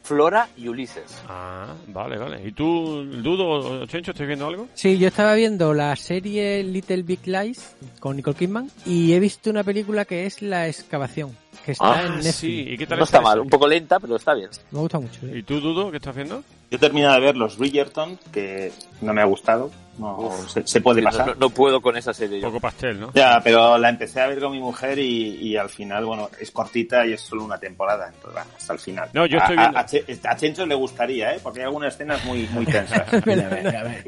Flora 0.10 0.50
y 0.58 0.68
Ulises. 0.68 1.22
Ah, 1.28 1.76
vale, 1.88 2.18
vale. 2.18 2.42
¿Y 2.44 2.52
tú, 2.52 3.06
Dudo 3.06 3.82
o 3.82 3.86
Chencho, 3.86 4.10
estáis 4.10 4.28
viendo 4.28 4.48
algo? 4.48 4.68
Sí, 4.74 4.98
yo 4.98 5.08
estaba 5.08 5.36
viendo 5.36 5.72
la 5.76 5.96
serie 5.96 6.64
Little 6.64 7.04
Big 7.04 7.28
Lies 7.28 7.76
con 8.00 8.16
Nicole 8.16 8.36
Kidman 8.36 8.72
y 8.88 9.14
he 9.14 9.20
visto 9.20 9.52
una 9.52 9.64
película 9.64 10.06
que 10.06 10.26
es 10.26 10.42
La 10.42 10.68
Excavación, 10.68 11.38
que 11.70 11.74
está 11.74 11.94
Ah, 11.94 12.02
en 12.04 12.14
Netflix. 12.16 12.36
sí. 12.36 12.66
¿Y 12.68 12.78
qué 12.80 12.88
tal 12.88 12.98
No 12.98 13.06
está 13.06 13.18
está 13.20 13.30
mal, 13.30 13.40
un 13.42 13.48
poco 13.50 13.68
lenta, 13.68 14.00
pero 14.00 14.16
está 14.16 14.34
bien. 14.34 14.50
Me 14.72 14.80
gusta 14.80 15.00
mucho. 15.00 15.24
¿eh? 15.28 15.38
¿Y 15.38 15.44
tú, 15.44 15.60
Dudo, 15.62 15.92
qué 15.92 15.98
estás 15.98 16.12
haciendo? 16.12 16.38
Yo 16.72 16.78
he 16.78 16.80
terminado 16.80 17.14
de 17.16 17.20
ver 17.22 17.38
los 17.38 17.58
Bridgerton, 17.58 18.18
que 18.32 18.72
no 19.02 19.14
me 19.14 19.22
ha 19.22 19.26
gustado. 19.26 19.70
No 20.00 20.32
se, 20.48 20.66
se 20.66 20.82
puede 20.82 21.02
pasar. 21.04 21.28
No, 21.28 21.36
no 21.36 21.50
puedo 21.50 21.82
con 21.82 21.96
esa 21.98 22.14
serie 22.14 22.40
yo. 22.40 22.48
Poco 22.48 22.60
pastel, 22.60 23.00
¿no? 23.00 23.12
Ya, 23.14 23.40
pero 23.44 23.78
la 23.78 23.90
empecé 23.90 24.22
a 24.22 24.28
ver 24.28 24.40
con 24.40 24.52
mi 24.52 24.60
mujer 24.60 24.98
y, 25.00 25.36
y 25.48 25.58
al 25.58 25.70
final, 25.70 26.06
bueno, 26.06 26.30
es 26.40 26.52
cortita 26.52 27.06
y 27.06 27.14
es 27.14 27.22
solo 27.22 27.44
una 27.44 27.58
temporada, 27.58 28.10
entonces, 28.14 28.42
hasta 28.58 28.74
el 28.74 28.80
final. 28.80 29.10
No, 29.14 29.26
yo 29.26 29.38
A- 29.38 29.42
estoy 29.42 29.58
a, 29.58 29.62
viendo- 29.62 29.80
A, 29.80 29.86
Che- 29.86 30.06
a 30.28 30.36
Chencho 30.36 30.66
le 30.66 30.76
gustaría, 30.76 31.34
¿eh? 31.36 31.40
Porque 31.44 31.60
hay 31.60 31.66
algunas 31.66 31.94
escenas 31.94 32.24
muy, 32.26 32.48
muy 32.52 32.66
tensas. 32.66 33.04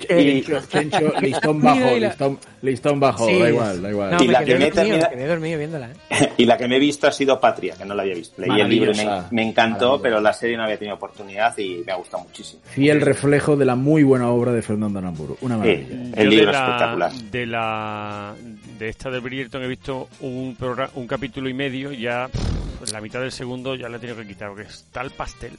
Y- 0.09 0.41
Chencho, 0.41 0.59
Chencho, 0.69 1.13
listón 1.22 1.61
bajo, 1.61 1.95
listón, 1.97 2.39
listón 2.61 2.99
bajo, 2.99 3.27
Sí, 3.27 3.39
da 3.39 3.49
igual, 3.49 3.81
da 3.81 3.89
igual. 3.89 4.11
No, 4.11 4.23
Y 4.23 4.27
me 4.27 4.34
la 4.34 4.39
que 4.45 4.55
me 4.55 4.69
dormido, 4.72 4.99
termina- 5.07 5.27
dormido 5.27 5.57
viéndola, 5.57 5.89
¿eh? 6.09 6.30
y 6.38 6.45
la 6.45 6.57
que 6.57 6.68
me 6.68 6.77
he 6.77 6.80
visto 6.80 7.07
ha 7.07 7.11
sido 7.11 7.39
Patria, 7.39 7.76
que 7.77 7.85
no 7.85 7.93
la 7.93 8.03
había 8.03 8.15
visto. 8.15 8.41
Leí 8.41 8.59
el 8.61 8.69
libro 8.69 8.91
y 8.91 8.97
me, 8.97 9.07
me 9.31 9.43
encantó, 9.47 10.01
pero 10.01 10.19
la 10.19 10.34
serie 10.34 10.57
no 10.57 10.63
había 10.63 10.77
tenido 10.77 10.95
oportunidad 10.95 11.57
y 11.57 11.84
me 11.85 11.91
ha 11.91 11.95
gustado 11.95 12.23
muchísimo. 12.23 12.61
Fiel 12.65 13.01
reflejo 13.01 13.55
de 13.55 13.65
la 13.65 13.76
muy 13.76 14.03
buena 14.03 14.30
obra 14.30 14.51
de 14.51 14.61
Fernando 14.61 14.99
Aramburu. 14.99 15.38
Una 15.41 15.57
maravilla. 15.57 15.80
Sí. 15.80 15.80
Yo 15.89 16.21
El 16.21 16.29
libro 16.29 16.47
de 16.47 16.51
la, 16.51 16.65
espectacular. 16.65 17.13
De 17.13 17.45
la 17.45 18.35
de 18.79 18.89
esta 18.89 19.09
de 19.09 19.19
Bridgerton 19.19 19.63
he 19.63 19.67
visto 19.67 20.09
un 20.21 20.55
programa, 20.55 20.91
un 20.95 21.07
capítulo 21.07 21.49
y 21.49 21.53
medio, 21.53 21.91
ya 21.91 22.27
pff, 22.27 22.87
en 22.87 22.93
la 22.93 23.01
mitad 23.01 23.19
del 23.19 23.31
segundo 23.31 23.75
ya 23.75 23.89
le 23.89 23.97
he 23.97 23.99
tenido 23.99 24.17
que 24.17 24.27
quitar, 24.27 24.49
porque 24.49 24.63
es 24.63 24.85
tal 24.91 25.11
pastel. 25.11 25.53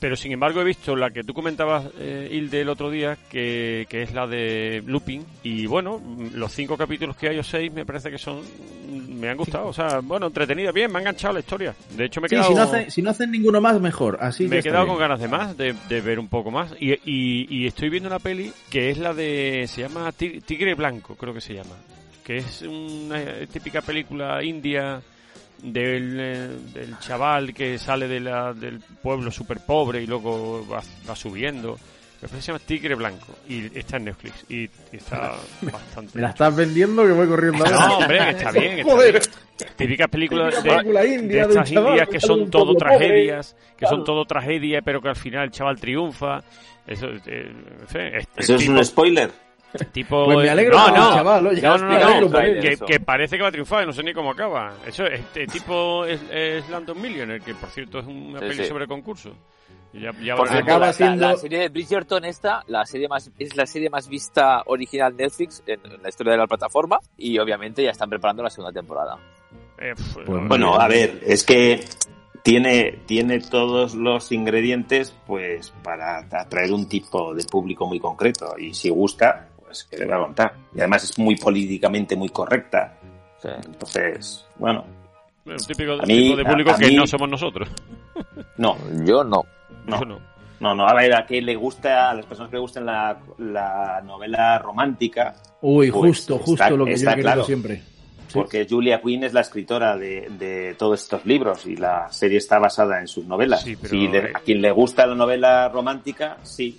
Pero 0.00 0.14
sin 0.14 0.30
embargo 0.30 0.60
he 0.60 0.64
visto 0.64 0.94
la 0.94 1.10
que 1.10 1.24
tú 1.24 1.34
comentabas, 1.34 1.86
eh, 1.98 2.28
Hilde, 2.30 2.60
el 2.60 2.68
otro 2.68 2.88
día, 2.88 3.18
que, 3.28 3.84
que 3.88 4.02
es 4.02 4.14
la 4.14 4.28
de 4.28 4.80
Looping. 4.86 5.24
Y 5.42 5.66
bueno, 5.66 6.00
los 6.34 6.52
cinco 6.52 6.76
capítulos 6.76 7.16
que 7.16 7.28
hay 7.28 7.38
o 7.40 7.42
seis 7.42 7.72
me 7.72 7.84
parece 7.84 8.08
que 8.08 8.16
son. 8.18 8.40
Me 9.18 9.28
han 9.28 9.36
gustado. 9.36 9.66
O 9.66 9.72
sea, 9.72 9.98
bueno, 10.00 10.28
entretenida, 10.28 10.70
bien, 10.70 10.92
me 10.92 10.98
ha 10.98 11.00
enganchado 11.00 11.34
la 11.34 11.40
historia. 11.40 11.74
De 11.96 12.04
hecho, 12.04 12.20
me 12.20 12.26
he 12.26 12.28
Sí, 12.28 12.36
quedado. 12.36 12.48
si 12.50 12.54
no, 12.54 12.62
hacen, 12.62 12.90
si 12.92 13.02
no 13.02 13.10
hacen 13.10 13.30
ninguno 13.32 13.60
más, 13.60 13.80
mejor. 13.80 14.18
Así 14.20 14.46
Me 14.46 14.60
he 14.60 14.62
quedado 14.62 14.84
bien. 14.84 14.94
con 14.94 15.00
ganas 15.00 15.18
de 15.18 15.26
más, 15.26 15.56
de, 15.58 15.74
de 15.88 16.00
ver 16.00 16.20
un 16.20 16.28
poco 16.28 16.52
más. 16.52 16.72
Y, 16.78 16.92
y, 17.04 17.48
y 17.50 17.66
estoy 17.66 17.88
viendo 17.88 18.08
una 18.08 18.20
peli 18.20 18.52
que 18.70 18.90
es 18.90 18.98
la 18.98 19.12
de. 19.12 19.64
Se 19.66 19.80
llama 19.80 20.12
Ti- 20.12 20.42
Tigre 20.42 20.76
Blanco, 20.76 21.16
creo 21.16 21.34
que 21.34 21.40
se 21.40 21.54
llama. 21.54 21.74
Que 22.22 22.36
es 22.36 22.62
una 22.62 23.20
típica 23.52 23.80
película 23.82 24.44
india 24.44 25.00
del, 25.62 26.16
eh, 26.20 26.48
del 26.74 26.98
chaval 26.98 27.52
que 27.54 27.78
sale 27.78 28.06
de 28.08 28.20
la, 28.20 28.52
del 28.52 28.80
pueblo 29.02 29.30
súper 29.30 29.58
pobre 29.60 30.02
y 30.02 30.06
luego 30.06 30.66
va, 30.68 30.82
va 31.08 31.16
subiendo. 31.16 31.78
Me 32.20 32.26
parece 32.26 32.36
que 32.36 32.42
se 32.42 32.46
llama 32.52 32.64
Tigre 32.66 32.94
Blanco. 32.96 33.36
Y 33.48 33.78
está 33.78 33.96
en 33.96 34.04
Netflix. 34.06 34.44
Y, 34.48 34.62
y 34.64 34.70
está 34.92 35.34
bastante. 35.62 36.12
Me 36.16 36.22
la 36.22 36.30
estás 36.30 36.54
vendiendo 36.56 37.04
que 37.06 37.12
voy 37.12 37.28
corriendo 37.28 37.64
ahora. 37.64 37.78
No, 37.86 37.98
hombre, 37.98 38.18
que 38.18 38.30
está 38.30 38.50
bien. 38.50 38.78
Está 38.80 38.90
Joder. 38.92 39.12
bien. 39.12 39.70
Típicas 39.76 40.08
películas 40.08 40.54
Típica 40.56 40.74
película 40.76 41.00
de, 41.02 41.08
india 41.14 41.42
de 41.42 41.46
de 41.48 41.54
estas 41.54 41.70
chaval 41.72 41.90
indias 41.90 42.08
que 42.08 42.14
de 42.14 42.20
son 42.20 42.50
todo 42.50 42.64
pueblo 42.64 42.78
pobre. 42.78 42.96
tragedias, 42.98 43.56
que 43.76 43.86
son 43.86 44.04
todo 44.04 44.24
tragedia, 44.24 44.82
pero 44.82 45.00
que 45.00 45.08
al 45.08 45.16
final 45.16 45.44
el 45.44 45.50
chaval 45.50 45.80
triunfa. 45.80 46.42
Eso, 46.86 47.06
eh, 47.26 47.52
en 47.82 47.86
fin, 47.88 48.00
este 48.14 48.40
¿Eso 48.42 48.54
es 48.54 48.60
tipo- 48.62 48.72
un 48.72 48.84
spoiler? 48.84 49.30
Tipo, 49.92 50.24
Pues 50.24 50.38
me 50.38 50.50
alegro 50.50 50.78
no, 50.78 50.88
no, 50.88 51.14
chaval, 51.14 51.46
oye, 51.46 51.60
no, 51.60 51.76
no, 51.76 51.88
me 51.88 51.98
no, 52.00 52.06
alegro 52.06 52.30
por 52.30 52.86
que, 52.86 53.00
parece 53.00 53.36
que 53.36 53.42
va 53.42 53.48
a 53.48 53.52
triunfar 53.52 53.86
no 53.86 53.92
sé 53.92 54.02
ni 54.02 54.14
cómo 54.14 54.30
acaba. 54.30 54.74
Eso, 54.86 55.04
este 55.04 55.46
tipo 55.46 56.04
es, 56.06 56.20
es 56.32 56.68
Landon 56.70 57.00
Millionaire, 57.00 57.44
que 57.44 57.54
por 57.54 57.68
cierto 57.68 57.98
es 57.98 58.06
una 58.06 58.38
Sí, 58.40 58.46
peli 58.46 58.62
sí. 58.62 58.68
sobre 58.68 58.86
concurso. 58.86 59.30
Y 59.92 60.00
ya, 60.00 60.12
ya 60.22 60.36
Por 60.36 60.48
cierto, 60.48 60.78
la, 60.78 60.92
la- 60.98 61.16
la 61.16 61.36
serie 61.36 61.58
de 61.60 61.68
Bridgerton 61.68 62.24
esta, 62.24 62.62
la 62.66 62.84
serie 62.86 63.08
más, 63.08 63.30
es 63.38 63.56
la 63.56 63.66
serie 63.66 63.88
más 63.90 64.08
vista 64.08 64.62
original 64.66 65.14
Netflix 65.16 65.62
en, 65.66 65.80
en 65.84 66.02
la 66.02 66.08
historia 66.08 66.32
de 66.32 66.38
la 66.38 66.46
plataforma 66.46 66.98
y 67.16 67.38
obviamente 67.38 67.82
ya 67.82 67.90
están 67.90 68.08
preparando 68.10 68.42
la 68.42 68.50
segunda 68.50 68.72
temporada. 68.72 69.16
Eh, 69.78 69.94
Pues 70.14 70.26
Bueno, 70.48 70.74
a 70.80 70.88
ver, 70.88 71.20
es 71.26 71.44
que 71.44 71.84
tiene, 72.42 73.00
tiene 73.06 73.40
todos 73.40 73.94
los 73.94 74.30
ingredientes 74.32 75.14
pues 75.26 75.72
para 75.82 76.18
atraer 76.18 76.72
un 76.72 76.88
tipo 76.88 77.34
de 77.34 77.44
público 77.44 77.86
muy 77.86 77.98
concreto 78.00 78.56
y 78.58 78.74
si 78.74 78.88
gusta, 78.90 79.47
pues 79.68 79.84
que 79.84 79.96
le 79.98 80.06
va 80.06 80.16
a 80.16 80.20
contar. 80.24 80.52
Y 80.74 80.78
además 80.80 81.04
es 81.04 81.18
muy 81.18 81.36
políticamente 81.36 82.16
muy 82.16 82.30
correcta. 82.30 82.94
Entonces, 83.44 84.44
bueno, 84.56 84.84
un 85.46 85.56
típico 85.56 85.92
a 85.92 86.06
mí- 86.06 86.22
tipo 86.24 86.36
de 86.36 86.44
público 86.44 86.70
a- 86.70 86.74
a 86.74 86.78
que 86.78 86.86
mí- 86.88 86.96
no 86.96 87.06
somos 87.06 87.28
nosotros. 87.28 87.68
no. 88.56 88.76
Yo 89.04 89.22
no. 89.24 89.44
No. 89.86 90.00
Yo 90.00 90.04
no. 90.04 90.18
No, 90.60 90.74
no, 90.74 90.88
a 90.88 90.92
ver, 90.94 91.14
a 91.14 91.24
que 91.24 91.40
le 91.40 91.54
gusta, 91.54 92.10
a 92.10 92.14
las 92.14 92.26
personas 92.26 92.50
que 92.50 92.56
le 92.56 92.60
gusten 92.60 92.84
la, 92.84 93.16
la 93.38 94.02
novela 94.04 94.58
romántica. 94.58 95.34
Uy, 95.60 95.88
pues, 95.92 96.02
justo, 96.02 96.36
justo 96.38 96.52
está- 96.64 96.70
lo 96.70 96.84
que 96.84 96.90
yo 96.90 96.96
está 96.96 97.12
he 97.12 97.20
claro. 97.20 97.44
siempre. 97.44 97.82
Porque 98.34 98.66
Julia 98.68 99.00
Quinn 99.00 99.22
es 99.24 99.32
la 99.32 99.40
escritora 99.40 99.96
de, 99.96 100.28
de 100.36 100.74
todos 100.76 101.00
estos 101.02 101.24
libros 101.24 101.64
y 101.64 101.76
la 101.76 102.10
serie 102.10 102.38
está 102.38 102.58
basada 102.58 102.98
en 103.00 103.06
sus 103.06 103.24
novelas. 103.24 103.62
Sí, 103.62 103.76
pero, 103.76 103.88
Si 103.90 104.08
le- 104.08 104.18
eh, 104.18 104.32
a 104.34 104.40
quien 104.40 104.60
le 104.60 104.70
gusta 104.72 105.06
la 105.06 105.14
novela 105.14 105.68
romántica, 105.68 106.38
sí. 106.42 106.78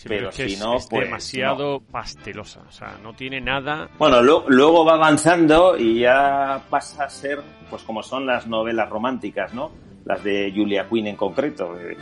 Sí, 0.00 0.08
pero 0.08 0.30
es 0.30 0.34
que 0.36 0.48
si 0.48 0.54
es, 0.54 0.60
no, 0.60 0.76
es 0.76 0.86
pues. 0.88 1.04
demasiado 1.04 1.80
pastelosa. 1.80 2.62
O 2.66 2.72
sea, 2.72 2.96
no 3.02 3.12
tiene 3.12 3.38
nada. 3.40 3.88
Bueno, 3.98 4.22
lo- 4.22 4.44
luego 4.48 4.82
va 4.84 4.94
avanzando 4.94 5.76
y 5.76 6.00
ya 6.00 6.62
pasa 6.70 7.04
a 7.04 7.10
ser, 7.10 7.40
pues 7.68 7.82
como 7.82 8.02
son 8.02 8.24
las 8.26 8.46
novelas 8.46 8.88
románticas, 8.88 9.52
¿no? 9.52 9.70
Las 10.06 10.24
de 10.24 10.50
Julia 10.56 10.88
Quinn 10.88 11.06
en 11.08 11.16
concreto. 11.16 11.78
Eh, 11.78 11.98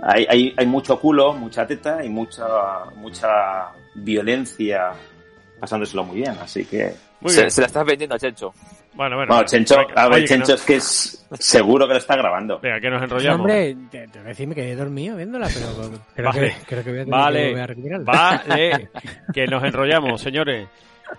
Hay, 0.00 0.26
hay, 0.28 0.54
hay 0.56 0.66
mucho 0.66 0.98
culo, 1.00 1.32
mucha 1.34 1.66
teta 1.66 2.04
y 2.04 2.08
mucha, 2.08 2.46
mucha 2.96 3.68
violencia 3.94 4.90
pasándoselo 5.60 6.04
muy 6.04 6.16
bien, 6.16 6.36
así 6.42 6.64
que... 6.66 6.92
Muy 7.20 7.32
se, 7.32 7.40
bien. 7.42 7.50
se 7.50 7.60
la 7.62 7.66
estás 7.68 7.86
vendiendo 7.86 8.14
a 8.14 8.18
Chencho. 8.18 8.52
Bueno, 8.96 9.16
bueno. 9.16 9.32
Bueno, 9.34 9.44
Chencho, 9.46 9.76
venga, 9.78 9.92
a 10.02 10.04
ver, 10.08 10.12
oye, 10.14 10.22
que 10.22 10.28
Chencho 10.28 10.48
no- 10.48 10.54
es 10.54 10.62
que 10.62 10.74
es 10.76 11.26
seguro 11.38 11.86
que 11.86 11.92
lo 11.94 11.98
está 11.98 12.16
grabando. 12.16 12.58
Venga, 12.60 12.80
que 12.80 12.88
nos 12.90 13.00
No, 13.00 13.04
enrollamos. 13.04 13.40
hombre, 13.40 13.76
te, 13.90 14.08
te 14.08 14.18
voy 14.18 14.26
a 14.26 14.28
decir, 14.30 14.48
me 14.48 14.54
quedé 14.54 14.74
dormido 14.74 15.16
viéndola, 15.16 15.48
pero 15.52 15.90
creo, 16.14 16.28
Vale. 16.32 16.40
que, 16.60 16.66
creo 16.66 16.84
que 16.84 16.90
voy 16.90 16.98
a 17.00 17.04
tener 17.04 17.18
Vale, 17.20 17.54
que 17.54 17.60
a 17.60 17.66
recuperarla. 17.66 18.04
vale, 18.46 18.88
que 19.34 19.46
nos 19.46 19.62
enrollamos, 19.64 20.20
señores. 20.20 20.68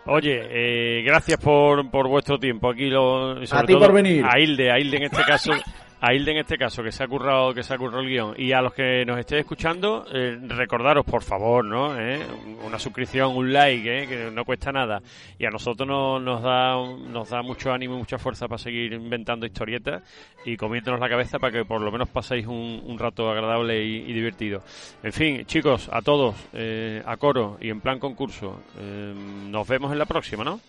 Oye, 0.05 0.41
eh, 0.49 1.03
gracias 1.03 1.39
por, 1.39 1.89
por 1.89 2.07
vuestro 2.09 2.37
tiempo. 2.39 2.69
Aquí 2.69 2.89
lo, 2.89 3.45
sobre 3.45 3.61
A 3.63 3.65
ti 3.65 3.73
todo 3.73 3.85
por 3.85 3.93
venir. 3.93 4.25
A 4.25 4.37
Hilde, 4.39 4.69
a 4.71 4.79
Hilde 4.79 4.97
en 4.97 5.03
este 5.03 5.23
caso, 5.23 5.51
a 5.99 6.13
Hilde 6.13 6.31
en 6.31 6.37
este 6.37 6.57
caso 6.57 6.83
que 6.83 6.91
se 6.91 7.03
ha 7.03 7.07
currado, 7.07 7.53
que 7.53 7.63
se 7.63 7.73
ha 7.73 7.77
currado 7.77 8.01
el 8.01 8.09
guion. 8.09 8.33
Y 8.37 8.51
a 8.51 8.61
los 8.61 8.73
que 8.73 9.03
nos 9.05 9.17
estéis 9.19 9.41
escuchando, 9.41 10.05
eh, 10.13 10.37
recordaros 10.47 11.05
por 11.05 11.23
favor, 11.23 11.65
¿no? 11.65 11.99
¿Eh? 11.99 12.19
Una 12.65 12.77
suscripción, 12.77 13.35
un 13.35 13.51
like, 13.51 14.03
¿eh? 14.03 14.07
que 14.07 14.29
no 14.31 14.45
cuesta 14.45 14.71
nada. 14.71 15.01
Y 15.39 15.45
a 15.45 15.49
nosotros 15.49 15.87
no- 15.87 16.19
nos 16.19 16.41
da, 16.43 16.75
nos 16.75 17.29
da 17.29 17.41
mucho 17.41 17.71
ánimo 17.71 17.95
y 17.95 17.97
mucha 17.99 18.17
fuerza 18.17 18.47
para 18.47 18.59
seguir 18.59 18.93
inventando 18.93 19.45
historietas 19.45 20.03
y 20.45 20.55
comiéndonos 20.55 20.99
la 20.99 21.09
cabeza 21.09 21.39
para 21.39 21.51
que 21.51 21.65
por 21.65 21.81
lo 21.81 21.91
menos 21.91 22.09
paséis 22.09 22.45
un, 22.47 22.97
rato 22.99 23.29
agradable 23.29 23.83
y, 23.83 23.97
y 24.09 24.13
divertido. 24.13 24.61
En 25.03 25.13
fin, 25.13 25.45
chicos, 25.45 25.89
a 25.91 26.01
todos, 26.01 26.35
eh, 26.53 27.01
a 27.05 27.17
coro 27.17 27.57
y 27.61 27.69
en 27.69 27.81
plan 27.81 27.99
concurso, 27.99 28.61
eh, 28.79 29.13
nos 29.49 29.67
vemos 29.67 29.91
en 29.91 29.99
la 29.99 30.05
próxima, 30.05 30.43
¿no? 30.43 30.59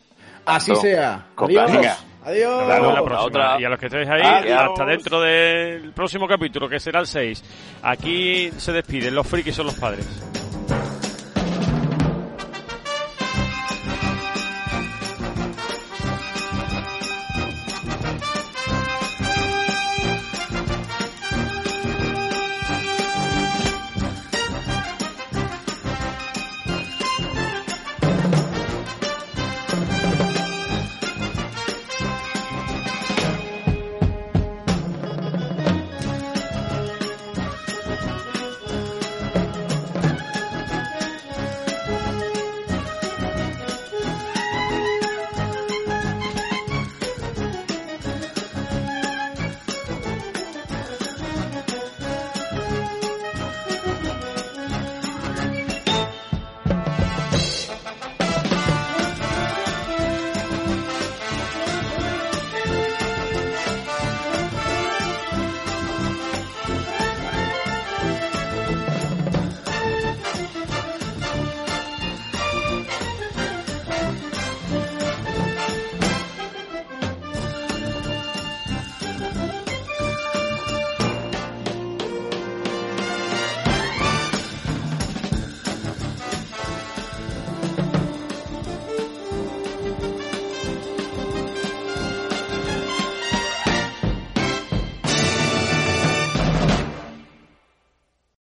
Así 0.49 0.75
sea. 0.77 1.27
Con 1.35 1.49
Adiós. 1.51 1.73
venga. 1.73 1.97
Adiós. 2.25 2.69
La 2.69 2.79
La 2.81 2.93
próxima. 3.03 3.21
otra. 3.23 3.61
Y 3.61 3.65
a 3.65 3.69
los 3.71 3.79
que 3.79 3.87
estéis 3.87 4.09
ahí, 4.09 4.21
Adiós. 4.23 4.61
hasta 4.63 4.85
dentro 4.85 5.21
del 5.21 5.93
próximo 5.93 6.27
capítulo, 6.29 6.69
que 6.69 6.79
será 6.81 7.01
el 7.01 7.07
6. 7.07 7.43
Aquí 7.83 8.51
se 8.57 8.73
despiden, 8.73 9.15
los 9.15 9.27
frikis 9.27 9.55
son 9.55 9.67
los 9.67 9.75
padres. 9.77 10.07